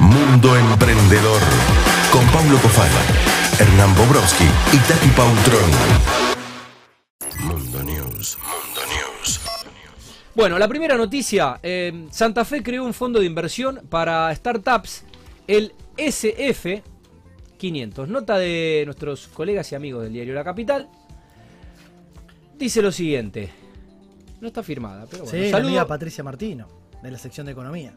Mundo 0.00 0.56
Emprendedor. 0.56 1.40
Con 2.12 2.26
Paulo 2.28 2.56
Cofala, 2.60 3.00
Hernán 3.58 3.94
Bobrowski 3.94 4.44
y 4.72 4.76
Tati 4.78 5.08
Pautrón. 5.08 5.70
Mundo 7.40 7.82
News. 7.82 8.38
Mundo 8.38 8.80
News. 8.88 9.40
Bueno, 10.34 10.58
la 10.58 10.68
primera 10.68 10.96
noticia. 10.96 11.58
eh, 11.62 12.06
Santa 12.10 12.44
Fe 12.44 12.62
creó 12.62 12.84
un 12.84 12.94
fondo 12.94 13.20
de 13.20 13.26
inversión 13.26 13.80
para 13.88 14.34
startups, 14.34 15.04
el 15.46 15.72
SF 15.96 16.82
500. 17.58 18.08
Nota 18.08 18.38
de 18.38 18.82
nuestros 18.86 19.28
colegas 19.28 19.70
y 19.72 19.74
amigos 19.74 20.02
del 20.04 20.12
diario 20.12 20.34
La 20.34 20.44
Capital. 20.44 20.88
Dice 22.58 22.82
lo 22.82 22.90
siguiente. 22.92 23.50
No 24.40 24.48
está 24.48 24.62
firmada, 24.62 25.06
pero 25.10 25.24
bueno. 25.24 25.38
Sí, 25.38 25.44
la 25.46 25.50
Saludo- 25.58 25.68
amiga 25.68 25.86
Patricia 25.86 26.24
Martino, 26.24 26.66
de 27.02 27.10
la 27.10 27.18
sección 27.18 27.46
de 27.46 27.52
economía. 27.52 27.94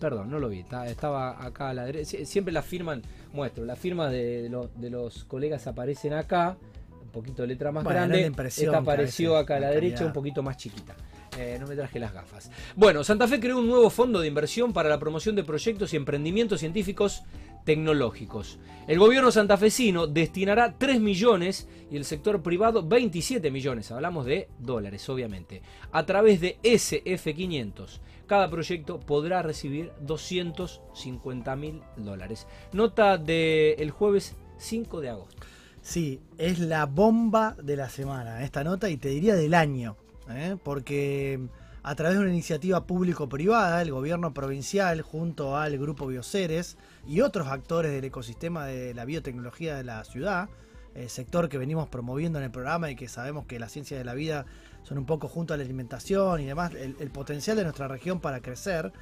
Perdón, 0.00 0.30
no 0.30 0.38
lo 0.38 0.48
vi. 0.48 0.64
estaba 0.86 1.42
acá 1.44 1.70
a 1.70 1.74
la 1.74 1.84
derecha. 1.84 2.18
Sie- 2.18 2.24
Siempre 2.26 2.52
las 2.52 2.64
firman, 2.66 3.02
muestro, 3.32 3.64
las 3.64 3.78
firmas 3.78 4.10
de, 4.10 4.48
los, 4.50 4.68
de 4.80 4.90
los 4.90 5.24
colegas 5.24 5.66
aparecen 5.66 6.12
acá. 6.12 6.56
Un 7.02 7.10
poquito 7.10 7.42
de 7.42 7.48
letra 7.48 7.70
más 7.70 7.84
Bueno, 7.84 8.00
no 8.00 8.06
grande. 8.08 8.26
impresión 8.26 8.66
Esta 8.74 8.78
apareció 8.78 9.36
acá 9.36 9.56
a 9.56 9.60
la 9.60 9.68
la 9.68 9.72
derecha, 9.74 10.04
un 10.04 10.12
poquito 10.12 10.42
más 10.42 10.56
chiquita. 10.56 10.94
Eh, 11.38 11.56
no 11.60 11.66
me 11.66 11.74
traje 11.76 11.98
las 11.98 12.12
gafas. 12.12 12.50
Bueno, 12.76 13.02
Santa 13.04 13.26
Fe 13.28 13.40
creó 13.40 13.58
un 13.58 13.66
nuevo 13.68 13.88
fondo 13.90 14.20
de 14.20 14.28
inversión 14.28 14.72
para 14.72 14.88
la 14.88 14.98
promoción 14.98 15.34
de 15.36 15.42
proyectos 15.44 15.92
y 15.92 15.96
emprendimientos 15.96 16.60
científicos 16.60 17.22
tecnológicos. 17.64 18.58
El 18.86 18.98
gobierno 18.98 19.30
santafesino 19.32 20.06
destinará 20.06 20.74
3 20.78 21.00
millones 21.00 21.66
y 21.90 21.96
el 21.96 22.04
sector 22.04 22.42
privado 22.42 22.86
27 22.86 23.50
millones, 23.50 23.90
hablamos 23.90 24.26
de 24.26 24.48
dólares 24.58 25.08
obviamente, 25.08 25.62
a 25.90 26.04
través 26.06 26.40
de 26.40 26.58
SF500. 26.62 28.00
Cada 28.26 28.48
proyecto 28.48 29.00
podrá 29.00 29.42
recibir 29.42 29.92
250 30.00 31.56
mil 31.56 31.82
dólares. 31.96 32.46
Nota 32.72 33.18
del 33.18 33.90
jueves 33.90 34.34
5 34.58 35.00
de 35.00 35.10
agosto. 35.10 35.42
Sí, 35.82 36.22
es 36.38 36.58
la 36.58 36.86
bomba 36.86 37.54
de 37.62 37.76
la 37.76 37.90
semana 37.90 38.42
esta 38.42 38.64
nota 38.64 38.88
y 38.88 38.96
te 38.96 39.10
diría 39.10 39.34
del 39.34 39.52
año, 39.52 39.98
¿eh? 40.30 40.56
porque 40.62 41.38
a 41.82 41.94
través 41.94 42.16
de 42.16 42.22
una 42.22 42.32
iniciativa 42.32 42.86
público-privada, 42.86 43.82
el 43.82 43.90
gobierno 43.90 44.32
provincial 44.32 45.02
junto 45.02 45.58
al 45.58 45.76
grupo 45.76 46.06
Bioceres 46.06 46.78
y 47.06 47.20
otros 47.20 47.48
actores 47.48 47.92
del 47.92 48.04
ecosistema 48.04 48.64
de 48.64 48.94
la 48.94 49.04
biotecnología 49.04 49.76
de 49.76 49.84
la 49.84 50.02
ciudad, 50.04 50.48
eh, 50.94 51.10
sector 51.10 51.50
que 51.50 51.58
venimos 51.58 51.88
promoviendo 51.88 52.38
en 52.38 52.46
el 52.46 52.50
programa 52.50 52.90
y 52.90 52.96
que 52.96 53.06
sabemos 53.06 53.44
que 53.44 53.58
las 53.58 53.70
ciencias 53.70 53.98
de 53.98 54.04
la 54.04 54.14
vida 54.14 54.46
son 54.84 54.98
un 54.98 55.06
poco 55.06 55.28
junto 55.28 55.52
a 55.52 55.56
la 55.56 55.64
alimentación 55.64 56.40
y 56.40 56.46
demás, 56.46 56.72
el, 56.74 57.10
potencial 57.10 57.56
de 57.56 57.64
nuestra 57.64 57.88
región 57.88 58.20
para 58.20 58.40
crecer, 58.40 58.92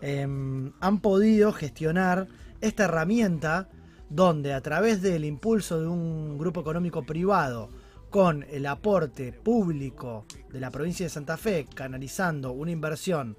eh, 0.00 0.22
han 0.22 1.00
podido 1.00 1.52
gestionar 1.52 2.26
esta 2.60 2.84
herramienta 2.84 3.68
donde 4.08 4.52
a 4.52 4.60
través 4.60 5.02
del 5.02 5.24
impulso 5.24 5.80
de 5.80 5.86
un 5.86 6.38
grupo 6.38 6.60
económico 6.60 7.04
privado 7.04 7.70
con 8.10 8.44
el 8.50 8.66
aporte 8.66 9.32
público 9.32 10.24
de 10.50 10.60
la 10.60 10.70
provincia 10.70 11.06
de 11.06 11.10
Santa 11.10 11.36
Fe, 11.36 11.66
canalizando 11.74 12.52
una 12.52 12.70
inversión 12.70 13.36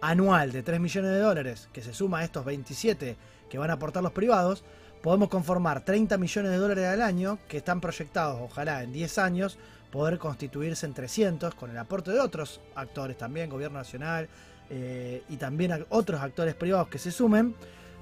anual 0.00 0.52
de 0.52 0.62
3 0.62 0.80
millones 0.80 1.10
de 1.10 1.18
dólares 1.18 1.68
que 1.72 1.82
se 1.82 1.92
suma 1.92 2.20
a 2.20 2.24
estos 2.24 2.44
27 2.44 3.16
que 3.48 3.58
van 3.58 3.70
a 3.70 3.74
aportar 3.74 4.02
los 4.02 4.12
privados, 4.12 4.64
podemos 5.02 5.28
conformar 5.28 5.84
30 5.84 6.18
millones 6.18 6.50
de 6.50 6.58
dólares 6.58 6.86
al 6.86 7.02
año 7.02 7.38
que 7.48 7.56
están 7.58 7.80
proyectados, 7.80 8.38
ojalá 8.40 8.82
en 8.82 8.92
10 8.92 9.18
años, 9.18 9.58
poder 9.90 10.18
constituirse 10.18 10.86
en 10.86 10.94
300 10.94 11.54
con 11.54 11.70
el 11.70 11.78
aporte 11.78 12.10
de 12.10 12.20
otros 12.20 12.60
actores 12.74 13.16
también, 13.18 13.50
gobierno 13.50 13.78
nacional 13.78 14.28
eh, 14.70 15.22
y 15.28 15.36
también 15.36 15.86
otros 15.88 16.20
actores 16.20 16.54
privados 16.54 16.88
que 16.88 16.98
se 16.98 17.10
sumen, 17.10 17.54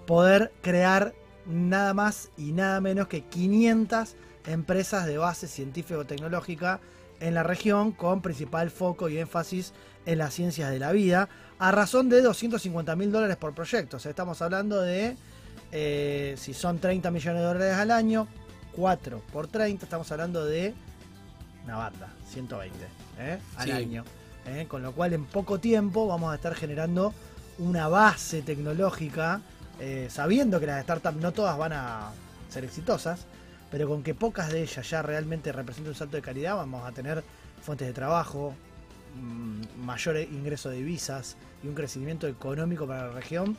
poder 0.07 0.53
crear 0.63 1.15
nada 1.47 1.95
más 1.95 2.31
y 2.37 2.53
nada 2.53 2.81
menos 2.81 3.09
que 3.09 3.23
500 3.23 4.17
empresas 4.47 5.07
de 5.07 5.19
base 5.19 5.47
científico-tecnológica 5.47 6.81
en 7.21 7.35
la 7.35 7.43
región 7.43 7.93
con 7.93 8.23
principal 8.23 8.71
foco 8.71 9.09
y 9.09 9.19
énfasis 9.19 9.73
en 10.07 10.19
las 10.19 10.35
ciencias 10.35 10.71
de 10.71 10.79
la 10.79 10.93
vida 10.93 11.29
a 11.59 11.73
razón 11.73 12.09
de 12.09 12.23
250 12.23 12.95
mil 12.97 13.11
dólares 13.11 13.37
por 13.37 13.55
proyecto. 13.55 13.97
O 13.97 14.01
sea, 14.01 14.11
estamos 14.11 14.41
hablando 14.43 14.81
de, 14.81 15.17
eh, 15.73 16.35
si 16.39 16.55
son 16.55 16.79
30 16.79 17.11
millones 17.11 17.41
de 17.41 17.47
dólares 17.47 17.75
al 17.75 17.91
año, 17.91 18.29
4 18.73 19.23
por 19.33 19.49
30, 19.49 19.85
estamos 19.85 20.11
hablando 20.13 20.45
de 20.45 20.75
una 21.69 21.77
banda, 21.77 22.09
120 22.31 22.77
¿eh? 23.19 23.39
al 23.57 23.65
Sí. 23.67 23.71
año. 23.73 24.05
¿eh? 24.47 24.65
Con 24.69 24.83
lo 24.83 24.93
cual 24.93 25.13
en 25.13 25.27
poco 25.27 25.59
tiempo 25.59 26.07
vamos 26.07 26.33
a 26.33 26.37
estar 26.37 26.55
generando 26.55 27.13
una 27.59 27.89
base 27.89 28.41
tecnológica, 28.41 29.43
eh, 29.79 30.09
sabiendo 30.11 30.59
que 30.61 30.67
las 30.67 30.83
startups 30.83 31.19
no 31.19 31.33
todas 31.33 31.59
van 31.59 31.75
a 31.75 32.11
ser 32.49 32.65
exitosas, 32.65 33.21
pero 33.71 33.87
con 33.87 34.03
que 34.03 34.15
pocas 34.15 34.51
de 34.51 34.63
ellas 34.63 34.89
ya 34.89 35.03
realmente 35.03 35.53
representen 35.53 35.91
un 35.93 35.95
salto 35.99 36.17
de 36.17 36.23
calidad, 36.23 36.57
vamos 36.57 36.89
a 36.89 36.93
tener 36.93 37.23
fuentes 37.63 37.87
de 37.87 37.93
trabajo, 37.93 38.55
mm, 39.21 39.85
mayor 39.85 40.17
ingreso 40.17 40.71
de 40.71 40.77
divisas 40.77 41.37
y 41.63 41.69
un 41.69 41.75
crecimiento 41.75 42.27
económico 42.29 42.87
para 42.87 43.09
la 43.09 43.13
región 43.13 43.59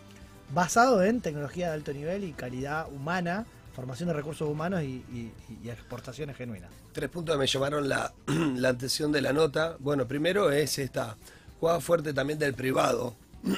basado 0.51 1.03
en 1.03 1.21
tecnología 1.21 1.67
de 1.67 1.73
alto 1.73 1.93
nivel 1.93 2.23
y 2.23 2.31
calidad 2.33 2.87
humana, 2.91 3.45
formación 3.79 4.07
de 4.07 4.13
recursos 4.13 4.47
humanos 4.49 4.81
y, 4.83 5.03
y- 5.13 5.31
y 5.63 5.69
exportaciones 5.69 6.35
genuinas. 6.35 6.69
Tres 6.91 7.09
puntos 7.09 7.35
que 7.35 7.39
me 7.39 7.47
llamaron 7.47 7.87
la, 7.87 8.13
la 8.55 8.69
atención 8.69 9.11
de 9.11 9.21
la 9.21 9.31
nota. 9.31 9.77
Bueno, 9.79 10.05
primero 10.07 10.51
es 10.51 10.77
esta 10.79 11.15
jugada 11.59 11.79
fuerte 11.79 12.13
también 12.13 12.37
del 12.39 12.53
privado. 12.53 13.15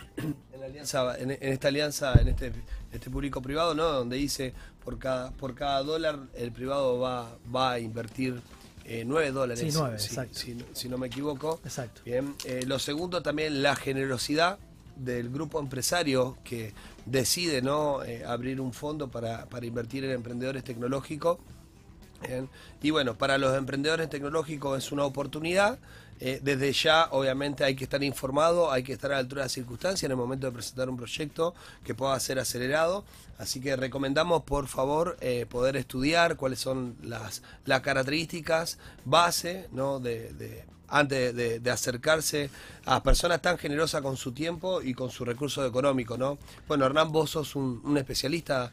En, 0.54 0.60
la 0.62 0.68
alianza, 0.68 1.18
en, 1.18 1.32
en 1.32 1.38
esta 1.42 1.70
alianza, 1.70 2.14
en 2.22 2.28
este, 2.28 2.52
este 2.92 3.10
público 3.10 3.42
privado, 3.42 3.74
¿no? 3.74 3.84
Donde 3.86 4.16
dice 4.18 4.54
por 4.86 5.00
cada, 5.00 5.32
por 5.32 5.56
cada 5.56 5.82
dólar 5.82 6.20
el 6.36 6.52
privado 6.52 7.00
va, 7.00 7.36
va 7.54 7.72
a 7.72 7.80
invertir 7.80 8.40
eh, 8.86 9.04
9 9.04 9.32
dólares. 9.32 9.60
Sí, 9.60 9.76
nueve, 9.76 9.98
si, 9.98 10.10
exacto. 10.10 10.38
si- 10.38 10.64
si 10.74 10.88
no 10.88 11.00
me 11.00 11.08
equivoco. 11.08 11.60
Exacto. 11.64 12.02
Bien. 12.06 12.36
Eh, 12.46 12.64
lo 12.68 12.78
segundo 12.78 13.24
también 13.24 13.64
la 13.64 13.76
generosidad 13.76 14.60
del 14.96 15.32
grupo 15.32 15.60
empresario 15.60 16.38
que 16.44 16.74
decide 17.06 17.62
no 17.62 18.04
Eh, 18.04 18.24
abrir 18.26 18.60
un 18.62 18.74
fondo 18.74 19.10
para, 19.10 19.46
para 19.46 19.66
invertir 19.66 20.04
en 20.06 20.12
emprendedores 20.12 20.64
tecnológicos. 20.64 21.38
Y 22.84 22.92
bueno, 22.92 23.16
para 23.18 23.38
los 23.40 23.58
emprendedores 23.58 24.10
tecnológicos 24.10 24.78
es 24.78 24.92
una 24.92 25.06
oportunidad. 25.06 25.80
Eh, 26.20 26.40
desde 26.44 26.72
ya, 26.72 27.08
obviamente, 27.10 27.64
hay 27.64 27.76
que 27.76 27.84
estar 27.84 28.04
informado, 28.04 28.72
hay 28.72 28.84
que 28.84 28.94
estar 28.94 29.12
a 29.12 29.16
la 29.16 29.20
altura 29.22 29.42
de 29.42 29.46
las 29.46 29.54
circunstancias 29.54 30.04
en 30.04 30.12
el 30.12 30.18
momento 30.18 30.46
de 30.46 30.54
presentar 30.54 30.88
un 30.88 30.96
proyecto 30.98 31.56
que 31.84 31.96
pueda 31.96 32.20
ser 32.20 32.38
acelerado. 32.38 33.04
Así 33.40 33.60
que 33.60 33.76
recomendamos, 33.76 34.44
por 34.44 34.68
favor, 34.68 35.18
eh, 35.20 35.48
poder 35.50 35.76
estudiar 35.78 36.36
cuáles 36.36 36.60
son 36.60 36.96
las, 37.02 37.42
las 37.66 37.82
características 37.82 38.78
base 39.04 39.68
¿no? 39.72 40.00
de- 40.00 40.64
antes 40.92 41.36
de, 41.36 41.72
acercarse 41.72 42.50
a 42.86 43.02
personas 43.02 43.42
tan 43.42 43.58
generosas 43.58 44.02
con 44.02 44.18
su 44.18 44.34
tiempo 44.34 44.82
y 44.82 44.94
con 44.94 45.10
su 45.10 45.26
recurso 45.26 45.66
económico, 45.66 46.18
¿no? 46.18 46.38
Bueno, 46.68 46.86
Hernán, 46.86 47.12
vos 47.12 47.32
sos 47.32 47.56
un, 47.56 47.82
un 47.84 47.98
especialista 47.98 48.72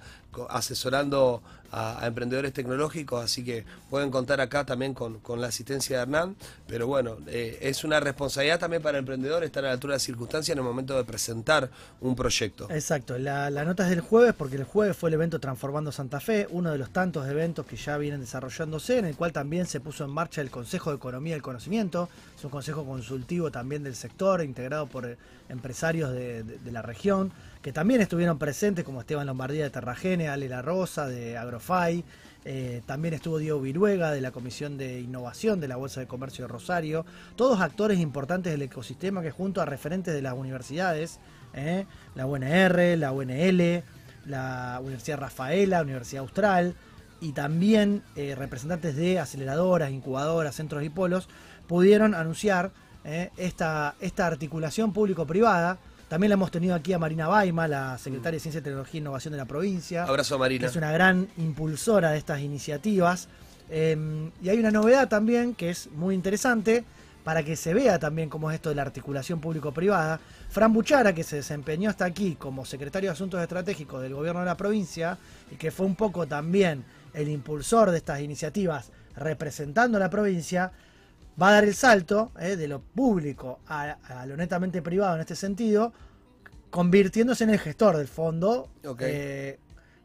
asesorando 0.50 1.42
a, 1.70 2.06
emprendedores 2.06 2.52
tecnológicos, 2.52 3.24
así 3.24 3.44
que 3.44 3.64
pueden 3.90 4.10
contar 4.10 4.40
acá 4.40 4.64
también 4.64 4.94
con, 4.94 5.20
la 5.40 5.46
asistencia 5.46 5.96
de 5.96 6.02
Hernán, 6.02 6.36
pero 6.66 6.86
bueno, 6.86 7.18
eh, 7.26 7.58
es 7.62 7.84
una 7.84 8.00
responsabilidad 8.00 8.58
también 8.58 8.82
para 8.82 8.98
el 8.98 9.02
emprendedor 9.02 9.44
estar 9.44 9.64
a 9.64 9.68
la 9.68 9.74
altura 9.74 9.92
de 9.92 9.96
las 9.96 10.02
circunstancias 10.02 10.54
en 10.54 10.58
el 10.58 10.64
momento 10.64 10.96
de 10.96 11.04
presentar 11.04 11.70
un 12.00 12.16
proyecto. 12.16 12.68
Exacto, 12.70 13.18
la, 13.18 13.50
la 13.50 13.64
nota 13.64 13.84
es 13.84 13.90
del 13.90 14.00
jueves 14.00 14.34
porque 14.34 14.56
el 14.56 14.64
jueves 14.64 14.96
fue 14.96 15.10
el 15.10 15.14
evento 15.14 15.38
Transformando 15.38 15.92
Santa 15.92 16.20
Fe, 16.20 16.46
uno 16.50 16.70
de 16.70 16.78
los 16.78 16.90
tantos 16.90 17.28
eventos 17.28 17.66
que 17.66 17.76
ya 17.76 17.96
vienen 17.98 18.20
desarrollándose, 18.20 18.98
en 18.98 19.04
el 19.04 19.16
cual 19.16 19.32
también 19.32 19.66
se 19.66 19.80
puso 19.80 20.04
en 20.04 20.10
marcha 20.10 20.40
el 20.40 20.50
Consejo 20.50 20.90
de 20.90 20.96
Economía 20.96 21.34
del 21.34 21.42
Conocimiento, 21.42 22.08
es 22.36 22.44
un 22.44 22.50
consejo 22.50 22.84
consultivo 22.84 23.50
también 23.50 23.82
del 23.82 23.94
sector, 23.94 24.42
integrado 24.42 24.86
por 24.86 25.06
eh, 25.06 25.16
empresarios 25.48 26.12
de 26.12 26.72
la 26.72 26.82
región, 26.82 27.32
que 27.62 27.72
también 27.72 28.00
estuvieron 28.00 28.38
presentes, 28.38 28.84
como 28.84 29.00
Esteban 29.00 29.26
Lombardía 29.26 29.64
de 29.64 29.70
Terragene, 29.70 30.28
Ale 30.28 30.48
La 30.48 30.62
Rosa 30.62 31.06
de 31.06 31.36
Agrofy, 31.36 32.04
eh, 32.44 32.82
también 32.86 33.14
estuvo 33.14 33.38
Diego 33.38 33.60
Viruega 33.60 34.12
de 34.12 34.20
la 34.20 34.30
Comisión 34.30 34.78
de 34.78 35.00
Innovación 35.00 35.60
de 35.60 35.68
la 35.68 35.76
Bolsa 35.76 36.00
de 36.00 36.06
Comercio 36.06 36.46
de 36.46 36.48
Rosario, 36.48 37.04
todos 37.36 37.60
actores 37.60 37.98
importantes 37.98 38.52
del 38.52 38.62
ecosistema 38.62 39.22
que 39.22 39.30
junto 39.30 39.60
a 39.60 39.64
referentes 39.64 40.14
de 40.14 40.22
las 40.22 40.34
universidades, 40.34 41.18
eh, 41.52 41.84
la 42.14 42.26
UNR, 42.26 42.96
la 42.96 43.12
UNL, 43.12 43.82
la 44.24 44.78
Universidad 44.80 45.18
Rafaela, 45.18 45.82
Universidad 45.82 46.22
Austral 46.22 46.74
y 47.20 47.32
también 47.32 48.02
eh, 48.14 48.34
representantes 48.36 48.94
de 48.94 49.18
aceleradoras, 49.18 49.90
incubadoras, 49.90 50.54
centros 50.54 50.84
y 50.84 50.90
polos, 50.90 51.28
pudieron 51.66 52.14
anunciar 52.14 52.70
esta, 53.38 53.94
esta 54.00 54.26
articulación 54.26 54.92
público-privada. 54.92 55.78
También 56.08 56.30
la 56.30 56.34
hemos 56.34 56.50
tenido 56.50 56.74
aquí 56.74 56.94
a 56.94 56.98
Marina 56.98 57.28
Baima, 57.28 57.68
la 57.68 57.98
secretaria 57.98 58.36
de 58.36 58.40
Ciencia, 58.40 58.62
Tecnología 58.62 58.98
e 58.98 59.02
Innovación 59.02 59.32
de 59.32 59.38
la 59.38 59.44
provincia 59.44 60.04
Abrazo 60.04 60.34
a 60.34 60.38
que 60.38 60.40
Marina. 60.40 60.66
es 60.66 60.76
una 60.76 60.90
gran 60.90 61.28
impulsora 61.36 62.10
de 62.10 62.18
estas 62.18 62.40
iniciativas. 62.40 63.28
Eh, 63.70 64.30
y 64.42 64.48
hay 64.48 64.58
una 64.58 64.70
novedad 64.70 65.08
también 65.08 65.54
que 65.54 65.68
es 65.68 65.90
muy 65.92 66.14
interesante 66.14 66.84
para 67.24 67.42
que 67.42 67.56
se 67.56 67.74
vea 67.74 67.98
también 67.98 68.30
cómo 68.30 68.50
es 68.50 68.54
esto 68.54 68.70
de 68.70 68.74
la 68.74 68.82
articulación 68.82 69.38
público-privada. 69.38 70.18
Fran 70.48 70.72
Buchara, 70.72 71.12
que 71.12 71.24
se 71.24 71.36
desempeñó 71.36 71.90
hasta 71.90 72.06
aquí 72.06 72.36
como 72.36 72.64
secretario 72.64 73.10
de 73.10 73.12
Asuntos 73.12 73.42
Estratégicos 73.42 74.00
del 74.00 74.14
gobierno 74.14 74.40
de 74.40 74.46
la 74.46 74.56
provincia 74.56 75.18
y 75.50 75.56
que 75.56 75.70
fue 75.70 75.84
un 75.84 75.94
poco 75.94 76.26
también 76.26 76.84
el 77.12 77.28
impulsor 77.28 77.90
de 77.90 77.98
estas 77.98 78.20
iniciativas 78.20 78.90
representando 79.14 79.98
a 79.98 80.00
la 80.00 80.08
provincia, 80.08 80.72
va 81.40 81.48
a 81.48 81.52
dar 81.52 81.64
el 81.64 81.74
salto 81.74 82.32
eh, 82.40 82.56
de 82.56 82.68
lo 82.68 82.80
público 82.80 83.60
a, 83.66 83.92
a 83.92 84.26
lo 84.26 84.36
netamente 84.36 84.82
privado 84.82 85.14
en 85.14 85.20
este 85.20 85.36
sentido, 85.36 85.92
convirtiéndose 86.70 87.44
en 87.44 87.50
el 87.50 87.58
gestor 87.58 87.96
del 87.96 88.08
fondo 88.08 88.70
eh, 89.00 89.58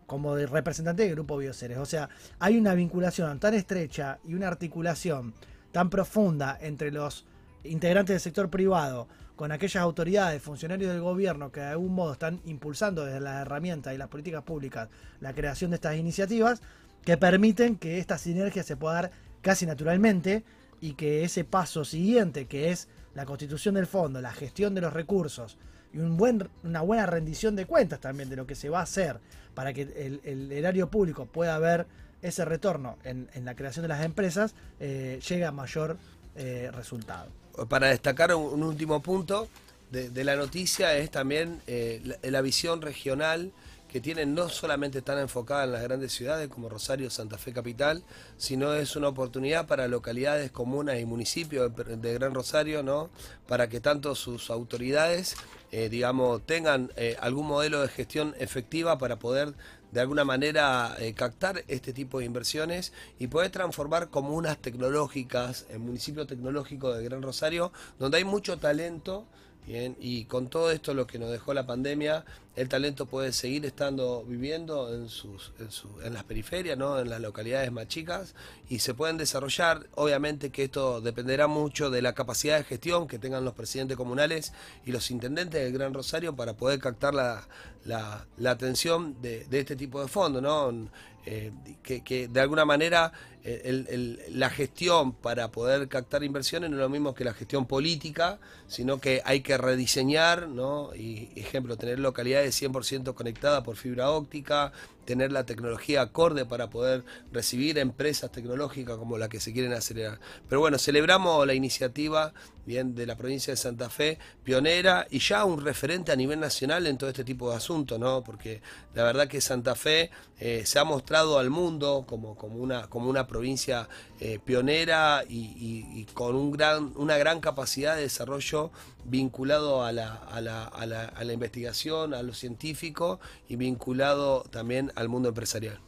como 0.06 0.36
de 0.36 0.46
representante 0.46 1.04
del 1.04 1.14
grupo 1.16 1.38
Bioceres. 1.38 1.78
O 1.78 1.86
sea, 1.86 2.10
hay 2.40 2.58
una 2.58 2.74
vinculación 2.74 3.40
tan 3.40 3.54
estrecha 3.54 4.20
y 4.24 4.34
una 4.34 4.48
articulación 4.48 5.34
tan 5.72 5.90
profunda 5.90 6.58
entre 6.62 6.92
los 6.92 7.26
integrantes 7.64 8.14
del 8.14 8.20
sector 8.20 8.50
privado 8.50 9.08
con 9.36 9.52
aquellas 9.52 9.82
autoridades, 9.82 10.42
funcionarios 10.42 10.92
del 10.92 11.02
gobierno 11.02 11.52
que 11.52 11.62
de 11.62 11.68
algún 11.68 11.96
modo 11.96 12.14
están 12.14 12.40
impulsando 12.46 13.04
desde 13.06 13.20
las 13.20 13.42
herramientas 13.42 13.94
y 13.94 13.98
las 13.98 14.08
políticas 14.08 14.44
públicas 14.44 14.90
la 15.20 15.34
creación 15.34 15.72
de 15.72 15.76
estas 15.76 15.96
iniciativas 15.96 16.62
que 17.04 17.18
permiten 17.18 17.76
que 17.76 17.98
esta 17.98 18.18
sinergia 18.18 18.64
se 18.64 18.78
pueda 18.78 18.94
dar 18.94 19.12
casi 19.42 19.66
naturalmente 19.66 20.44
y 20.84 20.96
que 20.96 21.24
ese 21.24 21.46
paso 21.46 21.86
siguiente, 21.86 22.46
que 22.46 22.70
es 22.70 22.90
la 23.16 23.26
constitución 23.26 23.76
del 23.76 23.88
fondo, 23.88 24.20
la 24.20 24.34
gestión 24.34 24.76
de 24.76 24.82
los 24.82 24.92
recursos 24.92 25.58
y 25.94 26.00
un 26.00 26.18
buen, 26.18 26.50
una 26.62 26.82
buena 26.82 27.06
rendición 27.06 27.56
de 27.56 27.66
cuentas 27.66 28.02
también 28.02 28.30
de 28.30 28.36
lo 28.36 28.46
que 28.46 28.54
se 28.54 28.68
va 28.68 28.82
a 28.82 28.84
hacer 28.84 29.22
para 29.56 29.72
que 29.72 29.84
el, 29.84 30.20
el 30.26 30.52
erario 30.52 30.90
público 30.90 31.26
pueda 31.26 31.58
ver 31.58 31.86
ese 32.22 32.44
retorno 32.44 32.98
en, 33.06 33.30
la 33.46 33.56
creación 33.56 33.84
de 33.84 33.88
las 33.88 34.04
empresas, 34.04 34.56
eh, 34.82 35.22
llegue 35.26 35.46
a 35.46 35.54
mayor 35.54 35.98
eh, 36.36 36.70
resultado. 36.74 37.30
Para 37.70 37.88
destacar 37.88 38.36
un, 38.36 38.62
último 38.62 39.02
punto 39.02 39.48
de, 39.90 40.24
la 40.26 40.36
noticia 40.36 40.98
es 40.98 41.12
también 41.12 41.62
eh, 41.66 42.18
la 42.24 42.42
visión 42.42 42.82
regional 42.82 43.54
que 43.94 44.02
tienen 44.02 44.34
no 44.34 44.50
solamente 44.50 45.04
tan 45.04 45.20
enfocada 45.20 45.66
en 45.66 45.72
las 45.72 45.84
grandes 45.84 46.12
ciudades 46.12 46.50
como 46.50 46.68
Rosario, 46.68 47.12
Santa 47.12 47.38
Fe 47.38 47.54
Capital, 47.54 48.04
sino 48.38 48.74
es 48.74 48.96
una 48.96 49.10
oportunidad 49.10 49.68
para 49.68 49.88
localidades, 49.88 50.50
comunas 50.50 51.00
y 51.00 51.06
municipios 51.06 51.72
de, 51.76 51.98
de 51.98 52.14
Gran 52.16 52.34
Rosario, 52.34 52.82
¿no? 52.82 53.12
Para 53.48 53.70
que 53.70 53.82
tanto 53.82 54.16
sus 54.16 54.50
autoridades, 54.50 55.36
eh, 55.72 55.90
digamos, 55.90 56.44
tengan 56.44 56.92
eh, 56.96 57.18
algún 57.20 57.46
modelo 57.46 57.84
de 57.84 57.88
gestión 57.88 58.34
efectiva 58.40 58.98
para 58.98 59.20
poder 59.20 59.54
de 59.92 60.02
alguna 60.02 60.24
manera 60.24 60.96
eh, 60.98 61.14
captar 61.14 61.64
este 61.68 61.94
tipo 61.94 62.18
de 62.18 62.26
inversiones 62.26 62.94
y 63.20 63.28
poder 63.28 63.52
transformar 63.52 64.10
comunas 64.10 64.58
tecnológicas, 64.58 65.68
el 65.70 65.78
municipio 65.78 66.26
tecnológico 66.26 66.92
de 66.92 67.04
Gran 67.04 67.22
Rosario, 67.22 67.72
donde 68.00 68.18
hay 68.18 68.24
mucho 68.24 68.58
talento. 68.58 69.28
Bien, 69.66 69.96
y 69.98 70.26
con 70.26 70.50
todo 70.50 70.72
esto 70.72 70.94
lo 70.94 71.08
que 71.08 71.18
nos 71.18 71.32
dejó 71.32 71.54
la 71.54 71.66
pandemia, 71.66 72.26
el 72.58 72.68
talento 72.68 73.06
puede 73.06 73.32
seguir 73.32 73.66
estando 73.66 74.26
viviendo 74.26 74.94
en 74.94 75.08
sus, 75.08 75.54
en, 75.58 75.72
su- 75.72 76.02
en 76.02 76.14
las 76.14 76.26
periferias, 76.26 76.78
¿no? 76.78 77.00
en 77.00 77.10
las 77.10 77.22
localidades 77.22 77.72
más 77.72 77.88
chicas, 77.88 78.36
y 78.68 78.80
se 78.80 78.94
pueden 78.94 79.16
desarrollar. 79.16 79.88
Obviamente 79.96 80.50
que 80.50 80.66
esto 80.66 81.00
dependerá 81.00 81.48
mucho 81.48 81.90
de 81.90 82.02
la 82.02 82.12
capacidad 82.14 82.58
de 82.58 82.66
gestión 82.66 83.08
que 83.08 83.20
tengan 83.20 83.46
los 83.46 83.54
presidentes 83.54 83.96
comunales 83.96 84.52
y 84.86 84.92
los 84.92 85.10
intendentes 85.12 85.64
del 85.64 85.72
Gran 85.72 85.94
Rosario 85.94 86.36
para 86.36 86.56
poder 86.56 86.80
captar 86.80 87.14
la, 87.14 87.48
la, 87.86 88.26
la 88.38 88.52
atención 88.52 89.22
de, 89.22 89.46
de 89.46 89.60
este 89.62 89.78
tipo 89.78 90.02
de 90.02 90.10
fondos, 90.10 90.42
¿no? 90.42 90.90
Eh, 91.26 91.54
que, 91.84 92.04
que 92.04 92.28
de 92.28 92.42
alguna 92.42 92.66
manera 92.66 93.14
la 93.44 94.50
gestión 94.50 95.12
para 95.12 95.52
poder 95.52 95.90
captar 95.90 96.24
inversiones 96.24 96.70
no 96.70 96.78
es 96.78 96.82
lo 96.82 96.88
mismo 96.88 97.14
que 97.14 97.26
la 97.26 97.34
gestión 97.34 97.66
política, 97.66 98.40
sino 98.68 99.00
que 99.00 99.22
hay 99.26 99.42
que 99.42 99.58
rediseñar, 99.58 100.48
¿no? 100.48 100.96
Y 100.96 101.30
ejemplo, 101.36 101.76
tener 101.76 102.00
localidades 102.00 102.62
100% 102.62 103.14
conectadas 103.14 103.64
por 103.64 103.76
fibra 103.76 104.12
óptica, 104.12 104.72
tener 105.04 105.34
la 105.34 105.46
tecnología 105.46 106.02
acorde 106.02 106.46
para 106.46 106.70
poder 106.70 107.04
recibir 107.34 107.78
empresas 107.78 108.32
tecnológicas 108.32 108.98
como 108.98 109.18
la 109.18 109.28
que 109.28 109.42
se 109.42 109.52
quieren 109.52 109.74
acelerar. 109.74 110.20
Pero 110.48 110.62
bueno, 110.62 110.80
celebramos 110.80 111.46
la 111.46 111.54
iniciativa 111.54 112.34
bien 112.66 112.96
de 112.96 113.06
la 113.06 113.18
provincia 113.18 113.52
de 113.52 113.58
Santa 113.58 113.90
Fe, 113.90 114.20
pionera 114.44 115.06
y 115.10 115.20
ya 115.20 115.44
un 115.46 115.64
referente 115.64 116.12
a 116.12 116.16
nivel 116.16 116.40
nacional 116.40 116.88
en 116.88 116.98
todo 116.98 117.10
este 117.10 117.24
tipo 117.24 117.50
de 117.50 117.58
asuntos, 117.58 118.00
¿no? 118.00 118.24
Porque 118.24 118.62
la 118.94 119.04
verdad 119.04 119.28
que 119.28 119.42
Santa 119.42 119.76
Fe 119.76 120.10
eh, 120.40 120.64
se 120.66 120.80
ha 120.80 120.84
mostrado 120.84 121.40
al 121.40 121.50
mundo 121.50 122.06
como, 122.08 122.36
como, 122.36 122.58
una, 122.58 122.88
como 122.88 123.10
una 123.10 123.28
provincia 123.34 123.90
eh, 124.20 124.40
pionera 124.46 125.24
y, 125.28 126.06
con 126.14 126.36
un 126.36 126.52
gran, 126.52 126.94
una 126.96 127.18
gran 127.18 127.40
capacidad 127.40 127.96
de 127.96 128.04
desarrollo 128.04 128.72
vinculado 129.06 129.84
a 129.84 129.92
la, 129.92 130.14
a, 130.14 130.40
la, 130.40 130.66
a, 130.66 130.86
la, 130.86 131.06
a 131.06 131.24
la 131.24 131.34
investigación, 131.34 132.14
a 132.14 132.22
lo 132.22 132.34
científico 132.34 133.20
y 133.50 133.56
vinculado 133.56 134.44
también 134.52 134.92
al 134.96 135.10
mundo 135.10 135.30
empresarial. 135.30 135.80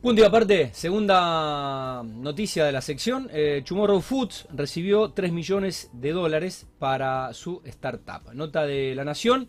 Punto 0.00 0.20
y 0.20 0.24
aparte, 0.24 0.70
segunda 0.74 2.02
noticia 2.02 2.64
de 2.64 2.72
la 2.72 2.80
sección, 2.80 3.28
eh, 3.32 3.62
Tomorrow 3.66 4.00
Foods 4.00 4.46
recibió 4.54 5.10
3 5.10 5.32
millones 5.32 5.90
de 5.92 6.12
dólares 6.12 6.66
para 6.78 7.32
su 7.32 7.62
startup. 7.64 8.32
Nota 8.34 8.66
de 8.66 8.94
la 8.94 9.04
Nación, 9.04 9.48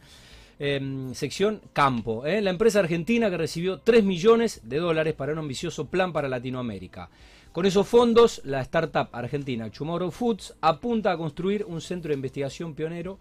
eh, 0.59 1.09
sección 1.13 1.61
Campo. 1.73 2.25
eh, 2.25 2.41
la 2.41 2.49
empresa 2.49 2.79
argentina 2.79 3.29
que 3.29 3.37
recibió 3.37 3.79
3 3.79 4.03
millones 4.03 4.61
de 4.63 4.77
dólares 4.77 5.13
para 5.13 5.33
un 5.33 5.39
ambicioso 5.39 5.85
plan 5.85 6.13
para 6.13 6.29
Latinoamérica. 6.29 7.09
Con 7.51 7.65
esos 7.65 7.87
fondos, 7.87 8.41
la 8.43 8.61
startup 8.61 9.07
argentina 9.13 9.69
Tomorrow 9.69 10.11
Foods 10.11 10.55
apunta 10.59 11.11
a 11.11 11.17
construir 11.17 11.63
un 11.65 11.79
centro 11.79 12.09
de 12.09 12.15
investigación 12.15 12.73
pionero 12.73 13.17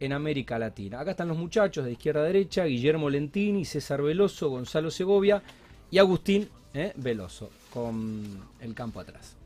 en 0.00 0.12
América 0.12 0.58
Latina. 0.58 1.00
Acá 1.00 1.12
están 1.12 1.28
los 1.28 1.38
muchachos 1.38 1.84
de 1.84 1.92
izquierda 1.92 2.20
a 2.20 2.24
derecha, 2.24 2.64
Guillermo 2.64 3.08
Lentini, 3.08 3.64
César 3.64 4.02
Veloso, 4.02 4.50
Gonzalo 4.50 4.90
Segovia 4.90 5.42
y 5.90 5.98
Agustín 5.98 6.48
eh, 6.74 6.92
Veloso, 6.96 7.50
con 7.72 8.24
el 8.60 8.74
campo 8.74 9.00
atrás. 9.00 9.36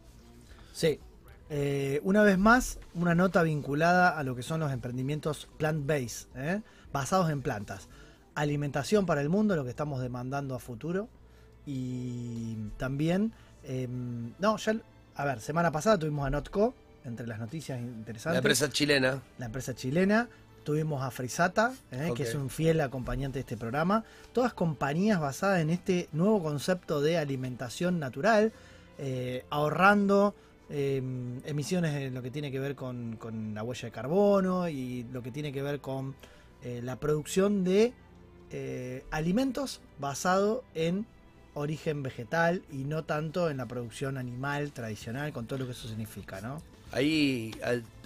Sí. 0.72 0.98
Eh, 1.52 2.00
una 2.04 2.22
vez 2.22 2.38
más, 2.38 2.78
una 2.94 3.14
nota 3.14 3.42
vinculada 3.42 4.16
a 4.16 4.22
lo 4.22 4.34
que 4.36 4.42
son 4.42 4.60
los 4.60 4.72
emprendimientos 4.72 5.48
plant-based. 5.58 6.62
Basados 6.92 7.30
en 7.30 7.42
plantas. 7.42 7.88
Alimentación 8.34 9.06
para 9.06 9.20
el 9.20 9.28
mundo, 9.28 9.56
lo 9.56 9.64
que 9.64 9.70
estamos 9.70 10.00
demandando 10.00 10.54
a 10.54 10.58
futuro. 10.58 11.08
Y 11.66 12.56
también, 12.76 13.32
eh, 13.64 13.88
no, 14.38 14.56
ya, 14.56 14.76
a 15.14 15.24
ver, 15.24 15.40
semana 15.40 15.70
pasada 15.70 15.98
tuvimos 15.98 16.26
a 16.26 16.30
Notco, 16.30 16.74
entre 17.04 17.26
las 17.26 17.38
noticias 17.38 17.80
interesantes. 17.80 18.34
La 18.34 18.38
empresa 18.38 18.70
chilena. 18.70 19.22
la 19.38 19.46
empresa 19.46 19.74
chilena. 19.74 20.28
Tuvimos 20.64 21.02
a 21.02 21.10
Frisata, 21.10 21.72
¿eh? 21.90 22.12
Que 22.14 22.24
es 22.24 22.34
un 22.34 22.50
fiel 22.50 22.82
acompañante 22.82 23.38
de 23.38 23.40
este 23.40 23.56
programa. 23.56 24.04
Todas 24.34 24.52
compañías 24.52 25.18
basadas 25.18 25.60
en 25.60 25.70
este 25.70 26.08
nuevo 26.12 26.42
concepto 26.42 27.00
de 27.00 27.16
alimentación 27.16 27.98
natural, 27.98 28.52
eh, 28.98 29.46
ahorrando 29.48 30.34
eh, 30.68 31.02
emisiones 31.46 31.94
en 31.94 32.14
lo 32.14 32.20
que 32.20 32.30
tiene 32.30 32.52
que 32.52 32.60
ver 32.60 32.74
con, 32.74 33.16
con 33.16 33.54
la 33.54 33.62
huella 33.62 33.86
de 33.86 33.90
carbono 33.90 34.68
y 34.68 35.04
lo 35.10 35.22
que 35.22 35.32
tiene 35.32 35.50
que 35.50 35.62
ver 35.62 35.80
con 35.80 36.14
eh, 36.62 36.80
la 36.82 36.96
producción 36.96 37.64
de 37.64 37.92
eh, 38.50 39.04
alimentos 39.10 39.80
basado 39.98 40.62
en 40.74 41.06
origen 41.54 42.02
vegetal 42.02 42.62
y 42.70 42.84
no 42.84 43.04
tanto 43.04 43.50
en 43.50 43.56
la 43.56 43.66
producción 43.66 44.18
animal 44.18 44.72
tradicional 44.72 45.32
con 45.32 45.46
todo 45.46 45.60
lo 45.60 45.66
que 45.66 45.72
eso 45.72 45.88
significa, 45.88 46.40
¿no? 46.40 46.62
Ahí 46.92 47.52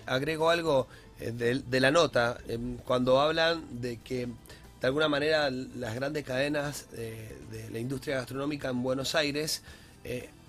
agrego 0.06 0.50
algo 0.50 0.86
eh, 1.20 1.30
de, 1.30 1.80
la 1.80 1.90
nota, 1.90 2.38
em, 2.48 2.76
cuando 2.78 3.20
hablan 3.20 3.80
de 3.80 3.98
que 3.98 4.26
de 4.26 4.86
alguna 4.86 5.08
manera 5.08 5.50
las 5.50 5.94
grandes 5.94 6.24
cadenas 6.24 6.90
de 6.90 7.70
la 7.72 7.78
industria 7.78 8.16
gastronómica 8.16 8.68
en 8.68 8.82
Buenos 8.82 9.14
Aires, 9.14 9.62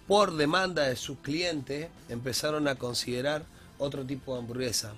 por 0.08 0.36
demanda 0.36 0.84
de 0.84 0.98
sus 0.98 1.20
clientes, 1.20 1.88
empezaron 2.10 2.68
a 2.68 2.76
considerar 2.76 3.44
otro 3.78 4.06
tipo 4.06 4.34
de 4.34 4.40
hamburguesa. 4.40 4.94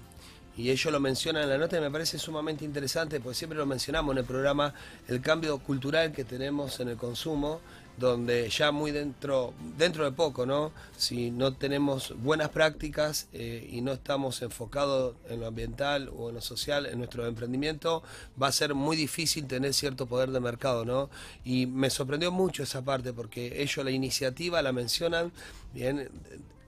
Y 0.58 0.72
ellos 0.72 0.92
lo 0.92 1.00
mencionan 1.00 1.44
en 1.44 1.50
la 1.50 1.58
nota 1.58 1.78
y 1.78 1.82
me 1.82 1.92
parece 1.92 2.18
sumamente 2.18 2.66
interesante, 2.66 3.20
porque 3.20 3.38
siempre 3.38 3.60
lo 3.60 3.66
mencionamos 3.68 4.14
en 4.14 4.18
el 4.20 4.26
programa, 4.26 4.74
el 5.08 5.22
cambio 5.22 5.60
cultural 5.60 6.12
que 6.12 6.24
tenemos 6.24 6.80
en 6.80 6.90
el 6.90 6.98
consumo, 6.98 7.62
donde 7.98 8.50
ya 8.50 8.72
muy 8.72 8.92
dentro, 8.92 9.54
dentro 9.78 10.06
de 10.06 10.12
poco, 10.12 10.46
¿no? 10.46 10.72
Si 10.96 11.32
no 11.32 11.54
tenemos 11.54 12.14
buenas 12.18 12.50
prácticas 12.50 13.28
eh, 13.34 13.68
y 13.72 13.82
no 13.82 13.92
estamos 13.92 14.42
enfocados 14.44 15.16
en 15.30 15.40
lo 15.40 15.48
ambiental 15.48 16.12
o 16.16 16.30
en 16.30 16.36
lo 16.36 16.42
social, 16.42 16.86
en 16.86 17.00
nuestro 17.00 17.26
emprendimiento, 17.26 18.04
va 18.42 18.48
a 18.48 18.52
ser 18.52 18.76
muy 18.76 18.96
difícil 18.96 19.48
tener 19.48 19.74
cierto 19.74 20.06
poder 20.06 20.30
de 20.32 20.40
mercado, 20.40 20.86
¿no? 20.86 21.10
Y 21.44 21.66
me 21.66 21.90
sorprendió 21.90 22.32
mucho 22.32 22.64
esa 22.64 22.84
parte, 22.84 23.14
porque 23.14 23.62
ellos 23.62 23.84
la 23.84 23.92
iniciativa 23.92 24.62
la 24.62 24.72
mencionan, 24.72 25.32
bien, 25.74 26.10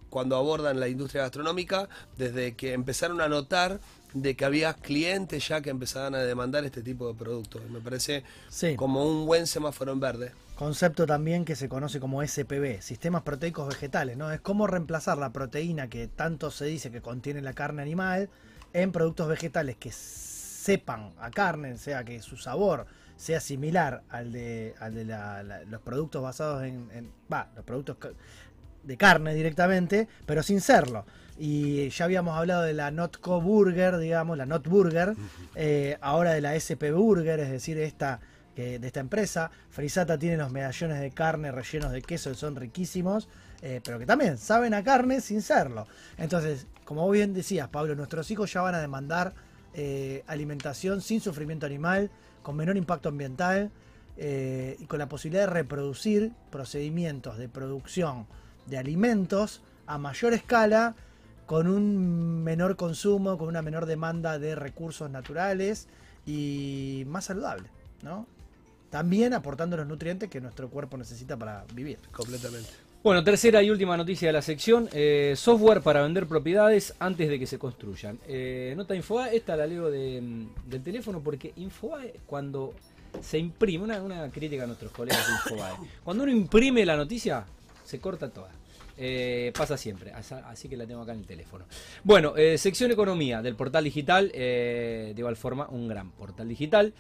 cuando 0.10 0.36
abordan 0.36 0.80
la 0.80 0.88
industria 0.88 1.24
gastronómica, 1.24 1.88
desde 2.18 2.56
que 2.56 2.74
empezaron 2.74 3.22
a 3.22 3.28
notar 3.28 3.80
de 4.14 4.36
que 4.36 4.44
había 4.46 4.74
clientes 4.74 5.48
ya 5.48 5.62
que 5.62 5.70
empezaban 5.70 6.16
a 6.16 6.20
demandar 6.20 6.66
este 6.66 6.82
tipo 6.82 7.08
de 7.08 7.14
productos. 7.14 7.62
Me 7.70 7.80
parece 7.80 8.24
Sí. 8.50 8.76
como 8.76 9.06
un 9.06 9.26
buen 9.28 9.46
semáforo 9.48 9.92
en 9.92 10.00
verde. 10.00 10.32
concepto 10.56 11.06
también 11.06 11.46
que 11.46 11.56
se 11.56 11.70
conoce 11.70 12.02
como 12.02 12.22
SPV, 12.22 12.82
sistemas 12.82 13.22
proteicos 13.24 13.66
vegetales, 13.70 14.18
¿no? 14.18 14.30
Es 14.30 14.42
cómo 14.42 14.68
reemplazar 14.68 15.18
la 15.18 15.32
proteína 15.32 15.88
que 15.88 16.10
tanto 16.10 16.52
se 16.52 16.66
dice 16.66 16.92
que 16.92 17.00
contiene 17.02 17.42
la 17.42 17.54
carne 17.54 17.82
animal 17.82 18.30
en 18.74 18.92
productos 18.92 19.30
vegetales 19.30 19.78
que 19.78 19.90
sepan 19.94 21.14
a 21.20 21.32
carne, 21.32 21.78
sea 21.78 22.04
que 22.04 22.22
su 22.22 22.36
sabor 22.36 22.88
sea 23.16 23.40
similar 23.40 24.04
al 24.10 24.34
de, 24.34 24.76
al 24.82 24.96
de 24.96 25.06
la- 25.06 25.44
la- 25.44 25.64
los 25.64 25.82
productos 25.82 26.22
basados 26.22 26.64
en, 26.64 26.90
en- 26.92 27.12
va, 27.32 27.50
los 27.56 27.64
productos 27.64 27.96
de 28.90 28.98
carne 28.98 29.34
directamente, 29.34 30.10
pero 30.26 30.44
sin 30.44 30.60
serlo. 30.60 31.06
Y 31.38 31.88
ya 31.90 32.04
habíamos 32.04 32.38
hablado 32.38 32.64
de 32.64 32.74
la 32.74 32.92
Notco 32.92 33.40
Burger, 33.40 33.98
digamos, 33.98 34.38
la 34.38 34.46
Not 34.46 34.68
Burger, 34.68 35.16
eh, 35.56 35.98
ahora 36.02 36.34
de 36.34 36.42
la 36.42 36.56
SP 36.60 36.92
Burger, 36.92 37.40
es 37.40 37.50
decir, 37.52 37.78
esta 37.78 38.20
de 38.60 38.86
esta 38.86 39.00
empresa. 39.00 39.50
Frisata 39.70 40.20
tiene 40.20 40.36
los 40.36 40.52
medallones 40.52 41.00
de 41.00 41.12
carne 41.12 41.50
rellenos 41.50 41.94
de 41.94 42.02
queso 42.02 42.30
que 42.30 42.36
son 42.36 42.58
riquísimos, 42.58 43.30
eh, 43.62 43.82
pero 43.84 44.00
que 44.00 44.06
también 44.06 44.38
saben 44.38 44.74
a 44.74 44.84
carne 44.84 45.22
sin 45.22 45.42
serlo. 45.42 45.88
Entonces, 46.18 46.68
como 46.86 47.10
bien 47.10 47.34
decías, 47.34 47.68
Pablo, 47.68 47.96
nuestros 47.96 48.30
hijos 48.32 48.52
ya 48.52 48.62
van 48.62 48.76
a 48.76 48.80
demandar 48.80 49.34
eh, 49.74 50.24
alimentación 50.28 51.02
sin 51.02 51.20
sufrimiento 51.20 51.66
animal, 51.66 52.10
con 52.42 52.56
menor 52.56 52.78
impacto 52.78 53.10
ambiental 53.10 53.72
eh, 54.18 54.78
y 54.80 54.86
con 54.86 55.00
la 55.00 55.10
posibilidad 55.10 55.48
de 55.48 55.54
reproducir 55.54 56.32
procedimientos 56.52 57.38
de 57.38 57.50
producción 57.50 58.28
de 58.70 58.78
alimentos 58.78 59.62
a 59.88 59.98
mayor 59.98 60.34
escala, 60.34 60.96
con 61.46 61.68
un 61.68 62.44
menor 62.44 62.76
consumo, 62.76 63.38
con 63.38 63.48
una 63.48 63.64
menor 63.64 63.88
demanda 63.88 64.38
de 64.38 64.54
recursos 64.56 65.10
naturales 65.10 65.88
y 66.26 67.04
más 67.08 67.26
saludable, 67.26 67.70
¿no? 68.04 68.28
También 68.92 69.34
aportando 69.34 69.76
los 69.76 69.88
nutrientes 69.88 70.30
que 70.30 70.42
nuestro 70.42 70.70
cuerpo 70.70 70.96
necesita 70.98 71.38
para 71.38 71.66
vivir. 71.74 71.98
Completamente. 72.12 72.70
Bueno, 73.02 73.24
tercera 73.24 73.64
y 73.64 73.70
última 73.72 73.96
noticia 73.96 74.28
de 74.28 74.34
la 74.34 74.42
sección. 74.42 74.90
eh, 74.92 75.34
software 75.38 75.82
para 75.82 76.02
vender 76.04 76.28
propiedades 76.28 76.94
antes 77.00 77.30
de 77.30 77.40
que 77.40 77.48
se 77.48 77.58
construyan. 77.58 78.20
Eh, 78.28 78.74
nota 78.76 78.94
Infobae, 78.94 79.36
esta 79.36 79.56
la 79.56 79.66
leo 79.66 79.90
de, 79.90 80.22
mm, 80.22 80.70
del 80.70 80.84
teléfono 80.84 81.22
porque 81.22 81.54
Infobae 81.56 82.20
cuando 82.28 82.74
se 83.22 83.40
imprime, 83.40 83.86
una, 83.86 84.02
una 84.04 84.30
crítica 84.30 84.66
a 84.66 84.68
nuestros 84.68 84.92
colegas 84.92 85.26
de 85.26 85.34
Infobae, 85.34 85.74
cuando 86.04 86.24
uno 86.24 86.32
imprime 86.32 86.86
la 86.86 86.98
noticia, 86.98 87.46
se 87.86 88.00
corta 88.00 88.30
toda. 88.30 88.52
Eh, 89.02 89.54
pasa 89.58 89.78
siempre, 89.78 90.12
así 90.12 90.68
que 90.68 90.76
la 90.76 90.86
tengo 90.86 91.02
acá 91.02 91.14
en 91.14 91.20
el 91.20 91.26
teléfono. 91.26 91.64
Bueno, 92.04 92.36
eh, 92.36 92.58
sección 92.58 92.92
economía 92.92 93.42
del 93.42 93.56
portal 93.56 93.86
digital, 93.86 94.30
eh, 94.34 95.14
de 95.16 95.22
igual 95.22 95.38
forma 95.38 95.70
un 95.70 95.88
gran 95.88 96.12
portal 96.12 96.50
digital. 96.50 96.94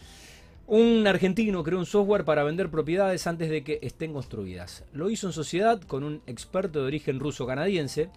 Un 0.67 1.05
argentino 1.07 1.61
creó 1.61 1.77
un 1.77 1.85
software 1.85 2.23
para 2.23 2.45
vender 2.45 2.69
propiedades 2.69 3.27
antes 3.27 3.49
de 3.49 3.65
que 3.65 3.79
estén 3.81 4.13
construidas. 4.13 4.85
Lo 4.93 5.09
hizo 5.09 5.27
en 5.27 5.33
sociedad 5.33 5.81
con 5.81 6.05
un 6.05 6.21
experto 6.25 6.79
de 6.79 6.85
origen 6.85 7.19
ruso-canadiense. 7.19 8.09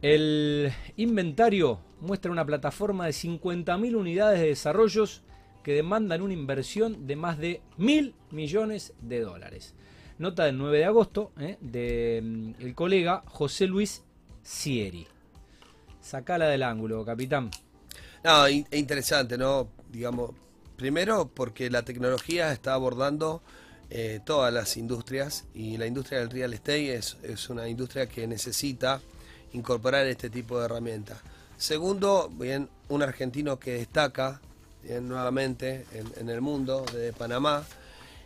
El 0.00 0.70
inventario 0.96 1.80
muestra 2.00 2.30
una 2.30 2.46
plataforma 2.46 3.06
de 3.06 3.12
50.000 3.12 3.96
unidades 3.96 4.38
de 4.38 4.46
desarrollos 4.46 5.22
que 5.64 5.72
demandan 5.72 6.22
una 6.22 6.34
inversión 6.34 7.08
de 7.08 7.16
más 7.16 7.38
de 7.38 7.60
mil 7.76 8.14
millones 8.30 8.92
de 9.00 9.20
dólares. 9.20 9.74
Nota 10.24 10.44
del 10.46 10.56
9 10.56 10.78
de 10.78 10.84
agosto 10.86 11.32
eh, 11.38 11.58
del 11.60 12.56
el 12.58 12.74
colega 12.74 13.22
José 13.26 13.66
Luis 13.66 14.02
Sieri. 14.42 15.06
Sacala 16.00 16.46
del 16.46 16.62
ángulo, 16.62 17.04
capitán. 17.04 17.50
No, 18.24 18.48
in- 18.48 18.66
e 18.70 18.78
interesante, 18.78 19.36
¿no? 19.36 19.68
Digamos, 19.92 20.30
primero 20.78 21.28
porque 21.28 21.68
la 21.68 21.82
tecnología 21.82 22.52
está 22.54 22.72
abordando 22.72 23.42
eh, 23.90 24.20
todas 24.24 24.50
las 24.50 24.78
industrias 24.78 25.44
y 25.54 25.76
la 25.76 25.86
industria 25.86 26.20
del 26.20 26.30
real 26.30 26.54
estate 26.54 26.94
es, 26.94 27.18
es 27.22 27.50
una 27.50 27.68
industria 27.68 28.08
que 28.08 28.26
necesita 28.26 29.02
incorporar 29.52 30.06
este 30.06 30.30
tipo 30.30 30.58
de 30.58 30.64
herramientas. 30.64 31.18
Segundo, 31.58 32.30
bien, 32.30 32.70
un 32.88 33.02
argentino 33.02 33.58
que 33.58 33.72
destaca 33.74 34.40
nuevamente 35.02 35.84
en, 35.92 36.10
en 36.16 36.30
el 36.30 36.40
mundo, 36.40 36.86
de 36.94 37.12
Panamá. 37.12 37.66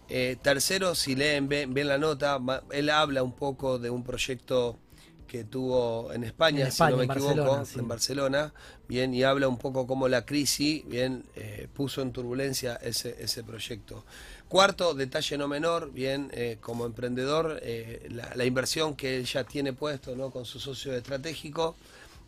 Eh, 0.08 0.36
tercero, 0.40 0.94
si 0.94 1.14
leen 1.14 1.48
bien, 1.48 1.74
bien 1.74 1.88
la 1.88 1.98
nota, 1.98 2.38
él 2.72 2.90
habla 2.90 3.22
un 3.22 3.32
poco 3.32 3.78
de 3.78 3.90
un 3.90 4.02
proyecto 4.04 4.78
que 5.26 5.44
tuvo 5.44 6.10
en 6.14 6.24
España, 6.24 6.64
En 6.66 6.72
si 6.72 6.86
no 6.86 6.96
me 6.96 7.04
en 7.04 7.10
equivoco, 7.10 7.44
Barcelona, 7.44 7.64
sí. 7.66 7.78
en 7.80 7.88
Barcelona, 7.88 8.54
bien, 8.88 9.12
y 9.12 9.22
habla 9.22 9.46
un 9.48 9.58
poco 9.58 9.86
cómo 9.86 10.08
la 10.08 10.24
crisis, 10.24 10.86
bien, 10.88 11.24
eh, 11.36 11.68
puso 11.74 12.00
en 12.00 12.12
turbulencia 12.12 12.76
ese, 12.76 13.14
ese 13.22 13.44
proyecto. 13.44 14.06
Cuarto, 14.48 14.94
detalle 14.94 15.36
no 15.36 15.46
menor, 15.46 15.92
bien, 15.92 16.30
eh, 16.32 16.56
como 16.62 16.86
emprendedor, 16.86 17.60
eh, 17.62 18.08
la, 18.10 18.32
la 18.34 18.44
inversión 18.46 18.96
que 18.96 19.18
él 19.18 19.26
ya 19.26 19.44
tiene 19.44 19.74
puesto, 19.74 20.16
¿no? 20.16 20.30
Con 20.30 20.46
su 20.46 20.58
socio 20.58 20.94
estratégico, 20.94 21.76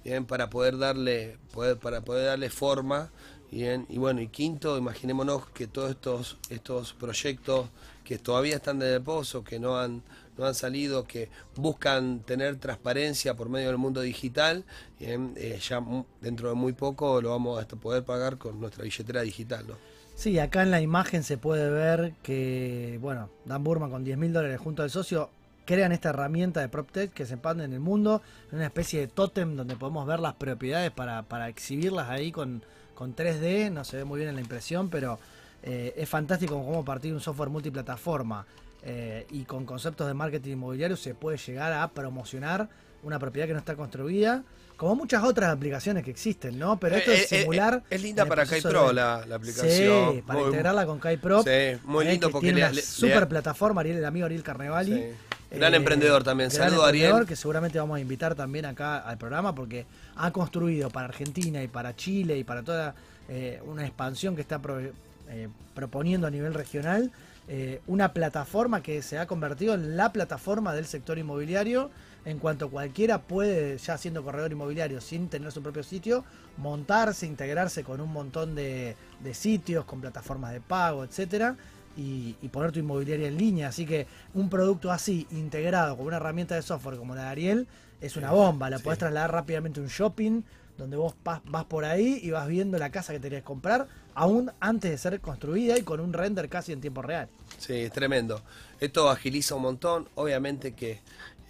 bien, 0.05 0.27
para 0.27 0.51
poder 0.51 0.77
darle, 0.77 1.39
poder, 1.55 1.79
para 1.79 2.03
poder 2.03 2.27
darle 2.27 2.51
forma, 2.51 3.11
bien, 3.50 3.87
y 3.88 3.99
bueno, 3.99 4.21
y 4.21 4.28
quinto, 4.28 4.78
imaginémonos 4.78 5.49
que 5.50 5.66
todos 5.66 5.90
estos, 5.90 6.38
estos 6.50 6.92
proyectos 6.92 7.69
que 8.04 8.19
todavía 8.19 8.57
están 8.57 8.78
de 8.78 8.99
reposo, 8.99 9.45
que 9.45 9.59
no 9.59 9.78
han, 9.78 10.02
no 10.37 10.45
han 10.47 10.54
salido, 10.54 11.04
que 11.04 11.28
buscan 11.57 12.21
tener 12.21 12.57
transparencia 12.57 13.35
por 13.37 13.49
medio 13.49 13.69
del 13.69 13.78
mundo 13.78 14.00
digital, 14.00 14.64
bien, 14.99 15.35
eh, 15.37 15.59
ya 15.61 15.83
dentro 16.21 16.49
de 16.49 16.54
muy 16.54 16.73
poco 16.73 17.21
lo 17.21 17.30
vamos 17.30 17.62
a 17.62 17.66
poder 17.66 18.04
pagar 18.04 18.38
con 18.38 18.61
nuestra 18.61 18.85
billetera 18.85 19.23
digital. 19.23 19.66
Sí, 20.14 20.38
acá 20.38 20.62
en 20.62 20.71
la 20.71 20.80
imagen 20.80 21.23
se 21.23 21.38
puede 21.38 21.71
ver 21.71 22.14
que, 22.23 22.99
bueno, 23.00 23.30
Dan 23.45 23.64
Burman 23.64 23.90
con 23.90 24.04
10 24.04 24.19
mil 24.19 24.33
dólares 24.33 24.61
junto 24.61 24.83
al 24.83 24.90
socio 24.90 25.30
crean 25.64 25.92
esta 25.92 26.11
herramienta 26.11 26.61
de 26.61 26.69
PropTech 26.69 27.12
que 27.12 27.26
se 27.26 27.35
expande 27.35 27.64
en 27.64 27.73
el 27.73 27.80
mundo, 27.80 28.23
una 28.50 28.66
especie 28.66 29.00
de 29.00 29.07
tótem 29.07 29.57
donde 29.57 29.76
podemos 29.76 30.07
ver 30.07 30.21
las 30.21 30.35
propiedades 30.35 30.90
para, 30.90 31.23
para 31.23 31.49
exhibirlas 31.49 32.11
ahí 32.11 32.33
con, 32.33 32.64
con 33.00 33.16
3D, 33.16 33.73
no 33.73 33.83
se 33.83 33.97
ve 33.97 34.04
muy 34.04 34.19
bien 34.19 34.28
en 34.28 34.35
la 34.35 34.42
impresión, 34.42 34.90
pero 34.90 35.19
eh, 35.62 35.95
es 35.97 36.07
fantástico 36.07 36.62
cómo 36.62 36.85
partir 36.85 37.14
un 37.14 37.21
software 37.21 37.49
multiplataforma 37.49 38.45
eh, 38.83 39.26
y 39.30 39.45
con 39.45 39.64
conceptos 39.64 40.07
de 40.07 40.12
marketing 40.12 40.50
inmobiliario 40.52 40.99
se 40.99 41.14
puede 41.14 41.38
llegar 41.38 41.73
a 41.73 41.88
promocionar 41.88 42.69
una 43.02 43.19
propiedad 43.19 43.47
que 43.47 43.54
no 43.54 43.59
está 43.59 43.75
construida, 43.75 44.42
como 44.76 44.97
muchas 44.97 45.25
otras 45.25 45.49
aplicaciones 45.50 46.04
que 46.04 46.11
existen, 46.11 46.59
¿no? 46.59 46.78
Pero 46.78 46.97
esto 46.97 47.11
es 47.11 47.33
eh, 47.33 47.40
simular... 47.40 47.83
es 47.88 48.02
linda 48.02 48.26
para 48.26 48.45
KaiPro 48.45 48.88
de- 48.88 48.92
la, 48.92 49.25
la 49.26 49.37
aplicación. 49.37 50.12
Sí, 50.16 50.21
para 50.26 50.38
Muy- 50.38 50.49
integrarla 50.50 50.85
con 50.85 50.99
KaiPro. 50.99 51.42
Sí, 51.42 51.80
muy 51.85 52.04
lindo 52.04 52.26
que 52.28 52.33
porque 52.33 52.47
tiene 52.49 52.61
le- 52.61 52.66
una 52.66 52.75
le- 52.75 52.83
super 52.83 53.21
le- 53.21 53.26
plataforma, 53.28 53.80
Ariel, 53.80 53.97
el 53.97 54.04
amigo 54.04 54.26
Ariel 54.26 54.42
Carnevali. 54.42 54.92
Sí. 54.95 55.04
Gran 55.50 55.75
emprendedor 55.75 56.23
también. 56.23 56.50
Saludo, 56.50 56.85
Ariel. 56.85 57.07
emprendedor, 57.07 57.28
que 57.28 57.37
seguramente 57.37 57.78
vamos 57.78 57.97
a 57.97 58.00
invitar 58.00 58.35
también 58.35 58.66
acá 58.66 58.99
al 58.99 59.19
programa 59.19 59.54
porque 59.54 59.87
ha 60.16 60.30
construido 60.30 60.90
para 60.90 61.09
Argentina 61.09 61.62
y 61.62 61.69
para 61.69 61.97
Chile 61.97 62.38
y 62.38 62.45
para 62.45 62.62
toda 62.62 62.95
eh, 63.28 63.61
una 63.66 63.85
expansión 63.85 64.35
que 64.37 64.42
está 64.42 64.61
pro- 64.61 64.80
eh, 64.80 65.49
proponiendo 65.75 66.26
a 66.26 66.30
nivel 66.30 66.54
regional 66.54 67.11
eh, 67.49 67.80
una 67.88 68.12
plataforma 68.12 68.80
que 68.83 69.02
se 69.02 69.19
ha 69.19 69.26
convertido 69.26 69.75
en 69.75 69.97
la 69.97 70.12
plataforma 70.12 70.73
del 70.73 70.87
sector 70.87 71.19
inmobiliario 71.19 71.90
en 72.25 72.38
cuanto 72.38 72.69
cualquiera 72.71 73.19
puede, 73.23 73.78
ya 73.78 73.97
siendo 73.99 74.23
corredor 74.23 74.52
inmobiliario 74.52 75.00
sin 75.00 75.28
tener 75.28 75.50
su 75.50 75.62
propio 75.62 75.83
sitio, 75.83 76.23
montarse, 76.59 77.26
integrarse 77.26 77.83
con 77.83 78.00
un 78.00 78.12
montón 78.12 78.54
de, 78.54 78.95
de 79.21 79.35
sitios, 79.35 79.85
con 79.85 80.00
plataformas 80.00 80.52
de 80.52 80.61
pago, 80.61 81.02
etcétera, 81.02 81.57
y, 81.97 82.37
y 82.41 82.49
poner 82.49 82.73
tu 82.73 82.79
inmobiliaria 82.79 83.29
en 83.29 83.37
línea. 83.37 83.69
Así 83.69 83.87
que 83.87 84.07
un 84.35 84.49
producto 84.49 84.91
así, 84.91 85.27
integrado 85.31 85.97
con 85.97 86.07
una 86.07 86.17
herramienta 86.17 86.55
de 86.55 86.63
software 86.63 86.97
como 86.97 87.15
la 87.15 87.25
de 87.25 87.29
Ariel, 87.29 87.69
es 88.01 88.17
una 88.17 88.31
bomba. 88.33 88.71
La 88.71 88.79
sí. 88.79 88.85
podés 88.85 88.99
trasladar 88.99 89.33
rápidamente 89.33 89.81
a 89.81 89.83
un 89.83 89.89
shopping 89.89 90.43
donde 90.79 90.97
vos 90.97 91.15
vas 91.25 91.65
por 91.67 91.85
ahí 91.85 92.21
y 92.23 92.31
vas 92.31 92.49
viendo 92.49 92.79
la 92.79 92.91
casa 92.91 93.13
que 93.13 93.21
querés 93.21 93.43
comprar, 93.43 93.87
aún 94.15 94.51
antes 94.61 94.91
de 94.91 94.97
ser 94.97 95.21
construida 95.21 95.77
y 95.77 95.83
con 95.83 96.01
un 96.01 96.15
render 96.15 96.49
casi 96.49 96.73
en 96.73 96.81
tiempo 96.81 97.03
real. 97.03 97.29
Sí, 97.59 97.75
es 97.75 97.93
tremendo. 97.93 98.41
Esto 98.81 99.11
agiliza 99.11 99.55
un 99.57 99.63
montón. 99.63 100.09
Obviamente 100.15 100.73
que, 100.73 101.01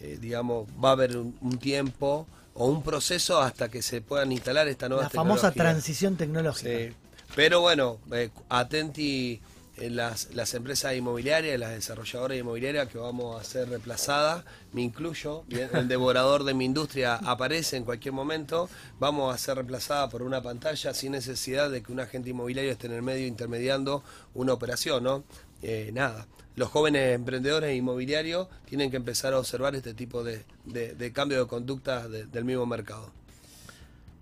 eh, 0.01 0.19
digamos, 0.21 0.67
va 0.83 0.89
a 0.89 0.93
haber 0.93 1.17
un, 1.17 1.37
un 1.41 1.59
tiempo 1.59 2.27
o 2.55 2.67
un 2.67 2.83
proceso 2.83 3.41
hasta 3.41 3.69
que 3.69 3.83
se 3.83 4.01
puedan 4.01 4.33
instalar 4.33 4.67
esta 4.67 4.89
nueva 4.89 5.05
La 5.05 5.11
famosa 5.11 5.53
tecnología. 5.53 5.63
transición 5.75 6.17
tecnológica. 6.17 6.69
Sí. 6.69 6.93
Pero 7.37 7.61
bueno, 7.61 7.99
eh, 8.13 8.31
atenti 8.49 9.41
las, 9.89 10.35
las 10.35 10.53
empresas 10.53 10.95
inmobiliarias, 10.95 11.59
las 11.59 11.71
desarrolladoras 11.71 12.37
inmobiliarias 12.37 12.89
que 12.89 12.99
vamos 12.99 13.41
a 13.41 13.45
ser 13.45 13.69
reemplazadas, 13.71 14.45
me 14.73 14.83
incluyo, 14.83 15.45
bien, 15.49 15.71
el 15.73 15.89
devorador 15.89 16.45
de 16.45 16.53
mi 16.53 16.67
industria 16.67 17.15
aparece 17.15 17.77
en 17.79 17.85
cualquier 17.85 18.13
momento, 18.13 18.69
vamos 18.99 19.35
a 19.35 19.39
ser 19.39 19.55
reemplazada 19.55 20.09
por 20.11 20.23
una 20.23 20.43
pantalla 20.43 20.93
sin 20.93 21.13
necesidad 21.13 21.71
de 21.71 21.83
que 21.83 21.93
un 21.93 22.01
agente 22.01 22.29
inmobiliario 22.31 22.73
esté 22.73 22.89
en 22.89 22.93
el 22.95 23.03
medio 23.03 23.27
intermediando 23.27 24.03
una 24.35 24.53
operación, 24.53 25.05
¿no? 25.05 25.25
Eh, 25.63 25.91
nada, 25.95 26.27
los 26.57 26.69
jóvenes 26.69 27.15
emprendedores 27.15 27.75
inmobiliarios 27.77 28.49
tienen 28.67 28.91
que 28.91 28.97
empezar 28.99 29.33
a 29.33 29.39
observar 29.39 29.75
este 29.77 29.95
tipo 29.95 30.23
de, 30.25 30.45
de- 30.67 30.95
de 30.95 31.13
cambio 31.13 31.39
de 31.39 31.47
conducta 31.47 32.07
de- 32.09 32.27
del 32.27 32.45
mismo 32.45 32.67
mercado. 32.67 33.11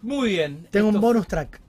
Muy 0.02 0.28
bien. 0.30 0.68
Tengo 0.70 0.88
esto 0.88 0.98
un 0.98 1.02
bonus 1.02 1.26
track. 1.26 1.60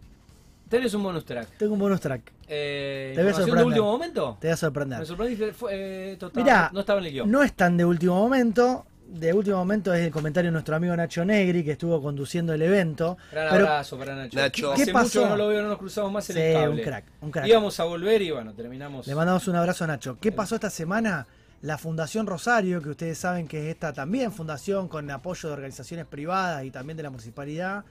Tenés 0.70 0.94
un 0.94 1.02
bonus 1.04 1.26
track. 1.26 1.48
Tengo 1.58 1.74
un 1.74 1.80
bonus 1.80 2.00
track. 2.00 2.22
Eh, 2.48 3.14
Te 3.16 3.22
voy 3.22 3.28
a 3.28 3.30
¿información 3.32 3.34
de 3.34 3.50
sorprender. 3.50 3.66
último 3.68 3.92
momento? 3.92 4.38
Te 4.40 4.48
voy 4.48 4.54
a 4.54 4.58
sorprender. 4.58 5.00
Me 5.00 5.06
sorprendiste. 5.06 5.54
Fue, 5.54 5.72
eh, 6.14 6.18
Mirá, 6.36 6.70
no 6.74 6.80
estaba 6.82 7.00
en 7.00 7.06
el 7.08 7.12
guion. 7.12 7.32
No 7.32 7.44
es 7.44 7.54
tan 7.54 7.76
de 7.78 7.86
último 7.86 8.16
momento. 8.16 8.86
De 9.08 9.34
último 9.34 9.58
momento 9.58 9.92
es 9.92 10.06
el 10.06 10.12
comentario 10.12 10.50
de 10.50 10.52
nuestro 10.52 10.76
amigo 10.76 10.96
Nacho 10.96 11.26
Negri, 11.26 11.64
que 11.64 11.72
estuvo 11.72 12.00
conduciendo 12.00 12.54
el 12.54 12.62
evento. 12.62 13.18
Gran 13.32 13.50
Pero- 13.50 13.66
abrazo 13.66 13.98
para 13.98 14.16
Nacho. 14.16 14.38
Nacho. 14.38 14.72
Hace 14.74 14.86
¿Qué 14.86 14.92
mucho 14.94 15.04
pasó? 15.04 15.24
que 15.24 15.30
no 15.30 15.38
lo 15.38 15.48
veo, 15.48 15.64
no 15.64 15.70
nos 15.70 15.78
cruzamos 15.80 16.12
más 16.12 16.30
en 16.30 16.36
Sí, 16.36 16.42
el 16.44 16.54
cable. 16.54 16.70
un 16.70 16.88
crack, 16.88 17.06
un 17.22 17.32
crack. 17.32 17.48
Íbamos 17.48 17.80
a 17.80 17.84
volver 17.86 18.22
y 18.22 18.30
bueno, 18.30 18.54
terminamos. 18.54 19.08
Le 19.08 19.16
mandamos 19.16 19.48
un 19.48 19.56
abrazo 19.56 19.86
a 19.86 19.88
Nacho. 19.88 20.18
¿Qué 20.22 20.32
pasó 20.32 20.54
esta 20.56 20.70
semana? 20.70 21.26
La 21.64 21.80
Fundación 21.80 22.28
Rosario, 22.28 22.84
que 22.84 22.90
ustedes 22.90 23.18
saben 23.18 23.48
que 23.48 23.58
es 23.70 23.74
esta 23.74 23.92
también 23.94 24.32
fundación 24.32 24.88
con 24.88 25.10
apoyo 25.10 25.50
de 25.50 25.54
organizaciones 25.54 26.06
privadas 26.06 26.64
y 26.64 26.70
también 26.70 26.96
de 26.96 27.02
la 27.04 27.10
municipalidad, 27.10 27.84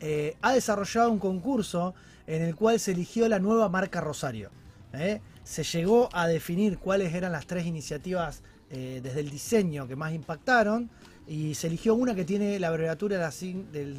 eh, 0.00 0.36
ha 0.42 0.52
desarrollado 0.52 1.10
un 1.12 1.20
concurso 1.20 1.94
en 2.26 2.42
el 2.42 2.54
cual 2.56 2.80
se 2.80 2.92
eligió 2.92 3.28
la 3.28 3.38
nueva 3.38 3.68
marca 3.68 4.00
Rosario. 4.00 4.50
¿eh? 4.92 5.20
Se 5.44 5.62
llegó 5.64 6.08
a 6.12 6.26
definir 6.26 6.78
cuáles 6.78 7.12
eran 7.14 7.32
las 7.32 7.46
tres 7.46 7.66
iniciativas 7.66 8.42
eh, 8.70 9.00
desde 9.02 9.20
el 9.20 9.30
diseño 9.30 9.86
que 9.86 9.96
más 9.96 10.12
impactaron 10.12 10.90
y 11.26 11.54
se 11.54 11.66
eligió 11.68 11.94
una 11.94 12.14
que 12.14 12.24
tiene 12.24 12.58
la 12.58 12.68
abreviatura 12.68 13.16
de 13.16 13.22
la, 13.22 13.30
sig- 13.30 13.66
del- 13.70 13.98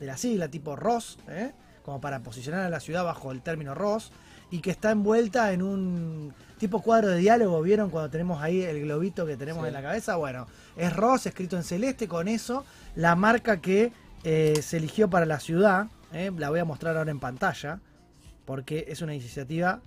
de 0.00 0.06
la 0.06 0.16
sigla 0.16 0.48
tipo 0.48 0.76
ROS, 0.76 1.18
¿eh? 1.28 1.52
como 1.82 2.00
para 2.00 2.20
posicionar 2.20 2.60
a 2.64 2.68
la 2.70 2.80
ciudad 2.80 3.04
bajo 3.04 3.30
el 3.32 3.42
término 3.42 3.74
ROS, 3.74 4.10
y 4.50 4.60
que 4.60 4.70
está 4.70 4.90
envuelta 4.92 5.52
en 5.52 5.62
un 5.62 6.32
tipo 6.58 6.80
cuadro 6.82 7.08
de 7.08 7.18
diálogo, 7.18 7.60
¿vieron 7.62 7.90
cuando 7.90 8.10
tenemos 8.10 8.40
ahí 8.42 8.62
el 8.62 8.80
globito 8.82 9.26
que 9.26 9.36
tenemos 9.36 9.62
Sí. 9.64 9.68
en 9.68 9.74
la 9.74 9.82
cabeza? 9.82 10.16
Bueno, 10.16 10.46
es 10.76 10.94
ROS 10.94 11.26
escrito 11.26 11.56
en 11.56 11.64
celeste, 11.64 12.06
con 12.08 12.28
eso 12.28 12.64
la 12.94 13.16
marca 13.16 13.60
que 13.60 13.92
eh, 14.24 14.60
se 14.62 14.76
eligió 14.78 15.08
para 15.10 15.26
la 15.26 15.40
ciudad, 15.40 15.86
¿eh? 16.12 16.30
la 16.36 16.50
voy 16.50 16.60
a 16.60 16.64
mostrar 16.64 16.96
ahora 16.96 17.10
en 17.10 17.20
pantalla, 17.20 17.80
porque 18.44 18.84
es 18.88 19.02
una 19.02 19.14
iniciativa 19.14 19.80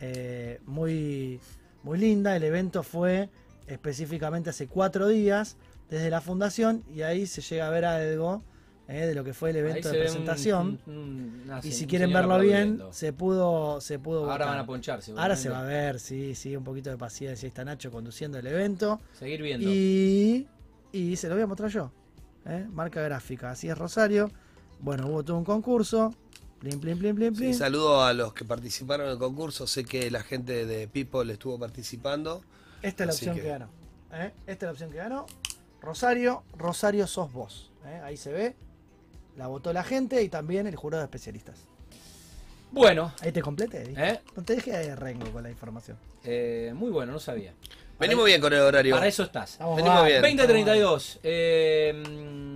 eh, 0.00 0.60
muy, 0.66 1.40
muy 1.82 1.98
linda, 1.98 2.34
el 2.36 2.42
evento 2.44 2.82
fue 2.82 3.28
específicamente 3.66 4.50
hace 4.50 4.66
cuatro 4.66 5.08
días 5.08 5.56
desde 5.88 6.10
la 6.10 6.20
fundación 6.20 6.82
y 6.92 7.02
ahí 7.02 7.26
se 7.26 7.40
llega 7.42 7.66
a 7.66 7.70
ver 7.70 7.84
algo 7.84 8.42
eh, 8.88 9.06
de 9.06 9.14
lo 9.14 9.22
que 9.22 9.32
fue 9.34 9.50
el 9.50 9.56
evento 9.56 9.88
de 9.90 10.00
presentación. 10.00 10.80
un- 10.86 10.92
un- 10.94 11.42
una 11.44 11.60
y 11.62 11.70
si 11.70 11.86
quieren 11.86 12.12
verlo 12.12 12.38
bien, 12.40 12.82
se 12.90 13.12
pudo, 13.12 13.80
se 13.80 14.00
pudo 14.00 14.20
Ahora 14.22 14.32
votar. 14.32 14.48
van 14.48 14.58
a 14.58 14.66
ponchar, 14.66 15.00
Ahora 15.16 15.36
se 15.36 15.48
va 15.48 15.60
a 15.60 15.62
ver, 15.62 16.00
sí, 16.00 16.34
sí, 16.34 16.56
un 16.56 16.64
poquito 16.64 16.90
de 16.90 16.96
paciencia. 16.96 17.46
Ahí 17.46 17.48
está 17.50 17.64
Nacho 17.64 17.92
conduciendo 17.92 18.38
el 18.38 18.46
evento. 18.48 19.00
Seguir 19.12 19.42
viendo. 19.42 19.68
Y, 19.70 20.48
y 20.90 21.14
se 21.14 21.28
lo 21.28 21.34
voy 21.36 21.42
a 21.44 21.46
mostrar 21.46 21.70
yo. 21.70 21.92
¿eh? 22.46 22.66
Marca 22.72 23.00
gráfica, 23.02 23.52
así 23.52 23.68
es 23.68 23.78
Rosario. 23.78 24.28
Bueno, 24.80 25.06
hubo 25.08 25.22
todo 25.24 25.36
un 25.38 25.44
concurso. 25.44 26.14
Plin, 26.58 26.78
plin, 26.80 26.98
plin, 26.98 27.14
plin, 27.14 27.34
Sí, 27.34 27.40
plin. 27.40 27.54
saludo 27.54 28.02
a 28.02 28.12
los 28.12 28.34
que 28.34 28.44
participaron 28.44 29.06
en 29.06 29.12
el 29.12 29.18
concurso. 29.18 29.66
Sé 29.66 29.84
que 29.84 30.10
la 30.10 30.22
gente 30.22 30.66
de 30.66 30.88
People 30.88 31.30
estuvo 31.32 31.58
participando. 31.58 32.42
Esta 32.82 33.04
es 33.04 33.06
la 33.08 33.12
opción 33.14 33.34
que, 33.36 33.42
que- 33.42 33.48
ganó. 33.48 33.68
¿eh? 34.12 34.32
Esta 34.46 34.52
es 34.66 34.68
la 34.68 34.70
opción 34.72 34.90
que 34.90 34.96
ganó. 34.98 35.26
Rosario, 35.80 36.42
Rosario 36.56 37.06
sos 37.06 37.32
vos. 37.32 37.70
¿eh? 37.86 38.00
Ahí 38.04 38.16
se 38.16 38.30
ve. 38.32 38.56
La 39.36 39.46
votó 39.46 39.72
la 39.72 39.84
gente 39.84 40.22
y 40.22 40.28
también 40.28 40.66
el 40.66 40.76
jurado 40.76 41.00
de 41.00 41.04
especialistas. 41.06 41.60
Bueno, 42.72 43.12
Ahí 43.22 43.32
te 43.32 43.42
complete. 43.42 43.84
¿viste? 43.84 44.08
¿eh? 44.08 44.20
No 44.36 44.42
te 44.42 44.54
dejes 44.56 44.74
de 44.74 44.94
rengo 44.96 45.30
con 45.32 45.42
la 45.42 45.50
información. 45.50 45.96
Eh, 46.24 46.72
muy 46.74 46.90
bueno, 46.90 47.12
no 47.12 47.18
sabía. 47.20 47.54
Venimos 48.00 48.24
bien 48.24 48.40
con 48.40 48.52
el 48.52 48.60
horario. 48.60 48.94
Para 48.94 49.06
eso 49.06 49.22
estás. 49.24 49.58
Venimos 49.58 49.84
bárbaros. 49.84 50.22
bien. 50.22 50.38
20-32. 50.38 51.18
Eh, 51.22 52.02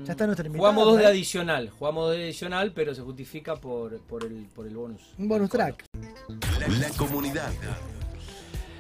Ya 0.05 0.13
está 0.13 0.27
nuestra 0.27 0.47
invitada, 0.47 0.59
Jugamos 0.73 0.85
dos 0.87 0.97
de 0.99 1.05
¿eh? 1.05 1.07
adicional. 1.07 1.71
Jugamos 1.79 2.07
dos 2.09 2.17
de 2.17 2.25
adicional, 2.25 2.73
pero 2.75 2.95
se 2.95 3.03
justifica 3.03 3.57
por, 3.57 3.99
por, 4.01 4.25
el, 4.25 4.47
por 4.55 4.67
el 4.67 4.75
bonus. 4.75 5.03
Un 5.19 5.29
bonus 5.29 5.51
track. 5.51 5.85
La 6.29 6.89
comunidad. 6.97 7.53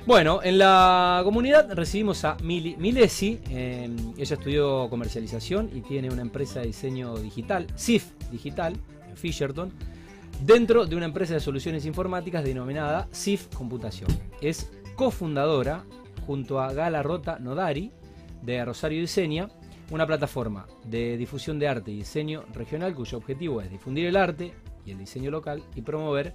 Bueno, 0.06 0.40
en 0.42 0.58
la 0.58 1.20
comunidad 1.24 1.72
recibimos 1.72 2.24
a 2.24 2.36
Mili, 2.42 2.76
Milesi. 2.76 3.40
eh, 3.50 3.88
ella 4.18 4.34
estudió 4.34 4.88
comercialización 4.90 5.70
y 5.74 5.80
tiene 5.80 6.10
una 6.10 6.20
empresa 6.22 6.60
de 6.60 6.66
diseño 6.66 7.16
digital, 7.16 7.66
SIF 7.74 8.04
Digital, 8.30 8.74
en 9.08 9.16
Fisherton, 9.16 9.72
dentro 10.42 10.84
de 10.84 10.94
una 10.96 11.06
empresa 11.06 11.32
de 11.34 11.40
soluciones 11.40 11.86
informáticas 11.86 12.44
denominada 12.44 13.08
SIF 13.12 13.46
Computación. 13.54 14.10
Es 14.42 14.70
cofundadora 14.94 15.84
junto 16.26 16.60
a 16.60 16.72
Gala 16.72 17.02
Rota 17.02 17.38
Nodari 17.38 17.90
de 18.42 18.64
Rosario 18.64 19.00
Diseña, 19.00 19.48
una 19.90 20.06
plataforma 20.06 20.66
de 20.84 21.16
difusión 21.16 21.58
de 21.58 21.68
arte 21.68 21.90
y 21.90 21.96
diseño 21.98 22.44
regional 22.54 22.94
cuyo 22.94 23.18
objetivo 23.18 23.60
es 23.60 23.70
difundir 23.70 24.06
el 24.06 24.16
arte 24.16 24.52
y 24.86 24.90
el 24.92 24.98
diseño 24.98 25.30
local 25.30 25.62
y 25.74 25.82
promover 25.82 26.34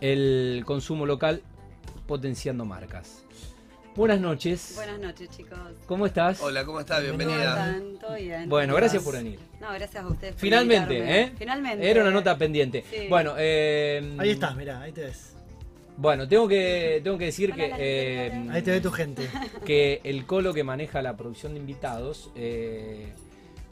el 0.00 0.62
consumo 0.64 1.06
local 1.06 1.42
potenciando 2.06 2.64
marcas. 2.64 3.24
Buenas 3.96 4.20
noches. 4.20 4.74
Buenas 4.76 5.00
noches, 5.00 5.28
chicos. 5.30 5.58
¿Cómo 5.86 6.06
estás? 6.06 6.40
Hola, 6.40 6.64
¿cómo 6.64 6.78
estás? 6.78 7.02
¿Cómo 7.02 7.16
Bienvenida. 7.18 7.50
están? 7.72 7.98
¿Todo 7.98 8.14
bien? 8.14 8.48
Bueno, 8.48 8.76
gracias 8.76 9.02
por 9.02 9.14
venir. 9.14 9.40
No, 9.60 9.72
gracias 9.72 10.04
a 10.04 10.06
ustedes. 10.06 10.34
por 10.34 10.40
Finalmente, 10.40 10.94
invitarme. 10.98 11.20
¿eh? 11.22 11.32
Finalmente. 11.36 11.90
Era 11.90 12.02
una 12.02 12.12
nota 12.12 12.38
pendiente. 12.38 12.84
Sí. 12.88 13.06
Bueno, 13.08 13.34
eh, 13.36 14.14
Ahí 14.18 14.30
estás, 14.30 14.54
mirá, 14.54 14.80
ahí 14.82 14.92
te 14.92 15.00
ves. 15.02 15.34
Bueno, 16.00 16.28
tengo 16.28 16.46
que, 16.46 17.00
tengo 17.02 17.18
que 17.18 17.24
decir 17.26 17.52
que, 17.52 17.72
eh. 17.76 18.46
Ahí 18.50 18.62
te 18.62 18.70
ve 18.70 18.80
tu 18.80 18.92
gente. 18.92 19.28
que 19.64 20.00
el 20.04 20.26
colo 20.26 20.54
que 20.54 20.62
maneja 20.62 21.02
la 21.02 21.16
producción 21.16 21.54
de 21.54 21.58
invitados, 21.58 22.30
eh, 22.36 23.12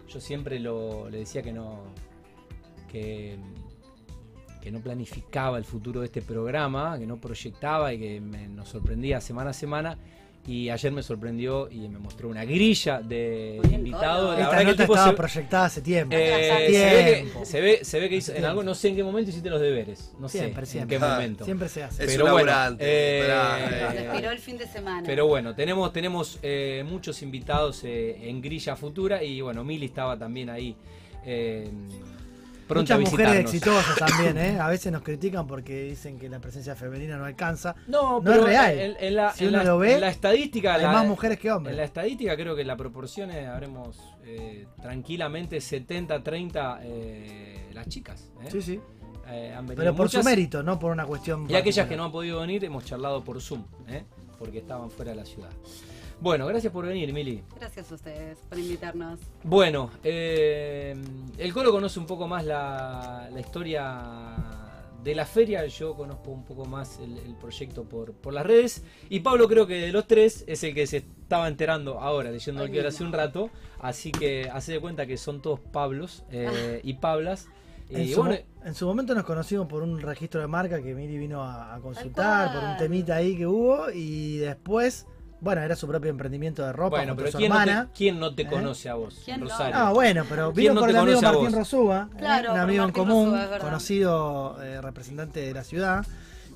yo 0.09 0.21
siempre 0.21 0.59
lo, 0.59 1.09
le 1.09 1.19
decía 1.19 1.43
que 1.43 1.53
no, 1.53 1.85
que, 2.91 3.39
que 4.61 4.73
no 4.73 4.81
planificaba 4.81 5.57
el 5.57 5.65
futuro 5.65 6.01
de 6.01 6.07
este 6.07 6.21
programa, 6.21 6.99
que 6.99 7.07
no 7.07 7.17
proyectaba 7.21 7.93
y 7.93 7.99
que 8.01 8.21
me- 8.21 8.49
nos 8.49 8.71
sorprendía 8.71 9.21
semana 9.21 9.51
a 9.51 9.55
semana. 9.55 9.97
Y 10.49 10.71
ayer 10.71 10.93
me 10.93 11.03
sorprendió 11.03 11.69
y 11.71 11.89
me 11.89 11.99
mostró 11.99 12.29
una 12.29 12.45
grilla 12.45 13.01
de 13.01 13.61
invitados. 13.73 14.35
La 14.37 14.43
Esta 14.45 14.51
verdad 14.51 14.57
que 14.57 14.61
el 14.63 14.67
nota 14.69 14.83
tipo 14.85 14.95
estaba 14.95 15.11
se, 15.11 15.17
proyectada 15.17 15.65
hace 15.65 15.81
tiempo. 15.83 16.15
eh, 16.17 16.33
Hace 16.53 16.73
se, 16.73 16.95
ve 16.95 17.15
tiempo. 17.15 17.41
que, 17.41 17.47
se 17.47 17.61
ve 17.61 17.79
se 17.85 18.01
ve 18.01 18.09
que 18.09 18.17
hizo, 18.17 18.31
en 18.33 18.37
algo, 18.45 18.49
tiempo. 18.61 18.63
no 18.63 18.75
sé 18.77 18.89
en 18.89 18.97
qué 18.97 19.03
momento 19.03 19.31
hiciste 19.31 19.51
los 19.51 19.61
deberes. 19.61 20.13
No 20.21 20.29
Siempre, 20.29 20.65
sé 20.65 20.73
siempre. 20.73 20.97
en 20.97 21.01
qué 21.03 21.07
Ah, 21.07 21.15
momento. 21.15 21.45
Siempre 21.45 21.69
se 21.69 21.83
hace. 21.83 22.05
Es 22.05 22.13
Pero 22.13 22.25
bueno, 22.31 22.47
laburante, 22.47 22.85
eh, 22.87 23.23
eh. 23.27 24.29
el 24.31 24.39
fin 24.39 24.57
de 24.57 24.67
semana. 24.69 25.03
Pero 25.05 25.27
bueno, 25.27 25.55
tenemos, 25.57 25.93
tenemos 25.93 26.39
eh, 26.43 26.85
muchos 26.89 27.23
invitados 27.23 27.83
eh, 27.83 28.17
en 28.29 28.41
grilla 28.41 28.77
futura 28.77 29.25
y 29.25 29.41
bueno, 29.41 29.65
Mili 29.65 29.87
estaba 29.87 30.17
también 30.17 30.49
ahí 30.51 30.77
eh, 31.25 31.69
pronto 32.67 32.95
a 32.95 32.99
Muchas 32.99 33.13
mujeres 33.13 33.35
exitosas 33.41 33.97
también, 33.99 34.37
¿eh? 34.39 34.59
A 34.61 34.69
veces 34.69 34.91
nos 34.93 35.03
critican 35.03 35.47
porque 35.47 35.85
dicen 35.85 36.19
que 36.19 36.29
la 36.29 36.39
presencia 36.41 36.75
femenina 36.75 37.17
no 37.17 37.25
alcanza. 37.25 37.75
No, 37.87 38.15
No 38.15 38.23
pero 38.23 38.41
es 38.41 38.45
real. 38.47 38.79
En, 38.79 38.97
en 39.01 39.17
la, 39.17 39.33
Si 39.33 39.45
en 39.45 39.49
uno 39.51 39.59
la- 39.59 39.65
lo 39.65 39.79
ve, 39.79 39.95
en 39.95 40.01
la 40.01 40.09
estadística, 40.09 40.75
Hay 40.75 40.83
la- 40.83 40.93
más 40.93 41.07
mujeres 41.07 41.39
que 41.39 41.49
en 41.49 41.55
hombres. 41.55 41.77
la 41.77 41.85
estadística 41.85 42.37
creo 42.37 42.55
que 42.57 42.65
la 42.65 42.77
proporción 42.77 43.31
es, 43.31 43.47
habremos 43.49 43.97
eh, 44.25 44.67
tranquilamente 44.83 45.59
70-30 45.59 46.79
eh, 46.83 47.71
las 47.73 47.89
chicas. 47.89 48.31
¿eh? 48.43 48.49
Sí, 48.51 48.63
sí. 48.63 48.81
Eh, 49.29 49.53
han 49.57 49.67
Pero 49.67 49.95
por 49.95 50.09
su 50.09 50.23
mérito, 50.23 50.63
no 50.63 50.79
por 50.79 50.93
una 50.93 51.05
cuestión. 51.05 51.51
Y 51.51 51.55
aquellas 51.55 51.87
que 51.89 51.97
no 51.97 52.05
han 52.05 52.13
podido 52.13 52.41
venir 52.41 52.65
hemos 52.65 52.85
charlado 52.85 53.25
por 53.25 53.41
Zoom, 53.41 53.65
¿eh? 53.89 54.05
porque 54.39 54.59
estaban 54.59 54.91
fuera 54.91 55.13
de 55.13 55.17
la 55.17 55.25
ciudad. 55.25 55.49
Bueno, 56.21 56.47
gracias 56.47 56.73
por 56.73 56.87
venir, 56.87 57.13
Mili. 57.13 57.43
Gracias 57.59 57.93
a 57.93 57.95
ustedes 57.95 58.39
por 58.49 58.59
invitarnos. 58.59 59.21
Bueno, 59.45 59.91
eh, 60.03 60.97
el 61.39 61.53
Colo 61.53 61.71
conoce 61.71 61.99
un 61.99 62.07
poco 62.07 62.27
más 62.27 62.45
la, 62.45 63.29
la 63.33 63.41
historia 63.41 64.43
de 65.05 65.15
la 65.15 65.25
feria, 65.27 65.65
yo 65.67 65.95
conozco 65.95 66.31
un 66.31 66.45
poco 66.45 66.65
más 66.65 66.99
el, 67.01 67.17
el 67.19 67.35
proyecto 67.37 67.85
por, 67.85 68.13
por 68.13 68.33
las 68.35 68.45
redes 68.45 68.83
y 69.09 69.21
Pablo 69.21 69.47
creo 69.47 69.65
que 69.67 69.75
de 69.75 69.93
los 69.93 70.07
tres 70.09 70.43
es 70.49 70.65
el 70.65 70.75
que 70.75 70.85
se 70.89 70.97
estaba 70.97 71.47
enterando 71.47 72.01
ahora, 72.01 72.31
leyendo 72.33 72.65
el 72.65 72.73
que 72.73 72.81
hace 72.81 73.05
mismo. 73.05 73.07
un 73.09 73.13
rato, 73.13 73.51
así 73.79 74.11
que 74.11 74.51
hace 74.53 74.73
de 74.73 74.81
cuenta 74.81 75.07
que 75.07 75.17
son 75.17 75.41
todos 75.43 75.61
Pablos 75.61 76.25
eh, 76.31 76.81
y 76.83 76.95
Pablas. 76.95 77.47
En 77.89 78.03
Y 78.03 78.09
su, 78.15 78.21
bueno, 78.21 78.35
mo- 78.35 78.65
en 78.67 78.75
su 78.75 78.85
momento 78.85 79.15
nos 79.15 79.23
conocimos 79.23 79.69
por 79.69 79.85
un 79.85 80.01
registro 80.01 80.41
de 80.41 80.49
marca 80.49 80.83
que 80.83 80.93
Miri 80.93 81.19
vino 81.19 81.41
a, 81.41 81.77
a 81.77 81.79
consultar, 81.81 82.53
por 82.53 82.65
un 82.69 82.77
temita 82.77 83.15
ahí 83.15 83.37
que 83.37 83.47
hubo, 83.47 83.91
y 83.93 84.39
después, 84.39 85.07
bueno, 85.41 85.63
era 85.63 85.77
su 85.77 85.87
propio 85.87 86.11
emprendimiento 86.11 86.65
de 86.65 86.73
ropa 86.73 86.97
bueno 86.99 87.15
pero 87.17 87.31
su 87.31 87.39
¿quién 87.39 87.51
no, 87.51 87.57
te, 87.57 87.63
hermana. 87.71 87.89
quién 87.95 88.19
no 88.19 88.35
te 88.35 88.43
¿Eh? 88.43 88.47
conoce 88.47 88.89
a 88.89 88.95
vos, 88.95 89.21
¿Quién 89.25 89.41
no? 89.41 89.47
Rosario? 89.47 89.77
Ah, 89.77 89.93
bueno, 89.93 90.25
pero 90.29 90.53
¿Quién 90.53 90.55
vino 90.55 90.75
no 90.75 90.81
por 90.81 90.91
el 90.91 90.97
amigo 90.97 91.21
Martín? 91.23 91.53
Rosúa, 91.53 92.09
¿eh? 92.13 92.17
Claro, 92.19 92.49
un 92.51 92.55
por 92.57 92.61
amigo 92.65 92.85
en 92.85 92.93
común, 92.93 93.33
Rosúa, 93.33 93.59
conocido 93.59 94.63
eh, 94.63 94.81
representante 94.81 95.41
de 95.41 95.53
la 95.55 95.63
ciudad. 95.65 96.07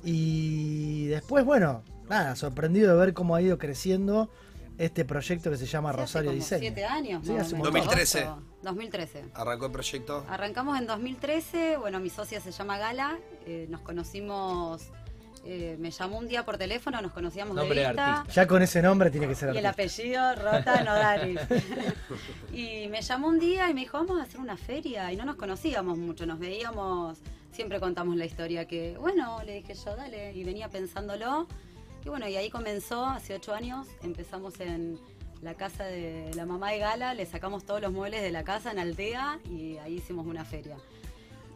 Y 0.03 1.05
después, 1.07 1.45
bueno, 1.45 1.83
nada, 2.09 2.35
sorprendido 2.35 2.91
de 2.93 2.99
ver 3.05 3.13
cómo 3.13 3.35
ha 3.35 3.41
ido 3.41 3.57
creciendo 3.57 4.29
este 4.77 5.05
proyecto 5.05 5.51
que 5.51 5.57
se 5.57 5.65
llama 5.67 5.89
Sí, 5.89 5.93
hace 5.93 6.01
Rosario 6.01 6.29
como 6.31 6.35
Diseño. 6.41 6.59
Siete 6.61 6.85
años, 6.85 7.21
Sí, 7.25 7.31
más 7.33 7.41
hace 7.45 7.53
o 7.53 7.57
un 7.57 7.61
menos. 7.63 7.73
2013. 7.85 8.19
Ocho. 8.23 8.41
2013. 8.63 9.25
Arrancó 9.35 9.65
el 9.67 9.71
proyecto. 9.71 10.25
Arrancamos 10.27 10.77
en 10.79 10.87
2013. 10.87 11.77
Bueno, 11.77 11.99
mi 11.99 12.09
socia 12.09 12.41
se 12.41 12.51
llama 12.51 12.77
Gala. 12.77 13.19
eh, 13.45 13.67
nos 13.69 13.81
conocimos. 13.81 14.91
Eh, 15.45 15.75
me 15.79 15.91
llamó 15.91 16.17
un 16.17 16.27
día 16.27 16.45
por 16.45 16.57
teléfono, 16.57 17.01
nos 17.01 17.11
conocíamos 17.11 17.55
Nombre 17.55 17.81
de 17.81 17.87
vista. 17.87 18.19
artista. 18.19 18.41
Ya 18.41 18.47
con 18.47 18.61
ese 18.61 18.81
nombre 18.81 19.09
tiene 19.09 19.27
que 19.27 19.35
ser 19.35 19.53
Y 19.53 19.57
el 19.57 19.65
artista. 19.65 19.83
apellido 20.01 20.35
Rota 20.35 20.83
Nodari. 20.83 21.35
y 22.53 22.87
me 22.89 23.01
llamó 23.01 23.27
un 23.27 23.39
día 23.39 23.69
y 23.69 23.73
me 23.73 23.81
dijo, 23.81 23.97
vamos 23.97 24.19
a 24.19 24.23
hacer 24.23 24.39
una 24.39 24.57
feria. 24.57 25.11
Y 25.11 25.15
no 25.17 25.25
nos 25.25 25.35
conocíamos 25.35 25.97
mucho, 25.97 26.25
nos 26.25 26.39
veíamos 26.39 27.19
siempre 27.51 27.79
contamos 27.79 28.15
la 28.15 28.25
historia 28.25 28.65
que, 28.65 28.97
bueno, 28.97 29.41
le 29.45 29.55
dije 29.55 29.73
yo, 29.73 29.95
dale, 29.95 30.33
y 30.33 30.43
venía 30.43 30.69
pensándolo. 30.69 31.47
Y 32.03 32.09
bueno, 32.09 32.27
y 32.27 32.35
ahí 32.35 32.49
comenzó, 32.49 33.05
hace 33.05 33.35
ocho 33.35 33.53
años, 33.53 33.87
empezamos 34.01 34.59
en 34.59 34.99
la 35.41 35.53
casa 35.55 35.83
de 35.85 36.31
la 36.35 36.45
mamá 36.45 36.71
de 36.71 36.79
Gala, 36.79 37.13
le 37.13 37.25
sacamos 37.25 37.65
todos 37.65 37.81
los 37.81 37.91
muebles 37.91 38.21
de 38.21 38.31
la 38.31 38.43
casa 38.43 38.71
en 38.71 38.79
Altea 38.79 39.39
y 39.49 39.77
ahí 39.77 39.95
hicimos 39.95 40.25
una 40.25 40.45
feria. 40.45 40.77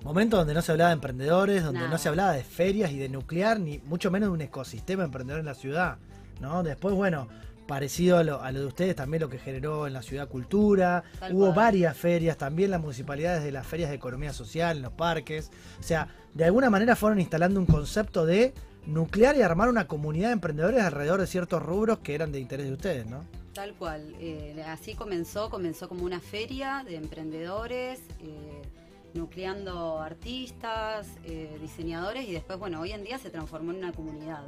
Momento 0.05 0.37
donde 0.37 0.53
no 0.53 0.61
se 0.61 0.71
hablaba 0.71 0.91
de 0.91 0.93
emprendedores, 0.93 1.63
donde 1.63 1.79
Nada. 1.79 1.91
no 1.91 1.97
se 1.97 2.09
hablaba 2.09 2.33
de 2.33 2.43
ferias 2.43 2.91
y 2.91 2.99
de 2.99 3.09
nuclear, 3.09 3.59
ni 3.59 3.79
mucho 3.79 4.11
menos 4.11 4.29
de 4.29 4.33
un 4.33 4.41
ecosistema 4.41 5.03
emprendedor 5.03 5.39
en 5.39 5.47
la 5.47 5.55
ciudad. 5.55 5.97
¿no? 6.39 6.61
Después, 6.61 6.93
bueno, 6.93 7.27
parecido 7.65 8.19
a 8.19 8.23
lo, 8.23 8.39
a 8.39 8.51
lo 8.51 8.59
de 8.59 8.65
ustedes, 8.67 8.95
también 8.95 9.21
lo 9.21 9.29
que 9.29 9.39
generó 9.39 9.87
en 9.87 9.93
la 9.93 10.03
ciudad 10.03 10.27
cultura. 10.27 11.03
Tal 11.19 11.33
Hubo 11.33 11.45
cual. 11.45 11.55
varias 11.55 11.97
ferias, 11.97 12.37
también 12.37 12.69
las 12.69 12.81
municipalidades 12.81 13.43
de 13.43 13.51
las 13.51 13.65
ferias 13.65 13.89
de 13.89 13.95
economía 13.95 14.31
social, 14.31 14.77
en 14.77 14.83
los 14.83 14.93
parques. 14.93 15.49
O 15.79 15.83
sea, 15.83 16.07
de 16.35 16.45
alguna 16.45 16.69
manera 16.69 16.95
fueron 16.95 17.19
instalando 17.19 17.59
un 17.59 17.65
concepto 17.65 18.27
de 18.27 18.53
nuclear 18.85 19.35
y 19.35 19.41
armar 19.41 19.69
una 19.69 19.87
comunidad 19.87 20.27
de 20.27 20.33
emprendedores 20.33 20.83
alrededor 20.83 21.19
de 21.19 21.25
ciertos 21.25 21.63
rubros 21.63 21.97
que 21.99 22.13
eran 22.13 22.31
de 22.31 22.39
interés 22.39 22.67
de 22.67 22.73
ustedes, 22.73 23.07
¿no? 23.07 23.25
Tal 23.55 23.73
cual, 23.73 24.13
eh, 24.19 24.63
así 24.67 24.93
comenzó, 24.93 25.49
comenzó 25.49 25.89
como 25.89 26.03
una 26.03 26.19
feria 26.19 26.83
de 26.85 26.97
emprendedores, 26.97 28.01
eh, 28.19 28.61
nucleando 29.15 29.99
artistas, 29.99 31.07
eh, 31.23 31.57
diseñadores 31.61 32.27
y 32.27 32.33
después, 32.33 32.59
bueno, 32.59 32.81
hoy 32.81 32.91
en 32.91 33.03
día 33.03 33.17
se 33.17 33.29
transformó 33.29 33.71
en 33.71 33.77
una 33.77 33.93
comunidad. 33.93 34.45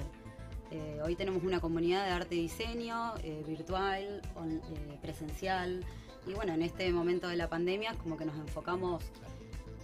Eh, 0.72 1.00
hoy 1.04 1.16
tenemos 1.16 1.44
una 1.44 1.60
comunidad 1.62 2.06
de 2.06 2.12
arte 2.12 2.36
y 2.36 2.42
diseño, 2.44 3.14
eh, 3.24 3.44
virtual, 3.48 4.22
on- 4.36 4.62
eh, 4.76 4.98
presencial 5.02 5.84
y 6.28 6.34
bueno, 6.34 6.54
en 6.54 6.62
este 6.62 6.92
momento 6.92 7.30
de 7.30 7.38
la 7.38 7.48
pandemia 7.50 7.94
como 7.96 8.18
que 8.18 8.26
nos 8.26 8.36
enfocamos 8.36 9.02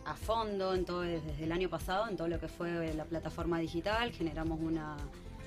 a 0.05 0.15
fondo 0.15 0.73
en 0.75 0.83
todo, 0.83 1.01
desde 1.01 1.45
el 1.45 1.53
año 1.53 1.69
pasado 1.69 2.09
en 2.09 2.17
todo 2.17 2.27
lo 2.27 2.37
que 2.39 2.49
fue 2.49 2.93
la 2.93 3.05
plataforma 3.05 3.59
digital, 3.59 4.11
generamos 4.11 4.59
una, 4.59 4.97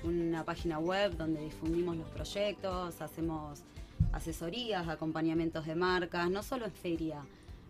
una 0.03 0.43
página 0.43 0.79
web 0.79 1.15
donde 1.15 1.41
difundimos 1.41 1.95
los 1.95 2.09
proyectos, 2.09 2.99
hacemos 2.99 3.61
asesorías, 4.13 4.87
acompañamientos 4.87 5.67
de 5.67 5.75
marcas, 5.75 6.31
no 6.31 6.41
solo 6.41 6.65
en 6.65 6.71
feria. 6.71 7.21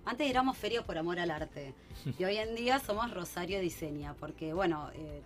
Antes 0.08 0.30
éramos 0.30 0.56
Feria 0.58 0.84
por 0.84 0.98
Amor 0.98 1.20
al 1.20 1.30
Arte 1.32 1.74
y 2.18 2.24
hoy 2.24 2.38
en 2.38 2.56
día 2.56 2.80
somos 2.80 3.14
Rosario 3.14 3.60
Diseña, 3.60 4.14
porque 4.18 4.54
bueno, 4.54 4.90
eh, 4.96 5.22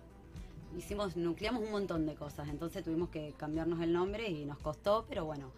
hicimos, 0.76 1.16
nucleamos 1.16 1.62
un 1.62 1.70
montón 1.70 2.04
de 2.04 2.14
cosas, 2.14 2.48
entonces 2.48 2.82
tuvimos 2.82 3.08
que 3.10 3.32
cambiarnos 3.36 3.80
el 3.80 3.92
nombre 3.92 4.28
y 4.28 4.44
nos 4.44 4.58
costó, 4.58 5.06
pero 5.08 5.24
bueno, 5.24 5.52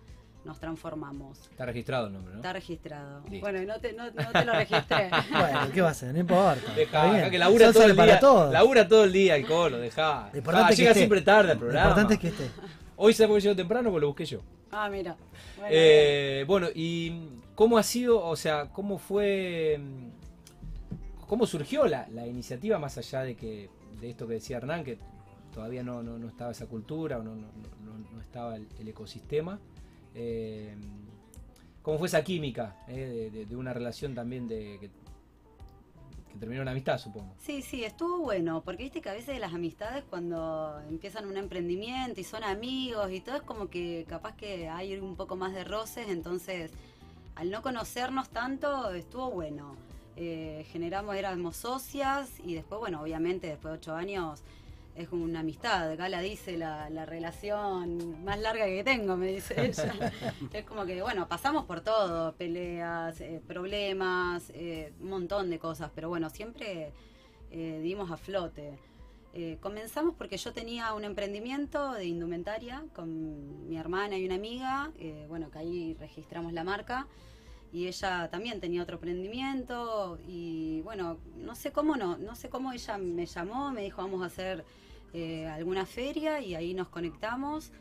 nos 0.44 0.60
transformamos. 0.60 1.38
Está 1.50 1.64
registrado 1.64 2.08
el 2.08 2.12
nombre, 2.12 2.32
¿no? 2.34 2.40
Está 2.40 2.52
registrado. 2.52 3.20
Listo. 3.30 3.40
Bueno, 3.40 3.62
y 3.62 3.66
no 3.66 3.80
te, 3.80 3.94
no, 3.94 4.04
no 4.10 4.30
te 4.30 4.44
lo 4.44 4.52
registré. 4.52 5.08
Bueno, 5.30 5.60
¿qué 5.72 5.80
va 5.80 5.88
a 5.88 5.92
hacer? 5.92 6.12
No 6.12 6.20
importa. 6.20 6.74
Dejá, 6.74 7.30
que 7.30 7.38
labura 7.38 7.72
todo 7.72 7.84
el 7.84 7.96
para 7.96 8.18
día. 8.18 8.50
Labura 8.52 8.86
todo 8.86 9.04
el 9.04 9.12
día 9.12 9.36
el 9.36 9.46
colo, 9.46 9.78
dejá. 9.78 10.28
Lo 10.32 10.38
importante 10.38 10.66
Ah, 10.68 10.70
es 10.70 10.76
que 10.76 10.82
llega 10.82 10.90
esté. 10.90 11.00
siempre 11.00 11.22
tarde 11.22 11.52
al 11.52 11.56
Lo 11.56 11.60
programa. 11.60 11.88
importante 11.88 12.14
es 12.14 12.20
que 12.20 12.28
esté. 12.28 12.50
Hoy 12.96 13.14
sabes 13.14 13.28
por 13.28 13.36
qué 13.38 13.42
llegó 13.44 13.56
temprano 13.56 13.88
porque 13.90 14.00
lo 14.02 14.06
busqué 14.08 14.26
yo. 14.26 14.40
Ah, 14.70 14.90
mira. 14.90 15.16
Bueno, 15.56 15.68
Eh, 15.70 16.44
bueno, 16.46 16.68
y 16.74 17.30
cómo 17.54 17.78
ha 17.78 17.82
sido, 17.82 18.24
o 18.24 18.36
sea, 18.36 18.70
cómo 18.70 18.98
fue, 18.98 19.78
mm, 19.80 21.26
cómo 21.26 21.46
surgió 21.46 21.86
la, 21.86 22.08
la 22.08 22.26
iniciativa 22.26 22.78
más 22.78 22.98
allá 22.98 23.22
de 23.22 23.36
que 23.36 23.70
de 24.00 24.10
esto 24.10 24.26
que 24.26 24.34
decía 24.34 24.56
Hernán, 24.58 24.84
que 24.84 24.98
todavía 25.52 25.82
no, 25.82 26.02
no, 26.02 26.18
no 26.18 26.28
estaba 26.28 26.50
esa 26.50 26.66
cultura 26.66 27.18
o 27.18 27.22
no, 27.22 27.34
no, 27.34 27.46
no- 27.84 28.10
no 28.12 28.20
estaba 28.20 28.56
el, 28.56 28.88
ecosistema. 28.88 29.58
Eh, 30.14 30.74
¿Cómo 31.82 31.98
fue 31.98 32.08
esa 32.08 32.24
química 32.24 32.76
eh, 32.88 33.46
de 33.48 33.56
una 33.56 33.72
relación 33.72 34.14
también 34.14 34.48
de 34.48 34.78
que, 34.80 34.90
que 36.32 36.38
terminó 36.38 36.62
en 36.62 36.68
amistad, 36.68 36.98
supongo? 36.98 37.34
Sí, 37.38 37.62
sí, 37.62 37.84
estuvo 37.84 38.18
bueno, 38.20 38.62
porque 38.64 38.84
viste 38.84 39.00
que 39.00 39.10
a 39.10 39.12
veces 39.12 39.38
las 39.38 39.52
amistades 39.52 40.02
cuando 40.08 40.80
empiezan 40.88 41.26
un 41.26 41.36
emprendimiento 41.36 42.20
y 42.20 42.24
son 42.24 42.42
amigos 42.42 43.10
y 43.12 43.20
todo 43.20 43.36
es 43.36 43.42
como 43.42 43.68
que 43.68 44.06
capaz 44.08 44.34
que 44.34 44.68
hay 44.68 44.96
un 44.96 45.14
poco 45.14 45.36
más 45.36 45.52
de 45.54 45.62
roces, 45.64 46.08
entonces 46.08 46.72
al 47.36 47.50
no 47.50 47.62
conocernos 47.62 48.28
tanto 48.30 48.90
estuvo 48.90 49.30
bueno. 49.30 49.76
Eh, 50.16 50.64
generamos, 50.70 51.16
éramos 51.16 51.56
socias 51.56 52.30
y 52.44 52.54
después, 52.54 52.78
bueno, 52.78 53.02
obviamente 53.02 53.48
después 53.48 53.72
de 53.72 53.78
ocho 53.78 53.94
años 53.94 54.42
es 54.94 55.08
como 55.08 55.24
una 55.24 55.40
amistad. 55.40 55.96
Gala 55.96 56.20
dice 56.20 56.56
la, 56.56 56.88
la 56.90 57.04
relación 57.04 58.24
más 58.24 58.38
larga 58.38 58.66
que 58.66 58.84
tengo, 58.84 59.16
me 59.16 59.26
dice 59.26 59.54
ella. 59.66 60.12
es 60.52 60.64
como 60.64 60.86
que, 60.86 61.02
bueno, 61.02 61.26
pasamos 61.26 61.64
por 61.64 61.80
todo, 61.80 62.32
peleas, 62.34 63.20
eh, 63.20 63.40
problemas, 63.46 64.50
eh, 64.54 64.92
un 65.00 65.10
montón 65.10 65.50
de 65.50 65.58
cosas, 65.58 65.90
pero 65.94 66.08
bueno, 66.08 66.30
siempre 66.30 66.92
dimos 67.50 68.10
a 68.10 68.16
flote. 68.16 68.80
Eh, 69.36 69.58
comenzamos 69.60 70.14
porque 70.14 70.36
yo 70.36 70.52
tenía 70.52 70.94
un 70.94 71.02
emprendimiento 71.02 71.92
de 71.92 72.04
indumentaria 72.04 72.84
con 72.94 73.68
mi 73.68 73.76
hermana 73.76 74.16
y 74.16 74.24
una 74.26 74.36
amiga, 74.36 74.92
eh, 74.96 75.26
bueno, 75.28 75.50
que 75.50 75.58
ahí 75.58 75.94
registramos 75.98 76.52
la 76.52 76.62
marca 76.62 77.08
y 77.72 77.88
ella 77.88 78.30
también 78.30 78.60
tenía 78.60 78.84
otro 78.84 78.94
emprendimiento 78.94 80.20
y 80.28 80.82
bueno, 80.82 81.18
no 81.36 81.56
sé 81.56 81.72
cómo 81.72 81.96
no, 81.96 82.16
no 82.16 82.36
sé 82.36 82.48
cómo 82.48 82.72
ella 82.72 82.96
me 82.96 83.26
llamó, 83.26 83.72
me 83.72 83.82
dijo 83.82 84.02
vamos 84.02 84.22
a 84.22 84.26
hacer 84.26 84.64
eh, 85.12 85.46
alguna 85.48 85.84
feria 85.84 86.40
y 86.40 86.54
ahí 86.54 86.72
nos 86.72 86.88
conectamos. 86.88 87.72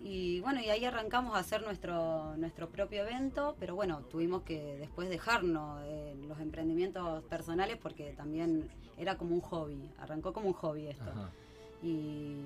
Y 0.00 0.40
bueno, 0.40 0.60
y 0.60 0.68
ahí 0.68 0.84
arrancamos 0.84 1.34
a 1.34 1.38
hacer 1.38 1.62
nuestro, 1.62 2.36
nuestro 2.36 2.68
propio 2.68 3.02
evento, 3.02 3.56
pero 3.58 3.74
bueno, 3.74 4.02
tuvimos 4.02 4.42
que 4.42 4.76
después 4.76 5.08
dejarnos 5.08 5.82
eh, 5.84 6.14
los 6.28 6.38
emprendimientos 6.38 7.24
personales 7.24 7.76
porque 7.76 8.12
también 8.12 8.68
era 8.98 9.16
como 9.16 9.34
un 9.34 9.40
hobby, 9.40 9.90
arrancó 10.00 10.32
como 10.32 10.48
un 10.48 10.54
hobby 10.54 10.86
esto 10.88 11.04
Ajá. 11.10 11.30
y, 11.82 12.36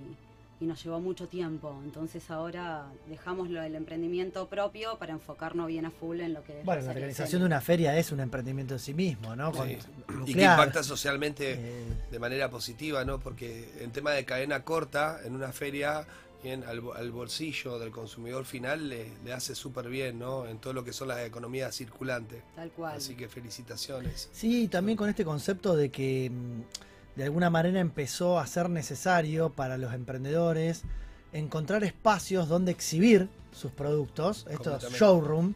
y 0.60 0.66
nos 0.66 0.82
llevó 0.84 1.00
mucho 1.00 1.26
tiempo. 1.26 1.74
Entonces 1.84 2.30
ahora 2.30 2.84
dejamos 3.08 3.48
lo 3.48 3.62
del 3.62 3.74
emprendimiento 3.74 4.46
propio 4.48 4.98
para 4.98 5.12
enfocarnos 5.12 5.66
bien 5.68 5.86
a 5.86 5.90
full 5.90 6.20
en 6.20 6.34
lo 6.34 6.44
que 6.44 6.60
es 6.60 6.64
Bueno, 6.64 6.82
la 6.82 6.90
organización 6.90 7.40
de 7.42 7.46
una 7.46 7.60
feria 7.60 7.96
es 7.96 8.12
un 8.12 8.20
emprendimiento 8.20 8.74
en 8.74 8.80
sí 8.80 8.92
mismo, 8.92 9.34
¿no? 9.34 9.52
Con 9.52 9.68
Sí. 9.68 9.78
Y 10.26 10.34
que 10.34 10.42
impacta 10.42 10.82
socialmente 10.82 11.54
eh, 11.56 11.84
de 12.10 12.18
manera 12.18 12.50
positiva, 12.50 13.04
¿no? 13.04 13.18
Porque 13.20 13.70
en 13.80 13.90
tema 13.90 14.10
de 14.10 14.24
cadena 14.24 14.62
corta, 14.62 15.20
en 15.24 15.34
una 15.34 15.52
feria, 15.52 16.04
bien, 16.42 16.64
al, 16.64 16.80
bo- 16.80 16.94
al 16.94 17.10
bolsillo 17.10 17.78
del 17.78 17.90
consumidor 17.90 18.44
final 18.44 18.88
le, 18.88 19.10
le 19.24 19.32
hace 19.32 19.54
súper 19.54 19.88
bien, 19.88 20.18
¿no? 20.18 20.46
En 20.46 20.58
todo 20.58 20.72
lo 20.72 20.84
que 20.84 20.92
son 20.92 21.08
las 21.08 21.20
economías 21.20 21.74
circulantes. 21.74 22.42
Tal 22.56 22.70
cual. 22.70 22.96
Así 22.96 23.14
que 23.14 23.28
felicitaciones. 23.28 24.28
Sí, 24.32 24.68
también 24.68 24.96
con 24.96 25.08
este 25.08 25.24
concepto 25.24 25.76
de 25.76 25.90
que 25.90 26.30
mm, 26.30 27.18
de 27.18 27.24
alguna 27.24 27.50
manera 27.50 27.80
empezó 27.80 28.38
a 28.38 28.46
ser 28.46 28.70
necesario 28.70 29.50
para 29.50 29.76
los 29.76 29.92
emprendedores 29.92 30.82
encontrar 31.32 31.84
espacios 31.84 32.48
donde 32.48 32.72
exhibir 32.72 33.28
sus 33.52 33.70
productos, 33.72 34.46
estos 34.50 34.92
showroom, 34.92 35.54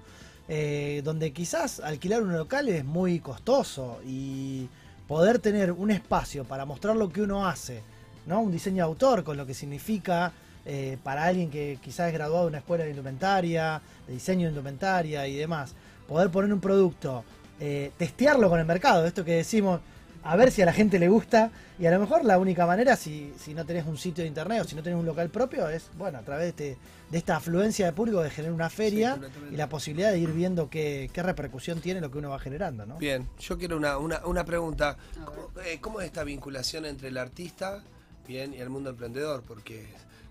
eh, 0.49 1.01
donde 1.05 1.33
quizás 1.33 1.81
alquilar 1.81 2.23
un 2.23 2.33
local 2.33 2.69
es 2.69 2.85
muy 2.85 3.19
costoso 3.21 4.01
y 4.07 4.69
poder 5.09 5.39
tener 5.39 5.73
un 5.73 5.91
espacio 5.91 6.45
para 6.45 6.65
mostrar 6.65 6.97
lo 6.97 7.11
que 7.11 7.23
uno 7.23 7.47
hace, 7.47 7.81
¿no? 8.27 8.41
Un 8.41 8.53
diseño 8.53 8.77
de 8.77 8.83
autor 8.83 9.25
con 9.25 9.37
lo 9.37 9.47
que 9.47 9.55
significa 9.55 10.33
eh, 10.67 10.99
para 11.03 11.25
alguien 11.25 11.51
que 11.51 11.79
quizás 11.83 12.09
es 12.09 12.13
graduado 12.15 12.45
de 12.45 12.49
una 12.49 12.59
escuela 12.59 12.85
de 12.85 12.91
indumentaria, 12.91 13.81
de 14.07 14.15
diseño 14.15 14.45
de 14.47 14.51
indumentaria 14.51 15.27
y 15.29 15.37
demás, 15.37 15.75
poder 16.09 16.31
poner 16.31 16.53
un 16.53 16.61
producto, 16.61 17.25
eh, 17.61 17.91
testearlo 17.97 18.49
con 18.49 18.59
el 18.61 18.67
mercado, 18.67 19.07
esto 19.07 19.25
que 19.25 19.33
decimos, 19.33 19.81
a 20.27 20.37
ver 20.37 20.51
si 20.51 20.63
a 20.63 20.65
la 20.65 20.73
gente 20.73 20.99
le 20.99 21.09
gusta 21.09 21.51
y 21.79 21.85
a 21.85 21.91
lo 21.91 22.01
mejor 22.01 22.25
la 22.25 22.39
única 22.39 22.67
manera 22.67 22.97
si, 22.97 23.35
si 23.39 23.53
no 23.53 23.67
tenés 23.67 23.85
un 23.87 23.99
sitio 23.99 24.23
de 24.25 24.29
internet 24.29 24.63
o 24.63 24.65
si 24.65 24.75
no 24.75 24.83
tenés 24.83 24.99
un 24.99 25.05
local 25.05 25.29
propio 25.29 25.69
es, 25.69 25.91
bueno, 25.99 26.19
a 26.19 26.23
través 26.23 26.45
de, 26.57 26.71
este- 26.71 26.79
de 27.11 27.19
esta 27.19 27.37
afluencia 27.37 27.85
de 27.85 27.93
público 27.93 28.23
de 28.23 28.31
generar 28.31 28.55
una 28.55 28.71
feria 28.71 29.19
y 29.53 29.57
la 29.57 29.69
posibilidad 29.69 30.11
de 30.11 30.19
ir 30.19 30.33
viendo 30.33 30.71
qué, 30.71 31.11
qué 31.13 31.23
repercusión 31.23 31.81
tiene 31.81 32.01
lo 32.01 32.11
que 32.11 32.17
uno 32.19 32.31
va 32.31 32.39
generando, 32.39 32.87
¿no? 32.87 32.97
Bien, 32.97 33.29
yo 33.39 33.59
quiero 33.59 33.77
una, 33.77 33.99
una, 33.99 34.25
una 34.25 34.45
pregunta. 34.47 34.97
¿Cómo, 35.27 35.51
eh, 35.65 35.79
cómo 35.81 36.01
es 36.01 36.07
esta 36.07 36.25
vinculación 36.25 36.87
entre 36.87 37.09
el 37.09 37.19
artista 37.19 37.83
bien, 38.27 38.55
y 38.55 38.57
el 38.57 38.71
mundo 38.71 38.89
emprendedor? 38.91 39.43
Porque 39.47 39.87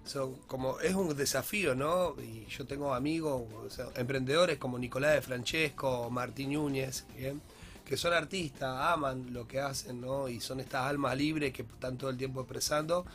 son 0.05 0.35
como 0.47 0.79
es 0.81 0.93
un 0.95 1.15
desafío, 1.15 1.75
¿no? 1.75 2.15
Y 2.21 2.45
yo 2.47 2.65
tengo 2.65 2.93
amigos, 2.93 3.43
o 3.65 3.69
sea, 3.69 3.87
emprendedores 3.95 4.57
como 4.57 4.77
Nicolás 4.77 5.13
de 5.13 5.21
Francesco, 5.21 6.09
Martín 6.09 6.53
Núñez, 6.53 7.05
¿bien? 7.17 7.41
que 7.85 7.97
son 7.97 8.13
artistas, 8.13 8.75
aman 8.79 9.33
lo 9.33 9.47
que 9.47 9.59
hacen, 9.59 10.01
¿no? 10.01 10.27
Y 10.29 10.39
son 10.39 10.59
estas 10.59 10.85
almas 10.89 11.17
libres 11.17 11.53
que 11.53 11.61
están 11.63 11.97
todo 11.97 12.09
el 12.09 12.17
tiempo 12.17 12.41
expresando, 12.41 13.05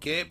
que 0.00 0.30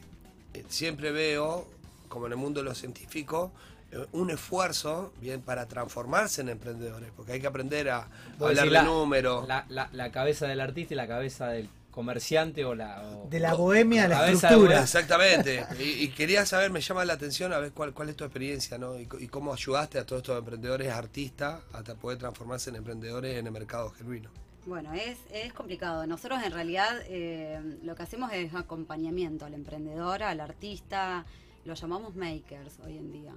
eh, 0.53 0.63
siempre 0.69 1.11
veo, 1.11 1.67
como 2.07 2.27
en 2.27 2.33
el 2.33 2.37
mundo 2.37 2.61
de 2.61 2.65
los 2.65 2.77
científicos, 2.77 3.51
eh, 3.91 4.05
un 4.11 4.29
esfuerzo 4.29 5.13
bien 5.19 5.41
para 5.41 5.67
transformarse 5.67 6.41
en 6.41 6.49
emprendedores, 6.49 7.09
porque 7.15 7.33
hay 7.33 7.41
que 7.41 7.47
aprender 7.47 7.89
a 7.89 8.07
hablar 8.39 8.65
de 8.83 8.85
números. 8.85 9.47
La, 9.47 9.65
la- 9.69 9.89
la 9.91 10.11
cabeza 10.11 10.45
del 10.47 10.61
artista 10.61 10.93
y 10.93 10.97
la 10.97 11.07
cabeza 11.07 11.47
del 11.47 11.67
comerciante 11.97 12.63
o 12.63 12.75
la... 12.75 13.01
o- 13.01 13.27
De 13.27 13.39
la 13.39 13.55
bohemia 13.55 14.05
a 14.05 14.07
la 14.07 14.29
estructura. 14.31 14.81
Exactamente. 14.81 15.65
Y, 15.79 16.03
y 16.03 16.07
quería 16.09 16.45
saber, 16.45 16.69
me 16.69 16.79
llama 16.79 17.03
la 17.05 17.13
atención 17.13 17.51
a 17.53 17.57
ver 17.57 17.71
cuál, 17.71 17.91
cuál 17.95 18.09
es 18.09 18.15
tu 18.15 18.23
experiencia, 18.23 18.77
¿no? 18.77 18.99
Y, 18.99 19.07
y 19.19 19.27
cómo 19.27 19.51
ayudaste 19.51 19.97
a 19.97 20.05
todos 20.05 20.21
estos 20.21 20.37
emprendedores 20.37 20.89
artistas 20.93 21.61
a 21.73 21.83
tra- 21.83 21.95
poder 21.95 22.19
transformarse 22.19 22.69
en 22.69 22.75
emprendedores 22.75 23.35
en 23.39 23.47
el 23.47 23.51
mercado 23.51 23.89
genuino. 23.89 24.29
Bueno, 24.67 24.93
es, 24.93 25.17
es 25.31 25.51
complicado. 25.53 26.05
Nosotros 26.05 26.39
en 26.43 26.51
realidad 26.51 26.91
eh, 27.07 27.59
lo 27.83 27.95
que 27.95 28.03
hacemos 28.03 28.31
es 28.31 28.53
acompañamiento 28.53 29.45
al 29.45 29.55
emprendedor, 29.55 30.21
al 30.21 30.39
artista, 30.39 31.25
lo 31.65 31.73
llamamos 31.73 32.15
makers 32.15 32.77
hoy 32.85 32.97
en 32.97 33.11
día. 33.11 33.33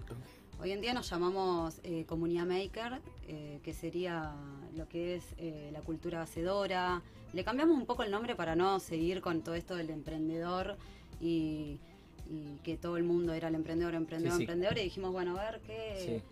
Hoy 0.63 0.73
en 0.73 0.83
día 0.83 0.93
nos 0.93 1.09
llamamos 1.09 1.81
eh, 1.85 2.05
comunidad 2.07 2.45
maker, 2.45 3.01
eh, 3.27 3.61
que 3.65 3.73
sería 3.73 4.35
lo 4.77 4.87
que 4.89 5.17
es 5.17 5.25
eh, 5.39 5.71
la 5.73 5.81
cultura 5.81 6.21
hacedora. 6.21 7.01
Le 7.33 7.45
cambiamos 7.45 7.77
un 7.77 7.87
poco 7.87 8.03
el 8.03 8.11
nombre 8.11 8.35
para 8.35 8.57
no 8.57 8.81
seguir 8.81 9.21
con 9.21 9.43
todo 9.43 9.55
esto 9.55 9.77
del 9.77 9.91
emprendedor 9.91 10.77
y, 11.21 11.79
y 12.29 12.59
que 12.65 12.77
todo 12.77 12.97
el 12.97 13.05
mundo 13.05 13.33
era 13.35 13.49
el 13.49 13.55
emprendedor, 13.55 13.95
emprendedor, 13.95 14.33
Sí, 14.33 14.39
sí. 14.39 14.43
emprendedor. 14.45 14.79
Y 14.79 14.83
dijimos, 14.85 15.13
bueno, 15.13 15.39
a 15.39 15.45
ver 15.51 15.61
qué... 15.61 15.95
Sí. 16.05 16.23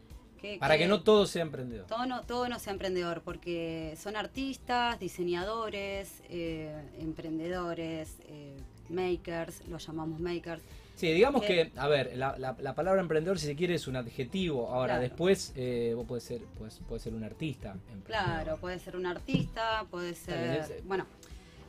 qué- 0.40 0.58
Para 0.58 0.74
qué- 0.74 0.84
que 0.84 0.88
no 0.88 1.02
todo 1.02 1.26
sea 1.26 1.42
emprendedor. 1.42 1.86
todo 1.86 2.06
no, 2.06 2.22
todo 2.22 2.48
no 2.48 2.58
sea 2.58 2.72
emprendedor, 2.72 3.22
porque 3.22 3.94
son 4.00 4.16
artistas, 4.16 4.98
diseñadores, 4.98 6.22
eh, 6.28 6.74
emprendedores, 6.98 8.16
eh, 8.28 8.56
makers, 8.90 9.66
los 9.68 9.86
llamamos 9.86 10.20
makers. 10.20 10.62
Sí, 10.96 11.12
digamos 11.12 11.42
Que- 11.42 11.70
que, 11.72 11.78
a 11.80 11.86
ver, 11.86 12.16
la, 12.16 12.36
la- 12.38 12.56
la 12.60 12.74
palabra 12.74 13.00
emprendedor, 13.00 13.38
si 13.38 13.46
se 13.46 13.54
quiere, 13.54 13.74
es 13.74 13.86
un 13.86 13.96
adjetivo. 13.96 14.68
Ahora, 14.68 14.94
Claro. 14.94 15.02
después, 15.02 15.52
eh, 15.54 15.92
vos 15.94 16.06
podés 16.06 16.24
ser, 16.24 16.40
podés, 16.58 16.78
podés 16.88 17.02
ser 17.02 17.14
un 17.14 17.22
artista. 17.24 17.76
Claro, 18.04 18.56
puede 18.58 18.78
ser 18.80 18.96
un 18.96 19.06
artista, 19.06 19.84
puede 19.90 20.14
ser... 20.14 20.60
es- 20.60 20.84
Bueno, 20.86 21.06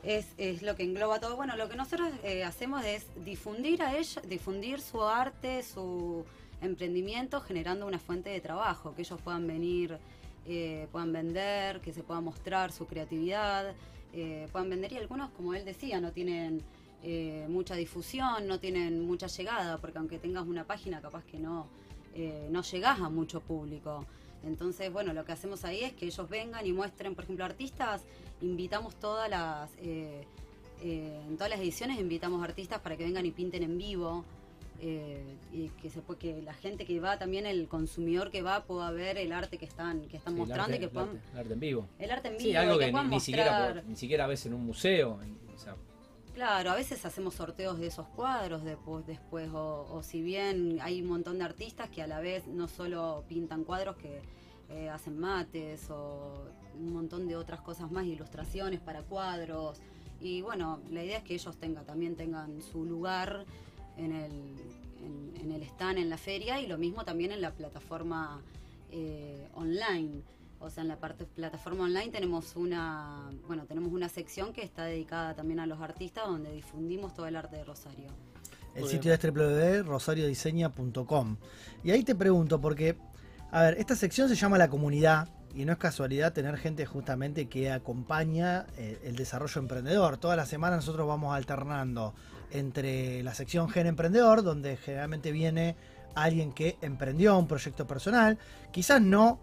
es, 0.02 0.26
es 0.38 0.62
lo 0.62 0.74
que 0.74 0.82
engloba 0.82 1.20
todo. 1.20 1.36
Bueno, 1.36 1.56
lo 1.56 1.68
que 1.68 1.76
nosotros 1.76 2.10
eh, 2.24 2.42
hacemos 2.42 2.84
es 2.84 3.06
difundir 3.24 3.82
a 3.82 3.92
ellos, 3.96 4.18
difundir 4.28 4.80
su 4.80 5.00
arte, 5.02 5.62
su 5.62 6.24
emprendimiento, 6.60 7.40
generando 7.40 7.86
una 7.86 7.98
fuente 7.98 8.30
de 8.30 8.40
trabajo, 8.40 8.94
que 8.94 9.02
ellos 9.02 9.20
puedan 9.22 9.46
venir, 9.46 9.96
eh, 10.46 10.88
puedan 10.90 11.12
vender, 11.12 11.80
que 11.80 11.92
se 11.92 12.02
pueda 12.02 12.20
mostrar 12.20 12.72
su 12.72 12.86
creatividad, 12.86 13.74
eh, 14.12 14.48
puedan 14.50 14.68
vender 14.70 14.92
y 14.92 14.96
algunos, 14.96 15.30
como 15.30 15.54
él 15.54 15.64
decía, 15.64 16.00
no 16.00 16.10
tienen 16.12 16.62
eh, 17.02 17.46
mucha 17.48 17.74
difusión, 17.76 18.46
no 18.46 18.58
tienen 18.60 19.00
mucha 19.06 19.26
llegada, 19.26 19.78
porque 19.78 19.98
aunque 19.98 20.18
tengas 20.18 20.46
una 20.46 20.64
página, 20.64 21.00
capaz 21.00 21.24
que 21.24 21.38
no, 21.38 21.66
eh, 22.14 22.48
no 22.50 22.62
llegás 22.62 23.00
a 23.00 23.08
mucho 23.08 23.40
público. 23.40 24.04
Entonces, 24.44 24.90
bueno, 24.92 25.12
lo 25.12 25.24
que 25.24 25.32
hacemos 25.32 25.64
ahí 25.64 25.82
es 25.84 25.92
que 25.92 26.06
ellos 26.06 26.28
vengan 26.28 26.66
y 26.66 26.72
muestren, 26.72 27.14
por 27.14 27.24
ejemplo, 27.24 27.44
artistas, 27.44 28.02
invitamos 28.40 28.94
todas 28.96 29.28
las, 29.28 29.70
eh, 29.82 30.24
eh, 30.82 31.20
en 31.28 31.36
todas 31.36 31.50
las 31.50 31.60
ediciones 31.60 31.98
invitamos 32.00 32.42
artistas 32.42 32.80
para 32.80 32.96
que 32.96 33.04
vengan 33.04 33.24
y 33.26 33.30
pinten 33.30 33.62
en 33.62 33.76
vivo. 33.78 34.24
eh, 34.82 35.22
y 35.52 35.68
que 35.82 35.90
se 35.90 36.00
que 36.18 36.40
la 36.40 36.54
gente 36.54 36.86
que 36.86 36.98
va, 37.00 37.18
también 37.18 37.44
el 37.44 37.68
consumidor 37.68 38.30
que 38.30 38.40
va, 38.40 38.64
pueda 38.64 38.90
ver 38.90 39.18
el 39.18 39.30
arte 39.30 39.58
que 39.58 39.66
están, 39.66 40.08
que 40.08 40.16
están 40.16 40.32
el 40.32 40.38
mostrando 40.38 40.72
arte- 40.72 40.76
y 40.76 40.78
que 40.78 40.84
el 40.86 40.90
puedan. 40.90 41.08
arte- 41.10 41.20
el 41.34 41.38
arte 41.38 41.52
en 41.52 41.60
vivo. 41.60 41.86
El 41.98 42.10
arte 42.10 42.28
en 42.28 42.36
vivo, 42.38 42.50
Sí, 42.50 42.56
algo 42.56 42.78
que 42.78 42.90
ni, 42.90 43.20
siquiera, 43.20 43.82
ni 43.86 43.94
siquiera 43.96 44.26
ves 44.26 44.46
en 44.46 44.54
un 44.54 44.64
museo. 44.64 45.18
o 45.54 45.58
sea, 45.58 45.76
Claro, 46.34 46.70
a 46.70 46.74
veces 46.76 47.04
hacemos 47.04 47.34
sorteos 47.34 47.78
de 47.78 47.88
esos 47.88 48.06
cuadros 48.08 48.62
después, 48.62 49.04
después 49.06 49.50
o, 49.52 50.00
si 50.02 50.22
bien 50.22 50.78
hay 50.80 51.02
un 51.02 51.08
montón 51.08 51.38
de 51.38 51.44
artistas 51.44 51.90
que 51.90 52.02
a 52.02 52.06
la 52.06 52.20
vez 52.20 52.46
no 52.46 52.68
solo 52.68 53.24
pintan 53.28 53.64
cuadros, 53.64 53.96
que 53.96 54.22
eh, 54.70 54.88
hacen 54.88 55.18
mates 55.18 55.90
o 55.90 56.46
un 56.78 56.92
montón 56.92 57.26
de 57.26 57.36
otras 57.36 57.60
cosas 57.60 57.90
más, 57.90 58.06
ilustraciones 58.06 58.80
para 58.80 59.02
cuadros. 59.02 59.80
Y 60.20 60.40
bueno, 60.42 60.80
la 60.90 61.02
idea 61.02 61.18
es 61.18 61.24
que 61.24 61.34
ellos 61.34 61.56
tengan, 61.56 61.84
también 61.84 62.14
tengan 62.14 62.62
su 62.62 62.84
lugar 62.84 63.44
en 63.96 64.12
el, 64.12 64.32
en, 65.04 65.34
en 65.40 65.52
el 65.52 65.62
stand, 65.64 65.98
en 65.98 66.08
la 66.08 66.18
feria, 66.18 66.60
y 66.60 66.66
lo 66.66 66.78
mismo 66.78 67.04
también 67.04 67.32
en 67.32 67.40
la 67.40 67.52
plataforma 67.52 68.40
eh, 68.92 69.48
online. 69.54 70.22
O 70.60 70.68
sea, 70.68 70.82
en 70.82 70.88
la 70.88 70.96
parte 70.96 71.24
plataforma 71.24 71.84
online 71.84 72.10
tenemos 72.10 72.54
una, 72.54 73.30
bueno, 73.46 73.64
tenemos 73.64 73.90
una 73.92 74.10
sección 74.10 74.52
que 74.52 74.62
está 74.62 74.84
dedicada 74.84 75.32
también 75.34 75.58
a 75.58 75.66
los 75.66 75.80
artistas 75.80 76.26
donde 76.26 76.52
difundimos 76.52 77.14
todo 77.14 77.26
el 77.26 77.36
arte 77.36 77.56
de 77.56 77.64
Rosario. 77.64 78.08
El 78.74 78.82
Muy 78.82 78.90
sitio 78.90 79.14
es 79.14 79.22
www.rosariodiseña.com. 79.22 81.36
Y 81.82 81.92
ahí 81.92 82.04
te 82.04 82.14
pregunto, 82.14 82.60
porque, 82.60 82.98
a 83.50 83.62
ver, 83.62 83.78
esta 83.78 83.96
sección 83.96 84.28
se 84.28 84.34
llama 84.34 84.58
La 84.58 84.68
Comunidad 84.68 85.30
y 85.54 85.64
no 85.64 85.72
es 85.72 85.78
casualidad 85.78 86.34
tener 86.34 86.58
gente 86.58 86.84
justamente 86.84 87.48
que 87.48 87.72
acompaña 87.72 88.66
eh, 88.76 89.00
el 89.04 89.16
desarrollo 89.16 89.60
emprendedor. 89.60 90.18
Toda 90.18 90.36
la 90.36 90.44
semana 90.44 90.76
nosotros 90.76 91.08
vamos 91.08 91.34
alternando 91.34 92.12
entre 92.50 93.22
la 93.22 93.32
sección 93.34 93.70
Gen 93.70 93.86
Emprendedor, 93.86 94.42
donde 94.42 94.76
generalmente 94.76 95.32
viene 95.32 95.74
alguien 96.14 96.52
que 96.52 96.76
emprendió 96.80 97.38
un 97.38 97.46
proyecto 97.46 97.86
personal, 97.86 98.38
quizás 98.72 99.00
no 99.00 99.38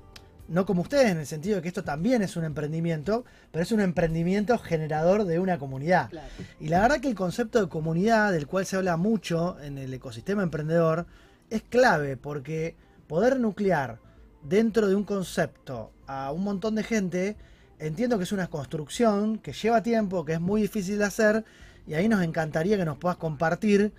no 0.47 0.65
como 0.65 0.81
ustedes, 0.81 1.12
en 1.12 1.17
el 1.17 1.25
sentido 1.25 1.57
de 1.57 1.62
que 1.62 1.67
esto 1.67 1.83
también 1.83 2.21
es 2.21 2.36
un 2.38 2.43
emprendimiento, 2.45 3.25
pero 3.51 3.63
es 3.63 3.71
un 3.71 3.81
emprendimiento 3.81 4.57
generador 4.57 5.25
de 5.25 5.39
una 5.39 5.57
comunidad. 5.57 6.10
Claro. 6.10 6.27
Y 6.60 6.69
la 6.69 6.81
verdad 6.81 6.99
que 7.01 7.10
el 7.10 7.15
concepto 7.15 7.60
de 7.62 7.69
comunidad, 7.69 8.31
del 8.31 8.47
cual 8.47 8.65
se 8.65 8.75
habla 8.77 8.95
mucho 8.97 9.60
en 9.60 9.77
el 9.77 9.93
ecosistema 9.93 10.43
emprendedor, 10.43 11.05
es 11.49 11.62
clave 11.63 12.17
porque 12.17 12.75
poder 13.07 13.39
nuclear 13.39 13.99
dentro 14.43 14.88
de 14.88 14.95
un 14.95 15.03
concepto 15.03 15.91
a 16.07 16.31
un 16.31 16.43
montón 16.43 16.75
de 16.75 16.83
gente, 16.83 17.36
entiendo 17.79 18.17
que 18.17 18.23
es 18.23 18.31
una 18.31 18.47
construcción 18.47 19.39
que 19.39 19.53
lleva 19.53 19.83
tiempo, 19.83 20.23
que 20.25 20.33
es 20.33 20.41
muy 20.41 20.62
difícil 20.62 20.97
de 20.97 21.05
hacer, 21.05 21.43
y 21.86 21.93
ahí 21.93 22.07
nos 22.10 22.21
encantaría 22.23 22.77
que 22.77 22.86
nos 22.86 22.97
puedas 22.97 23.17
compartir 23.17 23.93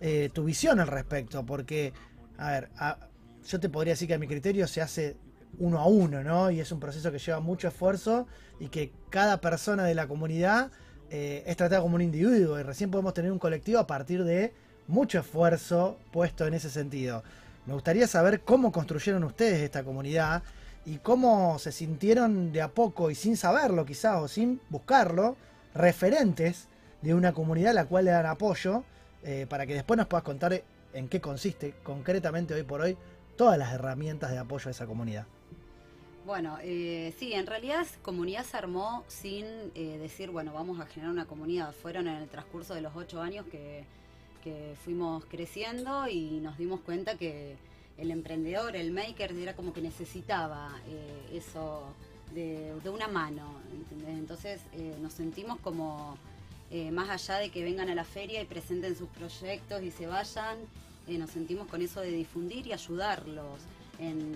eh, 0.00 0.30
tu 0.32 0.42
visión 0.44 0.80
al 0.80 0.88
respecto, 0.88 1.46
porque, 1.46 1.92
a 2.38 2.50
ver, 2.50 2.70
a- 2.76 2.98
yo 3.46 3.60
te 3.60 3.68
podría 3.68 3.92
decir 3.92 4.08
que 4.08 4.14
a 4.14 4.18
mi 4.18 4.26
criterio 4.26 4.66
se 4.66 4.80
hace 4.82 5.16
uno 5.58 5.78
a 5.78 5.86
uno, 5.86 6.22
¿no? 6.22 6.50
Y 6.50 6.60
es 6.60 6.72
un 6.72 6.80
proceso 6.80 7.12
que 7.12 7.18
lleva 7.18 7.40
mucho 7.40 7.68
esfuerzo 7.68 8.26
y 8.58 8.68
que 8.68 8.92
cada 9.10 9.40
persona 9.40 9.84
de 9.84 9.94
la 9.94 10.06
comunidad 10.06 10.70
eh, 11.10 11.42
es 11.46 11.56
tratada 11.56 11.82
como 11.82 11.96
un 11.96 12.02
individuo 12.02 12.58
y 12.58 12.62
recién 12.62 12.90
podemos 12.90 13.14
tener 13.14 13.30
un 13.30 13.38
colectivo 13.38 13.78
a 13.78 13.86
partir 13.86 14.24
de 14.24 14.54
mucho 14.88 15.18
esfuerzo 15.20 15.98
puesto 16.10 16.46
en 16.46 16.54
ese 16.54 16.70
sentido. 16.70 17.22
Me 17.66 17.74
gustaría 17.74 18.06
saber 18.06 18.40
cómo 18.40 18.72
construyeron 18.72 19.22
ustedes 19.24 19.60
esta 19.60 19.84
comunidad 19.84 20.42
y 20.84 20.96
cómo 20.98 21.58
se 21.58 21.70
sintieron 21.70 22.52
de 22.52 22.62
a 22.62 22.68
poco 22.68 23.10
y 23.10 23.14
sin 23.14 23.36
saberlo 23.36 23.84
quizás 23.84 24.20
o 24.20 24.28
sin 24.28 24.60
buscarlo, 24.68 25.36
referentes 25.74 26.68
de 27.02 27.14
una 27.14 27.32
comunidad 27.32 27.70
a 27.70 27.74
la 27.74 27.84
cual 27.84 28.06
le 28.06 28.10
dan 28.10 28.26
apoyo, 28.26 28.84
eh, 29.22 29.46
para 29.48 29.66
que 29.66 29.74
después 29.74 29.96
nos 29.96 30.06
puedas 30.06 30.24
contar 30.24 30.62
en 30.92 31.08
qué 31.08 31.20
consiste 31.20 31.74
concretamente 31.82 32.54
hoy 32.54 32.62
por 32.64 32.80
hoy 32.80 32.96
todas 33.36 33.58
las 33.58 33.72
herramientas 33.72 34.30
de 34.30 34.38
apoyo 34.38 34.68
a 34.68 34.72
esa 34.72 34.86
comunidad. 34.86 35.26
Bueno, 36.24 36.56
eh, 36.62 37.12
sí, 37.18 37.32
en 37.32 37.48
realidad 37.48 37.84
comunidad 38.00 38.44
se 38.44 38.56
armó 38.56 39.02
sin 39.08 39.44
eh, 39.74 39.98
decir, 40.00 40.30
bueno, 40.30 40.52
vamos 40.52 40.78
a 40.78 40.86
generar 40.86 41.10
una 41.10 41.24
comunidad. 41.24 41.74
Fueron 41.74 42.06
en 42.06 42.14
el 42.14 42.28
transcurso 42.28 42.74
de 42.74 42.80
los 42.80 42.94
ocho 42.94 43.20
años 43.20 43.44
que, 43.50 43.84
fuimos 44.84 45.24
creciendo 45.26 46.08
y 46.08 46.40
nos 46.40 46.58
dimos 46.58 46.80
cuenta 46.80 47.16
que 47.16 47.56
el 47.96 48.10
emprendedor, 48.10 48.74
el 48.74 48.90
maker, 48.90 49.32
era 49.32 49.54
como 49.54 49.72
que 49.72 49.80
necesitaba 49.80 50.80
eh, 50.88 51.36
eso 51.36 51.84
de, 52.34 52.72
una 52.84 53.06
mano. 53.06 53.60
¿entendés? 53.72 54.18
Entonces 54.18 54.60
eh, 54.72 54.96
nos 55.00 55.12
sentimos 55.12 55.60
como, 55.60 56.16
más 56.90 57.08
allá 57.10 57.38
de 57.38 57.50
que 57.50 57.62
vengan 57.62 57.88
a 57.88 57.94
la 57.94 58.04
feria 58.04 58.42
y 58.42 58.44
presenten 58.44 58.96
sus 58.96 59.08
proyectos 59.10 59.82
y 59.82 59.90
se 59.90 60.06
vayan, 60.06 60.58
nos 61.06 61.30
sentimos 61.30 61.68
con 61.68 61.82
eso 61.82 62.00
de 62.00 62.10
difundir 62.10 62.66
y 62.66 62.72
ayudarlos 62.72 63.60
en 64.00 64.34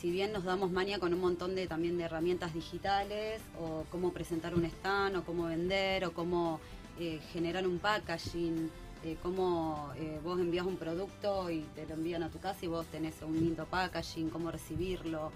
si 0.00 0.10
bien 0.10 0.32
nos 0.32 0.44
damos 0.44 0.70
manía 0.70 0.98
con 0.98 1.12
un 1.12 1.20
montón 1.20 1.54
de 1.54 1.66
también 1.66 1.98
de 1.98 2.04
herramientas 2.04 2.54
digitales, 2.54 3.40
o 3.60 3.84
cómo 3.90 4.12
presentar 4.12 4.54
un 4.54 4.64
stand, 4.64 5.16
o 5.16 5.24
cómo 5.24 5.44
vender, 5.44 6.04
o 6.04 6.12
cómo 6.12 6.60
eh, 7.00 7.20
generar 7.32 7.66
un 7.66 7.78
packaging, 7.78 8.70
eh, 9.04 9.16
cómo 9.22 9.90
eh, 9.96 10.18
vos 10.24 10.38
envías 10.40 10.66
un 10.66 10.76
producto 10.76 11.50
y 11.50 11.60
te 11.74 11.86
lo 11.86 11.94
envían 11.94 12.22
a 12.22 12.30
tu 12.30 12.38
casa 12.38 12.64
y 12.64 12.68
vos 12.68 12.86
tenés 12.86 13.14
un 13.22 13.34
lindo 13.34 13.66
packaging, 13.66 14.30
cómo 14.30 14.50
recibirlo, 14.50 15.30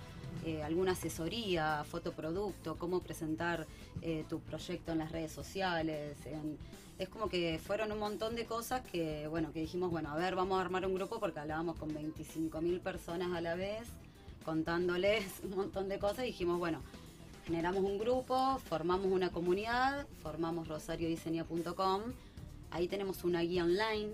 alguna 0.64 0.92
asesoría, 0.92 1.84
fotoproducto, 1.88 2.76
cómo 2.76 3.00
presentar 3.00 3.64
tu 4.28 4.40
proyecto 4.40 4.90
en 4.92 4.98
las 4.98 5.12
redes 5.12 5.30
sociales. 5.30 6.16
en- 6.26 6.58
es 6.98 7.08
como 7.08 7.28
que 7.28 7.58
fueron 7.64 7.90
un 7.92 7.98
montón 7.98 8.34
de 8.36 8.44
cosas 8.44 8.80
que, 8.82 9.26
bueno, 9.28 9.52
que 9.52 9.60
dijimos, 9.60 9.90
bueno, 9.90 10.10
a 10.10 10.16
ver, 10.16 10.34
vamos 10.36 10.58
a 10.58 10.62
armar 10.62 10.86
un 10.86 10.94
grupo 10.94 11.18
porque 11.20 11.40
hablábamos 11.40 11.76
con 11.76 11.92
25.000 11.92 12.80
personas 12.80 13.32
a 13.32 13.40
la 13.40 13.54
vez 13.56 13.88
contándoles 14.42 15.24
un 15.44 15.56
montón 15.56 15.88
de 15.88 15.98
cosas 15.98 16.20
y 16.24 16.28
dijimos, 16.28 16.58
bueno, 16.58 16.80
generamos 17.46 17.82
un 17.82 17.98
grupo, 17.98 18.58
formamos 18.68 19.06
una 19.06 19.30
comunidad, 19.30 20.06
formamos 20.22 20.68
rosariodiseña.com, 20.68 22.00
ahí 22.70 22.88
tenemos 22.88 23.24
una 23.24 23.40
guía 23.40 23.64
online 23.64 24.10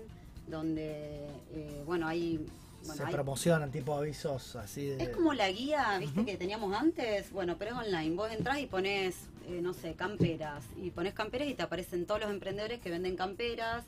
donde, 0.47 1.27
eh, 1.53 1.83
bueno, 1.85 2.07
hay... 2.07 2.45
Bueno, 2.81 2.95
se 2.95 3.03
hay- 3.03 3.11
promocionan 3.13 3.71
tipo 3.71 3.93
avisos 3.93 4.55
así 4.55 4.85
de... 4.85 5.03
es 5.03 5.09
como 5.09 5.33
la 5.33 5.51
guía, 5.51 5.97
viste, 5.99 6.23
que 6.25 6.37
teníamos 6.37 6.73
antes, 6.73 7.29
bueno, 7.31 7.57
pero 7.59 7.71
es 7.71 7.77
online. 7.87 8.15
Vos 8.15 8.31
entrás 8.31 8.57
y 8.59 8.67
pones, 8.67 9.15
eh, 9.47 9.59
no 9.61 9.73
sé, 9.73 9.95
camperas. 9.95 10.63
Y 10.81 10.89
pones 10.91 11.13
camperas 11.13 11.49
y 11.49 11.55
te 11.55 11.61
aparecen 11.63 12.05
todos 12.05 12.21
los 12.21 12.29
emprendedores 12.31 12.79
que 12.79 12.89
venden 12.89 13.17
camperas. 13.17 13.83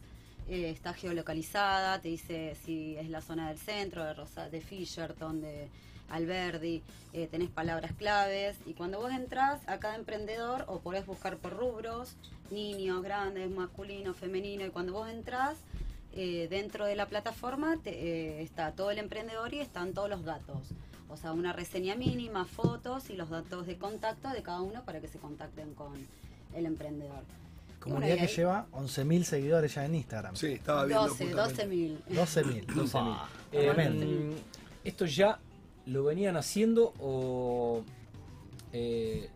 eh, 0.50 0.70
está 0.70 0.94
geolocalizada, 0.94 2.00
te 2.02 2.10
dice 2.10 2.58
si 2.66 2.98
es 2.98 3.10
la 3.10 3.22
zona 3.22 3.48
del 3.48 3.58
centro, 3.60 4.04
de, 4.04 4.14
Rosa, 4.14 4.50
de 4.50 4.60
Fisherton, 4.60 5.40
de 5.40 5.70
Alberdi, 6.12 6.82
eh, 7.14 7.28
tenés 7.30 7.50
palabras 7.50 7.92
claves 7.94 8.58
y 8.66 8.74
cuando 8.74 9.00
vos 9.00 9.12
entras 9.12 9.62
a 9.68 9.80
cada 9.80 9.96
emprendedor 9.96 10.66
o 10.68 10.80
podés 10.80 11.06
buscar 11.06 11.38
por 11.38 11.56
rubros, 11.58 12.16
niños, 12.52 13.02
grandes, 13.04 13.50
masculino, 13.50 14.14
femenino, 14.14 14.66
y 14.66 14.70
cuando 14.70 14.94
vos 14.94 15.10
entras 15.10 15.58
eh, 16.14 16.48
dentro 16.50 16.86
de 16.86 16.96
la 16.96 17.08
plataforma 17.08 17.78
te- 17.82 17.92
eh, 17.92 18.42
está 18.42 18.72
todo 18.74 18.92
el 18.92 18.98
emprendedor 18.98 19.54
y 19.54 19.60
están 19.60 19.94
todos 19.94 20.10
los 20.10 20.24
datos. 20.26 20.60
O 21.10 21.18
sea, 21.18 21.32
una 21.34 21.54
reseña 21.54 21.96
mínima, 21.96 22.46
fotos 22.46 23.10
y 23.10 23.16
los 23.16 23.30
datos 23.30 23.66
de 23.68 23.78
contacto 23.78 24.30
de 24.30 24.42
cada 24.44 24.62
uno 24.62 24.84
para 24.84 25.00
que 25.02 25.08
se 25.08 25.20
contacten 25.20 25.74
con 25.74 25.94
el 26.54 26.66
emprendedor. 26.66 27.24
Bueno, 27.82 27.96
Comunidad 27.96 28.16
que 28.16 28.22
ahí- 28.22 28.36
lleva 28.36 28.68
11.000 28.74 29.24
seguidores 29.24 29.74
ya 29.74 29.86
en 29.86 29.96
Instagram. 29.96 30.36
Sí, 30.36 30.48
estaba 30.54 30.86
viendo 30.86 31.08
12, 31.08 31.26
justamente. 31.26 31.42
12 32.14 32.44
mil. 32.46 32.68
12.000. 32.68 32.76
12.000. 32.76 33.18
Eh, 33.54 33.72
Tremendo. 33.74 34.36
¿Esto 34.84 35.06
ya 35.06 35.40
lo 35.86 36.04
venían 36.04 36.36
haciendo 36.38 36.94
o 37.00 37.84
eh, 38.74 39.30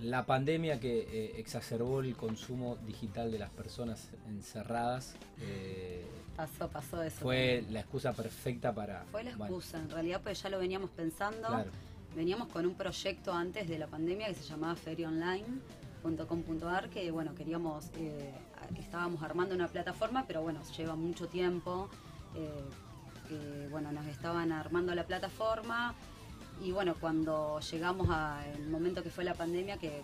la 0.00 0.26
pandemia 0.26 0.78
que 0.80 1.00
eh, 1.00 1.34
exacerbó 1.38 2.00
el 2.00 2.14
consumo 2.16 2.76
digital 2.86 3.30
de 3.32 3.38
las 3.38 3.50
personas 3.50 4.08
encerradas 4.28 5.14
eh, 5.40 6.04
Pasó, 6.36 6.68
pasó 6.68 7.02
eso. 7.02 7.16
fue 7.20 7.64
la 7.70 7.80
excusa 7.80 8.12
perfecta 8.12 8.72
para... 8.72 9.02
Fue 9.10 9.24
la 9.24 9.36
bueno, 9.36 9.56
excusa, 9.56 9.80
en 9.80 9.90
realidad, 9.90 10.20
pues 10.22 10.40
ya 10.40 10.48
lo 10.48 10.60
veníamos 10.60 10.88
pensando. 10.90 11.48
claro. 11.48 11.70
Veníamos 12.14 12.46
con 12.48 12.64
un 12.64 12.74
proyecto 12.74 13.32
antes 13.32 13.68
de 13.68 13.76
la 13.76 13.88
pandemia 13.88 14.28
que 14.28 14.34
se 14.34 14.44
llamaba 14.44 14.76
ferionline.com.ar, 14.76 16.90
que 16.90 17.10
bueno, 17.10 17.34
queríamos, 17.34 17.86
estábamos 18.78 19.20
armando 19.22 19.56
una 19.56 19.66
plataforma, 19.66 20.26
pero 20.26 20.42
bueno, 20.42 20.60
lleva 20.76 20.94
mucho 20.94 21.26
tiempo. 21.26 21.90
Eh, 23.30 23.62
que, 23.64 23.68
bueno, 23.70 23.92
nos 23.92 24.06
estaban 24.06 24.52
armando 24.52 24.94
la 24.94 25.04
plataforma 25.04 25.94
y 26.62 26.72
bueno, 26.72 26.94
cuando 27.00 27.60
llegamos 27.60 28.08
al 28.10 28.68
momento 28.68 29.02
que 29.02 29.10
fue 29.10 29.24
la 29.24 29.34
pandemia, 29.34 29.76
que 29.76 30.02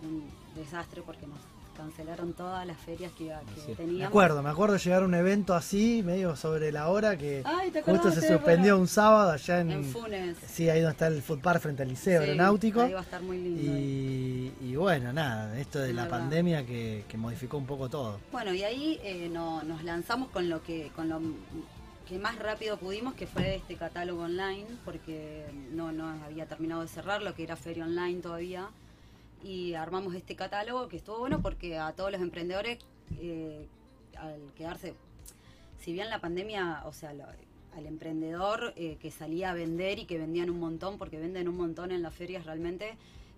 fue 0.00 0.08
un 0.08 0.24
desastre 0.56 1.02
porque 1.04 1.26
nos 1.26 1.38
cancelaron 1.76 2.32
todas 2.34 2.64
las 2.68 2.76
ferias 2.78 3.10
que, 3.18 3.32
que 3.66 3.74
teníamos. 3.74 3.98
Me 3.98 4.04
acuerdo, 4.04 4.42
me 4.44 4.48
acuerdo 4.50 4.76
llegar 4.76 5.02
a 5.02 5.06
un 5.06 5.14
evento 5.14 5.54
así, 5.54 6.02
medio 6.04 6.36
sobre 6.36 6.70
la 6.70 6.88
hora, 6.88 7.16
que 7.16 7.42
Ay, 7.44 7.72
¿te 7.72 7.82
justo 7.82 8.12
se 8.12 8.28
suspendió 8.28 8.78
un 8.78 8.86
sábado 8.86 9.32
allá 9.32 9.60
en... 9.60 9.72
En 9.72 9.84
Funes. 9.84 10.36
Sí, 10.46 10.70
ahí 10.70 10.80
donde 10.80 10.92
está 10.92 11.08
el 11.08 11.20
food 11.20 11.40
park 11.40 11.60
frente 11.60 11.82
al 11.82 11.88
Liceo 11.88 12.22
Sí, 12.22 12.28
Aeronáutico. 12.28 12.80
Ahí 12.82 12.92
va 12.92 13.00
a 13.00 13.02
estar 13.02 13.20
muy 13.22 13.38
lindo. 13.38 13.60
Y, 13.60 14.52
y 14.60 14.76
bueno, 14.76 15.12
nada, 15.12 15.58
esto 15.58 15.80
de 15.80 15.88
Es 15.90 15.94
la 15.96 16.02
verdad. 16.04 16.18
pandemia 16.20 16.64
que, 16.64 17.04
que 17.08 17.16
modificó 17.16 17.56
un 17.58 17.66
poco 17.66 17.88
todo. 17.88 18.20
Bueno, 18.30 18.54
y 18.54 18.62
ahí 18.62 19.00
eh, 19.02 19.28
no- 19.32 19.64
nos 19.64 19.82
lanzamos 19.82 20.28
con 20.30 20.48
lo 20.48 20.62
que 20.62 20.92
con 20.94 21.08
lo 21.08 21.20
que 22.08 22.18
más 22.18 22.38
rápido 22.38 22.76
pudimos, 22.76 23.14
que 23.14 23.26
fue 23.26 23.56
este 23.56 23.76
catálogo 23.76 24.22
online, 24.22 24.66
porque 24.84 25.46
no, 25.72 25.90
no 25.92 26.06
había 26.24 26.46
terminado 26.46 26.82
de 26.82 26.88
cerrar 26.88 27.22
lo 27.22 27.34
que 27.34 27.44
era 27.44 27.56
Feria 27.56 27.84
Online 27.84 28.20
todavía. 28.20 28.68
Y 29.42 29.74
armamos 29.74 30.14
este 30.14 30.36
catálogo 30.36 30.88
que 30.88 30.96
estuvo 30.98 31.18
bueno 31.18 31.40
porque 31.42 31.78
a 31.78 31.92
todos 31.92 32.10
los 32.12 32.20
emprendedores, 32.20 32.78
eh, 33.18 33.66
al 34.18 34.40
quedarse, 34.56 34.94
si 35.80 35.92
bien 35.92 36.08
la 36.10 36.20
pandemia, 36.20 36.82
o 36.86 36.92
sea, 36.92 37.12
lo- 37.14 37.24
al 37.76 37.86
emprendedor 37.86 38.72
eh, 38.76 38.96
que 39.00 39.10
salía 39.10 39.50
a 39.50 39.54
vender 39.54 39.98
y 39.98 40.04
que 40.06 40.16
vendían 40.18 40.48
un 40.48 40.60
montón, 40.60 40.96
porque 40.98 41.18
venden 41.18 41.48
un 41.48 41.56
montón 41.56 41.90
en 41.90 42.02
las 42.02 42.14
ferias 42.14 42.46
realmente, 42.46 42.96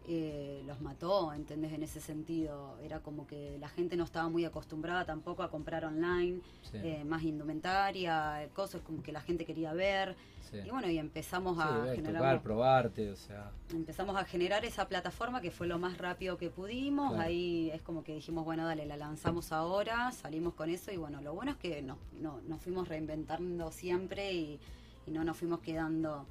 eh, 0.08 0.62
los 0.66 0.80
mató, 0.80 1.32
¿entendés? 1.32 1.72
En 1.72 1.82
ese 1.82 2.00
sentido. 2.00 2.78
Era 2.82 3.00
como 3.00 3.26
que 3.26 3.58
la 3.58 3.68
gente 3.68 3.96
no 3.96 4.04
estaba 4.04 4.28
muy 4.28 4.44
acostumbrada 4.44 5.04
tampoco 5.04 5.42
a 5.42 5.50
comprar 5.50 5.84
online, 5.84 6.40
Sí, 6.62 6.78
eh, 6.82 7.04
más 7.04 7.22
indumentaria, 7.24 8.48
cosas 8.54 8.82
como 8.82 9.02
que 9.02 9.12
la 9.12 9.20
gente 9.20 9.44
quería 9.44 9.72
ver. 9.72 10.16
sí. 10.50 10.58
Y 10.64 10.70
bueno, 10.70 10.88
y 10.88 10.98
empezamos 10.98 11.56
Sí, 11.56 11.62
a 11.62 11.94
generar 11.94 12.22
tocar, 12.22 12.42
probarte, 12.42 13.10
o 13.10 13.16
sea... 13.16 13.50
empezamos 13.74 14.16
a 14.16 14.24
generar 14.24 14.64
esa 14.64 14.86
plataforma 14.86 15.40
que 15.40 15.50
fue 15.50 15.66
lo 15.66 15.78
más 15.78 15.98
rápido 15.98 16.36
que 16.38 16.50
pudimos. 16.50 17.08
Claro. 17.12 17.24
Ahí 17.24 17.70
es 17.74 17.82
como 17.82 18.04
que 18.04 18.14
dijimos, 18.14 18.44
bueno, 18.44 18.64
dale, 18.64 18.86
la 18.86 18.96
lanzamos 18.96 19.50
ahora, 19.52 20.12
salimos 20.12 20.54
con 20.54 20.70
eso 20.70 20.92
y 20.92 20.96
bueno, 20.96 21.20
lo 21.20 21.34
bueno 21.34 21.50
es 21.52 21.56
que 21.58 21.82
no, 21.82 21.98
no, 22.20 22.40
nos 22.46 22.60
fuimos 22.62 22.88
reinventando 22.88 23.72
siempre 23.72 24.32
y, 24.32 24.60
y 25.06 25.10
no 25.10 25.24
nos 25.24 25.36
fuimos 25.36 25.60
quedando... 25.60 26.26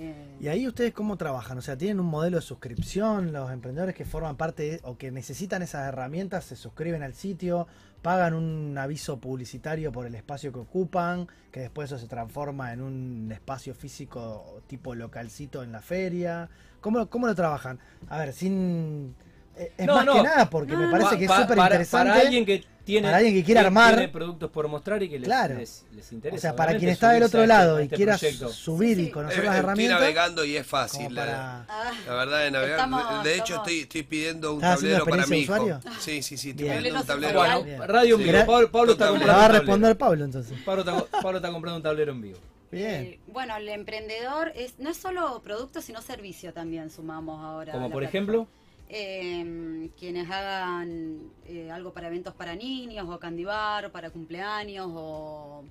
eh, 0.00 0.36
¿Y 0.40 0.48
ahí 0.48 0.66
ustedes 0.68 0.92
cómo 0.92 1.16
trabajan? 1.16 1.58
O 1.58 1.62
sea, 1.62 1.76
¿tienen 1.76 2.00
un 2.00 2.06
modelo 2.06 2.36
de 2.36 2.42
suscripción? 2.42 3.32
¿Los 3.32 3.50
emprendedores 3.50 3.94
que 3.94 4.04
forman 4.04 4.36
parte 4.36 4.62
de- 4.62 4.80
o 4.84 4.96
que 4.96 5.10
necesitan 5.10 5.62
esas 5.62 5.86
herramientas 5.88 6.44
se 6.44 6.56
suscriben 6.56 7.02
al 7.02 7.14
sitio? 7.14 7.66
¿Pagan 8.02 8.34
un 8.34 8.76
aviso 8.78 9.18
publicitario 9.18 9.90
por 9.90 10.06
el 10.06 10.14
espacio 10.14 10.52
que 10.52 10.60
ocupan? 10.60 11.26
Que 11.50 11.60
después 11.60 11.90
eso 11.90 11.98
se 11.98 12.06
transforma 12.06 12.72
en 12.72 12.80
un 12.80 13.30
espacio 13.32 13.74
físico 13.74 14.62
tipo 14.68 14.94
localcito 14.94 15.62
en 15.62 15.72
la 15.72 15.80
feria. 15.80 16.48
¿Cómo, 16.80 17.08
cómo 17.10 17.26
lo 17.26 17.34
trabajan? 17.34 17.80
A 18.08 18.18
ver, 18.18 18.32
sin... 18.32 19.14
eh, 19.56 19.72
Es 19.76 19.86
No, 19.86 19.96
más 19.96 20.06
no. 20.06 20.14
que 20.14 20.22
nada 20.22 20.48
porque 20.48 20.76
me 20.76 20.84
No, 20.84 20.90
parece 20.92 21.10
Pa- 21.10 21.18
que 21.18 21.24
es 21.24 21.30
súper 21.32 21.56
para- 21.56 21.64
interesante. 21.74 22.08
Para 22.10 22.20
alguien 22.22 22.46
que 22.46 22.64
tiene, 22.92 23.06
para 23.08 23.16
alguien 23.18 23.34
que 23.34 23.44
quiera 23.44 23.60
armar- 23.60 23.94
tiene 23.94 24.08
productos 24.08 24.50
por 24.50 24.66
mostrar 24.68 25.02
y 25.02 25.08
que 25.08 25.18
les, 25.18 25.28
Claro. 25.28 25.56
les, 25.58 25.84
les 25.94 26.12
interesa. 26.12 26.36
O 26.36 26.40
sea, 26.40 26.56
para 26.56 26.76
quien 26.76 26.90
está 26.90 27.10
del 27.10 27.22
otro 27.22 27.40
este- 27.42 27.46
lado 27.48 27.76
a 27.76 27.80
y 27.80 27.84
este 27.84 27.96
quiera 27.96 28.18
proyecto. 28.18 28.48
subir 28.48 28.96
Sí, 28.96 29.02
y 29.04 29.10
conocer 29.10 29.38
Eh, 29.40 29.42
las 29.44 29.54
estoy 29.54 29.64
herramientas, 29.64 30.00
navegando 30.00 30.44
y 30.44 30.56
es 30.56 30.66
fácil. 30.66 31.14
la- 31.14 31.64
ah, 31.68 31.92
La 32.06 32.14
verdad 32.14 32.38
de 32.44 32.50
navegar. 32.50 32.78
Estamos- 32.78 33.24
de 33.24 33.34
hecho, 33.34 33.42
estamos- 33.44 33.68
estoy, 33.68 33.80
estoy 33.82 34.02
pidiendo 34.02 34.50
un 34.52 34.56
¿Estás 34.58 34.74
haciendo 34.76 34.98
tablero 34.98 35.10
para 35.10 35.22
de 35.22 35.90
Sí, 36.00 36.22
sí, 36.22 36.36
sí, 36.36 36.50
estoy 36.50 36.64
Bien. 36.64 36.78
pidiendo 36.78 37.00
un 37.00 37.06
Tablero. 37.06 37.38
Bueno, 37.38 37.62
Bien. 37.62 37.82
radio 37.86 38.14
en 38.16 38.22
vivo. 38.24 38.46
Pablo, 38.46 38.70
Pablo 38.70 38.92
está 38.92 39.08
comprando 39.08 39.32
va 39.32 39.32
a 39.32 39.36
un 39.36 39.42
tablero. 39.52 39.64
responder 39.64 39.96
Pablo 39.98 40.24
entonces. 40.24 40.58
Pablo 40.64 40.80
está, 40.82 41.20
Pablo 41.22 41.38
está 41.38 41.50
comprando 41.52 41.76
un 41.76 41.82
tablero 41.82 42.12
en 42.12 42.20
vivo. 42.22 42.38
Bien. 42.70 43.04
eh, 43.04 43.18
bueno, 43.28 43.56
el 43.56 43.66
emprendedor 43.70 44.52
es 44.54 44.78
no 44.78 44.90
es 44.90 44.96
solo 44.98 45.40
producto, 45.42 45.80
sino 45.80 46.02
servicio 46.02 46.52
también 46.52 46.90
sumamos 46.90 47.42
ahora. 47.42 47.72
Como 47.72 47.90
por 47.90 48.00
plataforma. 48.02 48.08
ejemplo, 48.08 48.48
Eh, 48.88 49.90
quienes 49.98 50.30
hagan 50.30 51.30
eh, 51.46 51.70
algo 51.70 51.92
para 51.92 52.06
eventos 52.06 52.34
para 52.34 52.54
niños 52.54 53.06
o 53.08 53.18
candy 53.18 53.44
bar, 53.44 53.92
para 53.92 54.10
cumpleaños 54.10 54.88
o... 54.90 55.64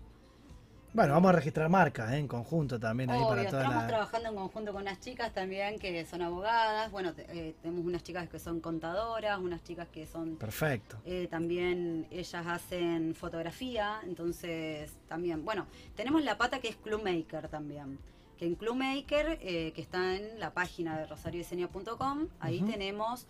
Bueno, 0.94 1.14
vamos 1.14 1.30
a 1.30 1.34
registrar 1.34 1.70
marcas 1.70 2.12
¿eh? 2.14 2.18
en 2.18 2.28
conjunto 2.28 2.80
también 2.80 3.10
ahí 3.12 3.20
Obvio, 3.20 3.30
para 3.30 3.50
toda 3.50 3.62
estamos 3.62 3.84
la... 3.84 3.88
trabajando 3.88 4.30
en 4.30 4.36
conjunto 4.36 4.74
con 4.74 4.82
unas 4.82 5.00
chicas 5.00 5.32
también 5.34 5.78
que 5.78 6.06
son 6.06 6.22
abogadas. 6.22 6.92
Bueno, 6.92 7.14
eh, 7.18 7.54
tenemos 7.62 7.86
unas 7.86 8.04
chicas 8.04 8.28
que 8.30 8.40
son 8.40 8.62
contadoras, 8.62 9.38
unas 9.38 9.64
chicas 9.64 9.88
que 9.90 10.08
son 10.08 10.38
Perfecto. 10.38 10.98
Eh, 11.06 11.28
también 11.30 12.08
ellas 12.10 12.48
hacen 12.48 13.14
fotografía, 13.14 14.00
entonces 14.06 14.92
también, 15.08 15.44
bueno, 15.46 15.68
tenemos 15.96 16.24
la 16.24 16.38
pata 16.38 16.60
que 16.60 16.70
es 16.70 16.76
Clubmaker 16.78 17.48
también, 17.48 18.00
que 18.38 18.46
en 18.46 18.56
Clubmaker, 18.56 19.40
eh, 19.42 19.72
que 19.74 19.82
está 19.82 20.16
en 20.16 20.40
la 20.40 20.54
página 20.54 20.98
de 20.98 21.08
rosariodiseño.com, 21.08 22.28
ahí 22.40 22.62
tenemos, 22.62 23.28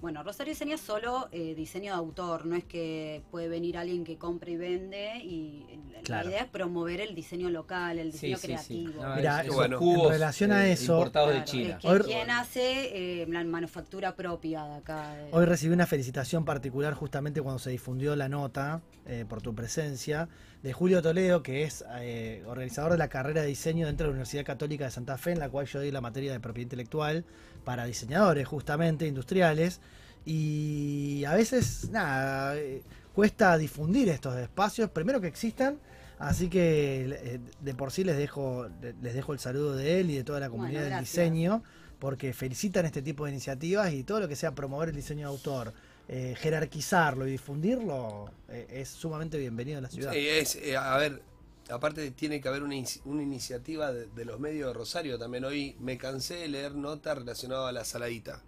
bueno, 0.00 0.22
Rosario 0.22 0.52
Diseño 0.52 0.74
es 0.74 0.80
solo 0.82 1.28
eh, 1.32 1.54
diseño 1.54 1.92
de 1.92 1.98
autor, 1.98 2.44
no 2.44 2.56
es 2.56 2.64
que 2.64 3.22
puede 3.30 3.48
venir 3.48 3.78
alguien 3.78 4.04
que 4.04 4.18
compre 4.18 4.52
y 4.52 4.56
vende, 4.56 5.16
y 5.24 5.64
la- 5.92 6.00
Claro. 6.02 6.24
la 6.28 6.30
idea 6.34 6.42
es 6.44 6.50
promover 6.50 7.00
el 7.00 7.14
diseño 7.14 7.48
local, 7.48 7.98
el 7.98 8.12
sí, 8.12 8.26
diseño 8.26 8.58
sí, 8.58 8.64
sí. 8.64 8.84
creativo. 8.84 9.66
No, 9.66 9.78
bueno, 9.78 10.04
en 10.04 10.10
relación 10.10 10.52
a 10.52 10.66
eh, 10.68 10.72
eso- 10.72 10.94
importados 10.98 11.28
de 11.30 11.34
Claro, 11.36 11.50
China. 11.50 11.68
es 11.76 11.76
que 11.80 11.88
Hoy- 11.88 12.00
quien 12.00 12.30
hace 12.30 13.22
eh, 13.22 13.26
la 13.26 13.42
manufactura 13.44 14.14
propia 14.14 14.64
de 14.64 14.74
acá. 14.74 15.14
de- 15.14 15.28
Hoy 15.32 15.46
recibí 15.46 15.72
una 15.72 15.86
felicitación 15.86 16.44
particular 16.44 16.92
justamente 16.92 17.40
cuando 17.40 17.58
se 17.58 17.70
difundió 17.70 18.14
la 18.16 18.28
nota 18.28 18.82
eh, 19.06 19.24
por 19.28 19.40
tu 19.42 19.54
presencia 19.54 20.28
de 20.62 20.72
Julio 20.72 21.00
Toledo, 21.02 21.42
que 21.42 21.62
es 21.62 21.84
eh, 22.00 22.42
organizador 22.46 22.92
de 22.92 22.98
la 22.98 23.08
carrera 23.08 23.40
de 23.42 23.48
diseño 23.48 23.86
dentro 23.86 24.04
de 24.06 24.08
la 24.08 24.12
Universidad 24.12 24.44
Católica 24.44 24.84
de 24.84 24.90
Santa 24.90 25.16
Fe, 25.18 25.32
en 25.32 25.38
la 25.38 25.48
cual 25.50 25.66
yo 25.66 25.78
doy 25.78 25.90
la 25.90 26.00
materia 26.00 26.32
de 26.32 26.40
propiedad 26.40 26.64
intelectual 26.64 27.24
para 27.64 27.84
diseñadores 27.86 28.46
justamente, 28.46 29.06
industriales. 29.06 29.80
Y 30.24 31.24
a 31.26 31.34
veces, 31.34 31.90
nada, 31.90 32.56
eh, 32.56 32.82
cuesta 33.14 33.56
difundir 33.58 34.08
estos 34.08 34.36
espacios, 34.36 34.90
primero 34.90 35.20
que 35.20 35.26
existan, 35.26 35.78
así 36.18 36.48
que 36.48 37.06
eh, 37.10 37.40
de 37.60 37.74
por 37.74 37.90
sí 37.90 38.04
les 38.04 38.16
dejo, 38.16 38.68
les 39.02 39.14
dejo 39.14 39.32
el 39.32 39.38
saludo 39.38 39.76
de 39.76 40.00
él 40.00 40.10
y 40.10 40.16
de 40.16 40.24
toda 40.24 40.40
la 40.40 40.48
comunidad 40.48 40.82
Bueno, 40.82 40.96
del 40.96 41.04
diseño, 41.04 41.62
porque 41.98 42.32
felicitan 42.32 42.86
este 42.86 43.02
tipo 43.02 43.24
de 43.24 43.32
iniciativas 43.32 43.92
y 43.92 44.04
todo 44.04 44.20
lo 44.20 44.28
que 44.28 44.36
sea 44.36 44.54
promover 44.54 44.90
el 44.90 44.96
diseño 44.96 45.20
de 45.28 45.34
autor, 45.34 45.74
eh, 46.06 46.34
jerarquizarlo 46.36 47.26
y 47.26 47.30
difundirlo, 47.30 48.30
eh, 48.50 48.66
es 48.68 48.90
sumamente 48.90 49.38
bienvenido 49.38 49.78
en 49.78 49.84
la 49.84 49.88
ciudad. 49.90 50.12
Sí, 50.12 50.28
es, 50.28 50.56
eh, 50.56 50.76
a 50.76 50.98
ver, 50.98 51.22
aparte 51.70 52.10
tiene 52.10 52.40
que 52.40 52.48
haber 52.48 52.62
una, 52.62 52.76
una 53.04 53.22
iniciativa 53.22 53.92
de, 53.92 54.06
de 54.06 54.24
los 54.24 54.38
medios 54.40 54.68
de 54.68 54.74
Rosario 54.74 55.18
también. 55.18 55.44
Hoy 55.44 55.76
me 55.80 55.98
cansé 55.98 56.34
de 56.36 56.48
leer 56.48 56.74
notas 56.74 57.18
relacionadas 57.18 57.68
a 57.68 57.72
la 57.72 57.84
saladita. 57.84 58.42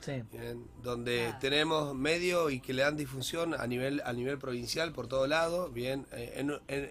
Sí. 0.00 0.22
Bien, 0.32 0.66
donde 0.82 1.28
Ah. 1.28 1.38
tenemos 1.38 1.94
medios 1.94 2.52
y 2.52 2.60
que 2.60 2.74
le 2.74 2.82
dan 2.82 2.96
difusión 2.96 3.54
a 3.54 3.66
nivel 3.66 4.02
a 4.04 4.12
nivel 4.12 4.38
provincial 4.38 4.92
por 4.92 5.06
todo 5.08 5.26
lado, 5.26 5.70
bien, 5.70 6.06
eh, 6.12 6.34
en- 6.36 6.60
en- 6.68 6.90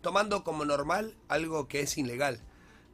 tomando 0.00 0.42
como 0.42 0.64
normal 0.64 1.14
algo 1.28 1.68
que 1.68 1.80
es 1.80 1.96
ilegal, 1.96 2.40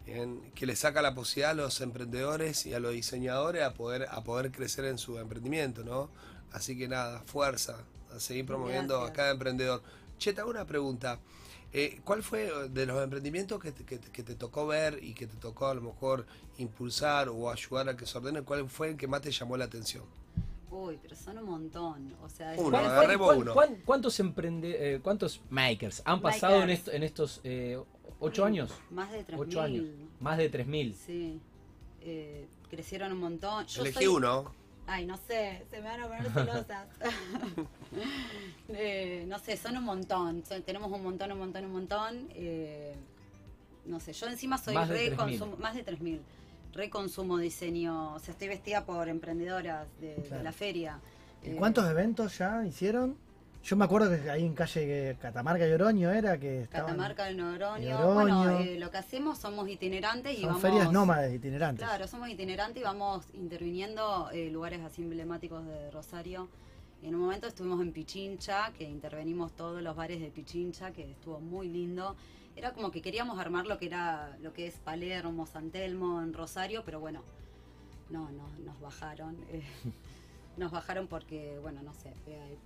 bien, 0.04 0.52
que 0.54 0.66
le 0.66 0.76
saca 0.76 1.00
la 1.00 1.14
posibilidad 1.14 1.52
a 1.52 1.54
los 1.54 1.80
emprendedores 1.80 2.66
y 2.66 2.74
a 2.74 2.80
los 2.80 2.92
diseñadores 2.92 3.62
a 3.62 3.72
poder 3.72 4.08
a 4.10 4.22
poder 4.24 4.50
crecer 4.52 4.84
en 4.84 4.98
su 4.98 5.18
emprendimiento, 5.18 5.84
¿no? 5.84 6.10
Así 6.52 6.76
que 6.76 6.86
nada, 6.88 7.22
fuerza, 7.24 7.78
a 8.14 8.20
seguir 8.20 8.44
promoviendo 8.46 8.94
Gracias. 8.96 9.10
a 9.10 9.14
cada 9.14 9.30
emprendedor. 9.30 9.82
Che, 10.18 10.32
te 10.34 10.40
hago 10.42 10.50
una 10.50 10.66
pregunta. 10.66 11.18
Eh, 11.78 12.00
¿Cuál 12.04 12.22
fue 12.22 12.46
eh, 12.46 12.68
de 12.70 12.86
los 12.86 13.02
emprendimientos 13.04 13.60
que 13.62 13.70
te, 13.70 13.84
que 13.84 13.98
te- 13.98 14.10
que 14.10 14.22
te 14.22 14.34
tocó 14.34 14.66
ver 14.66 14.98
y 15.04 15.12
que 15.12 15.26
te 15.26 15.36
tocó 15.36 15.66
a 15.66 15.74
lo 15.74 15.82
mejor 15.82 16.26
impulsar 16.56 17.28
o 17.28 17.50
ayudar 17.50 17.90
a 17.90 17.96
que 17.98 18.06
se 18.06 18.16
ordenen? 18.16 18.44
¿Cuál 18.44 18.66
fue 18.70 18.88
el 18.88 18.96
que 18.96 19.06
más 19.06 19.20
te 19.20 19.30
llamó 19.30 19.58
la 19.58 19.66
atención? 19.66 20.02
Uy, 20.70 20.98
pero 21.02 21.14
son 21.14 21.36
un 21.36 21.44
montón. 21.44 22.14
O 22.22 22.30
sea, 22.30 22.54
Uno, 22.56 22.70
¿Cuán- 22.70 22.86
agarremos 22.86 23.36
uno. 23.36 23.52
cuán- 23.52 23.76
¿Cuántos 23.84 24.18
emprende, 24.20 24.94
eh, 24.94 25.00
cuántos 25.02 25.42
makers 25.50 26.00
han 26.06 26.22
pasado 26.22 26.62
en, 26.62 26.70
esto- 26.70 26.92
en 26.92 27.02
estos 27.02 27.42
eh, 27.44 27.78
ocho 28.20 28.46
años? 28.46 28.70
Más 28.90 29.12
de 29.12 29.22
3.000. 29.26 29.38
Ocho 29.38 29.60
años. 29.60 29.84
Más 30.20 30.38
de 30.38 30.48
3.000. 30.50 30.94
Sí. 30.94 31.40
Eh, 32.00 32.48
crecieron 32.70 33.12
un 33.12 33.18
montón. 33.18 33.66
Yo 33.66 33.82
Elegí 33.82 33.96
soy- 34.04 34.06
uno. 34.06 34.54
Ay, 34.88 35.04
no 35.04 35.16
sé, 35.16 35.64
se 35.70 35.76
me 35.80 35.88
van 35.88 36.00
a 36.02 36.06
poner 36.08 36.30
celosas. 36.32 36.86
Eh, 38.68 39.24
no 39.28 39.38
sé, 39.38 39.56
son 39.56 39.76
un 39.76 39.84
montón. 39.84 40.44
son- 40.44 40.62
tenemos 40.62 40.90
un 40.92 41.02
montón, 41.02 41.32
un 41.32 41.38
montón, 41.38 41.64
un 41.64 41.72
montón. 41.72 42.28
Eh, 42.34 42.94
no 43.86 44.00
sé, 44.00 44.12
yo 44.12 44.26
encima 44.26 44.58
soy 44.58 44.74
Más 44.74 44.88
de 44.88 44.94
re 44.94 45.10
3.000. 45.12 45.16
consumo, 45.16 45.56
más 45.56 45.74
de 45.74 45.84
3.000. 45.84 46.20
Re 46.74 46.90
consumo 46.90 47.38
diseño. 47.38 48.14
O 48.14 48.18
sea, 48.18 48.32
estoy 48.32 48.48
vestida 48.48 48.84
por 48.84 49.08
emprendedoras 49.08 49.86
de, 50.00 50.16
de 50.16 50.42
la 50.42 50.52
feria. 50.52 50.98
¿Y 51.42 51.50
Eh, 51.50 51.56
cuántos 51.56 51.88
eventos 51.88 52.36
ya 52.38 52.66
hicieron? 52.66 53.16
Yo 53.66 53.74
me 53.74 53.84
acuerdo 53.84 54.08
que 54.10 54.30
ahí 54.30 54.44
en 54.44 54.54
calle 54.54 55.16
Catamarca 55.20 55.66
y 55.66 55.72
Oroño 55.72 56.12
era 56.12 56.38
que 56.38 56.62
estaban... 56.62 56.86
Catamarca 56.86 57.28
Noroño. 57.32 57.98
Oroño. 57.98 58.14
Bueno, 58.14 58.60
eh, 58.60 58.78
lo 58.78 58.92
que 58.92 58.98
hacemos 58.98 59.38
somos 59.38 59.68
itinerantes 59.68 60.34
y 60.38 60.42
Son 60.42 60.46
vamos. 60.50 60.62
ferias 60.62 60.92
nómades 60.92 61.34
itinerantes. 61.34 61.84
Claro, 61.84 62.06
somos 62.06 62.28
itinerantes 62.28 62.80
y 62.80 62.84
vamos 62.84 63.24
interviniendo 63.34 64.30
eh, 64.30 64.50
lugares 64.52 64.82
así 64.82 65.02
emblemáticos 65.02 65.66
de 65.66 65.90
Rosario. 65.90 66.48
En 67.02 67.16
un 67.16 67.22
momento 67.22 67.48
estuvimos 67.48 67.80
en 67.82 67.90
Pichincha, 67.92 68.72
que 68.78 68.84
intervenimos 68.84 69.50
todos 69.56 69.82
los 69.82 69.96
bares 69.96 70.20
de 70.20 70.30
Pichincha, 70.30 70.92
que 70.92 71.10
estuvo 71.10 71.40
muy 71.40 71.66
lindo. 71.68 72.14
Era 72.54 72.72
como 72.72 72.92
que 72.92 73.02
queríamos 73.02 73.36
armar 73.40 73.66
lo 73.66 73.78
que 73.78 73.86
era 73.86 74.36
lo 74.42 74.52
que 74.52 74.68
es 74.68 74.74
Palermo, 74.78 75.44
San 75.44 75.70
Telmo, 75.72 76.22
en 76.22 76.32
Rosario, 76.32 76.84
pero 76.84 77.00
bueno, 77.00 77.24
no, 78.10 78.30
no 78.30 78.48
nos 78.64 78.80
bajaron. 78.80 79.36
eh, 79.50 79.64
nos 80.56 80.70
bajaron 80.70 81.08
porque, 81.08 81.58
bueno, 81.60 81.82
no 81.82 81.92
sé, 81.92 82.14
eh, 82.28 82.56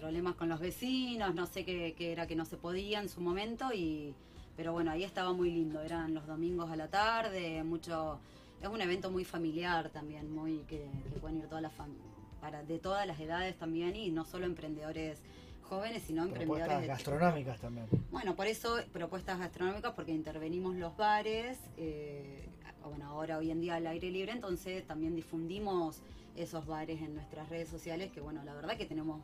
problemas 0.00 0.34
con 0.34 0.48
los 0.48 0.60
vecinos, 0.60 1.34
no 1.34 1.46
sé 1.46 1.64
qué, 1.64 1.94
qué 1.96 2.12
era 2.12 2.26
que 2.26 2.36
no 2.36 2.44
se 2.44 2.56
podía 2.56 3.00
en 3.00 3.08
su 3.08 3.20
momento 3.20 3.72
y 3.72 4.14
pero 4.56 4.72
bueno, 4.72 4.90
ahí 4.90 5.04
estaba 5.04 5.32
muy 5.32 5.50
lindo, 5.50 5.80
eran 5.82 6.14
los 6.14 6.26
domingos 6.26 6.70
a 6.70 6.76
la 6.76 6.88
tarde, 6.88 7.62
mucho 7.64 8.18
es 8.62 8.68
un 8.68 8.80
evento 8.80 9.10
muy 9.10 9.24
familiar 9.24 9.90
también, 9.90 10.30
muy 10.34 10.58
que, 10.68 10.86
que 11.12 11.18
pueden 11.20 11.38
ir 11.38 11.46
todas 11.46 11.62
las 11.62 11.72
fam- 11.72 11.96
para 12.40 12.62
de 12.62 12.78
todas 12.78 13.06
las 13.06 13.18
edades 13.20 13.56
también 13.58 13.96
y 13.96 14.10
no 14.10 14.24
solo 14.24 14.46
emprendedores 14.46 15.20
jóvenes, 15.62 16.02
sino 16.06 16.22
emprendedores 16.24 16.64
Propuestas 16.66 16.80
de- 16.82 16.86
gastronómicas 16.88 17.60
también. 17.60 17.86
bueno, 18.10 18.34
por 18.36 18.46
eso 18.46 18.76
propuestas 18.92 19.38
gastronómicas, 19.38 19.92
porque 19.94 20.12
intervenimos 20.12 20.76
los 20.76 20.96
bares, 20.96 21.58
eh, 21.76 22.46
bueno, 22.84 23.06
ahora 23.08 23.36
hoy 23.38 23.50
en 23.50 23.60
día 23.60 23.74
al 23.76 23.86
aire 23.86 24.10
libre, 24.10 24.32
entonces 24.32 24.86
también 24.86 25.14
difundimos 25.16 26.00
esos 26.36 26.66
bares 26.66 27.00
en 27.02 27.14
nuestras 27.14 27.48
redes 27.48 27.68
sociales, 27.68 28.10
que 28.12 28.20
bueno, 28.20 28.42
la 28.44 28.54
verdad 28.54 28.76
que 28.76 28.86
tenemos 28.86 29.20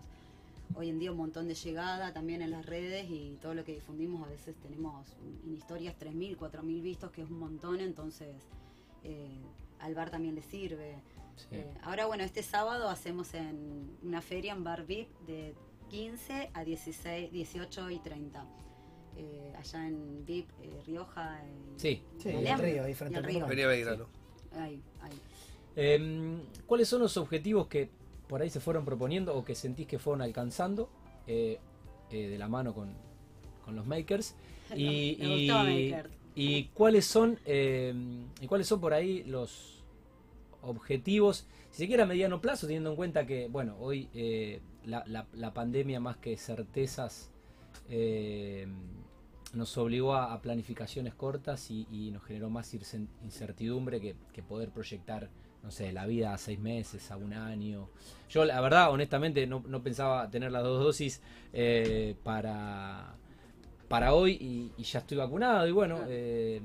hoy 0.74 0.88
en 0.88 0.98
día 0.98 1.10
un 1.12 1.18
montón 1.18 1.48
de 1.48 1.54
llegada 1.54 2.12
también 2.12 2.42
en 2.42 2.50
las 2.50 2.64
redes 2.66 3.06
y 3.10 3.38
todo 3.40 3.54
lo 3.54 3.64
que 3.64 3.74
difundimos 3.74 4.26
a 4.26 4.30
veces 4.30 4.54
tenemos 4.62 5.06
en 5.44 5.54
historias 5.54 5.94
3.000, 5.98 6.36
4.000 6.36 6.82
vistos, 6.82 7.10
que 7.10 7.22
es 7.22 7.30
un 7.30 7.38
montón, 7.38 7.80
entonces 7.80 8.34
eh, 9.04 9.40
al 9.80 9.94
bar 9.94 10.10
también 10.10 10.34
le 10.34 10.42
sirve. 10.42 10.96
Sí. 11.36 11.46
Eh, 11.52 11.74
ahora, 11.82 12.06
bueno, 12.06 12.24
este 12.24 12.42
sábado 12.42 12.88
hacemos 12.88 13.34
en 13.34 13.96
una 14.02 14.20
feria 14.20 14.52
en 14.52 14.62
Bar 14.64 14.84
VIP 14.86 15.08
de 15.26 15.54
15 15.90 16.50
a 16.54 16.64
16, 16.64 17.32
18 17.32 17.90
y 17.90 17.98
30. 17.98 18.44
Eh, 19.16 19.52
allá 19.58 19.86
en 19.88 20.24
VIP, 20.24 20.48
eh, 20.62 20.82
Rioja. 20.86 21.40
y- 21.44 21.80
Sí. 21.80 22.02
Sí, 22.18 22.28
y 22.28 22.32
en 22.32 22.44
Alem- 22.46 22.58
Río, 22.60 22.84
ahí 22.84 22.94
frente 22.94 23.14
y 23.14 23.18
al 23.18 23.24
Río. 23.24 23.46
Belgrano. 23.68 24.06
Ahí, 24.52 24.82
ahí. 25.00 25.12
Em, 25.74 26.40
¿Cuáles 26.66 26.88
son 26.88 27.00
los 27.00 27.16
objetivos 27.16 27.66
que 27.66 27.90
por 28.32 28.40
ahí 28.40 28.48
se 28.48 28.60
fueron 28.60 28.86
proponiendo 28.86 29.36
o 29.36 29.44
que 29.44 29.54
sentís 29.54 29.86
que 29.86 29.98
fueron 29.98 30.22
alcanzando 30.22 30.88
eh, 31.26 31.58
eh, 32.10 32.28
de 32.28 32.38
la 32.38 32.48
mano 32.48 32.72
con, 32.72 32.94
con 33.62 33.76
los 33.76 33.86
makers? 33.86 34.34
Y, 34.74 35.18
Me 35.20 35.36
y- 35.36 35.48
Maker. 35.50 36.10
y 36.34 36.64
cuáles 36.68 37.04
son 37.04 37.38
em, 37.44 38.24
y 38.40 38.46
cuáles 38.46 38.66
son 38.66 38.80
por 38.80 38.94
ahí 38.94 39.22
los 39.24 39.84
objetivos, 40.62 41.46
si 41.70 41.78
se 41.78 41.86
quiere 41.86 42.04
a 42.04 42.06
mediano 42.06 42.40
plazo, 42.40 42.66
teniendo 42.66 42.88
en 42.88 42.96
cuenta 42.96 43.26
que, 43.26 43.48
bueno, 43.48 43.76
hoy 43.78 44.08
eh, 44.14 44.62
la, 44.86 45.04
la- 45.06 45.26
la 45.34 45.52
pandemia 45.52 46.00
más 46.00 46.16
que 46.16 46.38
certezas 46.38 47.30
eh, 47.90 48.66
nos 49.52 49.76
obligó 49.76 50.14
a, 50.14 50.32
a 50.32 50.40
planificaciones 50.40 51.12
cortas 51.14 51.70
y, 51.70 51.86
y 51.92 52.10
nos 52.12 52.22
generó 52.24 52.48
más 52.48 52.72
incertidumbre 52.72 54.00
que, 54.00 54.16
que 54.32 54.42
poder 54.42 54.70
proyectar, 54.70 55.28
no 55.62 55.70
sé, 55.70 55.92
la 55.92 56.06
vida 56.06 56.34
a 56.34 56.38
seis 56.38 56.58
meses, 56.58 57.10
a 57.10 57.16
un 57.16 57.32
año. 57.32 57.88
Yo, 58.30 58.44
la 58.44 58.60
verdad, 58.60 58.90
honestamente, 58.90 59.46
no, 59.46 59.62
no 59.68 59.82
pensaba 59.82 60.28
tener 60.30 60.50
las 60.52 60.62
dos 60.64 60.82
dosis 60.82 61.20
eh, 61.52 62.14
para, 62.24 63.14
para 63.88 64.14
hoy 64.14 64.32
y, 64.40 64.72
y 64.76 64.84
ya 64.84 65.00
estoy 65.00 65.18
vacunado 65.18 65.66
y 65.68 65.70
bueno, 65.72 66.00
eh, 66.08 66.60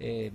eh, 0.00 0.32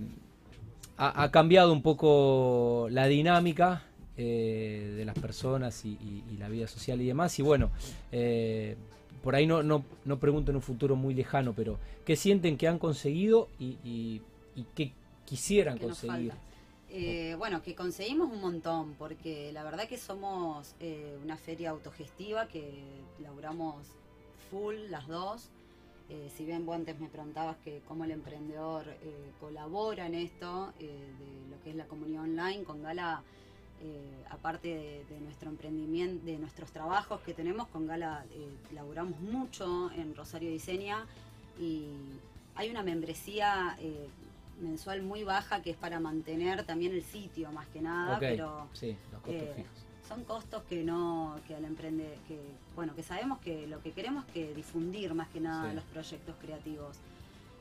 ha, 0.96 1.22
ha 1.24 1.30
cambiado 1.30 1.72
un 1.72 1.82
poco 1.82 2.88
la 2.90 3.06
dinámica 3.06 3.82
eh, 4.16 4.94
de 4.96 5.04
las 5.04 5.16
personas 5.16 5.84
y, 5.84 5.90
y- 5.90 6.24
y 6.32 6.36
la 6.38 6.48
vida 6.48 6.66
social 6.66 7.00
y 7.00 7.06
demás. 7.06 7.38
Y 7.38 7.42
bueno, 7.42 7.70
eh, 8.12 8.76
por 9.22 9.34
ahí 9.34 9.46
no, 9.46 9.62
no, 9.62 9.84
no 10.04 10.18
pregunto 10.18 10.50
en 10.52 10.56
un 10.56 10.62
futuro 10.62 10.96
muy 10.96 11.14
lejano, 11.14 11.52
pero 11.52 11.78
¿qué 12.04 12.16
sienten 12.16 12.56
que 12.56 12.66
han 12.68 12.78
conseguido 12.78 13.48
y, 13.58 14.22
qué 14.74 14.92
quisieran 15.26 15.78
que 15.78 15.86
conseguir? 15.86 16.32
Eh, 16.90 17.34
bueno, 17.36 17.62
que 17.62 17.74
conseguimos 17.74 18.32
un 18.32 18.40
montón, 18.40 18.94
porque 18.94 19.52
la 19.52 19.62
verdad 19.62 19.86
que 19.86 19.98
somos 19.98 20.74
eh, 20.80 21.18
una 21.22 21.36
feria 21.36 21.70
autogestiva 21.70 22.48
que 22.48 22.82
laburamos 23.20 23.86
full 24.50 24.74
las 24.88 25.06
dos. 25.06 25.50
Eh, 26.08 26.30
si 26.34 26.46
bien 26.46 26.64
vos 26.64 26.76
antes 26.76 26.98
me 26.98 27.08
preguntabas 27.08 27.58
que 27.58 27.82
cómo 27.86 28.04
el 28.04 28.12
emprendedor 28.12 28.86
eh, 28.88 29.30
colabora 29.38 30.06
en 30.06 30.14
esto, 30.14 30.72
de 30.78 31.50
lo 31.50 31.62
que 31.62 31.70
es 31.70 31.76
la 31.76 31.84
comunidad 31.84 32.22
online, 32.22 32.64
con 32.64 32.82
Gala, 32.82 33.22
aparte 34.30 35.04
de, 35.08 35.20
nuestro 35.20 35.50
emprendimiento, 35.50 36.24
de 36.24 36.38
nuestros 36.38 36.72
trabajos 36.72 37.20
que 37.20 37.34
tenemos, 37.34 37.68
con 37.68 37.86
Gala 37.86 38.24
laburamos 38.72 39.20
mucho 39.20 39.90
en 39.92 40.16
Rosario 40.16 40.50
Diseña 40.50 41.06
y 41.60 41.84
hay 42.56 42.70
una 42.70 42.82
membresía 42.82 43.78
mensual 44.60 45.02
muy 45.02 45.24
baja 45.24 45.62
que 45.62 45.70
es 45.70 45.76
para 45.76 46.00
mantener 46.00 46.64
también 46.64 46.92
el 46.92 47.02
sitio 47.02 47.50
más 47.52 47.66
que 47.68 47.80
nada, 47.80 48.18
pero 48.18 48.66
sí, 48.72 48.96
los 49.12 49.20
costos 49.22 49.42
eh, 49.42 49.52
fijos. 49.56 49.70
son 50.08 50.24
costos 50.24 50.62
que 50.68 50.82
no, 50.84 51.38
que 51.46 51.54
al 51.54 51.64
emprende, 51.64 52.18
que 52.26 52.40
bueno, 52.74 52.94
que 52.94 53.02
sabemos 53.02 53.38
que 53.38 53.66
lo 53.66 53.80
que 53.82 53.92
queremos 53.92 54.24
es 54.26 54.32
que 54.32 54.54
difundir 54.54 55.14
más 55.14 55.28
que 55.28 55.40
nada 55.40 55.68
Sí. 55.70 55.74
los 55.76 55.84
proyectos 55.84 56.34
creativos. 56.40 56.96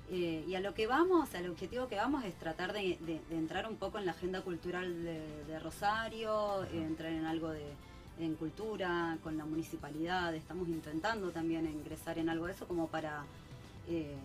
Eh, 0.09 0.45
y 0.47 0.55
a 0.55 0.61
lo 0.61 0.73
que 0.73 0.87
vamos, 0.87 1.33
al 1.35 1.49
objetivo 1.49 1.87
que 1.89 1.97
vamos 1.97 2.23
es 2.23 2.33
tratar 2.35 2.71
de, 2.71 2.97
de- 3.01 3.21
de 3.29 3.35
entrar 3.37 3.67
un 3.69 3.75
poco 3.75 3.97
en 3.99 4.05
la 4.05 4.11
agenda 4.13 4.41
cultural 4.41 5.03
de, 5.03 5.19
de 5.47 5.59
Rosario, 5.59 6.63
eh, 6.63 6.69
entrar 6.77 7.11
en 7.11 7.25
algo 7.25 7.49
de 7.49 7.65
en 8.19 8.33
cultura, 8.35 9.17
con 9.21 9.37
la 9.37 9.45
municipalidad, 9.45 10.33
estamos 10.33 10.67
intentando 10.69 11.29
también 11.29 11.65
ingresar 11.69 12.17
en 12.17 12.29
algo 12.29 12.47
de 12.47 12.53
eso 12.53 12.65
como 12.67 12.87
para, 12.87 13.25
eh, 13.89 14.15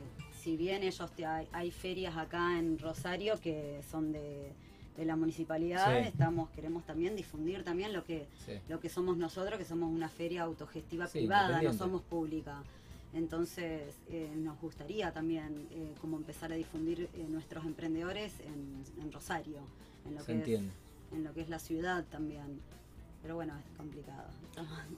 si 0.42 0.56
bien 0.56 0.82
ellos 0.82 1.10
te- 1.12 1.24
hay, 1.26 1.46
hay 1.52 1.70
ferias 1.70 2.16
acá 2.16 2.58
en 2.58 2.78
Rosario 2.78 3.38
que 3.40 3.80
son 3.90 4.12
de, 4.12 4.52
de 4.96 5.04
la 5.04 5.14
municipalidad, 5.16 6.00
Sí. 6.02 6.08
estamos 6.08 6.50
queremos 6.50 6.84
también 6.84 7.14
difundir 7.14 7.62
también 7.62 7.92
lo 7.92 8.04
que 8.04 8.26
Sí. 8.44 8.54
lo 8.68 8.80
que 8.80 8.88
somos 8.88 9.16
nosotros, 9.16 9.56
que 9.58 9.64
somos 9.64 9.88
una 9.90 10.08
feria 10.08 10.42
autogestiva 10.42 11.06
Sí, 11.06 11.18
privada, 11.20 11.62
no 11.62 11.72
somos 11.72 12.02
pública. 12.02 12.62
Entonces, 13.14 13.94
eh, 14.08 14.32
nos 14.36 14.58
gustaría 14.60 15.12
también 15.12 15.66
eh, 15.70 15.94
como 16.00 16.16
empezar 16.16 16.50
a 16.50 16.56
difundir 16.56 17.08
eh, 17.14 17.26
nuestros 17.28 17.64
emprendedores 17.66 18.32
en, 18.40 18.82
en 19.02 19.12
Rosario, 19.12 19.58
en 20.06 20.14
lo, 20.14 20.20
Se 20.20 20.26
que 20.26 20.32
entiende. 20.32 20.68
es, 20.68 21.16
en 21.18 21.24
lo 21.24 21.34
que 21.34 21.42
es 21.42 21.48
la 21.50 21.58
ciudad 21.58 22.04
también. 22.10 22.60
Pero 23.22 23.36
bueno, 23.36 23.54
es 23.58 23.76
complicado. 23.76 24.24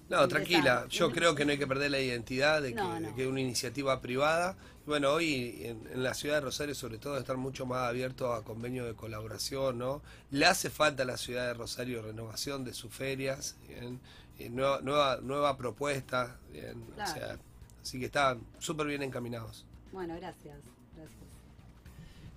No, 0.09 0.27
tranquila. 0.29 0.87
Yo 0.89 1.11
creo 1.13 1.35
que 1.35 1.45
no 1.45 1.53
hay 1.53 1.59
que 1.59 1.67
perder 1.67 1.91
la 1.91 2.01
identidad 2.01 2.61
de 2.63 2.71
que, 2.71 2.75
No, 2.81 2.99
no. 2.99 3.09
de 3.09 3.15
que 3.15 3.23
es 3.23 3.29
una 3.29 3.41
iniciativa 3.41 4.01
privada. 4.01 4.57
Bueno, 4.87 5.11
hoy 5.13 5.61
en, 5.65 5.87
en 5.93 6.03
la 6.03 6.13
ciudad 6.15 6.37
de 6.37 6.41
Rosario, 6.43 6.75
sobre 6.75 6.99
todo, 6.99 7.17
están 7.19 7.39
mucho 7.39 7.65
más 7.67 7.89
abiertos 7.89 8.37
a 8.39 8.43
convenios 8.45 8.87
de 8.87 8.95
colaboración, 8.95 9.79
¿no? 9.79 10.03
Le 10.31 10.47
hace 10.47 10.71
falta 10.71 11.05
a 11.05 11.07
la 11.07 11.17
ciudad 11.17 11.47
de 11.47 11.55
Rosario 11.55 12.03
renovación 12.03 12.65
de 12.65 12.75
sus 12.75 12.93
ferias, 12.93 13.57
¿bien? 13.69 14.01
Y 14.39 14.49
nueva, 14.49 14.81
nueva, 14.83 15.19
nueva 15.23 15.57
propuesta, 15.57 16.37
¿bien? 16.53 16.83
O 16.91 16.95
Claro. 16.95 17.13
sea, 17.15 17.39
así 17.83 17.99
que 18.01 18.07
están 18.07 18.41
súper 18.59 18.87
bien 18.89 19.03
encaminados. 19.03 19.65
Bueno, 19.93 20.15
gracias. 20.17 20.57
gracias. 20.97 21.19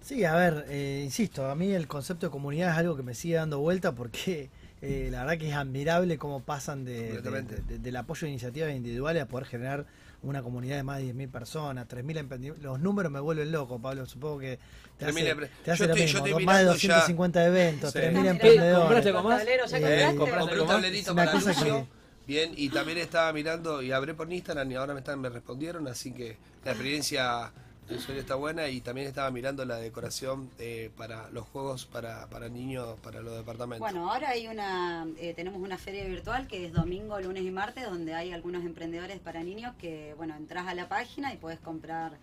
Sí, 0.02 0.24
a 0.24 0.36
ver, 0.36 0.66
eh, 0.70 1.02
insisto, 1.04 1.50
a 1.50 1.56
mí 1.56 1.72
el 1.74 1.88
concepto 1.88 2.28
de 2.28 2.32
comunidad 2.32 2.72
es 2.72 2.78
algo 2.78 2.96
que 2.96 3.04
me 3.04 3.14
sigue 3.16 3.36
dando 3.36 3.60
vuelta 3.60 3.94
porque 3.94 4.50
eh, 4.82 5.09
la 5.11 5.21
verdad 5.21 5.38
que 5.38 5.49
es 5.49 5.55
admirable 5.55 6.17
cómo 6.17 6.41
pasan 6.41 6.86
de- 6.86 6.93
de- 6.93 7.07
Completamente. 7.09 7.55
de- 7.57 7.61
de- 7.63 7.80
del 7.80 7.95
apoyo 7.95 8.25
de 8.25 8.30
iniciativas 8.32 8.71
individuales 8.73 9.23
a 9.23 9.28
poder 9.28 9.47
generar 9.47 9.86
una 10.23 10.41
comunidad 10.41 10.75
de 10.78 10.84
más 10.84 10.97
de 10.97 11.03
10.000 11.13 11.30
personas, 11.30 11.88
3.000 11.88 12.17
emprendimientos. 12.17 12.63
Los 12.63 12.80
números 12.80 13.11
me 13.11 13.19
vuelven 13.19 13.51
loco, 13.51 13.80
Pablo. 13.80 14.05
Supongo 14.05 14.39
que 14.39 14.59
te 14.97 15.05
3.000 15.05 15.32
hace, 15.32 15.51
te 15.63 15.71
hace 15.71 15.84
Yo 15.84 15.88
lo 15.88 15.93
estoy- 15.93 16.07
yo 16.07 16.13
mismo. 16.23 16.28
estoy 16.28 16.45
Más 16.45 16.57
de 16.57 16.63
mirando 16.63 16.80
ya- 16.80 16.88
250 16.95 17.45
eventos, 17.45 17.91
Sí. 17.93 17.99
3.000 17.99 18.28
Ah, 18.28 18.32
emprendedores. 18.32 18.80
¿Compraste 18.80 19.09
algo 19.09 19.23
más? 19.23 19.38
Tablero, 19.39 19.65
¿ya 19.67 19.78
Eh, 19.78 20.15
Compré 20.15 20.61
un 20.61 20.67
tablerito 20.67 21.15
para 21.15 21.32
cosa 21.32 21.49
anuncio. 21.51 21.75
que- 21.91 21.97
Bien, 22.28 22.51
y 22.57 22.67
también 22.69 22.97
estaba 22.97 23.32
mirando 23.32 23.82
y 23.82 23.91
hablé 23.93 24.13
por 24.13 24.32
Instagram 24.32 24.69
y 24.71 24.75
ahora 24.75 24.93
me 24.93 24.99
están 24.99 25.19
me 25.21 25.30
respondieron, 25.30 25.88
así 25.88 26.11
que 26.11 26.38
la 26.65 26.71
experiencia 26.71 27.51
en 27.90 28.00
serio 28.00 28.22
está 28.22 28.36
buena 28.36 28.68
y 28.68 28.82
también 28.82 29.08
estaba 29.08 29.32
mirando 29.32 29.64
la 29.66 29.78
decoración 29.78 30.50
eh, 30.60 30.92
para 30.98 31.30
los 31.32 31.48
juegos 31.48 31.86
para, 31.86 32.28
para 32.28 32.50
niños, 32.50 32.98
para 33.02 33.22
los 33.22 33.36
departamentos. 33.36 33.80
Bueno, 33.80 34.12
ahora 34.12 34.30
hay 34.30 34.48
una, 34.48 35.08
eh, 35.18 35.34
tenemos 35.34 35.62
una 35.62 35.78
feria 35.78 36.06
virtual 36.06 36.48
que 36.48 36.66
es 36.66 36.74
domingo, 36.74 37.20
lunes 37.20 37.44
y 37.44 37.52
martes, 37.52 37.86
donde 37.86 38.14
hay 38.14 38.32
algunos 38.32 38.64
emprendedores 38.66 39.20
para 39.20 39.44
niños 39.44 39.74
que, 39.80 40.14
bueno, 40.18 40.36
entras 40.36 40.68
a 40.68 40.74
la 40.74 40.88
página 40.90 41.34
y 41.34 41.38
puedes 41.38 41.60
comprar 41.60 42.18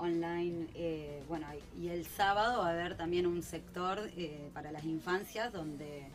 online, 0.00 0.66
eh, 0.74 1.22
bueno, 1.28 1.46
y 1.78 1.88
el 1.88 2.06
sábado 2.06 2.60
va 2.60 2.68
a 2.68 2.70
haber 2.70 2.96
también 2.96 3.26
un 3.26 3.42
sector 3.42 4.10
eh, 4.16 4.50
para 4.54 4.72
las 4.72 4.84
infancias 4.84 5.52
donde 5.52 6.06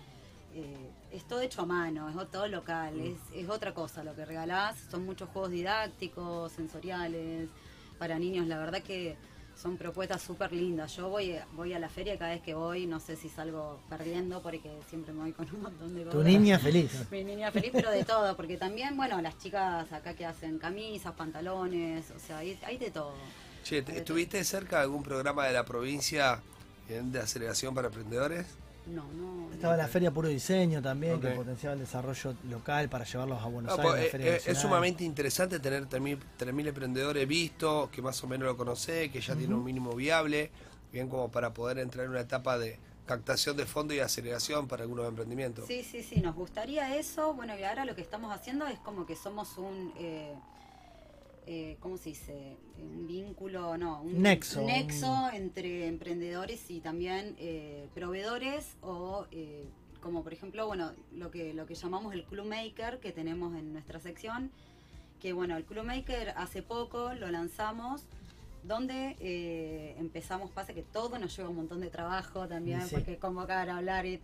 eh, 0.56 0.90
es 1.12 1.24
todo 1.26 1.42
hecho 1.42 1.62
a 1.62 1.66
mano, 1.66 2.10
es 2.10 2.32
todo 2.32 2.48
local, 2.48 3.00
es, 3.00 3.18
es 3.34 3.48
otra 3.48 3.74
cosa 3.74 4.04
lo 4.04 4.16
que 4.16 4.26
regalás, 4.26 4.76
son 4.90 5.06
muchos 5.06 5.30
juegos 5.30 5.52
didácticos, 5.52 6.52
sensoriales, 6.54 7.50
para 7.98 8.18
niños, 8.20 8.48
la 8.48 8.58
verdad 8.58 8.82
que 8.82 9.16
son 9.56 9.78
propuestas 9.78 10.22
súper 10.22 10.52
lindas. 10.52 10.96
Yo 10.98 11.08
voy, 11.10 11.36
voy 11.54 11.72
a 11.74 11.80
la 11.80 11.88
feria 11.88 12.18
cada 12.18 12.32
vez 12.32 12.42
que 12.42 12.54
voy, 12.54 12.86
no 12.88 13.00
sé 13.00 13.16
si 13.16 13.30
salgo 13.30 13.80
perdiendo 13.90 14.42
porque 14.42 14.70
siempre 14.90 15.14
me 15.14 15.22
voy 15.22 15.32
con 15.32 15.50
un 15.56 15.62
montón 15.62 15.96
de 15.96 16.04
Tu 16.04 16.10
cosas. 16.12 16.26
niña 16.26 16.60
feliz. 16.60 16.92
Mi 17.12 17.24
niña 17.24 17.52
feliz, 17.52 17.72
pero 17.74 17.90
de 17.90 18.04
todo, 18.04 18.36
porque 18.36 18.58
también, 18.58 18.98
bueno, 18.98 19.22
las 19.22 19.38
chicas 19.38 19.92
acá 19.94 20.14
que 20.14 20.26
hacen 20.26 20.60
camisas, 20.60 21.14
pantalones, 21.14 22.12
o 22.12 22.20
sea, 22.20 22.40
hay, 22.40 22.60
hay 22.66 22.78
de 22.78 22.92
todo. 22.92 23.14
Che, 23.64 23.82
¿te- 23.82 23.98
¿estuviste 23.98 24.44
cerca 24.44 24.78
de 24.78 24.84
algún 24.84 25.04
programa 25.04 25.46
de 25.48 25.54
la 25.54 25.64
provincia 25.66 26.42
eh, 26.90 27.02
de 27.04 27.20
aceleración 27.20 27.74
para 27.74 27.88
emprendedores? 27.88 28.46
No, 28.88 29.04
no. 29.14 29.52
Estaba 29.54 29.76
la 29.78 29.88
Feria 29.88 30.12
Puro 30.12 30.28
Diseño 30.28 30.82
también, 30.82 31.20
que 31.20 31.30
potenciaba 31.30 31.74
el 31.74 31.80
desarrollo 31.80 32.36
local 32.50 32.90
para 32.90 33.04
llevarlos 33.06 33.42
a 33.42 33.46
Buenos 33.48 33.78
No, 33.78 33.84
Aires. 33.90 33.92
pues, 33.92 33.96
a 33.96 33.98
la 33.98 34.06
eh, 34.06 34.10
Feria 34.10 34.26
eh, 34.28 34.30
es 34.36 34.42
Nacional. 34.48 34.62
sumamente 34.62 35.04
interesante 35.04 35.60
tener 35.60 35.88
3.000 35.88 36.20
3.000 36.38 36.68
emprendedores 36.68 37.28
vistos, 37.28 37.90
que 37.90 38.02
más 38.02 38.24
o 38.24 38.28
menos 38.28 38.48
lo 38.48 38.58
conocés, 38.58 39.12
que 39.12 39.22
ya 39.22 39.36
tiene 39.36 39.54
un 39.56 39.64
mínimo 39.64 39.94
viable, 39.96 40.52
bien 40.92 41.10
como 41.10 41.30
para 41.32 41.54
poder 41.54 41.80
entrar 41.80 42.06
en 42.06 42.12
una 42.12 42.22
etapa 42.22 42.58
de 42.58 42.78
captación 43.06 43.56
de 43.56 43.66
fondos 43.66 43.96
y 43.96 44.00
aceleración 44.00 44.68
para 44.68 44.84
algunos 44.84 45.08
emprendimientos. 45.08 45.66
Sí, 45.68 45.84
sí, 45.84 46.04
sí, 46.04 46.22
nos 46.22 46.36
gustaría 46.36 46.96
eso. 46.98 47.34
Bueno, 47.34 47.58
y 47.58 47.64
ahora 47.64 47.86
lo 47.86 47.96
que 47.96 48.02
estamos 48.02 48.34
haciendo 48.34 48.66
es 48.68 48.80
como 48.80 49.06
que 49.06 49.16
somos 49.16 49.58
un, 49.58 49.94
eh, 49.98 50.34
eh, 51.46 51.78
¿cómo 51.80 51.98
se 51.98 52.10
dice? 52.10 52.56
Un 52.82 53.08
vínculo, 53.08 53.78
no, 53.78 54.02
un 54.02 54.22
Nexo, 54.22 54.62
nexo 54.66 55.30
entre 55.34 55.88
emprendedores 55.88 56.70
y 56.72 56.80
también 56.82 57.36
eh, 57.40 57.88
proveedores 57.94 58.76
o, 58.82 59.26
eh, 59.32 59.66
como 60.02 60.24
por 60.24 60.34
ejemplo, 60.34 60.68
bueno, 60.68 60.92
lo 61.14 61.32
que, 61.32 61.54
lo 61.54 61.66
que 61.66 61.76
llamamos 61.76 62.14
el 62.14 62.24
Club 62.24 62.46
Maker 62.48 63.00
que 63.00 63.12
tenemos 63.12 63.56
en 63.56 63.74
nuestra 63.74 64.00
sección, 64.00 64.52
que 65.22 65.34
bueno, 65.34 65.56
el 65.58 65.64
Club 65.66 65.86
Maker 65.86 66.30
hace 66.38 66.62
poco 66.62 67.14
lo 67.14 67.30
lanzamos 67.32 68.04
donde 68.64 69.16
eh, 69.20 69.96
empezamos, 70.00 70.50
pasa 70.52 70.74
que 70.74 70.82
todo 70.82 71.20
nos 71.20 71.36
lleva 71.38 71.50
un 71.50 71.56
montón 71.56 71.82
de 71.82 71.90
trabajo 71.90 72.48
también, 72.48 72.82
sí. 72.82 72.96
porque 72.96 73.18
convocar, 73.18 73.70
hablar 73.70 74.06
y... 74.08 74.20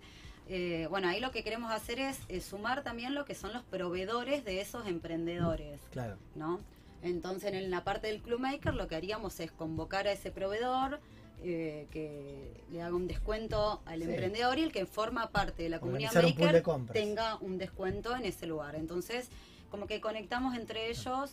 eh, 0.47 0.87
bueno, 0.89 1.07
ahí 1.07 1.19
lo 1.19 1.31
que 1.31 1.43
queremos 1.43 1.71
hacer 1.71 1.99
es, 1.99 2.19
eh, 2.27 2.41
sumar 2.41 2.83
también 2.83 3.13
lo 3.13 3.23
que 3.25 3.35
son 3.35 3.53
los 3.53 3.61
proveedores 3.63 4.43
de 4.43 4.59
esos 4.61 4.87
emprendedores, 4.87 5.79
Claro. 5.91 6.17
¿no? 6.35 6.59
Entonces 7.03 7.53
en 7.53 7.71
la 7.71 7.83
parte 7.83 8.07
del 8.07 8.21
Club 8.21 8.39
Maker 8.39 8.73
lo 8.73 8.87
que 8.87 8.95
haríamos 8.95 9.39
es 9.39 9.51
convocar 9.51 10.07
a 10.07 10.11
ese 10.11 10.31
proveedor, 10.31 10.99
eh, 11.43 11.87
que 11.91 12.51
le 12.71 12.81
haga 12.83 12.95
un 12.95 13.07
descuento 13.07 13.81
al 13.85 13.99
Sí. 14.03 14.09
emprendedor 14.09 14.59
y 14.59 14.63
el 14.63 14.71
que 14.71 14.85
forma 14.85 15.29
parte 15.31 15.63
de 15.63 15.69
la 15.69 15.79
comunidad 15.79 16.15
un 16.15 16.23
Maker 16.23 16.63
de 16.63 16.93
tenga 16.93 17.37
un 17.37 17.57
descuento 17.57 18.15
en 18.15 18.25
ese 18.25 18.45
lugar. 18.45 18.75
Entonces, 18.75 19.29
como 19.71 19.87
que 19.87 19.99
conectamos 20.01 20.55
entre 20.55 20.89
ellos, 20.91 21.31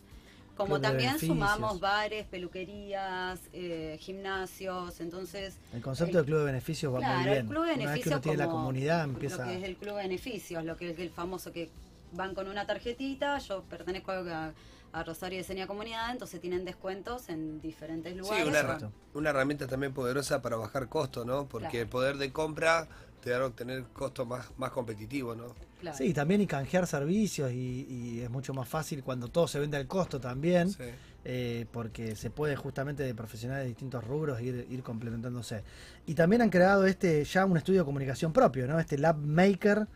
como 0.56 0.76
Club 0.76 0.80
de 0.80 0.88
también 0.88 1.18
sumamos 1.20 1.78
bares, 1.80 2.26
peluquerías, 2.26 3.38
eh, 3.52 3.96
gimnasios, 4.00 5.00
entonces... 5.00 5.56
El 5.72 5.82
concepto 5.82 6.18
el- 6.18 6.24
del 6.24 6.24
club 6.24 6.38
de 6.40 6.44
beneficios 6.46 6.92
va 6.94 7.00
muy 7.00 7.24
bien. 7.24 7.36
el 7.36 7.46
club 7.46 7.52
de 7.52 7.58
Una 7.58 7.66
vez 7.68 7.74
que 7.76 7.78
beneficios 7.84 8.12
uno 8.14 8.20
tiene 8.22 8.38
la 8.38 8.46
comunidad 8.48 9.06
Lo 9.06 9.12
empieza... 9.12 9.44
que 9.44 9.56
es 9.58 9.62
el 9.64 9.76
club 9.76 9.96
de 9.96 10.02
beneficios, 10.02 10.64
lo 10.64 10.76
que 10.76 10.90
es 10.90 10.98
el 10.98 11.10
famoso 11.10 11.52
que 11.52 11.70
van 12.12 12.34
con 12.34 12.48
una 12.48 12.66
tarjetita, 12.66 13.38
yo 13.38 13.62
pertenezco 13.64 14.12
a, 14.12 14.52
a 14.92 15.02
Rosario 15.04 15.38
Diseña 15.38 15.66
Comunidad, 15.66 16.10
entonces 16.10 16.40
tienen 16.40 16.64
descuentos 16.64 17.28
en 17.28 17.60
diferentes 17.60 18.12
Sí, 18.12 18.18
lugares. 18.18 18.46
una, 18.46 18.60
Exacto. 18.60 18.86
herra- 18.86 18.94
una 19.14 19.30
herramienta 19.30 19.66
también 19.66 19.92
poderosa 19.92 20.40
para 20.42 20.56
bajar 20.56 20.88
costos, 20.88 21.26
¿no? 21.26 21.46
Porque 21.48 21.68
Claro. 21.68 21.82
el 21.82 21.88
poder 21.88 22.16
de 22.16 22.32
compra 22.32 22.88
te 23.22 23.30
da 23.30 23.38
a 23.38 23.46
obtener 23.46 23.82
costos 23.92 24.26
más, 24.26 24.46
más 24.58 24.70
competitivos, 24.70 25.36
¿no? 25.36 25.54
Claro. 25.80 25.96
Sí, 25.96 26.12
también 26.14 26.40
y 26.40 26.46
canjear 26.46 26.86
servicios 26.86 27.52
y, 27.52 27.86
y 27.88 28.20
es 28.20 28.30
mucho 28.30 28.54
más 28.54 28.68
fácil 28.68 29.02
cuando 29.02 29.28
todo 29.28 29.46
se 29.46 29.58
vende 29.60 29.76
al 29.76 29.86
costo 29.86 30.20
también, 30.20 30.70
Sí. 30.70 30.84
eh, 31.24 31.66
porque 31.72 32.16
se 32.16 32.30
puede 32.30 32.56
justamente 32.56 33.02
de 33.02 33.14
profesionales 33.14 33.64
de 33.64 33.68
distintos 33.68 34.04
rubros 34.04 34.40
ir, 34.40 34.66
ir 34.70 34.82
complementándose. 34.82 35.62
Y 36.06 36.14
también 36.14 36.42
han 36.42 36.50
creado 36.50 36.86
este 36.86 37.24
ya 37.24 37.44
un 37.44 37.56
estudio 37.56 37.80
de 37.80 37.84
comunicación 37.84 38.32
propio, 38.32 38.66
¿no? 38.66 38.78
Este 38.80 38.96
Lab 38.98 39.18
Maker, 39.18 39.86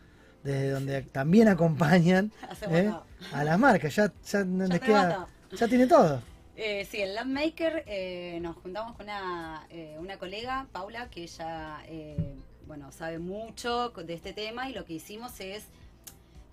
desde 0.43 0.69
donde 0.71 1.01
también 1.03 1.47
acompañan 1.47 2.31
¿eh? 2.69 2.91
a 3.31 3.43
las 3.43 3.59
marcas, 3.59 3.95
ya, 3.95 4.11
ya 4.25 4.43
no 4.45 4.67
Ya 4.67 4.73
les 4.73 4.81
tenemos 4.81 5.05
queda, 5.05 5.15
todo. 5.15 5.27
ya 5.57 5.67
tiene 5.67 5.87
todo. 5.87 6.21
Eh, 6.55 6.85
sí, 6.85 7.01
el 7.01 7.15
Landmaker 7.15 7.83
eh, 7.87 8.39
nos 8.41 8.55
juntamos 8.57 8.95
con 8.95 9.05
una, 9.05 9.65
eh, 9.71 9.97
una 9.99 10.17
colega, 10.19 10.67
Paula, 10.71 11.09
que 11.09 11.23
ella 11.23 11.79
eh, 11.87 12.35
bueno, 12.67 12.91
sabe 12.91 13.17
mucho 13.19 13.89
de 13.89 14.13
este 14.13 14.33
tema 14.33 14.69
y 14.69 14.73
lo 14.73 14.85
que 14.85 14.93
hicimos 14.93 15.39
es, 15.39 15.65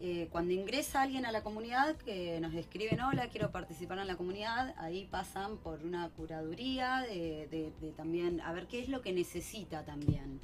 eh, 0.03 0.28
cuando 0.32 0.55
ingresa 0.55 1.03
alguien 1.03 1.26
a 1.26 1.32
la 1.32 1.43
comunidad 1.43 1.95
que 1.97 2.41
nos 2.41 2.55
escriben, 2.55 3.01
hola, 3.03 3.28
quiero 3.28 3.51
participar 3.51 3.99
en 3.99 4.07
la 4.07 4.16
comunidad, 4.16 4.74
ahí 4.78 5.07
pasan 5.11 5.59
por 5.59 5.82
una 5.84 6.09
curaduría 6.11 7.03
de, 7.03 7.47
de- 7.51 7.72
de 7.82 7.93
también, 7.93 8.41
a 8.41 8.53
ver 8.55 8.66
qué 8.66 8.80
es 8.80 8.88
lo 8.88 9.03
que 9.03 9.12
necesita 9.12 9.84
también. 9.84 10.41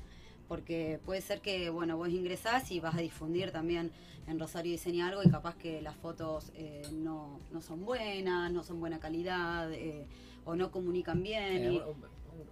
Porque 0.49 1.01
puede 1.05 1.21
ser 1.21 1.41
que, 1.41 1.71
bueno, 1.71 1.97
vos 1.97 2.09
ingresás 2.09 2.71
y 2.71 2.81
vas 2.81 2.95
a 2.95 2.99
difundir 3.01 3.51
también 3.51 3.91
en 4.29 4.39
Rosario 4.39 4.73
Diseña 4.73 5.09
algo 5.09 5.23
y 5.25 5.29
capaz 5.31 5.57
que 5.57 5.81
las 5.83 5.95
fotos 5.97 6.51
eh, 6.55 6.83
no, 6.93 7.41
no 7.53 7.61
son 7.61 7.85
buenas, 7.85 8.51
no 8.53 8.63
son 8.63 8.79
buena 8.81 8.99
calidad 9.01 9.73
eh, 9.73 10.07
o 10.45 10.55
no 10.57 10.71
comunican 10.71 11.23
bien. 11.23 11.43
Eh, 11.65 11.73
y- 11.73 11.83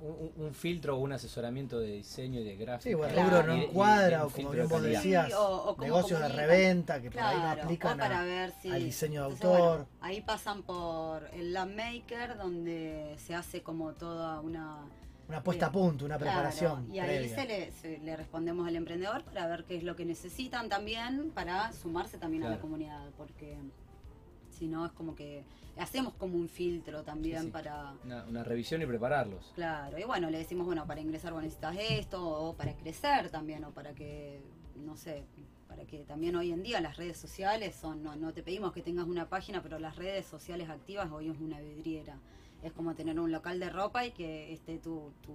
un, 0.01 0.31
un- 0.47 0.55
filtro 0.55 0.97
o 0.97 0.99
un 1.01 1.13
asesoramiento 1.13 1.79
de 1.79 1.93
diseño 1.97 2.41
y 2.41 2.45
de 2.45 2.57
gráfica. 2.57 2.89
Sí, 2.89 2.95
bueno, 2.95 3.13
Claro. 3.13 3.31
rubro 3.43 3.47
no 3.49 3.55
Y- 3.55 3.59
y- 3.59 3.61
y 3.61 3.65
encuadra, 3.67 4.25
o 4.27 4.31
como 4.31 4.51
bien 4.51 4.69
vos 4.69 4.83
decías, 4.83 5.27
Sí, 5.29 5.33
o- 5.35 5.63
o 5.73 5.81
negocios 5.81 6.21
de 6.21 6.29
reventa 6.29 7.03
que 7.03 7.11
por 7.11 7.21
ahí 7.21 7.35
no 7.37 7.43
Claro, 7.43 7.63
aplican 7.65 7.99
para 7.99 8.21
a- 8.21 8.25
ver 8.25 8.53
si- 8.63 8.71
al 8.71 8.83
diseño 8.83 9.25
de 9.25 9.35
Entonces, 9.35 9.61
autor. 9.61 9.79
bueno, 9.87 9.89
ahí 10.01 10.21
pasan 10.23 10.63
por 10.63 11.29
el 11.35 11.53
Landmaker, 11.53 12.37
donde 12.39 13.15
se 13.19 13.35
hace 13.35 13.63
como 13.63 13.93
toda 13.93 14.41
una... 14.41 14.79
Una 15.29 15.43
puesta 15.43 15.67
a 15.67 15.73
punto, 15.73 16.05
una 16.05 16.17
Claro, 16.19 16.33
preparación. 16.33 16.95
y 16.95 16.99
ahí 16.99 17.09
previa. 17.29 17.35
se 17.35 17.47
le, 17.47 17.73
se 17.73 17.99
le 17.99 18.17
respondemos 18.17 18.69
al 18.69 18.77
emprendedor 18.77 19.25
para 19.25 19.47
ver 19.47 19.65
qué 19.65 19.77
es 19.77 19.83
lo 19.83 19.97
que 19.97 20.05
necesitan 20.05 20.69
también 20.69 21.31
para 21.35 21.73
sumarse 21.73 22.19
también 22.19 22.45
a 22.45 22.51
la 22.51 22.59
comunidad, 22.61 23.09
porque 23.17 23.57
si 24.51 24.67
no 24.69 24.85
es 24.87 24.93
como 24.93 25.15
que 25.15 25.43
hacemos 25.79 26.15
como 26.15 26.37
un 26.37 26.49
filtro 26.49 27.03
también 27.03 27.39
Sí, 27.41 27.47
sí. 27.47 27.51
para... 27.53 27.95
Una, 28.05 28.25
una 28.25 28.45
revisión 28.45 28.83
y 28.83 28.87
prepararlos. 28.87 29.51
Claro, 29.55 29.99
y 29.99 30.05
bueno, 30.05 30.31
le 30.31 30.39
decimos, 30.39 30.67
bueno, 30.67 30.87
para 30.87 31.01
ingresar 31.01 31.33
vos 31.33 31.43
necesitas 31.43 31.77
esto, 31.79 32.23
o 32.25 32.55
para 32.55 32.75
crecer 32.77 33.31
también, 33.31 33.65
o 33.65 33.71
para 33.73 33.93
que, 33.95 34.41
no 34.77 34.97
sé, 34.97 35.25
para 35.67 35.85
que 35.87 36.05
también 36.05 36.37
hoy 36.37 36.53
en 36.53 36.63
día 36.63 36.81
las 36.81 36.97
redes 36.99 37.17
sociales 37.17 37.75
son, 37.75 38.03
no, 38.05 38.15
no 38.15 38.33
te 38.33 38.43
pedimos 38.45 38.73
que 38.73 38.83
tengas 38.83 39.07
una 39.07 39.29
página, 39.29 39.63
pero 39.63 39.79
las 39.81 39.97
redes 39.97 40.27
sociales 40.27 40.69
activas 40.69 41.11
hoy 41.11 41.31
es 41.31 41.41
una 41.41 41.59
vidriera. 41.61 42.19
Es 42.65 42.73
como 42.73 42.95
tener 42.95 43.21
un 43.21 43.31
local 43.31 43.61
de 43.61 43.69
ropa 43.71 44.05
y 44.07 44.11
que 44.13 44.53
esté 44.53 44.79
tu, 44.79 45.13
tu, 45.25 45.33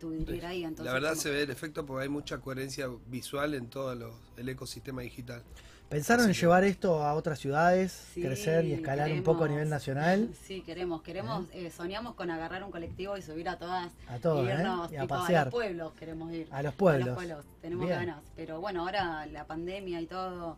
tu 0.00 0.10
vidriera 0.10 0.50
ahí. 0.50 0.62
Entonces, 0.62 0.86
la 0.86 0.92
verdad 0.92 1.10
como 1.10 1.20
se 1.22 1.30
ve 1.30 1.42
el 1.42 1.50
efecto 1.50 1.84
porque 1.84 2.04
hay 2.04 2.08
mucha 2.08 2.38
coherencia 2.38 2.88
visual 3.08 3.54
en 3.54 3.66
todo 3.68 3.94
los- 3.94 4.14
el 4.36 4.48
ecosistema 4.48 5.02
digital. 5.02 5.42
¿Pensaron 5.88 6.26
en 6.26 6.32
que- 6.32 6.40
llevar 6.40 6.64
esto 6.64 7.02
a 7.04 7.14
otras 7.14 7.38
ciudades, 7.38 7.92
Sí, 8.14 8.22
crecer 8.22 8.64
y 8.64 8.72
escalar 8.72 9.10
un 9.12 9.22
poco 9.22 9.44
a 9.44 9.48
nivel 9.48 9.68
nacional? 9.68 10.28
Sí, 10.46 10.62
queremos, 10.62 11.02
queremos, 11.02 11.46
eh, 11.52 11.70
soñamos 11.70 12.14
con 12.14 12.30
agarrar 12.30 12.62
un 12.64 12.70
colectivo 12.70 13.16
y 13.18 13.22
subir 13.22 13.48
a 13.48 13.58
todas 13.58 13.90
A 14.08 14.18
todos, 14.18 14.46
y 14.46 14.50
¿eh? 14.50 14.54
Y 14.92 14.96
a 14.96 15.02
tipo, 15.02 15.14
a 15.14 15.18
pasear. 15.20 15.46
los 15.46 15.52
pueblos 15.54 15.92
queremos 15.94 16.32
ir. 16.32 16.48
A 16.52 16.62
los 16.62 16.74
pueblos. 16.74 17.02
A 17.04 17.10
los 17.10 17.16
pueblos, 17.16 17.44
tenemos 17.60 17.86
Bien. 17.86 17.98
ganas. 17.98 18.22
Pero 18.36 18.60
bueno, 18.60 18.82
ahora 18.82 19.26
la 19.26 19.44
pandemia 19.46 20.00
y 20.00 20.06
todo. 20.06 20.56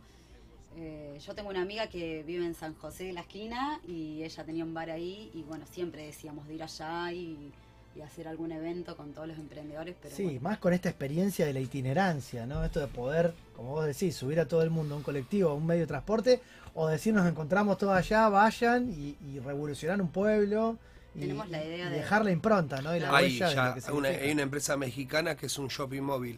Eh, 0.77 1.17
yo 1.19 1.33
tengo 1.35 1.49
una 1.49 1.61
amiga 1.61 1.87
que 1.87 2.23
vive 2.23 2.45
en 2.45 2.53
San 2.53 2.75
José 2.75 3.05
de 3.05 3.13
la 3.13 3.21
esquina 3.21 3.79
y 3.87 4.23
ella 4.23 4.43
tenía 4.43 4.63
un 4.63 4.73
bar 4.73 4.89
ahí 4.91 5.31
y 5.33 5.41
bueno, 5.43 5.65
siempre 5.71 6.05
decíamos 6.05 6.47
de 6.47 6.53
ir 6.55 6.63
allá 6.63 7.11
y, 7.11 7.51
y 7.95 8.01
hacer 8.01 8.27
algún 8.27 8.51
evento 8.51 8.95
con 8.95 9.11
todos 9.13 9.27
los 9.27 9.37
emprendedores, 9.39 9.95
pero 10.01 10.15
Sí, 10.15 10.23
bueno. 10.25 10.41
más 10.41 10.57
con 10.59 10.73
esta 10.73 10.89
experiencia 10.89 11.45
de 11.47 11.53
la 11.53 11.59
itinerancia, 11.61 12.45
¿no? 12.45 12.63
Esto 12.63 12.79
de 12.79 12.87
poder, 12.87 13.33
como 13.55 13.71
vos 13.71 13.85
decís, 13.87 14.15
subir 14.15 14.39
a 14.39 14.47
todo 14.47 14.61
el 14.61 14.69
mundo 14.69 14.93
a 14.93 14.97
un 14.97 15.03
colectivo, 15.03 15.49
a 15.49 15.53
un 15.55 15.65
medio 15.65 15.81
de 15.81 15.87
transporte, 15.87 16.41
o 16.75 16.87
decir 16.87 17.11
nos 17.13 17.27
encontramos 17.27 17.77
todos 17.79 17.95
allá, 17.97 18.29
vayan 18.29 18.87
y, 18.89 19.17
y 19.27 19.39
revolucionar 19.39 19.99
un 19.99 20.09
pueblo. 20.09 20.77
Y, 21.15 21.21
Tenemos 21.21 21.49
la 21.49 21.63
idea 21.65 21.87
y 21.87 21.89
de- 21.89 21.95
dejar 21.97 22.23
la 22.23 22.29
impronta, 22.31 22.79
¿no? 22.83 22.95
Y 22.95 22.99
la 22.99 23.09
Hay 23.17 23.25
huella 23.25 23.49
de 23.49 23.55
ya 23.55 23.75
lo 23.75 23.81
que 23.81 23.91
una, 23.91 24.09
hay 24.09 24.31
una 24.31 24.43
empresa 24.43 24.77
mexicana 24.77 25.35
que 25.35 25.47
es 25.47 25.57
un 25.57 25.69
shopping 25.69 26.01
móvil. 26.03 26.37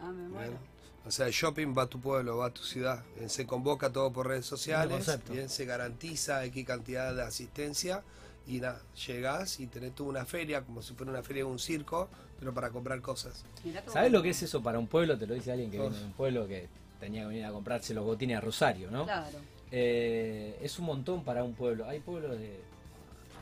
Ah, 0.00 0.10
me 0.10 0.28
muero. 0.28 0.50
Bien. 0.50 0.71
O 1.06 1.10
sea, 1.10 1.26
el 1.26 1.32
shopping 1.32 1.74
va 1.76 1.82
a 1.82 1.86
tu 1.86 2.00
pueblo, 2.00 2.38
va 2.38 2.46
a 2.46 2.50
tu 2.50 2.62
ciudad. 2.62 3.02
Bien, 3.16 3.28
Se 3.28 3.46
convoca 3.46 3.90
todo 3.90 4.12
por 4.12 4.28
redes 4.28 4.46
sociales, 4.46 5.10
bien, 5.28 5.48
se 5.48 5.64
garantiza 5.64 6.44
X 6.46 6.64
cantidad 6.64 7.14
de 7.14 7.22
asistencia 7.22 8.02
y 8.46 8.60
nada, 8.60 8.80
llegás 9.06 9.60
y 9.60 9.66
tenés 9.66 9.94
tú 9.94 10.08
una 10.08 10.24
feria, 10.24 10.62
como 10.62 10.82
si 10.82 10.94
fuera 10.94 11.10
una 11.12 11.22
feria 11.22 11.44
de 11.44 11.50
un 11.50 11.58
circo, 11.58 12.08
pero 12.38 12.52
para 12.54 12.70
comprar 12.70 13.00
cosas. 13.00 13.44
¿Sabes 13.92 14.12
lo 14.12 14.22
que 14.22 14.30
es 14.30 14.42
eso 14.42 14.62
para 14.62 14.78
un 14.78 14.86
pueblo? 14.86 15.18
Te 15.18 15.26
lo 15.26 15.34
dice 15.34 15.52
alguien 15.52 15.70
que 15.70 15.78
viene 15.78 15.96
de 15.96 16.04
un 16.04 16.12
pueblo 16.12 16.46
que 16.46 16.68
tenía 17.00 17.22
que 17.22 17.28
venir 17.28 17.44
a 17.44 17.50
comprarse 17.52 17.94
los 17.94 18.04
botines 18.04 18.38
a 18.38 18.40
Rosario, 18.40 18.90
¿no? 18.90 19.04
Claro. 19.04 19.38
Eh, 19.70 20.58
es 20.62 20.78
un 20.78 20.86
montón 20.86 21.24
para 21.24 21.42
un 21.42 21.54
pueblo. 21.54 21.88
Hay 21.88 22.00
pueblos 22.00 22.38
de, 22.38 22.60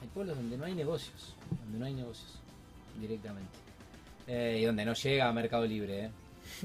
hay 0.00 0.08
pueblos 0.14 0.36
donde 0.36 0.56
no 0.56 0.64
hay 0.64 0.74
negocios, 0.74 1.34
donde 1.62 1.78
no 1.78 1.84
hay 1.84 1.94
negocios 1.94 2.38
directamente 2.98 3.50
Eh, 4.26 4.58
y 4.60 4.64
donde 4.64 4.84
no 4.84 4.94
llega 4.94 5.28
a 5.28 5.32
Mercado 5.32 5.66
Libre. 5.66 6.04
¿eh? 6.04 6.10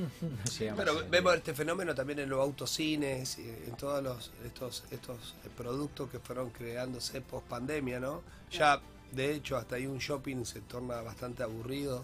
A 0.03 0.73
Bueno, 0.75 0.75
Mercado 0.93 1.05
vemos 1.09 1.35
este 1.35 1.53
fenómeno 1.53 1.95
también 1.95 2.19
en 2.19 2.29
los 2.29 2.39
autocines, 2.39 3.37
y 3.39 3.47
en 3.47 3.75
todos 3.77 4.03
los, 4.03 4.31
estos, 4.45 4.83
estos 4.91 5.35
eh, 5.45 5.49
productos 5.55 6.09
que 6.09 6.19
fueron 6.19 6.49
creándose 6.49 7.21
post 7.21 7.47
pandemia, 7.47 7.99
¿no? 7.99 8.21
Ya, 8.51 8.79
de 9.11 9.33
hecho, 9.33 9.57
hasta 9.57 9.75
ahí 9.75 9.85
un 9.87 9.97
shopping 9.99 10.43
se 10.45 10.61
torna 10.61 11.01
bastante 11.01 11.43
aburrido. 11.43 12.03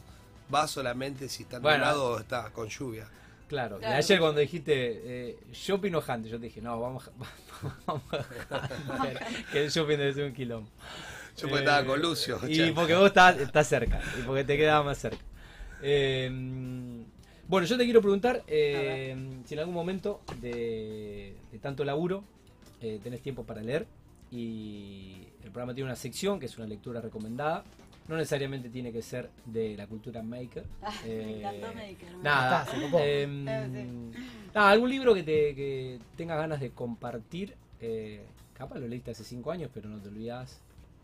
Va 0.53 0.67
solamente 0.67 1.29
si 1.29 1.43
está 1.43 1.59
Bueno. 1.59 1.77
nublado 1.77 2.05
o 2.11 2.19
está 2.19 2.49
con 2.51 2.67
lluvia. 2.67 3.07
Claro, 3.47 3.79
Claro. 3.79 3.95
ayer 3.97 4.19
cuando 4.19 4.39
dijiste 4.39 4.73
eh, 5.03 5.39
shopping 5.51 5.93
o 5.93 5.99
hunting, 6.05 6.29
yo 6.29 6.37
te 6.39 6.45
dije, 6.45 6.61
no, 6.61 6.79
vamos, 6.79 7.07
a- 7.07 7.11
vamos 7.85 8.03
a 8.13 8.95
Hunter, 8.95 9.19
que 9.51 9.63
el 9.65 9.69
shopping 9.69 9.97
debe 9.97 10.13
ser 10.13 10.25
un 10.25 10.33
quilombo. 10.33 10.69
Yo 11.37 11.43
porque 11.49 11.55
Eh, 11.55 11.59
estaba 11.59 11.85
con 11.85 12.01
Lucio. 12.01 12.39
Y 12.47 12.55
che. 12.55 12.71
porque 12.73 12.95
vos 12.95 13.07
estás, 13.07 13.37
estás 13.39 13.67
cerca, 13.67 14.01
y 14.19 14.21
porque 14.23 14.43
te 14.45 14.57
quedaba 14.57 14.83
más 14.83 14.97
cerca. 14.97 15.23
Eh, 15.81 16.29
bueno, 17.51 17.67
yo 17.67 17.77
te 17.77 17.83
quiero 17.83 18.01
preguntar 18.01 18.43
eh, 18.47 19.13
si 19.45 19.53
en 19.55 19.59
algún 19.59 19.75
momento 19.75 20.21
de, 20.39 21.35
de 21.51 21.59
tanto 21.59 21.83
laburo 21.83 22.23
eh, 22.79 22.99
tenés 23.03 23.21
tiempo 23.21 23.43
para 23.43 23.61
leer 23.61 23.85
y 24.31 25.27
el 25.43 25.51
programa 25.51 25.73
tiene 25.73 25.89
una 25.89 25.97
sección 25.97 26.39
que 26.39 26.45
es 26.45 26.57
una 26.57 26.65
lectura 26.65 27.01
recomendada. 27.01 27.65
No 28.07 28.15
necesariamente 28.15 28.69
tiene 28.69 28.93
que 28.93 29.01
ser 29.01 29.29
de 29.45 29.75
la 29.75 29.85
cultura 29.87 30.23
maker. 30.23 30.63
Ah, 30.81 30.93
me 31.03 31.11
Eh, 31.11 31.61
Maker, 31.75 32.15
Nada. 32.23 32.65
Em, 33.03 33.45
Eh, 33.47 33.87
nada, 34.55 34.69
algún 34.69 34.89
libro 34.89 35.13
que 35.13 35.23
te 35.23 35.53
que 35.53 35.99
tengas 36.15 36.37
ganas 36.37 36.61
de 36.61 36.71
compartir. 36.71 37.53
eh, 37.81 38.21
capaz 38.57 38.79
lo 38.79 38.87
leíste 38.87 39.11
hace 39.11 39.23
cinco 39.25 39.51
años, 39.51 39.69
pero 39.73 39.89
no 39.89 39.97
te 39.99 40.07
olvidas. 40.07 40.61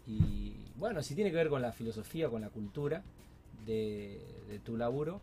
Y 0.07 0.53
bueno, 0.77 1.03
si 1.03 1.13
tiene 1.13 1.29
que 1.29 1.35
ver 1.37 1.49
con 1.49 1.61
la 1.61 1.73
filosofía, 1.73 2.29
con 2.29 2.39
la 2.41 2.49
cultura 2.49 3.03
de, 3.65 4.21
de 4.49 4.59
tu 4.59 4.77
laburo. 4.77 5.19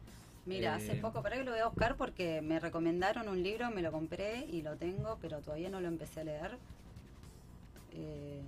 Mira, 0.46 0.74
hace 0.74 0.92
Eh, 0.92 1.00
poco, 1.00 1.22
para 1.22 1.36
que 1.36 1.44
lo 1.44 1.52
voy 1.52 1.60
a 1.60 1.66
buscar 1.68 1.96
porque 1.96 2.42
me 2.42 2.60
recomendaron 2.60 3.28
un 3.28 3.42
libro, 3.42 3.70
me 3.70 3.80
lo 3.82 3.90
compré 3.90 4.44
y 4.46 4.60
lo 4.62 4.76
tengo, 4.76 5.18
pero 5.20 5.40
todavía 5.40 5.70
no 5.70 5.80
lo 5.80 5.88
empecé 5.88 6.20
a 6.20 6.24
leer. 6.24 6.58
Eh, 7.92 8.42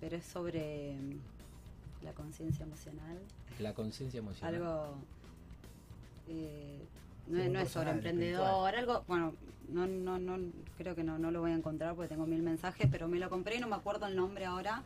pero 0.00 0.16
es 0.16 0.24
sobre 0.26 0.94
mm, 0.94 2.04
la 2.04 2.12
conciencia 2.12 2.64
emocional. 2.64 3.18
La 3.60 3.72
conciencia 3.72 4.18
emocional. 4.18 4.54
Algo. 4.54 4.94
eh, 6.28 6.80
no, 7.28 7.38
es- 7.38 7.44
muy 7.44 7.52
no 7.54 7.60
es 7.60 7.70
sobre 7.70 7.90
emprendedor, 7.90 8.74
algo. 8.74 9.04
Bueno, 9.08 9.32
no, 9.68 9.86
no, 9.86 10.18
no, 10.18 10.38
creo 10.76 10.94
que 10.94 11.02
no, 11.02 11.18
no 11.18 11.30
lo 11.30 11.40
voy 11.40 11.52
a 11.52 11.54
encontrar 11.54 11.94
porque 11.94 12.08
tengo 12.08 12.26
mil 12.26 12.42
mensajes, 12.42 12.88
pero 12.90 13.08
me 13.08 13.18
lo 13.18 13.30
compré 13.30 13.56
y 13.56 13.60
no 13.60 13.68
me 13.68 13.76
acuerdo 13.76 14.06
el 14.06 14.16
nombre 14.16 14.44
ahora. 14.44 14.82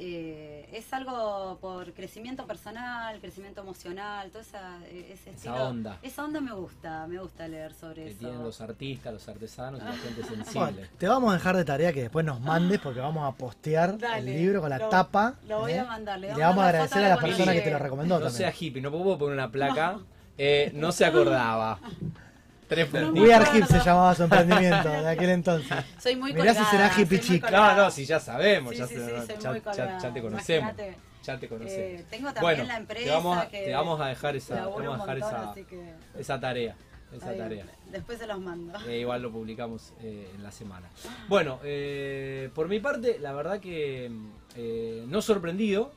Eh, 0.00 0.68
es 0.72 0.92
algo 0.92 1.58
por 1.60 1.92
crecimiento 1.92 2.46
personal, 2.46 3.18
crecimiento 3.20 3.62
emocional, 3.62 4.30
toda 4.30 4.42
esa, 4.42 4.78
eh, 4.86 5.10
ese 5.12 5.30
Esa 5.30 5.30
estilo. 5.30 5.68
onda. 5.68 5.98
Esa 6.02 6.24
onda 6.24 6.40
me 6.40 6.52
gusta, 6.52 7.06
me 7.08 7.18
gusta 7.18 7.48
leer 7.48 7.74
sobre 7.74 8.04
que 8.04 8.10
eso. 8.10 8.18
tienen 8.20 8.42
los 8.44 8.60
artistas, 8.60 9.12
los 9.12 9.28
artesanos 9.28 9.80
y 9.82 9.84
la 9.84 9.92
gente 9.92 10.22
Bueno, 10.28 10.44
sensible. 10.44 10.88
te 10.98 11.08
vamos 11.08 11.30
a 11.30 11.34
dejar 11.34 11.56
de 11.56 11.64
tarea 11.64 11.92
que 11.92 12.02
después 12.02 12.24
nos 12.24 12.40
mandes 12.40 12.78
porque 12.78 13.00
vamos 13.00 13.26
a 13.26 13.36
postear 13.36 13.98
Dale, 13.98 14.18
el 14.30 14.36
libro 14.38 14.60
con 14.60 14.70
la 14.70 14.78
lo- 14.78 14.88
tapa. 14.88 15.34
lo 15.48 15.60
voy 15.60 15.72
¿eh? 15.72 15.80
a 15.80 15.84
mandar, 15.84 16.20
le 16.20 16.28
y 16.28 16.30
vamos 16.30 16.38
le 16.38 16.44
a 16.44 16.48
vamos 16.48 16.64
a 16.64 16.68
agradecer 16.68 17.04
a 17.04 17.08
la 17.08 17.18
persona 17.20 17.52
que 17.52 17.60
te 17.62 17.70
lo 17.72 17.78
recomendó 17.80 18.14
No 18.20 18.26
también. 18.26 18.36
sea 18.38 18.54
hippie, 18.56 18.80
no 18.80 18.90
puedo 18.92 19.18
poner 19.18 19.34
una 19.34 19.50
placa. 19.50 19.98
Eh, 20.40 20.70
no 20.72 20.92
se 20.92 21.04
acordaba. 21.04 21.80
Tres. 22.68 22.88
We 22.92 23.32
Are 23.32 23.46
Hip 23.58 23.64
se 23.64 23.78
llamaba 23.78 24.14
su 24.14 24.24
emprendimiento 24.24 24.88
de 24.90 25.08
aquel 25.08 25.30
entonces. 25.30 25.76
Soy 25.98 26.16
muy 26.16 26.32
Mirá 26.34 26.52
si 26.54 26.64
será 26.64 26.88
hippie 26.96 27.18
muy 27.18 27.26
chic. 27.26 27.50
No, 27.50 27.74
no, 27.74 27.90
si 27.90 28.04
ya 28.04 28.20
sabemos, 28.20 28.72
Sí, 28.74 28.78
ya, 28.78 28.86
sí, 28.86 28.94
se- 28.96 29.26
sí, 29.26 29.32
ya- 29.40 29.50
muy 29.50 29.62
ya- 29.74 29.98
ya 29.98 30.12
te 30.12 30.20
conocemos. 30.20 30.72
Imagínate. 30.74 30.98
Ya 31.24 31.38
te 31.38 31.48
conocemos. 31.48 31.78
Eh, 31.78 32.04
tengo 32.10 32.26
también 32.32 32.42
bueno, 32.42 32.64
la 32.64 32.76
empresa 32.76 33.04
te 33.04 33.10
vamos, 33.10 33.38
a, 33.38 33.48
que 33.48 33.64
te 33.64 33.72
vamos 33.74 34.00
a 34.00 34.06
dejar 34.06 34.36
esa, 34.36 34.54
te 34.54 34.60
laburo 34.60 34.90
vamos 34.90 35.08
a 35.08 35.14
dejar 35.14 35.32
montón, 35.32 35.58
esa, 35.58 35.68
que 35.68 36.20
esa 36.20 36.40
tarea. 36.40 36.76
Esa 37.12 37.34
tarea. 37.36 37.64
Después 37.90 38.18
se 38.18 38.26
los 38.26 38.38
mando. 38.38 38.78
Eh, 38.86 38.98
igual 39.00 39.22
lo 39.22 39.32
publicamos 39.32 39.92
eh, 40.02 40.30
en 40.34 40.42
la 40.42 40.52
semana. 40.52 40.88
Bueno, 41.28 41.58
eh, 41.64 42.50
por 42.54 42.68
mi 42.68 42.80
parte, 42.80 43.18
la 43.18 43.32
verdad 43.32 43.60
que 43.60 44.10
eh, 44.56 45.04
no 45.08 45.22
sorprendido, 45.22 45.90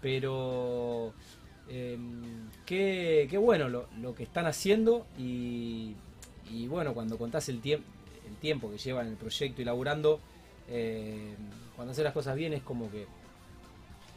pero 0.00 1.12
eh, 1.68 1.96
qué, 2.66 3.26
qué 3.30 3.38
bueno 3.38 3.68
lo, 3.68 3.88
lo 4.00 4.14
que 4.14 4.24
están 4.24 4.46
haciendo 4.46 5.06
y, 5.16 5.94
y 6.50 6.66
bueno, 6.68 6.94
cuando 6.94 7.16
contás 7.18 7.48
el, 7.48 7.60
tiemp- 7.62 7.82
el 8.28 8.36
tiempo 8.36 8.70
que 8.70 8.78
llevan 8.78 9.06
en 9.06 9.12
el 9.12 9.18
proyecto 9.18 9.62
y 9.62 9.64
laburando, 9.64 10.20
eh, 10.68 11.34
cuando 11.76 11.92
haces 11.92 12.04
las 12.04 12.12
cosas 12.12 12.36
bien 12.36 12.52
es 12.52 12.62
como 12.62 12.90
que 12.90 13.06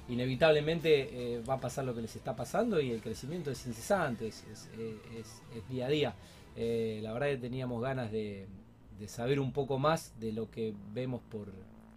inevitablemente 0.09 1.35
eh, 1.35 1.41
va 1.47 1.55
a 1.55 1.59
pasar 1.59 1.85
lo 1.85 1.95
que 1.95 2.01
les 2.01 2.15
está 2.15 2.35
pasando 2.35 2.79
y 2.81 2.91
el 2.91 3.01
crecimiento 3.01 3.51
es 3.51 3.65
incesante, 3.65 4.27
es, 4.27 4.43
es- 4.51 4.69
es- 5.17 5.41
es 5.55 5.69
día 5.69 5.85
a 5.85 5.89
día. 5.89 6.13
Eh, 6.55 6.99
la 7.01 7.13
verdad 7.13 7.27
que 7.27 7.37
teníamos 7.37 7.81
ganas 7.81 8.11
de, 8.11 8.45
de 8.99 9.07
saber 9.07 9.39
un 9.39 9.53
poco 9.53 9.79
más 9.79 10.13
de 10.19 10.33
lo 10.33 10.49
que 10.51 10.73
vemos 10.93 11.21
por, 11.31 11.47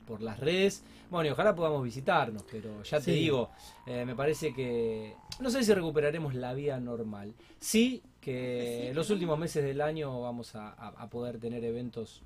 por 0.07 0.21
las 0.23 0.39
redes. 0.39 0.85
Bueno, 1.11 1.29
y 1.29 1.33
ojalá 1.33 1.55
podamos 1.55 1.83
visitarnos, 1.83 2.45
pero 2.51 2.83
ya 2.85 2.99
te 2.99 3.07
Sí. 3.07 3.13
digo, 3.13 3.51
me 3.87 4.15
parece 4.15 4.53
que 4.55 5.15
no 5.41 5.51
sé 5.51 5.63
si 5.65 5.73
recuperaremos 5.75 6.35
la 6.35 6.55
vida 6.55 6.79
normal. 6.79 7.35
Sí 7.61 8.03
que 8.25 8.87
Sí, 8.89 8.95
los 8.95 9.11
últimos 9.11 9.39
meses 9.39 9.63
del 9.63 9.81
año 9.81 10.21
vamos 10.23 10.55
a, 10.55 10.69
a- 10.71 10.89
a 10.89 11.09
poder 11.11 11.39
tener 11.39 11.63
eventos 11.65 12.23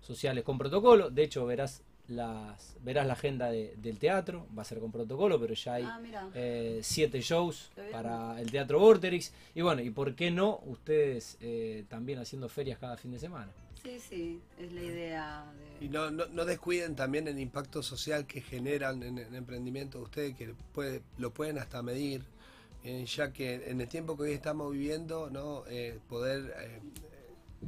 sociales 0.00 0.42
con 0.44 0.56
protocolo. 0.58 1.10
De 1.10 1.22
hecho, 1.24 1.44
verás 1.46 1.82
las 2.08 2.76
verás 2.82 3.06
la 3.06 3.14
agenda 3.14 3.50
de- 3.50 3.74
del 3.76 3.98
teatro, 3.98 4.46
va 4.56 4.62
a 4.62 4.64
ser 4.64 4.78
con 4.78 4.92
protocolo, 4.92 5.40
pero 5.40 5.54
ya 5.54 5.74
hay 5.74 5.84
Ah, 5.84 6.00
eh, 6.34 6.80
siete 6.82 7.20
shows 7.22 7.70
para 7.90 8.38
el 8.40 8.50
Teatro 8.50 8.78
Vorterix. 8.78 9.32
Y 9.54 9.62
bueno, 9.62 9.80
y 9.82 9.90
por 9.90 10.14
qué 10.14 10.30
no 10.30 10.60
ustedes 10.66 11.38
eh, 11.40 11.84
también 11.88 12.18
haciendo 12.18 12.48
ferias 12.48 12.78
cada 12.78 12.96
fin 12.98 13.10
de 13.12 13.18
semana. 13.18 13.50
Sí, 13.82 13.98
sí, 14.00 14.40
es 14.58 14.72
la 14.72 14.82
idea 14.82 15.52
de... 15.80 15.86
Y 15.86 15.88
no, 15.90 16.10
no, 16.10 16.24
no 16.26 16.44
descuiden 16.46 16.94
también 16.96 17.28
el 17.28 17.38
impacto 17.38 17.82
social 17.82 18.26
que 18.26 18.40
generan 18.40 19.02
en 19.02 19.18
el 19.18 19.34
emprendimiento 19.34 19.98
de 19.98 20.04
ustedes, 20.04 20.36
que 20.36 20.54
puede, 20.72 21.02
lo 21.18 21.32
pueden 21.34 21.58
hasta 21.58 21.82
medir, 21.82 22.22
eh, 22.84 23.04
ya 23.06 23.32
que 23.32 23.70
en 23.70 23.80
el 23.80 23.88
tiempo 23.88 24.16
que 24.16 24.24
hoy 24.24 24.32
estamos 24.32 24.72
viviendo, 24.72 25.30
¿no? 25.30 25.64
Eh, 25.68 25.98
poder 26.08 26.54
eh, 26.58 26.80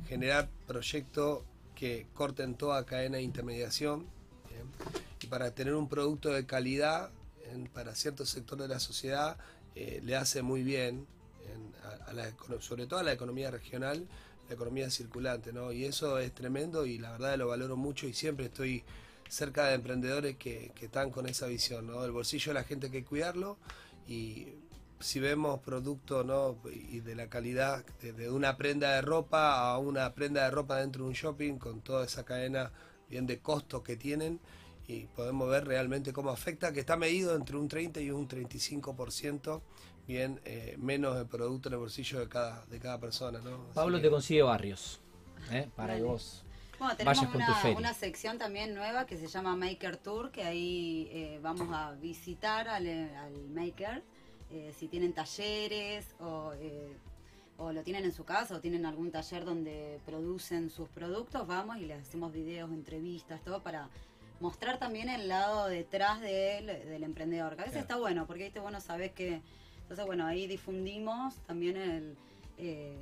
generar 0.07 0.49
proyectos 0.67 1.43
que 1.75 2.07
corten 2.15 2.55
toda 2.55 2.85
cadena 2.87 3.17
de 3.19 3.23
intermediación 3.23 4.07
y 5.23 5.27
para 5.27 5.51
tener 5.51 5.75
un 5.75 5.89
producto 5.89 6.31
de 6.31 6.47
calidad 6.47 7.11
para 7.73 7.95
cierto 7.95 8.27
sector 8.27 8.59
de 8.59 8.69
la 8.69 8.79
sociedad 8.81 9.37
eh, 9.75 10.01
le 10.05 10.17
hace 10.17 10.43
muy 10.43 10.63
bien, 10.63 11.07
en- 11.53 11.73
a- 11.85 12.11
a 12.11 12.13
la 12.13 12.33
sobre 12.61 12.87
todo 12.87 13.01
a 13.01 13.03
la 13.03 13.13
economía 13.13 13.51
regional, 13.51 14.07
la 14.49 14.55
economía 14.55 14.91
circulante, 14.91 15.53
¿no? 15.53 15.73
Y 15.73 15.85
eso 15.85 16.19
es 16.19 16.33
tremendo 16.35 16.87
y 16.87 16.99
la 16.99 17.13
verdad 17.13 17.37
lo 17.37 17.49
valoro 17.49 17.77
mucho 17.77 18.07
y 18.07 18.13
siempre 18.15 18.47
estoy 18.47 18.85
cerca 19.29 19.67
de 19.67 19.75
emprendedores 19.75 20.37
que, 20.37 20.73
que 20.75 20.87
están 20.87 21.11
con 21.11 21.27
esa 21.29 21.47
visión, 21.47 21.87
¿no? 21.87 22.05
El 22.05 22.13
bolsillo 22.13 22.51
de 22.51 22.55
la 22.55 22.65
gente 22.65 22.87
hay 22.87 22.93
que 22.93 23.05
cuidarlo 23.05 23.57
y 24.07 24.49
si 25.01 25.21
vemos 25.21 25.61
producto, 25.61 26.25
¿no? 26.25 26.57
Y 26.73 27.01
de 27.01 27.15
la 27.15 27.29
calidad 27.29 27.85
de, 28.01 28.13
de 28.13 28.31
una 28.31 28.57
prenda 28.57 28.95
de 28.95 29.03
ropa 29.03 29.71
a 29.71 29.79
una 29.79 30.15
prenda 30.15 30.45
de 30.45 30.51
ropa 30.51 30.77
dentro 30.77 31.05
de 31.05 31.09
un 31.11 31.15
shopping 31.15 31.59
con 31.59 31.81
toda 31.83 32.05
esa 32.05 32.25
cadena 32.25 32.73
bien 33.09 33.27
de 33.27 33.39
costos 33.41 33.83
que 33.83 33.97
tienen 33.97 34.41
y 34.89 35.07
podemos 35.07 35.49
ver 35.51 35.67
realmente 35.67 36.13
cómo 36.13 36.31
afecta, 36.31 36.73
que 36.73 36.81
está 36.81 36.97
medido 36.97 37.35
entre 37.37 37.57
un 37.57 37.69
30 37.69 38.01
y 38.01 38.11
un 38.11 38.27
35% 38.29 39.61
bien 40.07 40.41
eh, 40.45 40.77
menos 40.79 41.17
el 41.19 41.27
producto 41.27 41.69
en 41.69 41.75
el 41.75 41.81
bolsillo 41.81 42.21
de 42.21 42.29
cada, 42.29 42.65
de 42.67 42.79
cada 42.79 42.99
persona, 43.01 43.41
¿no? 43.41 43.67
Pablo 43.75 43.99
que- 43.99 44.05
te 44.05 44.11
consigue 44.11 44.43
barrios. 44.43 45.01
¿eh? 45.51 45.69
Para 45.75 45.97
que 45.97 46.03
vos. 46.03 46.45
Bueno, 46.79 46.95
tenemos 46.97 47.19
Vayas 47.19 47.33
con 47.33 47.41
tu 47.63 47.69
una, 47.69 47.79
una 47.79 47.95
sección 47.95 48.39
también 48.39 48.75
nueva 48.75 49.07
que 49.07 49.17
se 49.17 49.27
llama 49.29 49.57
Maker 49.57 49.97
Tour, 49.97 50.31
que 50.31 50.45
ahí 50.45 51.09
eh, 51.11 51.41
vamos 51.43 51.69
a 51.73 51.93
visitar 51.93 52.69
al, 52.69 52.87
al 52.87 53.49
Maker 53.49 54.03
eh, 54.51 54.73
si 54.77 54.89
tienen 54.89 55.13
talleres 55.13 56.07
o, 56.21 56.53
eh, 56.59 56.93
o 57.59 57.73
lo 57.73 57.83
tienen 57.83 58.05
en 58.05 58.13
su 58.13 58.25
casa 58.25 58.57
o 58.57 58.61
tienen 58.61 58.87
algún 58.87 59.11
taller 59.11 59.45
donde 59.45 59.99
producen 60.07 60.71
sus 60.71 60.89
productos, 60.89 61.47
vamos 61.47 61.79
y 61.79 61.87
les 61.87 62.01
hacemos 62.03 62.33
videos, 62.33 62.71
entrevistas, 62.71 63.43
todo 63.43 63.63
para 63.63 63.89
mostrar 64.41 64.79
también 64.79 65.09
el 65.09 65.29
lado 65.29 65.67
detrás 65.69 66.21
del, 66.21 66.67
del 66.67 67.03
emprendedor. 67.03 67.57
Que 67.57 67.63
a 67.63 67.65
veces 67.67 67.81
está 67.81 67.97
bueno, 67.97 68.27
porque 68.27 68.45
viste, 68.45 68.61
vos 68.61 68.73
no 68.73 68.81
sabés 68.81 69.13
que... 69.13 69.41
Entonces, 69.83 70.05
bueno, 70.05 70.27
ahí 70.27 70.47
difundimos 70.47 71.37
también 71.47 71.77
el... 71.77 72.17
eh, 72.59 72.97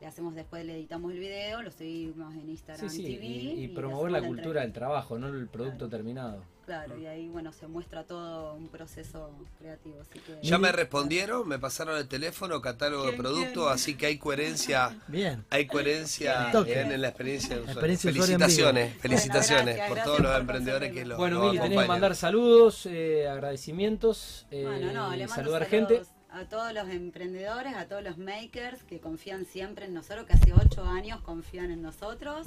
le 0.00 0.06
hacemos 0.06 0.32
después, 0.34 0.64
le 0.64 0.74
editamos 0.76 1.10
el 1.10 1.18
video, 1.18 1.60
lo 1.60 1.72
subimos 1.72 2.32
en 2.34 2.42
Sí, 2.42 2.50
Instagram 2.50 2.88
sí, 2.88 3.02
TV. 3.02 3.24
y, 3.26 3.68
promover 3.68 4.12
la 4.12 4.22
cultura 4.24 4.60
del 4.60 4.72
trabajo, 4.72 5.18
no 5.18 5.26
el 5.26 5.48
producto 5.48 5.88
terminado. 5.88 6.44
Claro, 6.68 6.98
y 6.98 7.06
ahí, 7.06 7.28
bueno, 7.28 7.50
se 7.54 7.66
muestra 7.66 8.04
todo 8.04 8.52
un 8.52 8.68
proceso 8.68 9.30
creativo. 9.58 10.02
Así 10.02 10.20
que... 10.20 10.38
Ya 10.46 10.58
me 10.58 10.70
respondieron, 10.70 11.48
me 11.48 11.58
pasaron 11.58 11.96
el 11.96 12.06
teléfono, 12.08 12.60
catálogo 12.60 13.04
de 13.04 13.12
¿Quién, 13.12 13.22
productos, 13.22 13.72
así 13.72 13.94
que 13.94 14.04
hay 14.04 14.18
coherencia. 14.18 14.94
Bien. 15.08 15.46
Hay 15.48 15.66
coherencia 15.66 16.52
bien, 16.66 16.92
en 16.92 17.00
la 17.00 17.08
experiencia 17.08 17.56
de 17.56 17.62
usuario. 17.62 17.96
Felicitaciones, 17.96 18.98
felicitaciones 18.98 19.64
Bueno, 19.64 19.64
gracias, 19.64 19.88
por 19.88 19.96
gracias 19.96 20.04
todos 20.04 20.20
los 20.20 20.30
por 20.30 20.40
emprendedores 20.42 20.92
que 20.92 21.04
lo 21.06 21.16
Bueno, 21.16 21.40
Mili, 21.40 21.58
tenés 21.58 21.80
que 21.80 21.88
mandar 21.88 22.14
saludos, 22.14 22.84
eh, 22.84 23.26
agradecimientos, 23.26 24.46
eh, 24.50 24.64
Bueno, 24.66 24.92
no, 24.92 25.10
le 25.12 25.26
mando 25.26 25.34
saludar 25.34 25.70
saludos 25.70 25.88
gente. 25.96 26.02
a 26.28 26.44
todos 26.50 26.74
los 26.74 26.86
emprendedores, 26.90 27.76
a 27.76 27.86
todos 27.86 28.02
los 28.02 28.18
makers 28.18 28.82
que 28.82 29.00
confían 29.00 29.46
siempre 29.46 29.86
en 29.86 29.94
nosotros, 29.94 30.26
que 30.26 30.34
hace 30.34 30.52
ocho 30.52 30.84
años 30.84 31.22
confían 31.22 31.70
en 31.70 31.80
nosotros. 31.80 32.46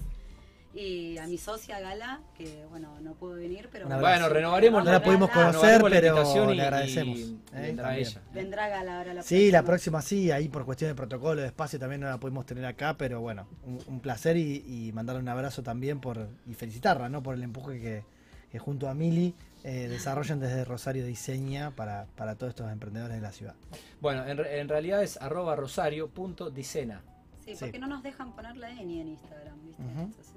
Y 0.73 1.17
a 1.17 1.27
mi 1.27 1.37
socia 1.37 1.81
Gala, 1.81 2.21
que 2.37 2.65
bueno, 2.69 2.97
no 3.01 3.13
pudo 3.15 3.33
venir, 3.35 3.67
pero. 3.71 3.87
Bueno, 3.89 4.29
renovaremos 4.29 4.85
No 4.85 4.91
la 4.91 5.03
pudimos 5.03 5.29
Gala. 5.29 5.51
conocer, 5.51 5.81
pero 5.83 6.53
le 6.53 6.61
agradecemos, 6.61 7.17
y 7.19 7.23
eh, 7.53 7.61
vendrá 7.61 7.97
ella. 7.97 8.21
Vendrá 8.33 8.69
Gala 8.69 8.97
ahora 8.99 9.13
la 9.15 9.23
Sí, 9.23 9.51
la 9.51 9.63
próxima 9.63 10.01
sí, 10.01 10.31
ahí 10.31 10.47
por 10.47 10.63
cuestión 10.63 10.89
de 10.91 10.95
protocolo, 10.95 11.41
de 11.41 11.47
espacio 11.47 11.77
también 11.77 11.99
no 12.01 12.07
la 12.07 12.17
pudimos 12.19 12.45
tener 12.45 12.65
acá, 12.65 12.95
pero 12.97 13.19
bueno, 13.19 13.47
un, 13.65 13.79
un 13.87 13.99
placer 13.99 14.37
y, 14.37 14.63
y 14.65 14.91
mandarle 14.93 15.21
un 15.21 15.27
abrazo 15.27 15.61
también 15.61 15.99
por 15.99 16.29
y 16.47 16.53
felicitarla, 16.53 17.09
¿no? 17.09 17.21
Por 17.21 17.35
el 17.35 17.43
empuje 17.43 17.81
que, 17.81 18.05
que 18.49 18.57
junto 18.59 18.87
a 18.87 18.93
Mili 18.93 19.35
eh, 19.65 19.89
desarrollan 19.89 20.39
desde 20.39 20.63
Rosario 20.63 21.05
Diseña 21.05 21.71
para, 21.71 22.05
para 22.15 22.35
todos 22.35 22.51
estos 22.51 22.71
emprendedores 22.71 23.17
de 23.17 23.21
la 23.21 23.33
ciudad. 23.33 23.55
Bueno, 23.99 24.25
en, 24.25 24.37
re- 24.37 24.61
en 24.61 24.69
realidad 24.69 25.03
es 25.03 25.17
arroba 25.21 25.55
rosario.dicena. 25.57 27.01
Sí, 27.43 27.55
Sí. 27.55 27.65
porque 27.65 27.79
no 27.79 27.87
nos 27.87 28.03
dejan 28.03 28.33
poner 28.35 28.55
la 28.55 28.69
Eni 28.69 29.01
en 29.01 29.07
Instagram, 29.09 29.55
¿viste? 29.65 29.81
Entonces, 29.83 30.33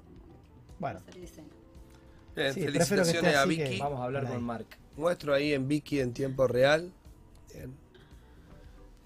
Bueno. 0.79 0.99
Bien, 2.35 2.53
Sí, 2.53 2.61
prefiero 2.61 2.73
que 2.73 2.77
esté 2.79 2.95
felicitaciones 2.95 3.35
a 3.35 3.45
Vicky. 3.45 3.79
Vamos 3.79 3.99
a 3.99 4.03
hablar 4.03 4.23
Hola 4.23 4.29
con 4.31 4.39
ahí. 4.39 4.43
Mark. 4.45 4.65
Muestro 4.97 5.33
ahí 5.33 5.53
en 5.53 5.67
Vicky 5.67 5.99
en 5.99 6.13
tiempo 6.13 6.47
real. 6.47 6.91
Bien. 7.53 7.73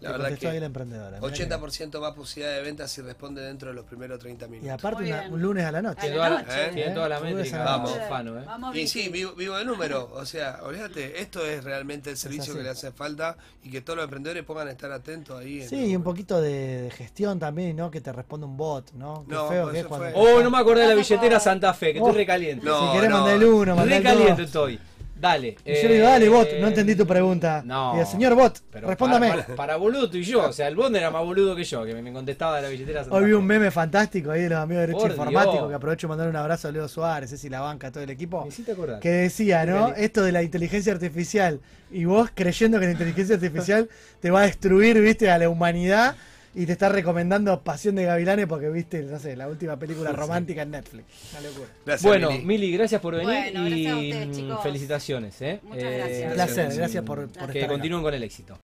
La 0.01 0.11
verdad 0.11 0.29
la 0.31 0.37
que 0.37 0.57
emprendedora. 0.57 1.19
mirá 1.19 1.33
80% 1.33 1.99
más 1.99 2.13
posibilidad 2.13 2.55
de 2.55 2.61
venta 2.61 2.87
si 2.87 3.01
responde 3.01 3.41
dentro 3.41 3.69
de 3.69 3.75
los 3.75 3.85
primeros 3.85 4.17
30 4.19 4.45
que- 4.45 4.51
minutos. 4.51 4.67
Y 4.67 4.69
aparte 4.69 5.03
una- 5.03 5.27
un 5.29 5.41
lunes 5.41 5.65
a 5.65 5.71
la 5.73 5.81
noche. 5.81 6.01
Tiene 6.01 6.15
toda, 6.15 6.29
la, 6.29 6.41
noche. 6.41 6.65
¿eh? 6.65 6.71
tiene 6.73 6.91
toda 6.93 7.09
la 7.09 7.19
Vamos. 7.19 7.33
métrica 7.35 7.63
Vamos. 7.63 7.97
Fano, 8.07 8.39
¿eh? 8.39 8.43
Vamos, 8.45 8.75
Y 8.77 8.87
sí, 8.87 9.09
vivo, 9.09 9.33
vivo 9.33 9.57
de 9.57 9.65
número. 9.65 10.09
O 10.13 10.25
sea, 10.25 10.59
olvídate, 10.63 11.21
esto 11.21 11.45
es 11.45 11.63
realmente 11.63 12.09
el 12.09 12.17
servicio 12.17 12.55
que 12.55 12.63
le 12.63 12.69
hace 12.69 12.91
falta 12.91 13.35
y 13.63 13.69
que 13.69 13.81
todos 13.81 13.97
los 13.97 14.03
emprendedores 14.05 14.43
pongan 14.43 14.67
a 14.69 14.71
estar 14.71 14.91
atentos 14.91 15.37
ahí. 15.39 15.61
en 15.63 15.69
Sí, 15.69 15.75
y 15.87 15.95
un 15.95 16.03
poquito 16.03 16.41
de, 16.41 16.83
de 16.83 16.91
gestión 16.91 17.37
también, 17.39 17.75
¿no? 17.75 17.91
Que 17.91 17.99
te 18.01 18.11
responde 18.13 18.45
un 18.45 18.55
bot, 18.55 18.91
¿no? 18.93 19.25
Qué 19.27 19.33
No, 19.35 19.47
feo 19.49 19.71
que 19.71 19.79
es 19.81 19.85
cuando... 19.85 20.07
Oh, 20.15 20.41
no 20.41 20.49
me 20.49 20.57
acordé 20.59 20.81
de 20.83 20.87
la 20.89 20.95
billetera 20.95 21.39
Santa 21.39 21.73
Fe, 21.73 21.93
que 21.93 21.99
Oh. 21.99 22.07
estoy 22.07 22.19
recaliente. 22.21 22.65
No, 22.65 22.87
si 22.87 22.93
querés 22.95 23.09
no. 23.09 23.17
mandar 23.17 23.35
el 23.35 23.43
uno, 23.43 23.75
mandar 23.75 23.97
el 23.97 24.03
recaliente 24.03 24.43
estoy. 24.43 24.79
Dale. 25.19 25.57
Y 25.65 25.73
yo 25.81 25.87
le 25.89 25.93
digo, 25.95 26.05
dale, 26.07 26.29
bot, 26.29 26.47
eh, 26.47 26.57
no 26.61 26.67
entendí 26.67 26.95
tu 26.95 27.05
pregunta. 27.05 27.61
No. 27.65 27.93
Digo, 27.93 28.05
señor 28.05 28.35
bot, 28.35 28.61
Pero 28.71 28.87
respóndame. 28.87 29.29
Para, 29.29 29.43
para- 29.43 29.55
para 29.55 29.75
boludo 29.75 30.09
tú 30.09 30.17
y 30.17 30.23
yo. 30.23 30.47
O 30.47 30.53
sea, 30.53 30.67
el 30.69 30.75
bot 30.75 30.95
era 30.95 31.11
más 31.11 31.23
boludo 31.25 31.55
que 31.55 31.63
yo, 31.65 31.83
que 31.85 31.93
me, 31.93 32.01
me 32.01 32.13
contestaba 32.13 32.55
de 32.55 32.61
la 32.61 32.69
billetera 32.69 33.01
Santa 33.01 33.15
Hoy 33.17 33.25
vi 33.25 33.33
un 33.33 33.45
meme 33.45 33.69
fantástico 33.69 34.31
ahí 34.31 34.43
de 34.43 34.49
los 34.49 34.59
amigos 34.59 34.81
de 34.81 34.87
Derecho 34.87 35.07
Informático, 35.07 35.67
que 35.67 35.75
aprovecho 35.75 36.07
de 36.07 36.09
mandar 36.09 36.29
un 36.29 36.35
abrazo 36.35 36.67
a 36.69 36.71
Leo 36.71 36.87
Suárez, 36.87 37.29
Ceci 37.31 37.49
La 37.49 37.59
Banca, 37.59 37.91
todo 37.91 38.03
el 38.03 38.09
equipo, 38.09 38.43
Me 38.43 38.47
hiciste 38.47 38.71
acordar. 38.71 38.99
que 39.01 39.09
decía, 39.09 39.65
¿no? 39.65 39.89
Esto 39.89 40.23
de 40.23 40.31
la 40.31 40.41
inteligencia 40.41 40.93
artificial, 40.93 41.59
y 41.91 42.05
vos 42.05 42.29
creyendo 42.33 42.79
que 42.79 42.85
la 42.85 42.91
inteligencia 42.93 43.35
artificial 43.35 43.89
te 44.21 44.31
va 44.31 44.41
a 44.41 44.43
destruir, 44.43 44.99
viste, 45.01 45.29
a 45.29 45.37
la 45.37 45.49
humanidad, 45.49 46.15
y 46.55 46.65
te 46.65 46.71
está 46.71 46.89
recomendando 46.89 47.61
Pasión 47.61 47.95
de 47.95 48.05
Gavilanes 48.05 48.47
porque 48.47 48.69
viste, 48.69 49.03
no 49.03 49.19
sé, 49.19 49.35
la 49.35 49.47
última 49.47 49.77
película 49.77 50.11
romántica 50.11 50.63
en 50.63 50.71
Netflix. 50.71 51.05
Una 51.31 51.41
locura. 51.41 51.67
Gracias, 51.85 52.03
Bueno, 52.09 52.31
Mili. 52.31 52.45
Mili, 52.45 52.71
gracias 52.73 53.01
por 53.01 53.15
venir 53.15 53.27
Bueno, 53.53 53.67
y 53.67 53.83
gracias 53.83 53.93
a 53.93 53.97
ustedes, 53.99 54.27
mm, 54.27 54.31
chicos. 54.31 54.63
felicitaciones. 54.63 55.41
¿eh? 55.41 55.59
Muchas 55.63 55.83
gracias. 55.91 56.27
Un 56.29 56.33
placer, 56.33 56.73
gracias 56.75 57.03
por, 57.03 57.17
por 57.27 57.51
Que 57.51 57.59
estar 57.59 57.63
acá. 57.63 57.67
continúen 57.67 58.03
con 58.03 58.13
el 58.13 58.23
éxito. 58.23 58.57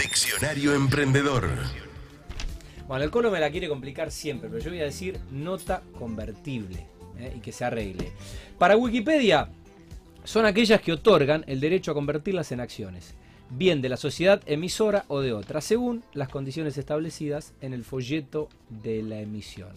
Diccionario 0.00 0.74
Emprendedor. 0.74 1.48
Bueno, 2.86 3.04
el 3.04 3.10
colo 3.10 3.30
me 3.30 3.38
la 3.40 3.50
quiere 3.50 3.68
complicar 3.68 4.10
siempre, 4.10 4.48
pero 4.48 4.62
yo 4.62 4.70
voy 4.70 4.80
a 4.80 4.84
decir 4.84 5.18
nota 5.30 5.82
convertible 5.98 6.86
¿eh? 7.18 7.34
y 7.36 7.40
que 7.40 7.52
se 7.52 7.64
arregle. 7.64 8.12
Para 8.58 8.76
Wikipedia, 8.76 9.48
son 10.24 10.46
aquellas 10.46 10.80
que 10.80 10.92
otorgan 10.92 11.44
el 11.46 11.60
derecho 11.60 11.90
a 11.90 11.94
convertirlas 11.94 12.50
en 12.52 12.60
acciones, 12.60 13.14
bien 13.50 13.80
de 13.82 13.88
la 13.88 13.96
sociedad 13.96 14.40
emisora 14.46 15.04
o 15.08 15.20
de 15.20 15.32
otra, 15.32 15.60
según 15.60 16.02
las 16.12 16.28
condiciones 16.28 16.76
establecidas 16.78 17.52
en 17.60 17.72
el 17.72 17.84
folleto 17.84 18.48
de 18.68 19.02
la 19.02 19.20
emisión. 19.20 19.70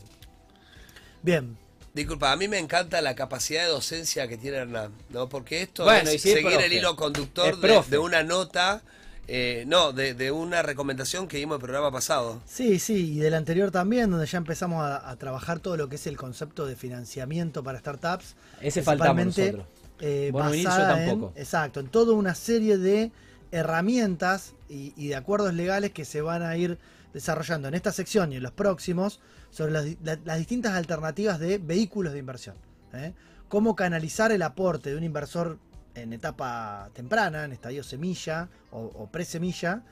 Bien, 1.24 1.58
Disculpa, 1.94 2.32
a 2.32 2.38
mí 2.38 2.48
me 2.48 2.58
encanta 2.58 3.02
la 3.02 3.16
capacidad 3.16 3.64
de 3.64 3.68
docencia 3.70 4.26
que 4.30 4.38
tiene 4.38 4.58
Hernán, 4.58 4.94
¿no? 5.10 5.28
Porque 5.28 5.62
esto 5.62 5.84
Bueno, 5.84 6.10
es 6.10 6.22
si 6.22 6.30
es 6.30 6.36
seguir 6.36 6.62
el 6.62 6.72
hilo 6.72 6.96
conductor 6.96 7.58
de, 7.90 7.98
una 7.98 8.24
nota, 8.24 8.82
eh, 9.28 9.66
no, 9.68 9.92
de, 9.92 10.14
de 10.14 10.32
una 10.32 10.62
recomendación 10.62 11.28
que 11.28 11.36
dimos 11.36 11.56
en 11.56 11.60
el 11.60 11.64
programa 11.64 11.92
pasado. 11.92 12.42
Sí, 12.48 12.80
sí, 12.80 13.16
y 13.16 13.20
del 13.20 13.34
anterior 13.34 13.72
también, 13.72 14.10
donde 14.10 14.26
ya 14.26 14.38
empezamos 14.38 14.82
a, 14.86 15.10
a 15.10 15.18
trabajar 15.18 15.60
todo 15.60 15.76
lo 15.76 15.90
que 15.90 15.98
es 15.98 16.08
el 16.08 16.16
concepto 16.16 16.66
de 16.66 16.78
financiamiento 16.78 17.62
para 17.62 17.80
startups. 17.80 18.36
Ese 18.62 18.84
faltamos 18.84 19.26
nosotros. 19.26 19.66
eh, 20.00 20.30
Vos 20.32 20.46
no 20.46 20.52
vinís, 20.52 20.64
yo 20.64 20.70
basada 20.70 21.04
en- 21.04 21.10
tampoco. 21.10 21.34
exacto, 21.36 21.82
en 21.82 21.88
toda 21.90 22.14
una 22.14 22.36
serie 22.36 22.78
de 22.78 23.12
herramientas 23.52 24.56
y, 24.70 25.08
de 25.08 25.16
acuerdos 25.16 25.54
legales 25.54 25.92
que 25.92 26.06
se 26.06 26.22
van 26.22 26.42
a 26.44 26.56
ir 26.58 26.78
desarrollando 27.14 27.68
en 27.68 27.74
esta 27.74 27.92
sección 27.92 28.32
y 28.32 28.38
en 28.38 28.44
los 28.44 28.54
próximos 28.54 29.20
sobre 29.50 29.74
las, 29.74 29.84
di- 29.86 29.98
la- 30.04 30.20
las 30.24 30.38
distintas 30.38 30.74
alternativas 30.74 31.40
de 31.40 31.58
vehículos 31.58 32.14
de 32.14 32.20
inversión. 32.20 32.56
¿eh? 32.94 33.14
Cómo 33.50 33.76
canalizar 33.76 34.32
el 34.32 34.42
aporte 34.42 34.92
de 34.92 34.96
un 34.96 35.04
inversor 35.04 35.60
en 35.94 36.14
etapa 36.14 36.90
temprana, 36.94 37.44
en 37.44 37.52
estadio 37.52 37.84
semilla 37.84 38.48
o, 38.72 39.08
pre-semilla, 39.12 39.84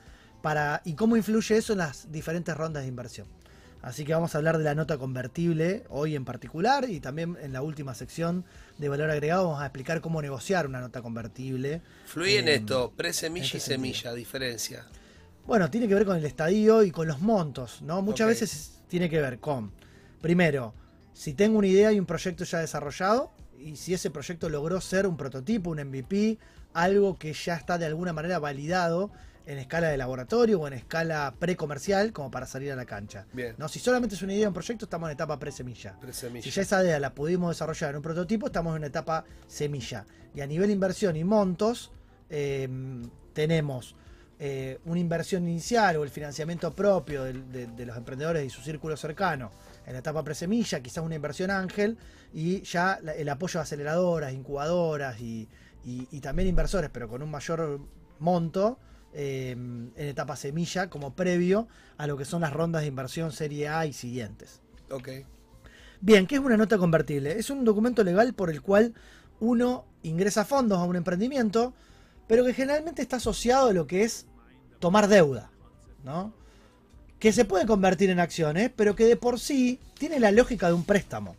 y 0.84 0.94
cómo 0.94 1.16
influye 1.18 1.58
eso 1.58 1.74
en 1.74 1.80
las 1.80 2.10
diferentes 2.10 2.56
rondas 2.56 2.84
de 2.84 2.88
inversión. 2.88 3.26
Así 3.82 4.04
que 4.04 4.12
vamos 4.12 4.34
a 4.34 4.38
hablar 4.38 4.58
de 4.58 4.64
la 4.64 4.74
nota 4.74 4.98
convertible 4.98 5.84
hoy 5.88 6.14
en 6.14 6.24
particular 6.26 6.88
y 6.90 7.00
también 7.00 7.36
en 7.40 7.52
la 7.52 7.62
última 7.62 7.94
sección 7.94 8.44
de 8.76 8.88
valor 8.90 9.10
agregado 9.10 9.44
vamos 9.46 9.62
a 9.62 9.66
explicar 9.66 10.00
cómo 10.02 10.20
negociar 10.20 10.66
una 10.66 10.80
nota 10.80 11.00
convertible. 11.00 11.80
Fluye 12.06 12.38
en 12.38 12.48
Eh, 12.48 12.54
esto, 12.56 12.92
pre-semilla 12.94 13.44
y 13.44 13.46
este 13.46 13.60
sentido. 13.60 13.94
semilla, 13.94 14.14
diferencia. 14.14 14.86
Bueno, 15.46 15.70
tiene 15.70 15.88
que 15.88 15.94
ver 15.94 16.04
con 16.04 16.16
el 16.18 16.24
estadio 16.26 16.82
y 16.82 16.90
con 16.90 17.08
los 17.08 17.20
montos, 17.20 17.80
¿no? 17.82 18.02
Muchas 18.02 18.28
veces 18.28 18.82
tiene 18.88 19.08
que 19.08 19.20
ver 19.20 19.38
con, 19.38 19.72
primero, 20.20 20.74
si 21.14 21.32
tengo 21.32 21.58
una 21.58 21.66
idea 21.66 21.90
y 21.90 21.98
un 21.98 22.06
proyecto 22.06 22.44
ya 22.44 22.58
desarrollado, 22.58 23.32
y 23.58 23.76
si 23.76 23.94
ese 23.94 24.10
proyecto 24.10 24.48
logró 24.50 24.80
ser 24.80 25.06
un 25.06 25.16
prototipo, 25.16 25.70
un 25.70 25.80
MVP, 25.82 26.38
algo 26.74 27.18
que 27.18 27.32
ya 27.32 27.56
está 27.56 27.78
de 27.78 27.86
alguna 27.86 28.12
manera 28.12 28.38
validado 28.38 29.10
en 29.46 29.58
escala 29.58 29.88
de 29.88 29.96
laboratorio 29.96 30.60
o 30.60 30.66
en 30.66 30.74
escala 30.74 31.34
precomercial, 31.38 32.12
como 32.12 32.30
para 32.30 32.46
salir 32.46 32.70
a 32.72 32.76
la 32.76 32.84
cancha. 32.86 33.26
Bien. 33.32 33.54
¿no? 33.58 33.68
Si 33.68 33.78
solamente 33.78 34.14
es 34.14 34.22
una 34.22 34.34
idea, 34.34 34.48
un 34.48 34.54
proyecto, 34.54 34.84
estamos 34.84 35.08
en 35.08 35.14
etapa 35.14 35.38
pre-semilla. 35.38 35.96
Pre-semilla. 36.00 36.42
Si 36.44 36.50
ya 36.50 36.62
esa 36.62 36.82
idea 36.84 37.00
la 37.00 37.14
pudimos 37.14 37.50
desarrollar 37.50 37.90
en 37.90 37.96
un 37.96 38.02
prototipo, 38.02 38.46
estamos 38.46 38.72
en 38.72 38.78
una 38.78 38.86
etapa 38.86 39.24
semilla. 39.46 40.04
Y 40.34 40.40
a 40.40 40.46
nivel 40.46 40.70
inversión 40.70 41.16
y 41.16 41.24
montos, 41.24 41.90
eh, 42.28 42.68
tenemos 43.32 43.96
eh, 44.38 44.78
una 44.86 44.98
inversión 45.00 45.46
inicial 45.48 45.96
o 45.96 46.04
el 46.04 46.10
financiamiento 46.10 46.72
propio 46.74 47.24
de, 47.24 47.32
de 47.66 47.86
los 47.86 47.96
emprendedores 47.96 48.44
y 48.46 48.50
su 48.50 48.62
círculo 48.62 48.96
cercano 48.96 49.50
en 49.86 49.92
la 49.94 49.98
etapa 49.98 50.22
presemilla, 50.22 50.80
quizás 50.80 51.04
una 51.04 51.14
inversión 51.16 51.50
ángel, 51.50 51.98
y 52.32 52.62
ya 52.62 52.98
la- 53.02 53.12
el 53.14 53.28
apoyo 53.28 53.60
a 53.60 53.64
aceleradoras, 53.64 54.32
incubadoras 54.32 55.20
y, 55.20 55.48
y- 55.84 56.06
y 56.10 56.20
también 56.20 56.48
inversores, 56.48 56.88
pero 56.92 57.08
con 57.08 57.22
un 57.22 57.30
mayor 57.30 57.80
monto 58.18 58.78
eh, 59.12 59.52
en 59.52 59.92
etapa 59.96 60.36
semilla 60.36 60.88
como 60.88 61.14
previo 61.14 61.68
a 61.98 62.06
lo 62.06 62.16
que 62.16 62.24
son 62.24 62.42
las 62.42 62.52
rondas 62.52 62.82
de 62.82 62.88
inversión 62.88 63.32
serie 63.32 63.68
A 63.68 63.86
y 63.86 63.92
siguientes. 63.92 64.60
Ok. 64.90 65.08
Bien, 66.00 66.26
¿qué 66.26 66.36
es 66.36 66.40
una 66.40 66.56
nota 66.56 66.78
convertible? 66.78 67.38
Es 67.38 67.50
un 67.50 67.64
documento 67.64 68.02
legal 68.02 68.32
por 68.34 68.50
el 68.50 68.62
cual 68.62 68.94
uno 69.38 69.84
ingresa 70.02 70.44
fondos 70.44 70.78
a 70.78 70.84
un 70.84 70.96
emprendimiento, 70.96 71.74
pero 72.26 72.44
que 72.44 72.54
generalmente 72.54 73.02
está 73.02 73.16
asociado 73.16 73.68
a 73.68 73.72
lo 73.72 73.86
que 73.86 74.04
es 74.04 74.26
tomar 74.78 75.08
deuda, 75.08 75.50
¿no? 76.04 76.32
Que 77.18 77.32
se 77.32 77.44
puede 77.44 77.66
convertir 77.66 78.08
en 78.10 78.20
acciones, 78.20 78.70
pero 78.74 78.96
que 78.96 79.04
de 79.04 79.16
por 79.16 79.38
sí 79.38 79.78
tiene 79.98 80.20
la 80.20 80.32
lógica 80.32 80.68
de 80.68 80.74
un 80.74 80.84
préstamo. 80.84 81.36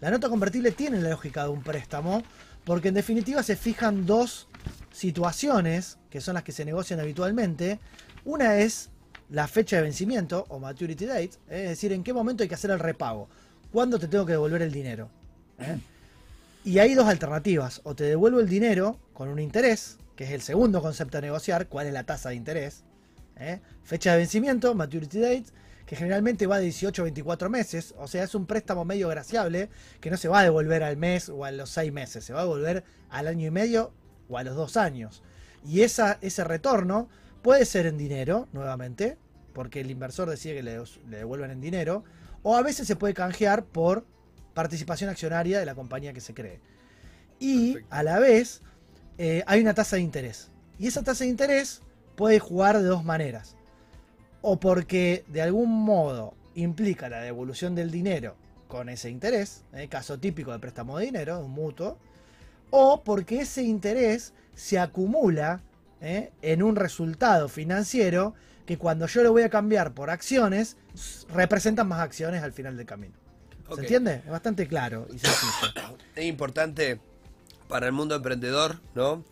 La 0.00 0.10
nota 0.10 0.28
convertible 0.28 0.72
tiene 0.72 1.00
la 1.00 1.10
lógica 1.10 1.44
de 1.44 1.50
un 1.50 1.62
préstamo, 1.62 2.22
porque 2.64 2.88
en 2.88 2.94
definitiva 2.94 3.42
se 3.42 3.56
fijan 3.56 4.06
dos 4.06 4.48
situaciones, 4.92 5.98
que 6.10 6.20
son 6.20 6.34
las 6.34 6.42
que 6.42 6.52
se 6.52 6.64
negocian 6.64 7.00
habitualmente. 7.00 7.80
Una 8.24 8.58
es 8.58 8.90
la 9.30 9.48
fecha 9.48 9.76
de 9.76 9.82
vencimiento 9.82 10.44
o 10.48 10.58
maturity 10.58 11.06
date, 11.06 11.30
¿eh? 11.48 11.64
es 11.64 11.68
decir, 11.70 11.92
en 11.92 12.04
qué 12.04 12.12
momento 12.12 12.42
hay 12.42 12.48
que 12.48 12.54
hacer 12.54 12.70
el 12.70 12.78
repago, 12.78 13.28
cuándo 13.72 13.98
te 13.98 14.06
tengo 14.06 14.26
que 14.26 14.32
devolver 14.32 14.62
el 14.62 14.70
dinero. 14.70 15.08
¿eh? 15.58 15.78
Y 16.64 16.78
hay 16.78 16.94
dos 16.94 17.08
alternativas, 17.08 17.80
o 17.84 17.94
te 17.94 18.04
devuelvo 18.04 18.40
el 18.40 18.48
dinero 18.48 18.98
con 19.14 19.28
un 19.28 19.38
interés, 19.38 19.96
que 20.16 20.24
es 20.24 20.30
el 20.30 20.42
segundo 20.42 20.82
concepto 20.82 21.18
a 21.18 21.20
negociar, 21.22 21.66
cuál 21.66 21.86
es 21.86 21.92
la 21.94 22.04
tasa 22.04 22.28
de 22.28 22.34
interés. 22.36 22.84
¿eh? 23.36 23.60
Fecha 23.84 24.12
de 24.12 24.18
vencimiento, 24.18 24.74
maturity 24.74 25.18
date, 25.18 25.44
que 25.86 25.96
generalmente 25.96 26.46
va 26.46 26.58
de 26.58 26.64
18 26.64 27.02
a 27.02 27.04
24 27.04 27.50
meses, 27.50 27.94
o 27.98 28.06
sea, 28.06 28.24
es 28.24 28.34
un 28.34 28.46
préstamo 28.46 28.84
medio 28.84 29.08
graciable 29.08 29.68
que 30.00 30.10
no 30.10 30.16
se 30.16 30.28
va 30.28 30.40
a 30.40 30.42
devolver 30.44 30.82
al 30.82 30.96
mes 30.96 31.28
o 31.28 31.44
a 31.44 31.50
los 31.50 31.70
seis 31.70 31.92
meses, 31.92 32.24
se 32.24 32.32
va 32.32 32.40
a 32.40 32.44
devolver 32.44 32.84
al 33.10 33.26
año 33.26 33.48
y 33.48 33.50
medio 33.50 33.92
o 34.28 34.38
a 34.38 34.44
los 34.44 34.56
dos 34.56 34.76
años. 34.76 35.22
Y 35.64 35.82
esa, 35.82 36.18
ese 36.20 36.44
retorno 36.44 37.08
puede 37.42 37.64
ser 37.64 37.86
en 37.86 37.98
dinero, 37.98 38.48
nuevamente, 38.52 39.18
porque 39.52 39.80
el 39.80 39.90
inversor 39.90 40.28
decide 40.30 40.56
que 40.56 40.62
le, 40.62 40.78
le 41.08 41.16
devuelvan 41.18 41.50
en 41.50 41.60
dinero, 41.60 42.04
o 42.42 42.56
a 42.56 42.62
veces 42.62 42.86
se 42.86 42.96
puede 42.96 43.14
canjear 43.14 43.64
por 43.64 44.04
participación 44.54 45.10
accionaria 45.10 45.58
de 45.58 45.66
la 45.66 45.74
compañía 45.74 46.12
que 46.12 46.20
se 46.20 46.34
cree. 46.34 46.60
Y 47.38 47.74
Perfecto. 47.74 47.94
a 47.94 48.02
la 48.02 48.18
vez 48.18 48.62
eh, 49.18 49.42
hay 49.46 49.60
una 49.60 49.74
tasa 49.74 49.96
de 49.96 50.02
interés. 50.02 50.50
Y 50.78 50.86
esa 50.86 51.02
tasa 51.02 51.24
de 51.24 51.30
interés 51.30 51.82
puede 52.16 52.38
jugar 52.38 52.78
de 52.78 52.84
dos 52.84 53.04
maneras. 53.04 53.56
O 54.40 54.58
porque 54.58 55.24
de 55.28 55.42
algún 55.42 55.70
modo 55.70 56.34
implica 56.54 57.08
la 57.08 57.20
devolución 57.20 57.74
del 57.74 57.90
dinero 57.90 58.36
con 58.68 58.88
ese 58.88 59.10
interés, 59.10 59.64
eh, 59.74 59.88
caso 59.88 60.18
típico 60.18 60.50
de 60.52 60.58
préstamo 60.58 60.98
de 60.98 61.06
dinero, 61.06 61.40
un 61.40 61.50
mutuo, 61.50 61.98
o 62.72 63.04
porque 63.04 63.42
ese 63.42 63.62
interés 63.62 64.32
se 64.54 64.78
acumula 64.78 65.60
eh, 66.00 66.32
en 66.40 66.62
un 66.62 66.74
resultado 66.74 67.48
financiero 67.48 68.34
que 68.66 68.78
cuando 68.78 69.06
yo 69.06 69.22
lo 69.22 69.30
voy 69.30 69.42
a 69.42 69.50
cambiar 69.50 69.92
por 69.92 70.10
acciones, 70.10 70.76
representan 71.32 71.86
más 71.86 72.00
acciones 72.00 72.42
al 72.42 72.52
final 72.52 72.76
del 72.76 72.86
camino. 72.86 73.14
¿Se 73.74 73.82
entiende? 73.82 74.22
Es 74.24 74.30
bastante 74.30 74.66
claro 74.66 75.06
y 75.12 75.18
sencillo. 75.18 75.96
Es 76.16 76.24
importante 76.24 76.98
para 77.68 77.86
el 77.86 77.92
mundo 77.92 78.14
emprendedor, 78.14 78.80
¿no? 78.94 79.24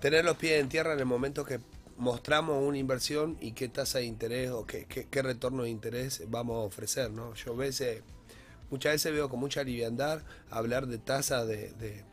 Tener 0.00 0.24
los 0.24 0.36
pies 0.36 0.60
en 0.60 0.68
tierra 0.68 0.94
en 0.94 0.98
el 0.98 1.06
momento 1.06 1.44
que 1.44 1.60
mostramos 1.96 2.62
una 2.62 2.78
inversión 2.78 3.36
y 3.40 3.52
qué 3.52 3.68
tasa 3.68 3.98
de 3.98 4.04
interés 4.04 4.50
o 4.50 4.66
qué, 4.66 4.86
qué, 4.86 5.06
qué 5.10 5.22
retorno 5.22 5.64
de 5.64 5.70
interés 5.70 6.22
vamos 6.28 6.56
a 6.56 6.66
ofrecer, 6.66 7.10
¿no? 7.10 7.34
Yo 7.34 7.52
a 7.52 7.56
veces, 7.56 8.02
muchas 8.70 8.92
veces 8.92 9.12
veo 9.12 9.28
con 9.28 9.40
mucha 9.40 9.62
liviandad 9.62 10.22
hablar 10.50 10.86
de 10.86 10.98
tasa 10.98 11.44
de, 11.44 11.72
de, 11.72 12.04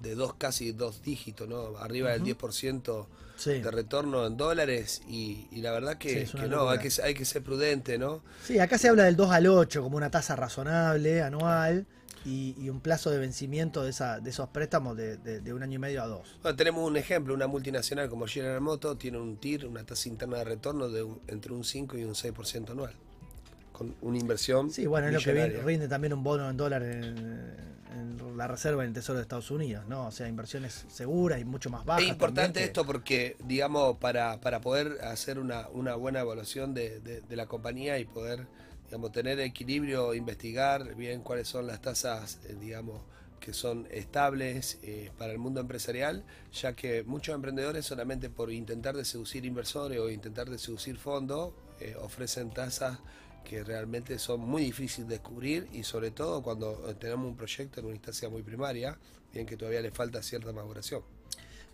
de 0.00 0.14
dos, 0.14 0.34
casi 0.34 0.72
dos 0.72 1.02
dígitos, 1.02 1.48
¿no? 1.48 1.76
Arriba 1.78 2.10
del 2.10 2.22
10% 2.24 3.06
Sí. 3.36 3.60
de 3.60 3.70
retorno 3.72 4.24
en 4.26 4.36
dólares 4.36 5.02
y, 5.08 5.48
y 5.50 5.62
la 5.62 5.72
verdad 5.72 5.96
que, 5.98 6.28
no, 6.48 6.68
hay 6.68 6.78
que, 6.78 6.90
hay 7.02 7.14
que 7.14 7.24
ser 7.24 7.42
prudente, 7.42 7.98
¿no? 7.98 8.22
Sí, 8.44 8.58
acá 8.60 8.78
se 8.78 8.88
habla 8.88 9.04
del 9.04 9.16
2 9.16 9.30
al 9.32 9.46
8 9.48 9.82
como 9.82 9.96
una 9.96 10.10
tasa 10.10 10.36
razonable 10.36 11.22
anual 11.22 11.86
y, 12.24 12.54
y 12.56 12.68
un 12.68 12.78
plazo 12.80 13.10
de 13.10 13.18
vencimiento 13.18 13.82
de, 13.82 13.90
esa, 13.90 14.20
de 14.20 14.30
esos 14.30 14.48
préstamos 14.50 14.96
de, 14.96 15.16
de- 15.16 15.40
de 15.40 15.52
un 15.52 15.62
año 15.64 15.74
y 15.74 15.78
medio 15.78 16.02
a 16.02 16.06
dos. 16.06 16.36
Bueno, 16.42 16.54
tenemos 16.56 16.88
un 16.88 16.96
ejemplo, 16.96 17.34
una 17.34 17.48
multinacional 17.48 18.08
como 18.08 18.26
General 18.28 18.60
Motors 18.60 18.96
tiene 18.98 19.18
un 19.18 19.36
TIR, 19.38 19.66
una 19.66 19.82
tasa 19.84 20.08
interna 20.08 20.36
de 20.38 20.44
retorno 20.44 20.88
de 20.88 21.02
un- 21.02 21.20
entre 21.26 21.52
un 21.52 21.64
5 21.64 21.98
y 21.98 22.04
un 22.04 22.14
6% 22.14 22.70
anual, 22.70 22.92
con 23.72 23.92
una 24.02 24.18
inversión 24.18 24.70
Sí, 24.70 24.86
bueno, 24.86 25.08
es 25.08 25.14
lo 25.14 25.20
que 25.20 25.48
rinde 25.64 25.88
también 25.88 26.12
un 26.12 26.22
bono 26.22 26.48
en 26.48 26.56
dólar 26.56 26.82
en, 26.84 27.71
en 27.92 28.36
la 28.36 28.48
reserva 28.48 28.82
en 28.82 28.88
el 28.88 28.94
Tesoro 28.94 29.16
de 29.18 29.22
Estados 29.22 29.50
Unidos, 29.50 29.84
¿no? 29.88 30.06
O 30.06 30.10
sea, 30.10 30.28
inversiones 30.28 30.84
seguras 30.88 31.40
y 31.40 31.44
mucho 31.44 31.70
más 31.70 31.84
bajas. 31.84 32.02
Es 32.04 32.08
importante 32.10 32.60
que- 32.60 32.64
esto 32.66 32.84
porque, 32.84 33.36
digamos, 33.44 33.96
para, 33.98 34.40
para 34.40 34.60
poder 34.60 34.98
hacer 35.04 35.38
una, 35.38 35.68
una 35.68 35.94
buena 35.94 36.20
evaluación 36.20 36.74
de, 36.74 37.00
de- 37.00 37.20
de 37.20 37.36
la 37.36 37.46
compañía 37.46 37.98
y 37.98 38.04
poder, 38.04 38.46
digamos, 38.86 39.12
tener 39.12 39.38
equilibrio, 39.40 40.14
investigar 40.14 40.94
bien 40.96 41.22
cuáles 41.22 41.48
son 41.48 41.66
las 41.66 41.80
tasas, 41.80 42.40
eh, 42.44 42.56
digamos, 42.60 43.00
que 43.40 43.52
son 43.52 43.88
estables 43.90 44.78
eh, 44.82 45.10
para 45.18 45.32
el 45.32 45.38
mundo 45.38 45.60
empresarial, 45.60 46.24
ya 46.52 46.74
que 46.74 47.02
muchos 47.02 47.34
emprendedores 47.34 47.84
solamente 47.84 48.30
por 48.30 48.52
intentar 48.52 48.96
de 48.96 49.04
seducir 49.04 49.44
inversores 49.44 49.98
o 49.98 50.08
intentar 50.10 50.48
de 50.48 50.58
seducir 50.58 50.96
fondos, 50.96 51.52
eh, 51.80 51.96
ofrecen 52.00 52.50
tasas 52.50 52.98
que 53.42 53.64
realmente 53.64 54.18
son 54.18 54.40
muy 54.40 54.62
difíciles 54.62 55.08
de 55.08 55.14
descubrir 55.16 55.68
y 55.72 55.82
sobre 55.82 56.10
todo 56.10 56.42
cuando 56.42 56.74
tenemos 56.96 57.26
un 57.26 57.36
proyecto 57.36 57.80
en 57.80 57.86
una 57.86 57.94
instancia 57.94 58.28
muy 58.28 58.42
primaria, 58.42 58.98
bien 59.32 59.46
que 59.46 59.56
todavía 59.56 59.80
le 59.80 59.90
falta 59.90 60.22
cierta 60.22 60.52
maduración. 60.52 61.02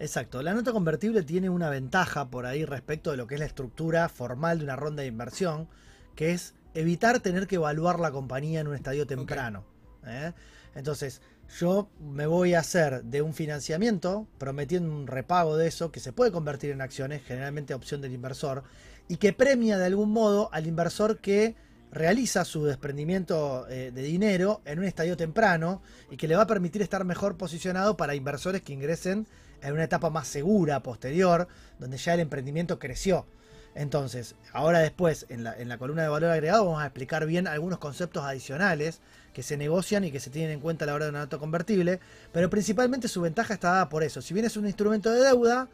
Exacto, 0.01 0.43
la 0.43 0.55
nota 0.55 0.73
convertible 0.73 1.23
tiene 1.23 1.51
una 1.51 1.71
ventaja 1.71 2.31
por 2.31 2.47
ahí 2.47 2.65
respecto 2.65 3.11
de 3.11 3.17
lo 3.17 3.27
que 3.27 3.35
es 3.35 3.41
la 3.41 3.47
estructura 3.47 4.09
formal 4.09 4.59
de 4.59 4.65
una 4.65 4.77
ronda 4.77 5.03
de 5.03 5.09
inversión, 5.09 5.69
que 6.15 6.33
es 6.33 6.55
evitar 6.75 7.19
tener 7.21 7.47
que 7.49 7.57
evaluar 7.57 7.99
la 7.99 8.13
compañía 8.13 8.61
en 8.61 8.69
un 8.69 8.77
estadio 8.77 9.07
temprano. 9.07 9.65
¿eh? 10.07 10.33
Entonces, 10.77 11.21
yo 11.59 11.91
me 11.99 12.27
voy 12.27 12.55
a 12.55 12.61
hacer 12.61 13.03
de 13.05 13.23
un 13.23 13.35
financiamiento 13.35 14.29
prometiendo 14.39 14.95
un 14.95 15.07
repago 15.07 15.57
de 15.57 15.67
eso 15.67 15.91
que 15.91 15.99
se 15.99 16.13
puede 16.13 16.31
convertir 16.31 16.71
en 16.71 16.81
acciones, 16.81 17.23
generalmente 17.25 17.75
opción 17.75 18.01
del 18.01 18.13
inversor, 18.13 18.63
y 19.09 19.17
que 19.17 19.33
premia 19.33 19.79
de 19.79 19.87
algún 19.87 20.11
modo 20.11 20.51
al 20.53 20.67
inversor 20.67 21.19
que 21.19 21.57
realiza 21.91 22.45
su 22.45 22.65
desprendimiento 22.65 23.67
eh, 23.69 23.91
de 23.95 24.03
dinero 24.03 24.61
en 24.65 24.79
un 24.79 24.85
estadio 24.85 25.17
temprano 25.17 25.83
y 26.11 26.17
que 26.17 26.29
le 26.29 26.37
va 26.37 26.43
a 26.43 26.47
permitir 26.47 26.83
estar 26.83 27.05
mejor 27.05 27.37
posicionado 27.37 27.97
para 27.97 28.15
inversores 28.15 28.63
que 28.63 28.75
ingresen 28.75 29.27
en 29.63 29.73
una 29.73 29.85
etapa 29.85 30.11
más 30.11 30.29
segura, 30.29 30.83
posterior, 30.83 31.49
donde 31.79 31.97
ya 31.97 32.15
el 32.15 32.21
emprendimiento 32.21 32.79
creció. 32.79 33.27
Entonces, 33.75 34.35
ahora 34.53 34.81
después, 34.81 35.27
en 35.29 35.45
la, 35.45 35.57
en 35.57 35.69
la 35.69 35.79
columna 35.79 36.03
de 36.03 36.09
valor 36.09 36.31
agregado, 36.31 36.65
vamos 36.65 36.83
a 36.83 36.87
explicar 36.87 37.27
bien 37.27 37.47
algunos 37.47 37.79
conceptos 37.79 38.25
adicionales 38.25 39.01
que 39.33 39.43
se 39.43 39.57
negocian 39.57 40.05
y 40.05 40.11
que 40.11 40.21
se 40.21 40.31
tienen 40.31 40.53
en 40.53 40.61
cuenta 40.61 40.85
a 40.85 40.87
la 40.87 40.95
hora 40.95 41.05
de 41.05 41.11
una 41.11 41.21
nota 41.21 41.39
convertible, 41.39 42.01
pero 42.33 42.51
principalmente 42.51 43.09
su 43.09 43.21
ventaja 43.21 43.55
está 43.55 43.71
dada 43.71 43.89
por 43.89 44.03
eso. 44.03 44.21
Si 44.21 44.35
bien 44.35 44.47
es 44.47 44.57
un 44.57 44.67
instrumento 44.67 45.13
de 45.13 45.21
deuda, 45.21 45.69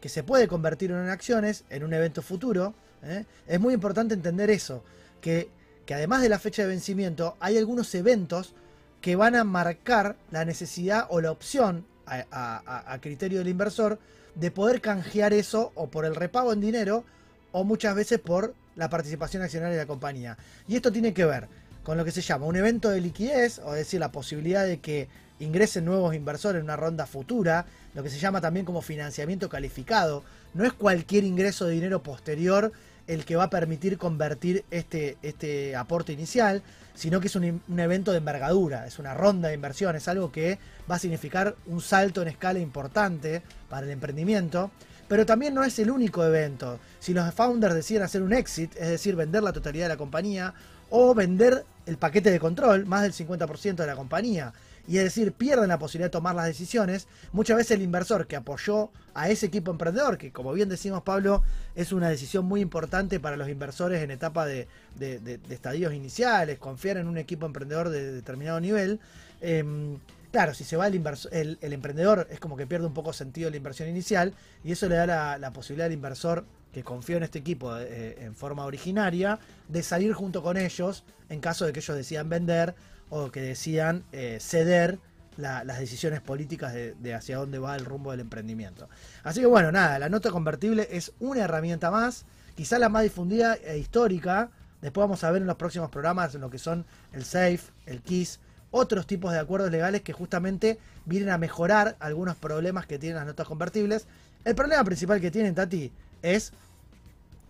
que 0.00 0.08
se 0.08 0.22
puede 0.22 0.48
convertir 0.48 0.90
en 0.90 1.08
acciones 1.08 1.64
en 1.70 1.84
un 1.84 1.92
evento 1.92 2.22
futuro, 2.22 2.74
¿eh? 3.02 3.24
es 3.46 3.60
muy 3.60 3.74
importante 3.74 4.14
entender 4.14 4.50
eso, 4.50 4.82
que, 5.20 5.48
que 5.86 5.94
además 5.94 6.22
de 6.22 6.28
la 6.28 6.38
fecha 6.38 6.62
de 6.62 6.68
vencimiento, 6.68 7.36
hay 7.40 7.58
algunos 7.58 7.94
eventos 7.94 8.54
que 9.00 9.16
van 9.16 9.34
a 9.34 9.44
marcar 9.44 10.16
la 10.30 10.44
necesidad 10.44 11.06
o 11.10 11.20
la 11.20 11.30
opción 11.30 11.84
a, 12.06 12.24
a- 12.30 12.92
a- 12.92 13.00
criterio 13.00 13.38
del 13.38 13.48
inversor 13.48 13.98
de 14.34 14.50
poder 14.50 14.80
canjear 14.80 15.32
eso 15.32 15.72
o 15.74 15.88
por 15.88 16.04
el 16.04 16.14
repago 16.14 16.52
en 16.52 16.60
dinero 16.60 17.04
o 17.52 17.64
muchas 17.64 17.94
veces 17.94 18.18
por 18.20 18.54
la 18.76 18.88
participación 18.88 19.42
accionaria 19.42 19.76
de 19.76 19.82
la 19.82 19.86
compañía. 19.86 20.38
Y 20.68 20.76
esto 20.76 20.92
tiene 20.92 21.12
que 21.12 21.24
ver 21.24 21.48
con 21.82 21.96
lo 21.96 22.04
que 22.04 22.10
se 22.12 22.20
llama 22.20 22.46
un 22.46 22.56
evento 22.56 22.90
de 22.90 23.00
liquidez, 23.00 23.58
o 23.64 23.72
decir, 23.72 24.00
la 24.00 24.12
posibilidad 24.12 24.64
de 24.66 24.80
que 24.80 25.08
ingresen 25.40 25.84
nuevos 25.84 26.14
inversores 26.14 26.60
en 26.60 26.64
una 26.64 26.76
ronda 26.76 27.06
futura, 27.06 27.66
lo 27.94 28.02
que 28.02 28.10
se 28.10 28.18
llama 28.18 28.40
también 28.40 28.64
como 28.64 28.82
financiamiento 28.82 29.48
calificado. 29.48 30.22
No 30.54 30.64
es 30.64 30.72
cualquier 30.72 31.24
ingreso 31.24 31.66
de 31.66 31.74
dinero 31.74 32.02
posterior 32.02 32.72
el 33.06 33.24
que 33.24 33.34
va 33.34 33.44
a 33.44 33.50
permitir 33.50 33.98
convertir 33.98 34.64
este, 34.70 35.16
este 35.22 35.74
aporte 35.74 36.12
inicial, 36.12 36.62
sino 36.94 37.20
que 37.20 37.26
es 37.26 37.34
un, 37.34 37.60
un 37.66 37.80
evento 37.80 38.12
de 38.12 38.18
envergadura, 38.18 38.86
es 38.86 39.00
una 39.00 39.14
ronda 39.14 39.48
de 39.48 39.54
inversión, 39.54 39.96
es 39.96 40.06
algo 40.06 40.30
que 40.30 40.58
va 40.88 40.94
a 40.94 40.98
significar 40.98 41.56
un 41.66 41.80
salto 41.80 42.22
en 42.22 42.28
escala 42.28 42.60
importante 42.60 43.42
para 43.68 43.86
el 43.86 43.92
emprendimiento. 43.92 44.70
Pero 45.08 45.26
también 45.26 45.54
no 45.54 45.64
es 45.64 45.76
el 45.80 45.90
único 45.90 46.24
evento. 46.24 46.78
Si 47.00 47.12
los 47.12 47.34
founders 47.34 47.74
deciden 47.74 48.04
hacer 48.04 48.22
un 48.22 48.32
exit, 48.32 48.76
es 48.76 48.90
decir, 48.90 49.16
vender 49.16 49.42
la 49.42 49.52
totalidad 49.52 49.86
de 49.86 49.88
la 49.88 49.96
compañía, 49.96 50.54
o 50.90 51.14
vender 51.14 51.64
el 51.86 51.96
paquete 51.96 52.30
de 52.30 52.38
control, 52.38 52.86
más 52.86 53.02
del 53.02 53.12
50% 53.12 53.74
de 53.74 53.86
la 53.86 53.96
compañía, 53.96 54.52
y 54.90 54.98
es 54.98 55.04
decir, 55.04 55.32
pierden 55.32 55.68
la 55.68 55.78
posibilidad 55.78 56.06
de 56.08 56.12
tomar 56.12 56.34
las 56.34 56.46
decisiones, 56.46 57.06
muchas 57.32 57.56
veces 57.56 57.76
el 57.76 57.82
inversor 57.82 58.26
que 58.26 58.34
apoyó 58.34 58.90
a 59.14 59.28
ese 59.30 59.46
equipo 59.46 59.70
emprendedor, 59.70 60.18
que 60.18 60.32
como 60.32 60.52
bien 60.52 60.68
decimos 60.68 61.02
Pablo, 61.02 61.44
es 61.76 61.92
una 61.92 62.08
decisión 62.08 62.44
muy 62.44 62.60
importante 62.60 63.20
para 63.20 63.36
los 63.36 63.48
inversores 63.48 64.02
en 64.02 64.10
etapa 64.10 64.46
de, 64.46 64.66
de- 64.98 65.38
estadios 65.50 65.94
iniciales, 65.94 66.58
confiar 66.58 66.96
en 66.96 67.06
un 67.06 67.18
equipo 67.18 67.46
emprendedor 67.46 67.88
de 67.90 68.12
determinado 68.12 68.58
nivel. 68.60 68.98
em, 69.40 69.98
claro, 70.32 70.54
si 70.54 70.64
se 70.64 70.76
va 70.76 70.88
el, 70.88 70.94
inverso- 71.00 71.28
el, 71.30 71.58
emprendedor 71.72 72.26
es 72.30 72.40
como 72.40 72.56
que 72.56 72.66
pierde 72.66 72.86
un 72.86 72.94
poco 72.94 73.12
sentido 73.12 73.48
la 73.50 73.56
inversión 73.56 73.88
inicial 73.88 74.34
y 74.64 74.72
eso 74.72 74.88
le 74.88 74.96
da 74.96 75.06
la, 75.06 75.38
la 75.38 75.52
posibilidad 75.52 75.86
al 75.86 75.92
inversor 75.92 76.44
que 76.72 76.82
confió 76.84 77.16
en 77.16 77.24
este 77.24 77.38
equipo 77.40 77.76
eh, 77.76 78.16
en 78.20 78.34
forma 78.34 78.64
originaria 78.64 79.38
de 79.68 79.82
salir 79.82 80.12
junto 80.12 80.42
con 80.42 80.56
ellos 80.56 81.02
en 81.28 81.40
caso 81.40 81.64
de 81.66 81.72
que 81.72 81.80
ellos 81.80 81.96
decidan 81.96 82.28
vender 82.28 82.74
o 83.10 83.30
que 83.30 83.40
decidan 83.42 84.04
eh, 84.12 84.38
ceder 84.40 84.98
la- 85.36 85.64
las 85.64 85.78
decisiones 85.78 86.20
políticas 86.20 86.72
de, 86.72 86.94
de 86.94 87.14
hacia 87.14 87.36
dónde 87.38 87.58
va 87.58 87.76
el 87.76 87.84
rumbo 87.84 88.10
del 88.10 88.20
emprendimiento. 88.20 88.88
Así 89.22 89.40
que 89.40 89.46
bueno, 89.46 89.70
nada, 89.72 89.98
la 89.98 90.08
nota 90.08 90.30
convertible 90.30 90.88
es 90.90 91.12
una 91.20 91.42
herramienta 91.44 91.90
más, 91.90 92.24
quizá 92.56 92.78
la 92.78 92.88
más 92.88 93.02
difundida 93.02 93.54
e 93.54 93.78
histórica. 93.78 94.50
Después 94.80 95.02
vamos 95.04 95.22
a 95.24 95.30
ver 95.30 95.42
en 95.42 95.46
los 95.48 95.56
próximos 95.56 95.90
programas 95.90 96.34
lo 96.34 96.48
que 96.50 96.58
son 96.58 96.86
el 97.12 97.24
SAFE, 97.24 97.60
el 97.86 98.00
KISS, 98.00 98.40
otros 98.70 99.06
tipos 99.06 99.32
de 99.32 99.38
acuerdos 99.38 99.70
legales 99.70 100.02
que 100.02 100.12
justamente 100.12 100.78
vienen 101.04 101.30
a 101.30 101.38
mejorar 101.38 101.96
algunos 102.00 102.36
problemas 102.36 102.86
que 102.86 102.98
tienen 102.98 103.16
las 103.16 103.26
notas 103.26 103.46
convertibles. 103.46 104.06
El 104.44 104.54
problema 104.54 104.84
principal 104.84 105.20
que 105.20 105.30
tienen, 105.30 105.54
Tati, 105.54 105.92
es 106.22 106.52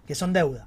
que 0.07 0.15
son 0.15 0.33
deuda. 0.33 0.67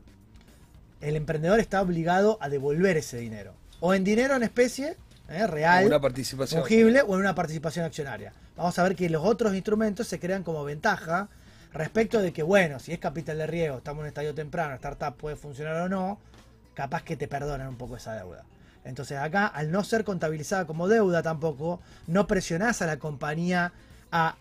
El 1.01 1.15
emprendedor 1.15 1.59
está 1.59 1.81
obligado 1.81 2.37
a 2.39 2.47
devolver 2.49 2.95
ese 2.97 3.17
dinero. 3.17 3.55
O 3.85 3.93
en 3.93 4.05
dinero 4.05 4.37
en 4.37 4.43
especie, 4.43 4.95
¿eh? 5.27 5.45
real, 5.45 5.85
Una 5.85 5.99
participación. 5.99 6.61
fungible, 6.61 7.01
o 7.01 7.15
en 7.15 7.19
una 7.19 7.35
participación 7.35 7.83
accionaria. 7.83 8.31
Vamos 8.55 8.79
a 8.79 8.83
ver 8.83 8.95
que 8.95 9.09
los 9.09 9.25
otros 9.25 9.53
instrumentos 9.55 10.07
se 10.07 10.21
crean 10.21 10.41
como 10.43 10.63
ventaja 10.63 11.27
respecto 11.73 12.21
de 12.21 12.31
que, 12.31 12.43
bueno, 12.43 12.79
si 12.79 12.93
es 12.93 12.99
capital 12.99 13.39
de 13.39 13.45
riesgo, 13.45 13.79
estamos 13.79 13.99
en 13.99 14.03
un 14.03 14.07
estadio 14.07 14.33
temprano, 14.33 14.73
startup 14.75 15.17
puede 15.17 15.35
funcionar 15.35 15.81
o 15.81 15.89
no, 15.89 16.17
capaz 16.73 17.03
que 17.03 17.17
te 17.17 17.27
perdonan 17.27 17.67
un 17.67 17.75
poco 17.75 17.97
esa 17.97 18.15
deuda. 18.15 18.45
Entonces 18.85 19.17
acá, 19.17 19.47
al 19.47 19.69
no 19.69 19.83
ser 19.83 20.05
contabilizada 20.05 20.65
como 20.65 20.87
deuda 20.87 21.21
tampoco, 21.21 21.81
no 22.07 22.25
presionás 22.25 22.81
a 22.81 22.85
la 22.85 22.99
compañía 22.99 23.73
a 24.13 24.37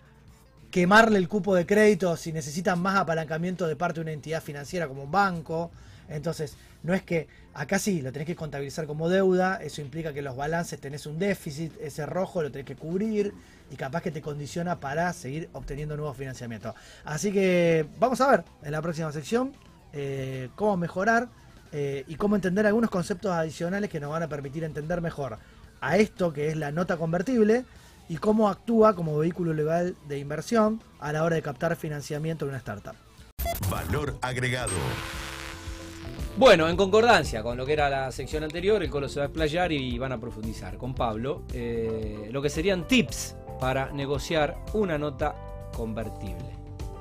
quemarle 0.70 1.18
el 1.18 1.28
cupo 1.28 1.56
de 1.56 1.66
crédito 1.66 2.16
si 2.16 2.32
necesitan 2.32 2.80
más 2.80 2.96
apalancamiento 2.96 3.66
de 3.66 3.74
parte 3.74 3.96
de 3.96 4.02
una 4.02 4.12
entidad 4.12 4.40
financiera 4.40 4.86
como 4.86 5.02
un 5.02 5.10
banco. 5.10 5.72
Entonces, 6.08 6.56
no 6.82 6.94
es 6.94 7.02
que 7.02 7.28
acá 7.54 7.78
sí 7.78 8.02
lo 8.02 8.12
tenés 8.12 8.26
que 8.26 8.36
contabilizar 8.36 8.86
como 8.86 9.08
deuda, 9.08 9.62
eso 9.62 9.80
implica 9.80 10.12
que 10.12 10.22
los 10.22 10.36
balances 10.36 10.80
tenés 10.80 11.06
un 11.06 11.18
déficit, 11.18 11.72
ese 11.80 12.06
rojo 12.06 12.42
lo 12.42 12.50
tenés 12.50 12.66
que 12.66 12.76
cubrir 12.76 13.32
y 13.70 13.76
capaz 13.76 14.02
que 14.02 14.10
te 14.10 14.20
condiciona 14.20 14.80
para 14.80 15.12
seguir 15.12 15.48
obteniendo 15.52 15.96
nuevos 15.96 16.16
financiamientos. 16.16 16.74
Así 17.04 17.32
que 17.32 17.86
vamos 17.98 18.20
a 18.20 18.30
ver 18.30 18.44
en 18.62 18.72
la 18.72 18.82
próxima 18.82 19.12
sección 19.12 19.52
eh, 19.92 20.48
cómo 20.56 20.76
mejorar 20.76 21.28
eh, 21.72 22.04
y 22.06 22.16
cómo 22.16 22.36
entender 22.36 22.66
algunos 22.66 22.90
conceptos 22.90 23.32
adicionales 23.32 23.88
que 23.88 24.00
nos 24.00 24.10
van 24.10 24.22
a 24.22 24.28
permitir 24.28 24.64
entender 24.64 25.00
mejor 25.00 25.38
a 25.80 25.96
esto 25.96 26.32
que 26.32 26.48
es 26.48 26.56
la 26.56 26.70
nota 26.70 26.96
convertible 26.96 27.64
y 28.08 28.16
cómo 28.16 28.48
actúa 28.48 28.94
como 28.94 29.16
vehículo 29.18 29.54
legal 29.54 29.96
de 30.08 30.18
inversión 30.18 30.82
a 31.00 31.12
la 31.12 31.24
hora 31.24 31.36
de 31.36 31.42
captar 31.42 31.76
financiamiento 31.76 32.44
de 32.44 32.50
una 32.50 32.58
startup. 32.58 32.94
Valor 33.70 34.18
agregado. 34.20 34.72
Bueno, 36.36 36.68
en 36.68 36.76
concordancia 36.76 37.42
con 37.42 37.56
lo 37.56 37.66
que 37.66 37.74
era 37.74 37.90
la 37.90 38.10
sección 38.10 38.42
anterior, 38.42 38.82
el 38.82 38.90
Colo 38.90 39.08
se 39.08 39.20
va 39.20 39.26
a 39.26 39.28
explayar 39.28 39.70
y 39.70 39.98
van 39.98 40.12
a 40.12 40.18
profundizar 40.20 40.76
con 40.78 40.94
Pablo 40.94 41.42
eh, 41.52 42.28
lo 42.32 42.40
que 42.40 42.48
serían 42.48 42.86
tips 42.88 43.36
para 43.60 43.92
negociar 43.92 44.56
una 44.72 44.98
nota 44.98 45.34
convertible. 45.76 46.50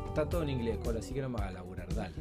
Está 0.08 0.28
todo 0.28 0.44
en 0.44 0.50
inglés, 0.50 0.78
Colo, 0.84 1.00
así 1.00 1.14
que 1.14 1.22
no 1.22 1.30
me 1.30 1.38
haga 1.40 1.52
laburar, 1.52 1.94
dale. 1.96 2.14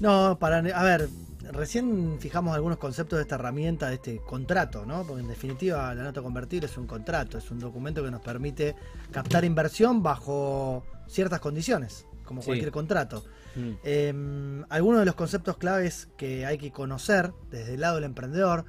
No, 0.00 0.38
para, 0.38 0.58
a 0.58 0.84
ver, 0.84 1.08
recién 1.50 2.18
fijamos 2.20 2.54
algunos 2.54 2.76
conceptos 2.78 3.16
de 3.16 3.22
esta 3.22 3.36
herramienta, 3.36 3.88
de 3.88 3.94
este 3.94 4.18
contrato, 4.18 4.84
¿no? 4.84 5.04
Porque 5.04 5.22
en 5.22 5.28
definitiva 5.28 5.94
la 5.94 6.02
nota 6.04 6.20
convertible 6.20 6.66
es 6.66 6.76
un 6.76 6.86
contrato, 6.86 7.38
es 7.38 7.50
un 7.50 7.58
documento 7.58 8.04
que 8.04 8.10
nos 8.10 8.20
permite 8.20 8.76
captar 9.10 9.44
inversión 9.46 10.02
bajo 10.02 10.84
ciertas 11.08 11.40
condiciones, 11.40 12.06
como 12.22 12.42
Sí. 12.42 12.46
cualquier 12.48 12.70
contrato. 12.70 13.24
Mm. 13.56 13.70
Eh, 13.84 14.64
algunos 14.68 15.00
de 15.00 15.06
los 15.06 15.14
conceptos 15.14 15.56
claves 15.56 16.08
que 16.16 16.46
hay 16.46 16.58
que 16.58 16.70
conocer 16.72 17.32
desde 17.50 17.74
el 17.74 17.80
lado 17.80 17.96
del 17.96 18.04
emprendedor, 18.04 18.64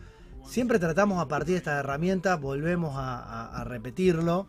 siempre 0.46 0.80
tratamos 0.80 1.22
a 1.22 1.28
partir 1.28 1.54
de 1.54 1.58
esta 1.58 1.80
herramienta, 1.80 2.36
volvemos 2.36 2.96
a, 2.96 3.20
a- 3.20 3.62
a 3.62 3.64
repetirlo, 3.64 4.48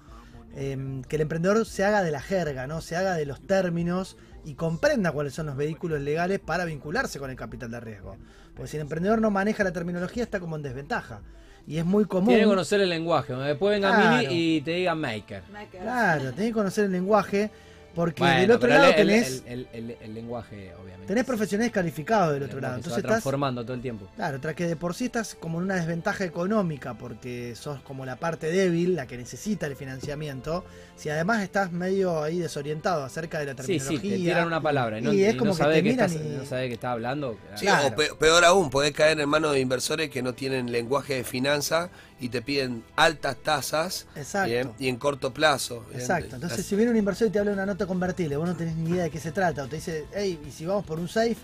eh, 0.55 1.03
que 1.09 1.17
el 1.17 1.23
emprendedor 1.23 1.65
se 1.67 1.85
haga 1.85 2.03
de 2.03 2.11
la 2.11 2.21
jerga, 2.21 2.67
¿no? 2.67 2.81
se 2.81 2.97
haga 2.97 3.15
de 3.15 3.27
los 3.27 3.41
términos 3.47 4.17
y 4.45 4.55
comprenda 4.55 5.13
cuáles 5.13 5.35
son 5.35 5.47
los 5.47 5.57
vehículos 5.57 6.01
legales 6.01 6.41
para 6.41 6.65
vincularse 6.65 7.19
con 7.19 7.31
el 7.31 7.37
capital 7.37 7.71
de 7.71 7.81
riesgo. 7.81 8.17
Porque 8.55 8.69
si 8.71 8.77
el 8.79 8.83
emprendedor 8.83 9.21
no 9.21 9.31
maneja 9.31 9.63
la 9.65 9.73
terminología 9.73 10.23
está 10.23 10.41
como 10.41 10.57
en 10.57 10.63
desventaja. 10.63 11.21
Y 11.67 11.77
es 11.77 11.85
muy 11.85 12.07
común. 12.07 12.29
Tiene 12.29 12.43
que 12.45 12.49
conocer 12.49 12.81
el 12.81 12.89
lenguaje, 12.89 13.33
donde 13.35 13.49
después 13.49 13.71
venga 13.77 13.95
Claro. 13.95 14.17
Mini 14.29 14.57
y 14.57 14.61
te 14.63 14.71
diga 14.73 14.95
maker. 14.95 15.43
Claro, 15.71 16.23
tenés 16.33 16.47
que 16.49 16.53
conocer 16.53 16.87
el 16.87 16.93
lenguaje 16.93 17.51
porque 17.95 18.23
Bueno, 18.23 18.41
del 18.41 18.51
otro 18.53 18.69
lado 18.69 18.85
el, 18.91 18.95
tenés, 18.95 19.43
el- 19.47 19.67
el- 19.73 19.97
el 20.01 20.15
lenguaje, 20.15 20.73
obviamente. 20.81 21.07
tenés 21.07 21.25
profesionales 21.25 21.73
calificados 21.73 22.35
del 22.35 22.43
El 22.45 22.49
otro 22.49 22.61
lado. 22.61 22.75
se 22.75 22.79
Entonces 22.79 22.97
va 22.97 22.99
estás 23.01 23.11
transformando 23.23 23.63
todo 23.65 23.75
el 23.75 23.83
tiempo. 23.83 24.07
Claro, 24.17 24.41
tras 24.41 24.55
que 24.55 24.67
de 24.67 24.77
por 24.77 24.95
sí 24.95 25.07
estás 25.07 25.35
como 25.35 25.59
en 25.59 25.65
una 25.65 25.75
desventaja 25.77 26.25
económica 26.25 26.95
porque 26.95 27.55
sos 27.57 27.81
como 27.81 28.07
la 28.07 28.17
parte 28.17 28.51
débil, 28.51 28.95
la 28.95 29.07
que 29.07 29.17
necesita 29.17 29.67
el 29.67 29.75
financiamiento. 29.77 30.65
Si 30.97 31.09
además 31.09 31.43
estás 31.43 31.73
medio 31.73 32.23
ahí 32.23 32.39
desorientado 32.39 33.03
acerca 33.05 33.39
de 33.39 33.47
la 33.47 33.53
Sí, 33.53 33.57
terminología. 33.57 34.01
sí, 34.01 34.09
te 34.11 34.17
tiran 34.17 34.47
una 34.47 34.61
palabra 34.61 34.99
y 34.99 35.03
no, 35.03 35.13
Y 35.13 35.25
es 35.25 35.35
y 35.35 35.37
como 35.37 35.51
no 35.53 35.57
que 35.57 35.63
sabe 35.63 35.75
te 35.77 35.83
qué 35.83 35.91
miran 35.91 36.11
estás- 36.11 36.27
y- 36.27 36.29
no 36.37 36.45
sabe 36.45 36.69
qué 36.69 36.75
está 36.75 36.93
hablando. 36.93 37.39
Sí, 37.57 37.67
Claro. 37.67 37.89
o 37.89 37.97
pe- 37.97 38.15
peor 38.19 38.45
aún, 38.45 38.71
podés 38.71 38.93
caer 38.93 39.19
en 39.19 39.29
manos 39.29 39.53
de 39.53 39.61
inversores 39.61 40.11
que 40.11 40.23
no 40.23 40.35
tienen 40.35 40.71
lenguaje 40.71 41.15
de 41.15 41.25
finanzas 41.25 41.91
y 42.21 42.29
te 42.29 42.43
piden 42.43 42.85
altas 42.97 43.37
tasas 43.37 44.07
Exacto. 44.15 44.51
bien, 44.51 44.71
y 44.79 44.89
en 44.89 44.97
corto 44.97 45.33
plazo. 45.33 45.85
bien. 45.89 46.01
Exacto. 46.01 46.35
Entonces, 46.37 46.59
Las- 46.59 46.67
si 46.67 46.77
viene 46.77 46.91
un 46.91 46.97
inversor 46.99 47.29
y 47.29 47.31
te 47.31 47.39
habla 47.39 47.51
de 47.53 47.55
una 47.57 47.67
nota 47.67 47.87
convertible, 47.87 48.37
vos 48.37 48.47
no 48.49 48.55
tenés 48.57 48.77
ni 48.77 48.91
idea 48.91 49.05
de 49.05 49.11
qué 49.11 49.19
se 49.21 49.33
trata, 49.33 49.65
o 49.65 49.67
te 49.69 49.77
dice, 49.77 50.05
hey, 50.15 50.39
y 50.47 50.51
si 50.51 50.67
vamos 50.67 50.85
por 50.85 50.99
un 51.01 51.09
safe, 51.09 51.37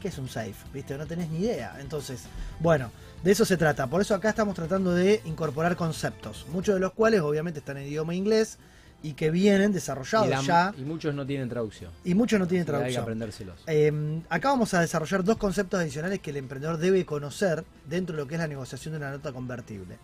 ¿qué 0.00 0.08
es 0.08 0.18
un 0.18 0.28
safe? 0.28 0.54
¿Viste? 0.72 0.96
No 0.96 1.06
tenés 1.06 1.28
ni 1.30 1.40
idea. 1.40 1.76
Entonces, 1.80 2.22
bueno, 2.60 2.90
de 3.24 3.32
eso 3.32 3.44
se 3.44 3.56
trata. 3.56 3.86
Por 3.88 4.00
eso 4.00 4.14
acá 4.14 4.30
estamos 4.30 4.54
tratando 4.54 4.94
de 4.94 5.20
incorporar 5.24 5.76
conceptos, 5.76 6.46
muchos 6.52 6.74
de 6.74 6.80
los 6.80 6.92
cuales 6.92 7.20
obviamente 7.20 7.58
están 7.58 7.76
en 7.76 7.86
idioma 7.88 8.14
inglés 8.14 8.56
y 9.02 9.14
que 9.14 9.30
vienen 9.30 9.72
desarrollados 9.72 10.26
y, 10.26 10.30
la- 10.30 10.42
ya, 10.42 10.74
y 10.76 10.82
muchos 10.82 11.14
no 11.14 11.26
tienen 11.26 11.48
traducción. 11.48 11.90
y 12.04 12.14
muchos 12.14 12.38
no 12.38 12.46
tienen 12.46 12.62
Hay 12.62 12.66
que 12.66 12.72
traducción. 12.72 13.02
aprendérselos. 13.02 13.60
Eh, 13.66 14.20
acá 14.28 14.50
vamos 14.50 14.74
a 14.74 14.80
desarrollar 14.82 15.24
dos 15.24 15.38
conceptos 15.38 15.80
adicionales 15.80 16.18
que 16.20 16.28
el 16.30 16.36
emprendedor 16.36 16.76
debe 16.76 17.04
conocer 17.06 17.64
dentro 17.86 18.14
de 18.14 18.22
lo 18.22 18.28
que 18.28 18.34
es 18.34 18.40
la 18.40 18.46
negociación 18.46 18.92
de 18.92 18.98
una 18.98 19.10
nota 19.10 19.32
convertible. 19.32 19.96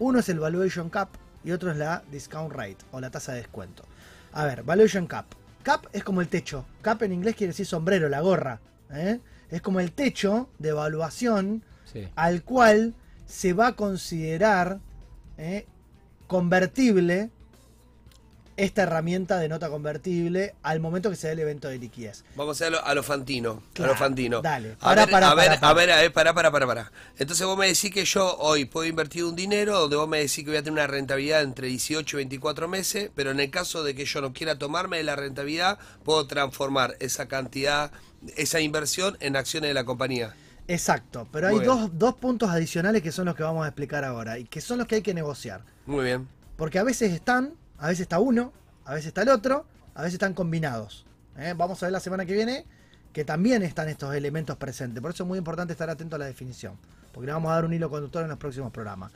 Uno 0.00 0.18
es 0.18 0.28
el 0.28 0.40
valuation 0.40 0.90
cap 0.90 1.10
y 1.44 1.52
otro 1.52 1.70
es 1.70 1.76
la 1.76 2.02
discount 2.10 2.52
rate 2.52 2.78
o 2.90 3.00
la 3.00 3.10
tasa 3.10 3.32
de 3.32 3.38
descuento. 3.38 3.84
A 4.32 4.44
ver, 4.46 4.62
valuation 4.64 5.06
cap. 5.06 5.26
Cap 5.62 5.86
es 5.92 6.02
como 6.02 6.20
el 6.22 6.28
techo. 6.28 6.64
Cap 6.82 7.02
en 7.02 7.12
inglés 7.12 7.36
quiere 7.36 7.52
decir 7.52 7.66
sombrero, 7.66 8.08
la 8.08 8.20
gorra. 8.20 8.60
¿eh? 8.90 9.20
Es 9.50 9.60
como 9.62 9.78
el 9.78 9.92
techo 9.92 10.48
de 10.58 10.70
evaluación 10.70 11.62
Sí. 11.84 12.08
al 12.16 12.42
cual 12.44 12.94
se 13.26 13.52
va 13.52 13.68
a 13.68 13.72
considerar 13.76 14.78
¿eh? 15.38 15.66
convertible 16.28 17.30
esta 18.64 18.82
herramienta 18.82 19.38
de 19.38 19.48
nota 19.48 19.70
convertible 19.70 20.54
al 20.62 20.80
momento 20.80 21.08
que 21.08 21.16
se 21.16 21.28
dé 21.28 21.32
el 21.32 21.38
evento 21.40 21.68
de 21.68 21.78
liquidez. 21.78 22.24
Vamos 22.36 22.60
a 22.60 22.68
ir 22.68 22.74
a 22.76 22.94
lo, 22.94 23.00
a 23.00 23.02
fantino. 23.02 23.62
Claro, 23.72 23.92
a 23.92 23.94
lo 23.94 23.98
fantino. 23.98 24.42
dale. 24.42 24.72
A 24.80 24.84
Pará, 24.84 25.06
ver, 25.06 25.12
pará, 25.12 25.30
a 25.30 25.34
ver, 25.34 25.46
pará, 25.60 25.68
a 25.68 25.74
ver, 25.74 25.90
a 25.90 25.96
ver, 25.96 26.12
pará, 26.12 26.66
pará. 26.66 26.92
Entonces 27.18 27.46
vos 27.46 27.56
me 27.56 27.68
decís 27.68 27.90
que 27.90 28.04
yo 28.04 28.36
hoy 28.38 28.66
puedo 28.66 28.86
invertir 28.86 29.24
un 29.24 29.34
dinero 29.34 29.78
donde 29.80 29.96
vos 29.96 30.08
me 30.08 30.18
decís 30.18 30.44
que 30.44 30.50
voy 30.50 30.56
a 30.56 30.62
tener 30.62 30.74
una 30.74 30.86
rentabilidad 30.86 31.42
entre 31.42 31.68
18 31.68 32.16
y 32.16 32.18
24 32.18 32.68
meses, 32.68 33.10
pero 33.14 33.30
en 33.30 33.40
el 33.40 33.50
caso 33.50 33.82
de 33.82 33.94
que 33.94 34.04
yo 34.04 34.20
no 34.20 34.32
quiera 34.32 34.58
tomarme 34.58 34.98
de 34.98 35.04
la 35.04 35.16
rentabilidad, 35.16 35.78
puedo 36.04 36.26
transformar 36.26 36.96
esa 37.00 37.28
cantidad, 37.28 37.92
esa 38.36 38.60
inversión 38.60 39.16
en 39.20 39.36
acciones 39.36 39.70
de 39.70 39.74
la 39.74 39.84
compañía. 39.84 40.34
Exacto, 40.68 41.26
pero 41.32 41.48
hay 41.48 41.58
dos, 41.60 41.90
dos 41.98 42.14
puntos 42.14 42.50
adicionales 42.50 43.02
que 43.02 43.10
son 43.10 43.24
los 43.24 43.34
que 43.34 43.42
vamos 43.42 43.64
a 43.64 43.68
explicar 43.68 44.04
ahora 44.04 44.38
y 44.38 44.44
que 44.44 44.60
son 44.60 44.78
los 44.78 44.86
que 44.86 44.96
hay 44.96 45.02
que 45.02 45.14
negociar. 45.14 45.62
Muy 45.86 46.04
bien. 46.04 46.28
Porque 46.56 46.78
a 46.78 46.84
veces 46.84 47.12
están, 47.12 47.54
a 47.80 47.88
veces 47.88 48.02
está 48.02 48.20
uno, 48.20 48.52
a 48.84 48.94
veces 48.94 49.08
está 49.08 49.22
el 49.22 49.30
otro, 49.30 49.66
a 49.94 50.02
veces 50.02 50.14
están 50.14 50.34
combinados. 50.34 51.06
¿eh? 51.36 51.54
Vamos 51.56 51.82
a 51.82 51.86
ver 51.86 51.92
la 51.92 52.00
semana 52.00 52.26
que 52.26 52.34
viene 52.34 52.66
que 53.12 53.24
también 53.24 53.62
están 53.62 53.88
estos 53.88 54.14
elementos 54.14 54.56
presentes. 54.56 55.02
Por 55.02 55.10
eso 55.10 55.24
es 55.24 55.28
muy 55.28 55.38
importante 55.38 55.72
estar 55.72 55.90
atento 55.90 56.16
a 56.16 56.18
la 56.18 56.26
definición, 56.26 56.74
porque 57.12 57.26
le 57.26 57.32
vamos 57.32 57.50
a 57.50 57.54
dar 57.54 57.64
un 57.64 57.72
hilo 57.72 57.90
conductor 57.90 58.22
en 58.22 58.28
los 58.28 58.38
próximos 58.38 58.70
programas. 58.70 59.10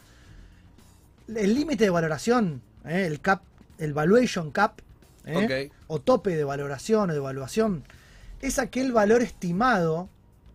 El 1.28 1.54
límite 1.54 1.84
de 1.84 1.90
valoración, 1.90 2.60
¿eh? 2.84 3.06
el 3.06 3.20
cap, 3.20 3.42
el 3.78 3.92
valuation 3.92 4.50
cap, 4.50 4.80
¿eh? 5.26 5.70
O 5.86 6.00
tope 6.00 6.34
de 6.34 6.44
valoración 6.44 7.10
o 7.10 7.12
de 7.12 7.18
evaluación, 7.18 7.84
es 8.40 8.58
aquel 8.58 8.92
valor 8.92 9.22
estimado 9.22 10.08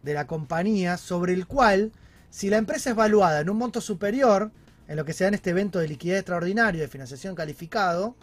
de 0.04 0.14
la 0.14 0.28
compañía 0.28 0.98
sobre 0.98 1.34
el 1.34 1.48
cual, 1.48 1.92
si 2.30 2.50
la 2.50 2.58
empresa 2.58 2.90
es 2.90 2.96
valuada 2.96 3.40
en 3.40 3.50
un 3.50 3.58
monto 3.58 3.82
superior, 3.82 4.52
en 4.90 4.96
lo 4.98 5.06
que 5.06 5.14
se 5.14 5.24
da 5.24 5.30
en 5.30 5.36
este 5.36 5.52
evento 5.52 5.80
de 5.80 5.88
liquidez 5.88 6.18
extraordinario 6.20 6.82
de 6.82 6.88
financiación 6.90 7.36
calificado, 7.36 8.16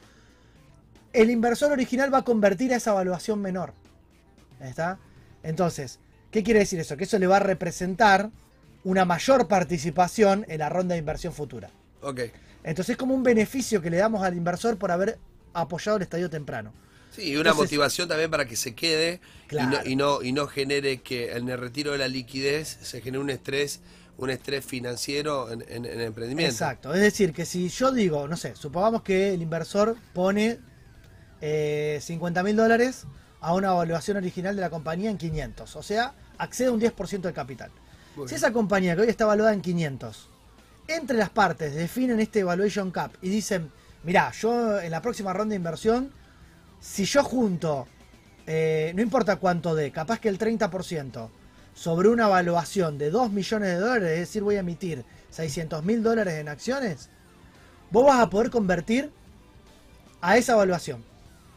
el 1.13 1.31
inversor 1.31 1.73
original 1.73 2.13
va 2.13 2.19
a 2.19 2.25
convertir 2.25 2.75
a 2.75 2.77
esa 2.77 2.91
evaluación 2.91 3.41
menor. 3.41 3.73
¿Está? 4.61 4.99
Entonces, 5.43 5.99
¿qué 6.31 6.43
quiere 6.43 6.61
decir 6.61 6.79
eso? 6.81 6.97
Que 6.97 7.05
eso 7.05 7.19
le 7.19 7.27
va 7.27 7.37
a 7.37 7.41
representar 7.41 8.31
una 8.85 9.05
mayor 9.05 9.49
participación 9.49 10.45
en 10.49 10.59
la 10.59 10.69
ronda 10.69 10.95
de 10.95 10.99
inversión 10.99 11.33
futura. 11.33 11.71
Ok. 12.03 12.21
Entonces 12.65 12.91
es 12.91 12.97
como 12.97 13.15
un 13.15 13.23
beneficio 13.23 13.81
que 13.81 13.91
le 13.91 13.97
damos 13.99 14.23
al 14.23 14.37
inversor 14.37 14.77
por 14.77 14.91
haber 14.91 15.19
apoyado 15.55 15.97
el 15.97 16.03
estadio 16.03 16.29
temprano. 16.29 16.73
Sí, 17.13 17.23
y 17.23 17.37
una 17.37 17.51
Entonces- 17.51 17.71
motivación 17.71 18.09
también 18.09 18.31
para 18.31 18.45
que 18.45 18.57
se 18.57 18.75
quede 18.75 19.21
Claro. 19.47 19.69
y, 19.69 19.71
no, 19.71 19.91
y, 19.91 19.97
no, 19.97 20.23
y 20.23 20.33
no 20.33 20.47
genere 20.49 21.01
que 21.01 21.33
en 21.33 21.49
el 21.49 21.59
retiro 21.59 21.93
de 21.93 21.99
la 21.99 22.09
liquidez 22.09 22.77
se 22.83 23.01
genere 23.01 23.23
un 23.23 23.31
estrés, 23.31 23.81
un 24.19 24.31
estrés 24.31 24.65
financiero 24.65 25.51
en, 25.51 25.63
en- 25.69 25.85
en 25.85 26.01
el 26.01 26.01
emprendimiento. 26.01 26.51
Exacto. 26.53 26.95
Es 26.95 27.01
decir, 27.01 27.33
que 27.33 27.45
si 27.45 27.69
yo 27.69 27.93
digo, 27.93 28.27
no 28.29 28.37
sé, 28.37 28.57
supongamos 28.57 29.03
que 29.03 29.35
el 29.35 29.43
inversor 29.43 29.97
pone 30.15 30.59
eh, 31.41 31.99
50 32.03 32.43
mil 32.43 32.57
dólares 32.57 33.05
a 33.41 33.53
una 33.55 33.69
evaluación 33.69 34.17
original 34.17 34.55
de 34.57 34.63
la 34.63 34.71
compañía 34.71 35.11
en 35.11 35.19
500. 35.19 35.77
O 35.77 35.83
sea, 35.83 36.15
accede 36.39 36.69
a 36.69 36.73
un 36.73 36.81
10% 36.81 37.21
del 37.21 37.35
capital. 37.35 37.71
Muy 38.17 38.27
Si 38.27 38.35
bien. 38.35 38.37
esa 38.39 38.53
compañía 38.53 38.97
que 38.97 39.03
hoy 39.03 39.09
está 39.09 39.25
evaluada 39.25 39.53
en 39.53 39.61
500, 39.61 40.29
entre 40.89 41.17
las 41.19 41.31
partes 41.31 41.75
definen 41.75 42.19
este 42.21 42.41
evaluation 42.41 42.91
cap 42.91 43.13
y 43.21 43.29
dicen, 43.29 43.71
mirá, 44.05 44.33
yo 44.33 44.81
en 44.81 44.91
la 44.91 45.03
próxima 45.03 45.33
ronda 45.33 45.51
de 45.53 45.57
inversión, 45.57 46.11
si 46.81 47.05
yo 47.05 47.23
junto 47.23 47.87
eh, 48.47 48.93
no 48.95 49.03
importa 49.03 49.37
cuánto 49.37 49.75
dé, 49.75 49.91
capaz 49.91 50.21
que 50.21 50.29
el 50.29 50.39
30% 50.39 51.29
sobre 51.77 52.09
una 52.09 52.25
evaluación 52.25 52.97
de 52.97 53.11
2 53.11 53.31
millones 53.33 53.69
de 53.69 53.77
dólares, 53.77 54.11
es 54.13 54.21
decir, 54.21 54.43
voy 54.43 54.57
a 54.57 54.61
emitir 54.61 55.05
600 55.31 55.85
mil 55.85 56.03
dólares 56.03 56.35
en 56.35 56.49
acciones, 56.49 57.11
vos 57.91 58.07
vas 58.07 58.19
a 58.19 58.31
poder 58.31 58.51
convertir 58.51 59.13
a 60.23 60.39
esa 60.39 60.55
evaluación. 60.55 61.05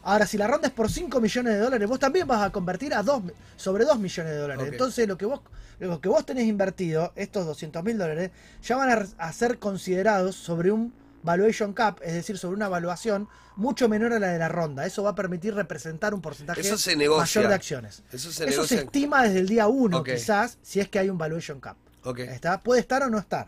Ahora, 0.03 0.27
si 0.27 0.37
la 0.37 0.47
ronda 0.47 0.67
es 0.67 0.73
por 0.73 0.91
5 0.91 1.21
millones 1.21 1.53
de 1.53 1.59
dólares, 1.59 1.87
vos 1.87 1.99
también 1.99 2.27
vas 2.27 2.41
a 2.41 2.49
convertir 2.51 2.93
a 2.93 3.01
dos, 3.01 3.23
sobre 3.55 3.85
2 3.85 3.97
millones 3.97 4.33
de 4.33 4.37
dólares. 4.39 4.67
Entonces, 4.69 5.07
lo 5.07 5.17
que 5.17 5.25
vos 5.25 5.39
lo 5.79 6.01
que 6.01 6.09
vos 6.09 6.25
tenés 6.25 6.45
invertido, 6.45 7.13
estos 7.15 7.45
200 7.45 7.81
mil 7.85 7.97
dólares, 7.97 8.31
ya 8.61 8.75
van 8.75 8.89
a, 8.89 9.25
a 9.25 9.31
ser 9.31 9.59
considerados 9.59 10.35
sobre 10.35 10.71
un 10.71 10.91
valuation 11.23 11.73
cap, 11.73 11.99
es 12.03 12.13
decir, 12.13 12.37
sobre 12.37 12.55
una 12.55 12.67
evaluación 12.67 13.27
mucho 13.55 13.89
menor 13.89 14.13
a 14.13 14.19
la 14.19 14.27
de 14.27 14.39
la 14.39 14.47
ronda. 14.47 14.85
Eso 14.85 15.03
va 15.03 15.11
a 15.11 15.15
permitir 15.15 15.53
representar 15.53 16.13
un 16.13 16.21
porcentaje 16.21 16.61
mayor 16.61 17.47
de 17.47 17.53
acciones. 17.53 18.03
Eso 18.11 18.31
se 18.31 18.47
Eso 18.49 18.65
se 18.65 18.75
estima 18.75 19.23
desde 19.23 19.39
el 19.39 19.47
día 19.47 19.67
1, 19.67 19.97
Ok. 19.99 20.09
quizás, 20.13 20.57
si 20.61 20.79
es 20.79 20.87
que 20.89 20.99
hay 20.99 21.09
un 21.09 21.17
valuation 21.17 21.59
cap. 21.59 21.75
¿Está? 22.17 22.61
Puede 22.61 22.79
estar 22.81 23.03
o 23.03 23.09
no 23.09 23.17
estar. 23.19 23.47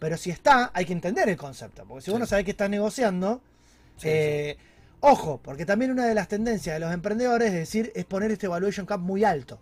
Pero 0.00 0.16
si 0.16 0.30
está, 0.30 0.70
hay 0.74 0.84
que 0.84 0.92
entender 0.92 1.28
el 1.28 1.36
concepto. 1.36 1.84
Porque 1.86 2.00
si 2.02 2.06
Sí. 2.06 2.10
vos 2.10 2.20
no 2.20 2.26
sabés 2.26 2.44
que 2.44 2.50
estás 2.52 2.70
negociando, 2.70 3.42
Sí, 3.98 4.08
eh, 4.10 4.58
ojo, 5.00 5.40
porque 5.42 5.64
también 5.64 5.90
una 5.90 6.06
de 6.06 6.14
las 6.14 6.28
tendencias 6.28 6.74
de 6.76 6.80
los 6.80 6.92
emprendedores 6.92 7.48
es 7.48 7.54
decir, 7.54 7.92
es 7.94 8.04
poner 8.04 8.30
este 8.30 8.46
valuation 8.48 8.84
cap 8.86 9.00
muy 9.00 9.24
alto. 9.24 9.58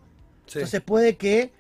Sí. 0.47 0.59
Entonces 0.59 0.81
puede 0.81 1.17
que 1.17 1.53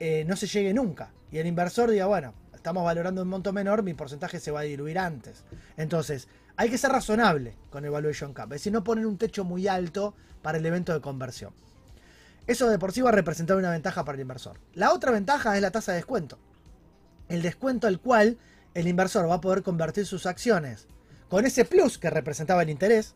eh, 0.00 0.24
no 0.26 0.36
se 0.36 0.46
llegue 0.46 0.72
nunca. 0.74 1.10
Y 1.30 1.38
el 1.38 1.46
inversor 1.46 1.90
diga, 1.90 2.06
bueno, 2.06 2.34
estamos 2.66 2.84
valorando 2.84 3.22
un 3.22 3.28
monto 3.28 3.52
menor, 3.52 3.84
mi 3.84 3.94
porcentaje 3.94 4.40
se 4.40 4.50
va 4.50 4.58
a 4.58 4.64
diluir 4.64 4.98
antes. 4.98 5.44
Entonces, 5.76 6.26
hay 6.56 6.68
que 6.68 6.78
ser 6.78 6.90
razonable 6.90 7.56
con 7.70 7.84
el 7.84 7.92
valuation 7.92 8.34
cap. 8.34 8.46
Es 8.46 8.60
decir, 8.60 8.72
no 8.72 8.82
poner 8.82 9.06
un 9.06 9.18
techo 9.18 9.44
muy 9.44 9.68
alto 9.68 10.14
para 10.42 10.58
el 10.58 10.66
evento 10.66 10.92
de 10.92 11.00
conversión. 11.00 11.52
Eso 12.48 12.68
de 12.68 12.80
por 12.80 12.90
sí 12.90 13.02
va 13.02 13.10
a 13.10 13.12
representar 13.12 13.56
una 13.56 13.70
ventaja 13.70 14.04
para 14.04 14.16
el 14.16 14.22
inversor. 14.22 14.58
La 14.74 14.92
otra 14.92 15.12
ventaja 15.12 15.54
es 15.54 15.62
la 15.62 15.70
tasa 15.70 15.92
de 15.92 15.98
descuento. 15.98 16.40
El 17.28 17.40
descuento 17.40 17.86
al 17.86 18.00
cual 18.00 18.36
el 18.74 18.88
inversor 18.88 19.30
va 19.30 19.34
a 19.34 19.40
poder 19.40 19.62
convertir 19.62 20.04
sus 20.04 20.26
acciones 20.26 20.88
con 21.28 21.46
ese 21.46 21.66
plus 21.66 21.98
que 21.98 22.10
representaba 22.10 22.64
el 22.64 22.70
interés. 22.70 23.14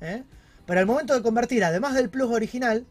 ¿eh? 0.00 0.24
Pero 0.66 0.80
al 0.80 0.86
momento 0.86 1.14
de 1.14 1.22
convertir, 1.22 1.62
además 1.62 1.94
del 1.94 2.10
plus 2.10 2.32
original, 2.32 2.88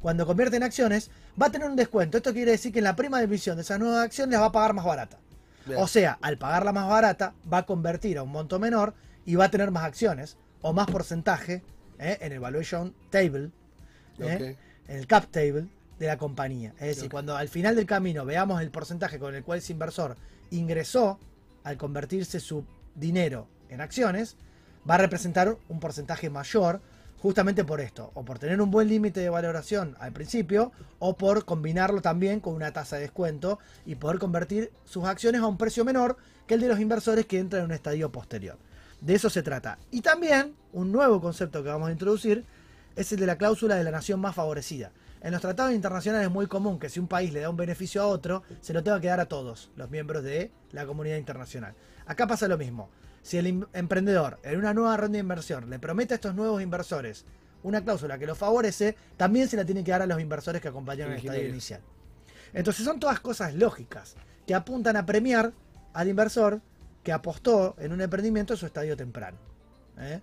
cuando 0.00 0.24
convierte 0.24 0.56
en 0.56 0.62
acciones, 0.62 1.10
va 1.40 1.46
a 1.46 1.50
tener 1.50 1.68
un 1.68 1.74
descuento. 1.74 2.16
Esto 2.16 2.32
quiere 2.32 2.52
decir 2.52 2.72
que 2.72 2.78
en 2.78 2.84
la 2.84 2.94
prima 2.94 3.18
de 3.18 3.24
emisión 3.24 3.56
de 3.56 3.62
esas 3.62 3.80
nuevas 3.80 4.04
acciones 4.04 4.34
las 4.34 4.42
va 4.42 4.46
a 4.46 4.52
pagar 4.52 4.72
más 4.72 4.84
barata. 4.84 5.18
Bien. 5.66 5.80
O 5.80 5.86
sea, 5.86 6.18
al 6.20 6.38
pagarla 6.38 6.72
más 6.72 6.88
barata, 6.88 7.34
va 7.50 7.58
a 7.58 7.66
convertir 7.66 8.18
a 8.18 8.22
un 8.22 8.30
monto 8.30 8.58
menor 8.58 8.94
y 9.24 9.36
va 9.36 9.46
a 9.46 9.50
tener 9.50 9.70
más 9.70 9.84
acciones 9.84 10.36
o 10.60 10.72
más 10.72 10.86
porcentaje 10.86 11.62
¿eh? 11.98 12.18
en 12.20 12.32
el 12.32 12.40
valuation 12.40 12.94
table, 13.10 13.50
¿eh? 14.18 14.56
en 14.88 14.96
el 14.96 15.06
cap 15.06 15.26
table 15.30 15.66
de 15.98 16.06
la 16.06 16.16
compañía. 16.16 16.74
Es 16.80 16.96
decir, 16.96 17.10
cuando 17.10 17.36
al 17.36 17.48
final 17.48 17.76
del 17.76 17.86
camino 17.86 18.24
veamos 18.24 18.60
el 18.60 18.70
porcentaje 18.70 19.18
con 19.18 19.34
el 19.34 19.44
cual 19.44 19.58
ese 19.58 19.72
inversor 19.72 20.16
ingresó 20.50 21.18
al 21.64 21.76
convertirse 21.76 22.40
su 22.40 22.64
dinero 22.94 23.46
en 23.68 23.80
acciones, 23.80 24.36
va 24.88 24.96
a 24.96 24.98
representar 24.98 25.56
un 25.68 25.80
porcentaje 25.80 26.28
mayor 26.28 26.80
justamente 27.22 27.64
por 27.64 27.80
esto, 27.80 28.10
o 28.14 28.24
por 28.24 28.40
tener 28.40 28.60
un 28.60 28.72
buen 28.72 28.88
límite 28.88 29.20
de 29.20 29.30
valoración 29.30 29.94
al 30.00 30.12
principio, 30.12 30.72
o 30.98 31.16
por 31.16 31.44
combinarlo 31.44 32.02
también 32.02 32.40
con 32.40 32.52
una 32.52 32.72
tasa 32.72 32.96
de 32.96 33.02
descuento 33.02 33.60
y 33.86 33.94
poder 33.94 34.18
convertir 34.18 34.72
sus 34.84 35.04
acciones 35.04 35.40
a 35.40 35.46
un 35.46 35.56
precio 35.56 35.84
menor 35.84 36.16
que 36.48 36.54
el 36.54 36.60
de 36.60 36.66
los 36.66 36.80
inversores 36.80 37.26
que 37.26 37.38
entran 37.38 37.60
en 37.60 37.66
un 37.66 37.74
estadio 37.74 38.10
posterior. 38.10 38.58
De 39.00 39.14
eso 39.14 39.30
se 39.30 39.44
trata. 39.44 39.78
Y 39.92 40.00
también 40.00 40.56
un 40.72 40.90
nuevo 40.90 41.20
concepto 41.20 41.62
que 41.62 41.68
vamos 41.68 41.90
a 41.90 41.92
introducir 41.92 42.44
es 42.96 43.12
el 43.12 43.20
de 43.20 43.26
la 43.26 43.38
cláusula 43.38 43.76
de 43.76 43.84
la 43.84 43.92
nación 43.92 44.18
más 44.18 44.34
favorecida. 44.34 44.90
En 45.20 45.30
los 45.30 45.40
tratados 45.40 45.72
internacionales 45.72 46.26
es 46.26 46.32
muy 46.32 46.48
común 46.48 46.80
que 46.80 46.88
si 46.88 46.98
un 46.98 47.06
país 47.06 47.32
le 47.32 47.38
da 47.38 47.50
un 47.50 47.56
beneficio 47.56 48.02
a 48.02 48.06
otro, 48.06 48.42
se 48.60 48.72
lo 48.72 48.82
tenga 48.82 49.00
que 49.00 49.06
dar 49.06 49.20
a 49.20 49.26
todos 49.26 49.70
los 49.76 49.88
miembros 49.90 50.24
de 50.24 50.50
la 50.72 50.86
comunidad 50.86 51.18
internacional. 51.18 51.74
Acá 52.04 52.26
pasa 52.26 52.48
lo 52.48 52.58
mismo. 52.58 52.90
Si 53.22 53.38
el 53.38 53.46
em- 53.46 53.66
emprendedor 53.72 54.38
en 54.42 54.58
una 54.58 54.74
nueva 54.74 54.96
ronda 54.96 55.12
de 55.14 55.20
inversión 55.20 55.70
le 55.70 55.78
promete 55.78 56.14
a 56.14 56.16
estos 56.16 56.34
nuevos 56.34 56.60
inversores 56.62 57.24
una 57.62 57.82
cláusula 57.82 58.18
que 58.18 58.26
los 58.26 58.36
favorece, 58.36 58.96
también 59.16 59.48
se 59.48 59.56
la 59.56 59.64
tiene 59.64 59.84
que 59.84 59.92
dar 59.92 60.02
a 60.02 60.06
los 60.06 60.20
inversores 60.20 60.60
que 60.60 60.68
acompañaron 60.68 61.12
el 61.12 61.20
estadio 61.20 61.48
inicial. 61.48 61.80
Entonces 62.52 62.84
son 62.84 62.98
todas 62.98 63.20
cosas 63.20 63.54
lógicas 63.54 64.16
que 64.46 64.54
apuntan 64.54 64.96
a 64.96 65.06
premiar 65.06 65.52
al 65.94 66.08
inversor 66.08 66.60
que 67.04 67.12
apostó 67.12 67.76
en 67.78 67.92
un 67.92 68.00
emprendimiento 68.00 68.54
en 68.54 68.58
su 68.58 68.66
estadio 68.66 68.96
temprano. 68.96 69.38
¿eh? 69.98 70.20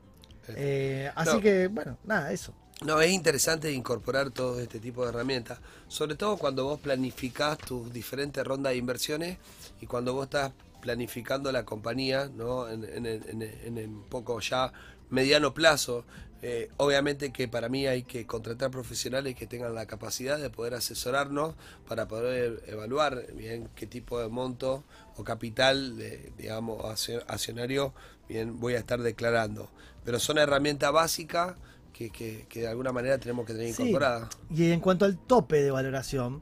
Eh, 0.49 1.11
así 1.15 1.35
No. 1.35 1.41
que, 1.41 1.67
bueno, 1.67 1.97
nada, 2.03 2.31
eso. 2.31 2.53
No, 2.85 2.99
es 3.01 3.11
interesante 3.11 3.71
incorporar 3.71 4.31
todo 4.31 4.59
este 4.59 4.79
tipo 4.79 5.03
de 5.03 5.09
herramientas, 5.09 5.59
sobre 5.87 6.15
todo 6.15 6.37
cuando 6.37 6.63
vos 6.65 6.79
planificás 6.79 7.57
tus 7.57 7.91
diferentes 7.91 8.45
rondas 8.45 8.71
de 8.71 8.77
inversiones 8.77 9.37
y 9.81 9.85
cuando 9.85 10.13
vos 10.13 10.25
estás 10.25 10.51
planificando 10.81 11.51
la 11.51 11.65
compañía, 11.65 12.29
¿no? 12.35 12.67
En, 12.69 12.83
en, 12.83 13.05
en- 13.05 13.89
un 13.89 14.03
poco 14.09 14.39
ya 14.39 14.71
mediano 15.09 15.53
plazo. 15.53 16.05
Eh, 16.41 16.69
obviamente 16.77 17.33
que 17.33 17.49
para 17.49 17.67
mí 17.67 17.85
hay 17.85 18.03
que 18.03 18.25
contratar 18.25 18.71
profesionales 18.71 19.35
que 19.35 19.45
tengan 19.45 19.75
la 19.75 19.85
capacidad 19.87 20.37
de 20.39 20.49
poder 20.49 20.73
asesorarnos 20.73 21.55
para 21.85 22.07
poder 22.07 22.63
evaluar 22.67 23.25
bien 23.33 23.67
qué 23.75 23.85
tipo 23.87 24.21
de 24.21 24.29
monto 24.29 24.85
o 25.17 25.23
capital, 25.25 25.97
de, 25.97 26.31
digamos, 26.37 26.81
accio- 26.85 27.23
accionario, 27.27 27.93
bien 28.29 28.57
voy 28.59 28.75
a 28.75 28.79
estar 28.79 29.01
declarando. 29.01 29.69
Pero 30.05 30.17
son 30.17 30.37
herramientas 30.37 30.93
básicas 30.93 31.55
que, 31.91 32.09
que- 32.09 32.45
que 32.47 32.61
de 32.61 32.67
alguna 32.69 32.93
manera 32.93 33.17
tenemos 33.17 33.45
que 33.45 33.51
tener 33.53 33.73
Sí. 33.73 33.81
incorporadas. 33.83 34.29
Y 34.49 34.71
en 34.71 34.79
cuanto 34.79 35.03
al 35.03 35.17
tope 35.17 35.61
de 35.61 35.71
valoración, 35.71 36.41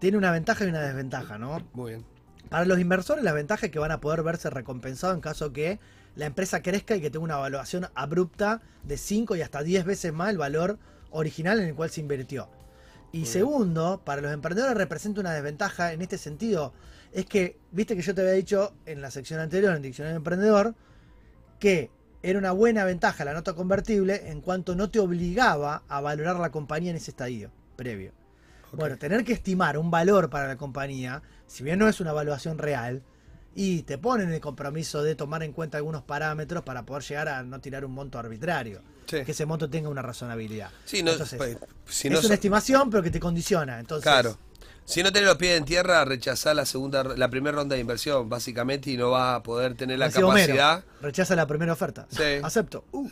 tiene 0.00 0.18
una 0.18 0.30
ventaja 0.32 0.66
y 0.66 0.68
una 0.68 0.82
desventaja, 0.82 1.38
¿no? 1.38 1.66
Muy 1.72 1.92
bien. 1.92 2.04
Para 2.50 2.64
los 2.64 2.80
inversores 2.80 3.24
la 3.24 3.32
ventaja 3.32 3.66
es 3.66 3.72
que 3.72 3.78
van 3.78 3.92
a 3.92 4.00
poder 4.00 4.22
verse 4.24 4.50
recompensados 4.50 5.14
en 5.14 5.20
caso 5.20 5.52
que 5.52 5.78
la 6.16 6.26
empresa 6.26 6.62
crezca 6.62 6.96
y 6.96 7.00
que 7.00 7.08
tenga 7.08 7.24
una 7.24 7.38
evaluación 7.38 7.86
abrupta 7.94 8.60
de 8.82 8.98
5 8.98 9.36
y 9.36 9.42
hasta 9.42 9.62
10 9.62 9.84
veces 9.84 10.12
más 10.12 10.30
el 10.30 10.38
valor 10.38 10.78
original 11.10 11.60
en 11.60 11.68
el 11.68 11.74
cual 11.74 11.90
se 11.90 12.00
invirtió. 12.00 12.48
Y 13.12 13.26
segundo, 13.26 14.02
para 14.04 14.20
los 14.20 14.32
emprendedores 14.32 14.76
representa 14.76 15.20
una 15.20 15.32
desventaja 15.32 15.92
en 15.92 16.02
este 16.02 16.18
sentido. 16.18 16.72
Es 17.12 17.26
que, 17.26 17.56
viste 17.72 17.96
que 17.96 18.02
yo 18.02 18.14
te 18.14 18.20
había 18.20 18.34
dicho 18.34 18.72
en 18.86 19.00
la 19.00 19.10
sección 19.10 19.40
anterior, 19.40 19.74
en 19.74 19.82
Diccionario 19.82 20.16
Emprendedor, 20.16 20.74
que 21.58 21.90
era 22.22 22.38
una 22.38 22.52
buena 22.52 22.84
ventaja 22.84 23.24
la 23.24 23.32
nota 23.32 23.54
convertible 23.54 24.28
en 24.30 24.40
cuanto 24.40 24.74
no 24.74 24.90
te 24.90 24.98
obligaba 24.98 25.82
a 25.88 26.00
valorar 26.00 26.36
la 26.36 26.50
compañía 26.50 26.90
en 26.90 26.96
ese 26.96 27.12
estadio 27.12 27.50
previo. 27.76 28.12
Bueno, 28.72 28.96
tener 28.98 29.24
que 29.24 29.32
estimar 29.32 29.76
un 29.78 29.90
valor 29.90 30.30
para 30.30 30.46
la 30.48 30.56
compañía, 30.56 31.22
si 31.46 31.62
bien 31.64 31.78
no 31.78 31.88
es 31.88 32.00
una 32.00 32.10
evaluación 32.10 32.58
real, 32.58 33.02
y 33.54 33.82
te 33.82 33.98
ponen 33.98 34.32
el 34.32 34.40
compromiso 34.40 35.02
de 35.02 35.14
tomar 35.16 35.42
en 35.42 35.52
cuenta 35.52 35.76
algunos 35.78 36.02
parámetros 36.02 36.62
para 36.62 36.84
poder 36.86 37.02
llegar 37.02 37.28
a 37.28 37.42
no 37.42 37.60
tirar 37.60 37.84
un 37.84 37.92
monto 37.92 38.18
arbitrario, 38.18 38.80
Sí. 39.06 39.24
que 39.24 39.32
ese 39.32 39.44
monto 39.44 39.68
tenga 39.68 39.88
una 39.88 40.02
razonabilidad. 40.02 40.70
Sí, 40.84 41.02
no, 41.02 41.10
Entonces, 41.12 41.36
pues, 41.36 41.58
si 41.86 42.06
es 42.08 42.12
no 42.14 42.20
una 42.20 42.28
so- 42.28 42.34
estimación, 42.34 42.90
pero 42.90 43.02
que 43.02 43.10
te 43.10 43.18
condiciona. 43.20 43.80
Entonces, 43.80 44.04
Claro. 44.04 44.38
Si 44.84 45.02
no 45.04 45.12
tenés 45.12 45.28
los 45.28 45.36
pies 45.36 45.56
en 45.56 45.64
tierra, 45.64 46.04
rechazá 46.04 46.52
la 46.52 46.66
segunda, 46.66 47.04
la 47.04 47.28
primera 47.30 47.54
ronda 47.56 47.74
de 47.76 47.80
inversión, 47.80 48.28
básicamente, 48.28 48.90
y 48.90 48.96
no 48.96 49.10
vas 49.10 49.36
a 49.36 49.42
poder 49.42 49.74
tener 49.76 49.98
la 50.00 50.06
decía 50.06 50.24
Homero, 50.26 50.46
capacidad. 50.54 50.84
rechaza 51.00 51.36
la 51.36 51.46
primera 51.46 51.72
oferta. 51.72 52.06
Sí. 52.10 52.22
Acepto. 52.42 52.84
Uh. 52.90 53.08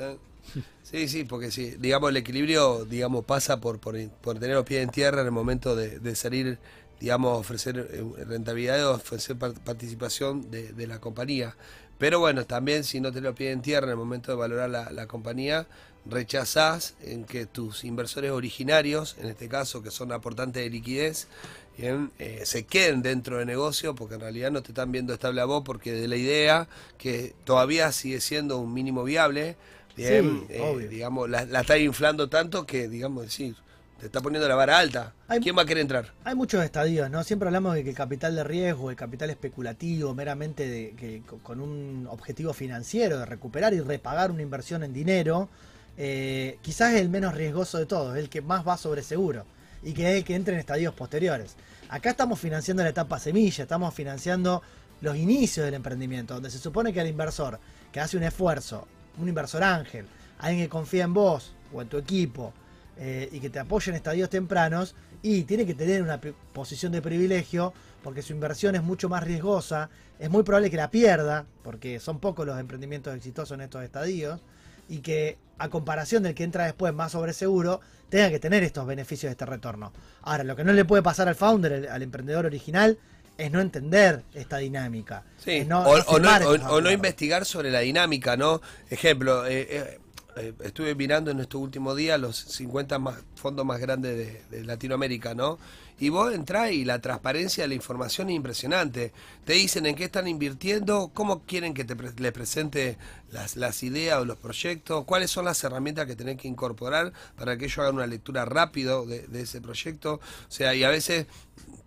Sí, 0.82 1.06
sí, 1.08 1.24
porque 1.24 1.50
sí, 1.50 1.74
digamos, 1.78 2.10
el 2.10 2.16
equilibrio, 2.16 2.84
digamos, 2.86 3.24
pasa 3.24 3.60
por, 3.60 3.78
por, 3.78 3.94
tener 4.38 4.56
los 4.56 4.64
pies 4.64 4.82
en 4.82 4.90
tierra 4.90 5.20
en 5.20 5.26
el 5.26 5.32
momento 5.32 5.76
de, 5.76 6.14
salir, 6.16 6.58
digamos, 6.98 7.38
ofrecer 7.38 7.88
eh, 7.92 8.24
rentabilidad 8.24 8.86
o 8.86 8.94
ofrecer 8.94 9.36
par- 9.36 9.52
participación 9.52 10.50
de, 10.50 10.86
la 10.86 10.98
compañía. 10.98 11.56
Pero 11.98 12.20
bueno, 12.20 12.46
también 12.46 12.84
si 12.84 13.00
no 13.00 13.10
tenés 13.10 13.24
los 13.24 13.34
pies 13.34 13.52
en 13.52 13.60
tierra 13.60 13.86
en 13.86 13.90
el 13.92 13.96
momento 13.96 14.32
de 14.32 14.38
valorar 14.38 14.70
la, 14.70 14.90
la 14.90 15.06
compañía, 15.06 15.66
rechazás 16.06 16.94
en 17.02 17.24
que 17.24 17.44
tus 17.46 17.84
inversores 17.84 18.30
originarios, 18.30 19.16
en 19.20 19.26
este 19.26 19.48
caso 19.48 19.82
que 19.82 19.90
son 19.90 20.12
aportantes 20.12 20.62
de 20.62 20.70
liquidez, 20.70 21.28
bien, 21.76 22.10
eh, 22.18 22.42
se 22.44 22.64
queden 22.64 23.02
dentro 23.02 23.38
del 23.38 23.46
negocio 23.46 23.94
porque 23.94 24.14
en 24.14 24.20
realidad 24.20 24.50
no 24.50 24.62
te 24.62 24.68
están 24.72 24.90
viendo 24.90 25.12
estable 25.12 25.40
a 25.40 25.44
vos 25.44 25.62
porque 25.64 25.92
de 25.92 26.08
la 26.08 26.16
idea 26.16 26.68
que 26.98 27.34
todavía 27.44 27.92
sigue 27.92 28.20
siendo 28.20 28.58
un 28.58 28.72
mínimo 28.72 29.04
viable, 29.04 29.56
bien, 29.98 30.44
Sí, 30.48 30.54
eh, 30.54 30.60
obvio. 30.62 30.88
digamos, 30.88 31.28
la, 31.28 31.44
la 31.44 31.60
está 31.60 31.76
inflando 31.76 32.28
tanto 32.28 32.64
que, 32.64 32.88
digamos, 32.88 33.24
decir, 33.24 33.54
te 34.00 34.06
está 34.06 34.20
poniendo 34.20 34.48
la 34.48 34.54
vara 34.54 34.78
alta. 34.78 35.12
Hay- 35.26 35.40
¿Quién 35.40 35.56
va 35.58 35.62
a 35.62 35.66
querer 35.66 35.82
entrar? 35.82 36.12
Hay 36.24 36.34
muchos 36.36 36.64
estadios, 36.64 37.10
¿no? 37.10 37.24
Siempre 37.24 37.48
hablamos 37.48 37.74
de 37.74 37.82
que 37.82 37.90
el 37.90 37.96
capital 37.96 38.36
de 38.36 38.44
riesgo, 38.44 38.90
el 38.90 38.96
capital 38.96 39.28
especulativo, 39.30 40.14
meramente 40.14 40.68
de, 40.68 40.94
que, 40.96 41.22
co- 41.26 41.38
con 41.38 41.60
un 41.60 42.06
objetivo 42.10 42.52
financiero 42.52 43.18
de 43.18 43.26
recuperar 43.26 43.74
y 43.74 43.80
repagar 43.80 44.30
una 44.30 44.42
inversión 44.42 44.84
en 44.84 44.92
dinero, 44.92 45.48
eh, 45.96 46.58
quizás 46.62 46.94
es 46.94 47.00
el 47.00 47.08
menos 47.08 47.34
riesgoso 47.34 47.78
de 47.78 47.86
todos, 47.86 48.16
el 48.16 48.28
que 48.28 48.40
más 48.40 48.66
va 48.66 48.76
sobre 48.76 49.02
seguro 49.02 49.44
y 49.82 49.92
que 49.94 50.10
es 50.10 50.16
el 50.18 50.24
que 50.24 50.34
entra 50.36 50.54
en 50.54 50.60
estadios 50.60 50.94
posteriores. 50.94 51.56
Acá 51.88 52.10
estamos 52.10 52.38
financiando 52.38 52.82
la 52.84 52.90
etapa 52.90 53.18
semilla, 53.18 53.62
estamos 53.64 53.92
financiando 53.94 54.62
los 55.00 55.16
inicios 55.16 55.64
del 55.64 55.74
emprendimiento, 55.74 56.34
donde 56.34 56.50
se 56.50 56.58
supone 56.58 56.92
que 56.92 57.00
el 57.00 57.08
inversor 57.08 57.58
que 57.92 57.98
hace 58.00 58.16
un 58.16 58.22
esfuerzo, 58.24 58.86
un 59.18 59.28
inversor 59.28 59.62
ángel, 59.62 60.06
alguien 60.38 60.64
que 60.64 60.68
confía 60.68 61.04
en 61.04 61.14
vos 61.14 61.54
o 61.72 61.82
en 61.82 61.88
tu 61.88 61.98
equipo, 61.98 62.52
eh, 62.96 63.28
y 63.30 63.38
que 63.38 63.48
te 63.48 63.60
apoye 63.60 63.90
en 63.90 63.96
estadios 63.96 64.28
tempranos 64.28 64.96
y 65.22 65.44
tiene 65.44 65.64
que 65.64 65.74
tener 65.74 66.02
una 66.02 66.20
posición 66.52 66.90
de 66.90 67.00
privilegio 67.00 67.72
porque 68.02 68.22
su 68.22 68.32
inversión 68.32 68.74
es 68.74 68.82
mucho 68.82 69.08
más 69.08 69.22
riesgosa, 69.22 69.88
es 70.18 70.28
muy 70.30 70.42
probable 70.42 70.68
que 70.68 70.76
la 70.76 70.90
pierda 70.90 71.46
porque 71.62 72.00
son 72.00 72.18
pocos 72.18 72.44
los 72.44 72.58
emprendimientos 72.58 73.14
exitosos 73.14 73.54
en 73.54 73.60
estos 73.60 73.84
estadios 73.84 74.40
y 74.88 74.98
que 74.98 75.38
a 75.58 75.68
comparación 75.68 76.22
del 76.22 76.34
que 76.34 76.44
entra 76.44 76.64
después 76.64 76.94
más 76.94 77.12
sobre 77.12 77.32
seguro, 77.32 77.80
tenga 78.08 78.30
que 78.30 78.38
tener 78.38 78.62
estos 78.62 78.86
beneficios 78.86 79.28
de 79.28 79.32
este 79.32 79.46
retorno. 79.46 79.92
Ahora, 80.22 80.44
lo 80.44 80.56
que 80.56 80.64
no 80.64 80.72
le 80.72 80.84
puede 80.84 81.02
pasar 81.02 81.28
al 81.28 81.34
founder, 81.34 81.88
al 81.88 82.02
emprendedor 82.02 82.46
original, 82.46 82.98
es 83.38 83.50
no 83.50 83.60
entender 83.60 84.24
esta 84.34 84.58
dinámica. 84.58 85.22
Sí, 85.42 85.52
es 85.52 85.66
no 85.66 85.82
o, 85.84 85.94
o 85.94 86.18
no, 86.18 86.28
o- 86.70 86.80
no 86.80 86.90
investigar 86.90 87.44
sobre 87.46 87.70
la 87.70 87.80
dinámica, 87.80 88.36
¿no? 88.36 88.60
Ejemplo, 88.90 89.46
eh, 89.46 89.66
eh, 89.70 89.98
eh, 90.36 90.52
estuve 90.64 90.94
mirando 90.94 91.30
en 91.30 91.40
estos 91.40 91.60
últimos 91.60 91.96
días 91.96 92.20
los 92.20 92.36
50 92.36 92.98
más, 92.98 93.16
fondos 93.36 93.64
más 93.64 93.80
grandes 93.80 94.16
de, 94.16 94.42
de 94.58 94.64
Latinoamérica, 94.64 95.34
¿no? 95.34 95.58
Y 96.00 96.10
vos 96.10 96.32
entrás 96.32 96.70
y 96.70 96.84
la 96.84 97.00
transparencia 97.00 97.64
de 97.64 97.68
la 97.68 97.74
información 97.74 98.30
es 98.30 98.36
impresionante. 98.36 99.12
Te 99.44 99.54
dicen 99.54 99.84
en 99.86 99.96
qué 99.96 100.04
están 100.04 100.28
invirtiendo, 100.28 101.10
cómo 101.12 101.42
quieren 101.44 101.74
que 101.74 101.84
te 101.84 101.96
pre- 101.96 102.12
les 102.18 102.30
presente 102.32 102.96
las, 103.32 103.56
las 103.56 103.82
ideas 103.82 104.18
o 104.20 104.24
los 104.24 104.36
proyectos, 104.38 105.04
cuáles 105.06 105.30
son 105.32 105.44
las 105.44 105.62
herramientas 105.64 106.06
que 106.06 106.14
tenés 106.14 106.36
que 106.38 106.46
incorporar 106.46 107.12
para 107.36 107.56
que 107.56 107.64
ellos 107.64 107.78
hagan 107.78 107.96
una 107.96 108.06
lectura 108.06 108.44
rápido 108.44 109.06
de, 109.06 109.26
de 109.26 109.40
ese 109.42 109.60
proyecto. 109.60 110.14
O 110.14 110.50
sea, 110.52 110.72
y 110.72 110.84
a 110.84 110.88
veces 110.90 111.26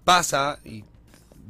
pasa, 0.03 0.59
y 0.65 0.83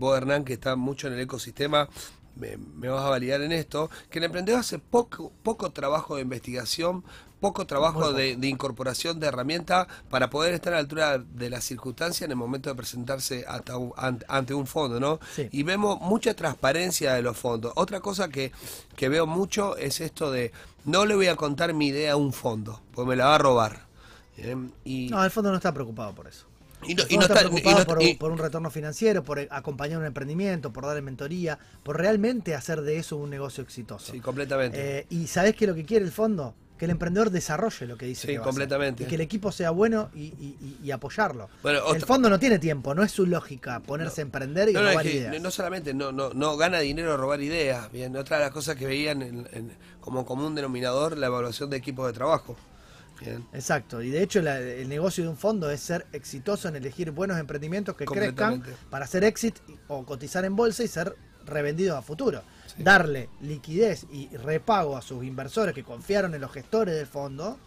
vos 0.02 0.18
Hernán, 0.18 0.44
que 0.44 0.54
está 0.54 0.76
mucho 0.76 1.08
en 1.08 1.14
el 1.14 1.22
ecosistema, 1.22 1.88
me, 2.36 2.58
me 2.58 2.90
vas 2.90 3.04
a 3.06 3.10
validar 3.10 3.42
en 3.42 3.52
esto, 3.52 3.90
que 4.10 4.20
el 4.20 4.26
emprendedor 4.26 4.60
hace 4.60 4.80
poco, 4.80 5.32
poco 5.44 5.70
trabajo 5.72 6.16
de 6.16 6.24
investigación, 6.24 7.04
poco 7.40 7.66
trabajo 7.66 8.14
de, 8.14 8.36
de 8.36 8.48
incorporación 8.48 9.20
de 9.20 9.28
herramientas 9.28 9.88
para 10.12 10.30
poder 10.30 10.54
estar 10.54 10.74
a 10.74 10.76
la 10.76 10.80
altura 10.82 11.18
de 11.18 11.50
las 11.50 11.64
circunstancias 11.64 12.22
en 12.26 12.32
el 12.32 12.38
momento 12.38 12.70
de 12.70 12.76
presentarse 12.76 13.46
hasta 13.48 13.78
un- 13.78 13.94
ante, 14.28 14.54
un 14.54 14.68
fondo, 14.68 15.00
¿no? 15.00 15.20
Sí. 15.36 15.50
Y 15.52 15.64
vemos 15.64 16.00
mucha 16.02 16.36
transparencia 16.36 17.14
de 17.14 17.22
los 17.24 17.36
fondos. 17.38 17.74
Otra 17.76 18.00
cosa 18.00 18.30
que, 18.30 18.52
que 18.96 19.10
veo 19.10 19.26
mucho 19.26 19.76
es 19.78 20.02
esto 20.02 20.30
de 20.32 20.52
no 20.86 21.06
le 21.06 21.16
voy 21.16 21.28
a 21.28 21.36
contar 21.36 21.74
mi 21.74 21.88
idea 21.88 22.14
a 22.14 22.16
un 22.16 22.32
fondo, 22.32 22.80
porque 22.94 23.10
me 23.10 23.16
la 23.16 23.26
va 23.26 23.36
a 23.36 23.40
robar. 23.40 23.86
Y, 24.86 25.10
No, 25.10 25.24
el 25.24 25.32
fondo 25.32 25.50
no 25.52 25.58
está 25.58 25.74
preocupado 25.74 26.14
por 26.16 26.28
eso. 26.28 26.46
Y 26.88 26.96
no, 26.96 27.04
y 27.10 27.16
no 27.18 27.22
está 27.24 27.42
y 27.42 27.46
no- 27.74 27.86
por, 27.86 28.02
y- 28.02 28.16
por 28.16 28.32
un 28.32 28.38
retorno 28.38 28.70
financiero, 28.72 29.24
por 29.24 29.40
acompañar 29.50 30.00
un 30.00 30.06
emprendimiento, 30.06 30.72
por 30.74 30.86
darle 30.86 31.02
mentoría, 31.02 31.58
por 31.84 31.98
realmente 31.98 32.56
hacer 32.56 32.82
de 32.82 32.98
eso 32.98 33.18
un 33.18 33.30
negocio 33.30 33.64
exitoso. 33.64 34.12
sí, 34.12 34.20
completamente. 34.20 35.00
Eh, 35.00 35.06
y 35.10 35.28
¿sabés 35.28 35.56
qué 35.56 35.66
es 35.66 35.70
lo 35.70 35.76
que 35.76 35.86
quiere 35.86 36.06
el 36.06 36.12
fondo? 36.12 36.56
Que 36.78 36.86
el 36.86 36.92
emprendedor 36.92 37.30
desarrolle 37.30 37.86
lo 37.86 37.96
que 37.96 38.08
dice. 38.08 38.22
Sí, 38.22 38.28
que 38.30 38.40
va 38.40 38.46
a 38.46 38.50
hacer. 38.50 38.54
completamente. 38.54 39.04
Y 39.04 39.06
que 39.06 39.14
el 39.14 39.22
equipo 39.22 39.52
sea 39.52 39.70
bueno 39.70 40.10
y, 40.16 40.90
apoyarlo. 40.90 41.48
Bueno, 41.62 41.94
el 41.94 42.02
fondo 42.02 42.28
no 42.28 42.40
tiene 42.40 42.58
tiempo, 42.58 42.96
no 42.96 43.04
es 43.04 43.12
su 43.12 43.28
lógica 43.28 43.80
ponerse 43.82 44.22
a 44.22 44.24
emprender 44.24 44.70
y 44.70 44.76
es 44.76 44.82
robar 44.82 45.04
que 45.06 45.14
ideas. 45.18 45.40
no 45.42 45.52
solamente 45.52 45.94
no, 45.94 46.12
no, 46.12 46.32
no 46.34 46.58
gana 46.58 46.80
dinero 46.80 47.16
robar 47.18 47.40
ideas, 47.42 47.92
bien, 47.92 48.16
otra 48.18 48.38
de 48.38 48.46
las 48.46 48.52
cosas 48.52 48.76
que 48.78 48.88
veían 48.88 49.22
en- 49.22 49.48
en- 49.54 49.72
como 50.00 50.26
común 50.26 50.56
denominador 50.56 51.16
la 51.20 51.28
evaluación 51.28 51.70
de 51.70 51.78
equipos 51.78 52.08
de 52.08 52.14
trabajo. 52.14 52.58
Bien. 53.22 53.46
Exacto, 53.54 54.02
y 54.02 54.10
de 54.10 54.22
hecho 54.24 54.42
la- 54.42 54.60
el 54.60 54.90
negocio 54.90 55.24
de 55.24 55.30
un 55.30 55.38
fondo 55.38 55.70
es 55.70 55.80
ser 55.80 56.06
exitoso 56.12 56.68
en 56.68 56.76
elegir 56.76 57.12
buenos 57.12 57.38
emprendimientos 57.40 57.96
que 57.96 58.06
crezcan 58.20 58.62
para 58.90 59.06
hacer 59.06 59.24
exit 59.24 59.58
o 59.88 60.04
cotizar 60.06 60.44
en 60.46 60.56
bolsa 60.56 60.84
y 60.84 60.88
ser 60.88 61.16
revendidos 61.46 61.98
a 61.98 62.02
futuro. 62.02 62.42
Darle 62.78 63.30
liquidez 63.42 64.06
y 64.12 64.28
repago 64.38 64.96
a 64.98 65.02
sus 65.02 65.24
inversores 65.24 65.76
que 65.76 65.84
confiaron 65.84 66.34
en 66.34 66.42
los 66.42 66.52
gestores 66.52 66.96
del 66.96 67.06
fondo 67.08 67.58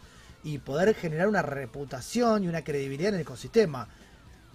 y 0.42 0.58
poder 0.58 0.94
generar 0.94 1.28
una 1.28 1.42
reputación 1.42 2.44
y 2.44 2.48
una 2.48 2.62
credibilidad 2.64 3.10
en 3.10 3.14
el 3.16 3.20
ecosistema. 3.22 3.88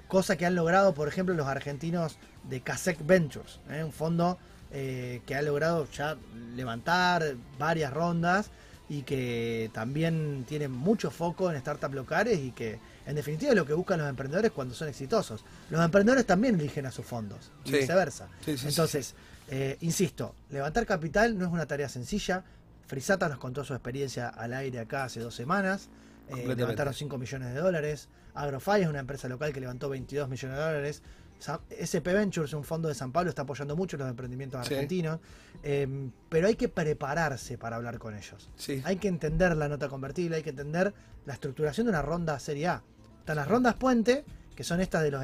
Cosa 0.07 0.35
que 0.37 0.45
han 0.45 0.55
logrado, 0.55 0.93
por 0.93 1.07
ejemplo, 1.07 1.35
los 1.35 1.47
argentinos 1.47 2.17
de 2.49 2.61
Casec 2.61 3.05
Ventures, 3.05 3.59
¿eh? 3.69 3.83
un 3.83 3.91
fondo 3.93 4.37
eh, 4.71 5.21
que 5.25 5.35
ha 5.35 5.41
logrado 5.41 5.87
ya 5.91 6.15
levantar 6.55 7.35
varias 7.57 7.91
rondas 7.93 8.49
y 8.89 9.03
que 9.03 9.69
también 9.71 10.45
tiene 10.47 10.67
mucho 10.67 11.11
foco 11.11 11.51
en 11.51 11.59
startups 11.59 11.93
locales 11.93 12.39
y 12.39 12.51
que 12.51 12.79
en 13.05 13.15
definitiva 13.15 13.51
es 13.51 13.55
lo 13.57 13.65
que 13.65 13.73
buscan 13.73 13.99
los 13.99 14.09
emprendedores 14.09 14.51
cuando 14.51 14.73
son 14.73 14.87
exitosos. 14.89 15.45
Los 15.69 15.83
emprendedores 15.85 16.25
también 16.25 16.55
eligen 16.59 16.85
a 16.87 16.91
sus 16.91 17.05
fondos 17.05 17.51
y 17.65 17.69
Sí. 17.69 17.75
viceversa. 17.77 18.27
Sí, 18.43 18.53
sí, 18.53 18.57
sí, 18.57 18.67
Entonces, 18.69 19.15
eh, 19.49 19.77
insisto, 19.81 20.33
levantar 20.49 20.85
capital 20.87 21.37
no 21.37 21.45
es 21.45 21.51
una 21.51 21.65
tarea 21.67 21.87
sencilla. 21.87 22.43
Frisata 22.87 23.29
nos 23.29 23.37
contó 23.37 23.63
su 23.63 23.73
experiencia 23.73 24.27
al 24.29 24.53
aire 24.53 24.79
acá 24.79 25.03
hace 25.03 25.19
dos 25.19 25.35
semanas. 25.35 25.89
Eh, 26.29 26.53
levantaron 26.55 26.93
5 26.93 27.17
millones 27.17 27.53
de 27.53 27.59
dólares. 27.59 28.07
Agrofy 28.33 28.81
es 28.81 28.87
una 28.87 28.99
empresa 28.99 29.27
local 29.27 29.51
que 29.53 29.59
levantó 29.59 29.89
22 29.89 30.29
millones 30.29 30.57
de 30.57 30.63
dólares. 30.63 31.01
SP 31.39 32.13
Ventures, 32.13 32.53
un 32.53 32.63
fondo 32.63 32.87
de 32.89 32.95
San 32.95 33.11
Pablo, 33.11 33.29
está 33.29 33.43
apoyando 33.43 33.75
mucho 33.75 33.97
los 33.97 34.09
emprendimientos 34.09 34.65
Sí. 34.67 34.73
argentinos. 34.73 35.19
Eh, 35.63 35.87
pero 36.29 36.47
hay 36.47 36.55
que 36.55 36.69
prepararse 36.69 37.57
para 37.57 37.75
hablar 37.77 37.97
con 37.97 38.15
ellos. 38.15 38.49
Sí. 38.55 38.81
Hay 38.85 38.97
que 38.97 39.07
entender 39.07 39.55
la 39.57 39.67
nota 39.69 39.87
convertible, 39.89 40.37
hay 40.37 40.43
que 40.43 40.49
entender 40.51 40.93
la 41.25 41.33
estructuración 41.33 41.85
de 41.87 41.91
una 41.91 42.01
ronda 42.01 42.39
Serie 42.39 42.67
A. 42.67 42.83
Están 43.19 43.37
las 43.37 43.47
rondas 43.47 43.75
puente, 43.75 44.23
que 44.55 44.63
son 44.63 44.81
estas 44.81 45.03
de 45.03 45.11
los 45.11 45.23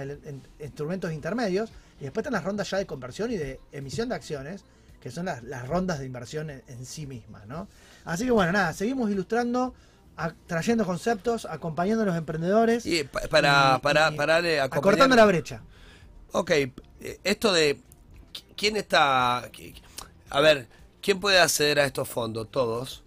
instrumentos 0.60 1.12
intermedios, 1.12 1.70
y 2.00 2.04
después 2.04 2.24
están 2.24 2.34
las 2.34 2.44
rondas 2.44 2.70
ya 2.70 2.78
de 2.78 2.86
conversión 2.86 3.32
y 3.32 3.38
de 3.38 3.60
emisión 3.72 4.10
de 4.10 4.16
acciones, 4.16 4.64
que 5.02 5.12
son 5.12 5.26
las, 5.26 5.44
las 5.44 5.68
rondas 5.68 6.00
de 6.00 6.06
inversión 6.06 6.50
en, 6.50 6.64
en 6.68 6.86
sí 6.86 7.06
mismas, 7.06 7.46
¿no? 7.48 7.68
Así 8.06 8.26
que 8.26 8.32
bueno, 8.32 8.52
nada, 8.52 8.74
seguimos 8.74 9.10
ilustrando, 9.12 9.74
a- 10.18 10.34
trayendo 10.48 10.86
conceptos, 10.86 11.46
acompañando 11.46 12.04
a 12.04 12.06
los 12.08 12.16
emprendedores, 12.18 12.86
Y 12.86 13.04
pa- 13.04 13.22
para, 13.30 13.76
y- 13.78 13.82
para, 13.82 13.82
para 13.82 14.08
acompañar- 14.08 14.60
acortando 14.62 15.16
la 15.16 15.26
brecha. 15.26 15.62
Ok, 16.31 16.52
esto 17.23 17.53
de 17.53 17.77
qui- 18.34 18.43
quién 18.57 18.76
está, 18.76 19.49
a 20.30 20.39
ver, 20.41 20.68
quién 21.02 21.19
puede 21.19 21.39
acceder 21.39 21.80
a 21.80 21.85
estos 21.85 22.07
fondos, 22.10 22.49
todos. 22.52 23.02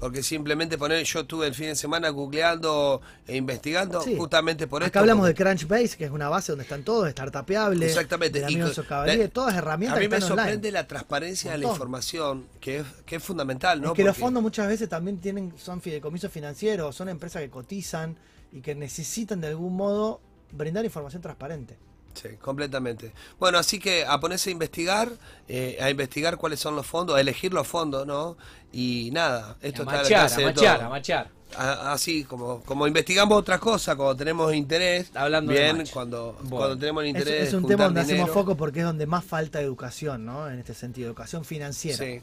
Porque 0.00 0.22
simplemente 0.24 0.78
poner, 0.78 1.04
yo 1.04 1.20
estuve 1.20 1.46
el 1.46 1.54
fin 1.54 1.66
de 1.66 1.76
semana 1.76 2.08
googleando 2.08 3.00
e 3.24 3.36
investigando 3.36 4.00
Sí. 4.02 4.16
justamente 4.16 4.66
por 4.66 4.82
Acá 4.82 4.86
esto. 4.86 4.98
hablamos 5.00 5.26
de 5.26 5.32
porque- 5.34 5.44
Crunchbase, 5.44 5.96
que 5.96 6.06
es 6.06 6.10
una 6.10 6.28
base 6.28 6.50
donde 6.50 6.62
están 6.64 6.82
todos, 6.82 7.08
startupeable, 7.10 7.86
Exactamente. 7.86 8.40
Socavalier, 8.74 9.18
la- 9.18 9.28
todas 9.28 9.54
herramientas 9.54 9.98
A 9.98 10.00
mí 10.00 10.06
que 10.06 10.08
me 10.08 10.16
online. 10.16 10.28
sorprende 10.42 10.72
la 10.72 10.88
transparencia 10.88 11.52
de 11.52 11.58
la 11.58 11.66
información, 11.68 12.46
que 12.60 12.78
es, 12.78 12.86
que 13.06 13.16
es 13.16 13.22
fundamental, 13.22 13.80
¿no? 13.80 13.88
es 13.88 13.92
que 13.94 14.02
los 14.02 14.14
Porque- 14.14 14.20
fondos 14.22 14.42
muchas 14.42 14.66
veces 14.66 14.88
también 14.88 15.18
tienen, 15.18 15.52
son 15.56 15.80
fideicomisos 15.80 16.32
financieros, 16.32 16.96
son 16.96 17.08
empresas 17.08 17.40
que 17.42 17.50
cotizan 17.50 18.16
y 18.50 18.60
que 18.60 18.74
necesitan 18.74 19.40
de 19.40 19.48
algún 19.48 19.76
modo 19.76 20.20
brindar 20.50 20.84
información 20.84 21.22
transparente. 21.22 21.76
Sí, 22.14 22.28
completamente. 22.40 23.12
Bueno, 23.38 23.58
así 23.58 23.78
que 23.78 24.04
a 24.04 24.20
ponerse 24.20 24.50
a 24.50 24.52
investigar, 24.52 25.10
eh, 25.48 25.78
a 25.80 25.90
investigar 25.90 26.36
cuáles 26.36 26.60
son 26.60 26.76
los 26.76 26.86
fondos, 26.86 27.16
a 27.16 27.20
elegir 27.20 27.52
los 27.54 27.66
fondos, 27.66 28.06
¿no? 28.06 28.36
Y 28.72 29.10
nada, 29.12 29.56
esto 29.62 29.82
a 29.82 29.84
está 29.84 29.96
al 29.96 30.02
machar, 30.02 30.14
alcance 30.20 30.34
a 30.34 30.38
de 30.38 30.44
machar, 30.44 30.76
todos. 30.76 30.86
a 30.86 30.90
machar. 30.90 31.30
A- 31.56 31.92
Así 31.92 32.24
como, 32.24 32.60
como 32.62 32.86
investigamos 32.86 33.36
otras 33.38 33.60
cosas, 33.60 33.94
cuando 33.96 34.16
tenemos 34.16 34.54
interés, 34.54 35.10
Hablando 35.14 35.52
bien, 35.52 35.84
cuando, 35.92 36.32
Bueno. 36.42 36.56
cuando 36.56 36.78
tenemos 36.78 37.02
Es, 37.04 37.08
interés. 37.10 37.48
es 37.48 37.54
un 37.54 37.66
tema 37.66 37.84
donde 37.84 38.00
dinero. 38.02 38.22
hacemos 38.24 38.34
foco 38.34 38.56
porque 38.56 38.78
es 38.80 38.84
donde 38.86 39.06
más 39.06 39.24
falta 39.24 39.60
educación, 39.60 40.24
¿no? 40.24 40.48
En 40.50 40.58
este 40.58 40.72
sentido, 40.74 41.08
educación 41.08 41.44
financiera. 41.44 41.98
Sí, 41.98 42.20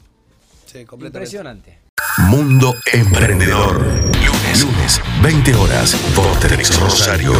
sí, 0.66 0.84
completamente. 0.84 1.06
Impresionante. 1.18 1.78
Mundo 2.28 2.74
Emprendedor. 2.92 3.80
Lunes, 3.80 4.62
lunes, 4.64 5.00
20 5.22 5.54
horas 5.54 5.94
por 6.16 6.26
Rosario. 6.80 7.32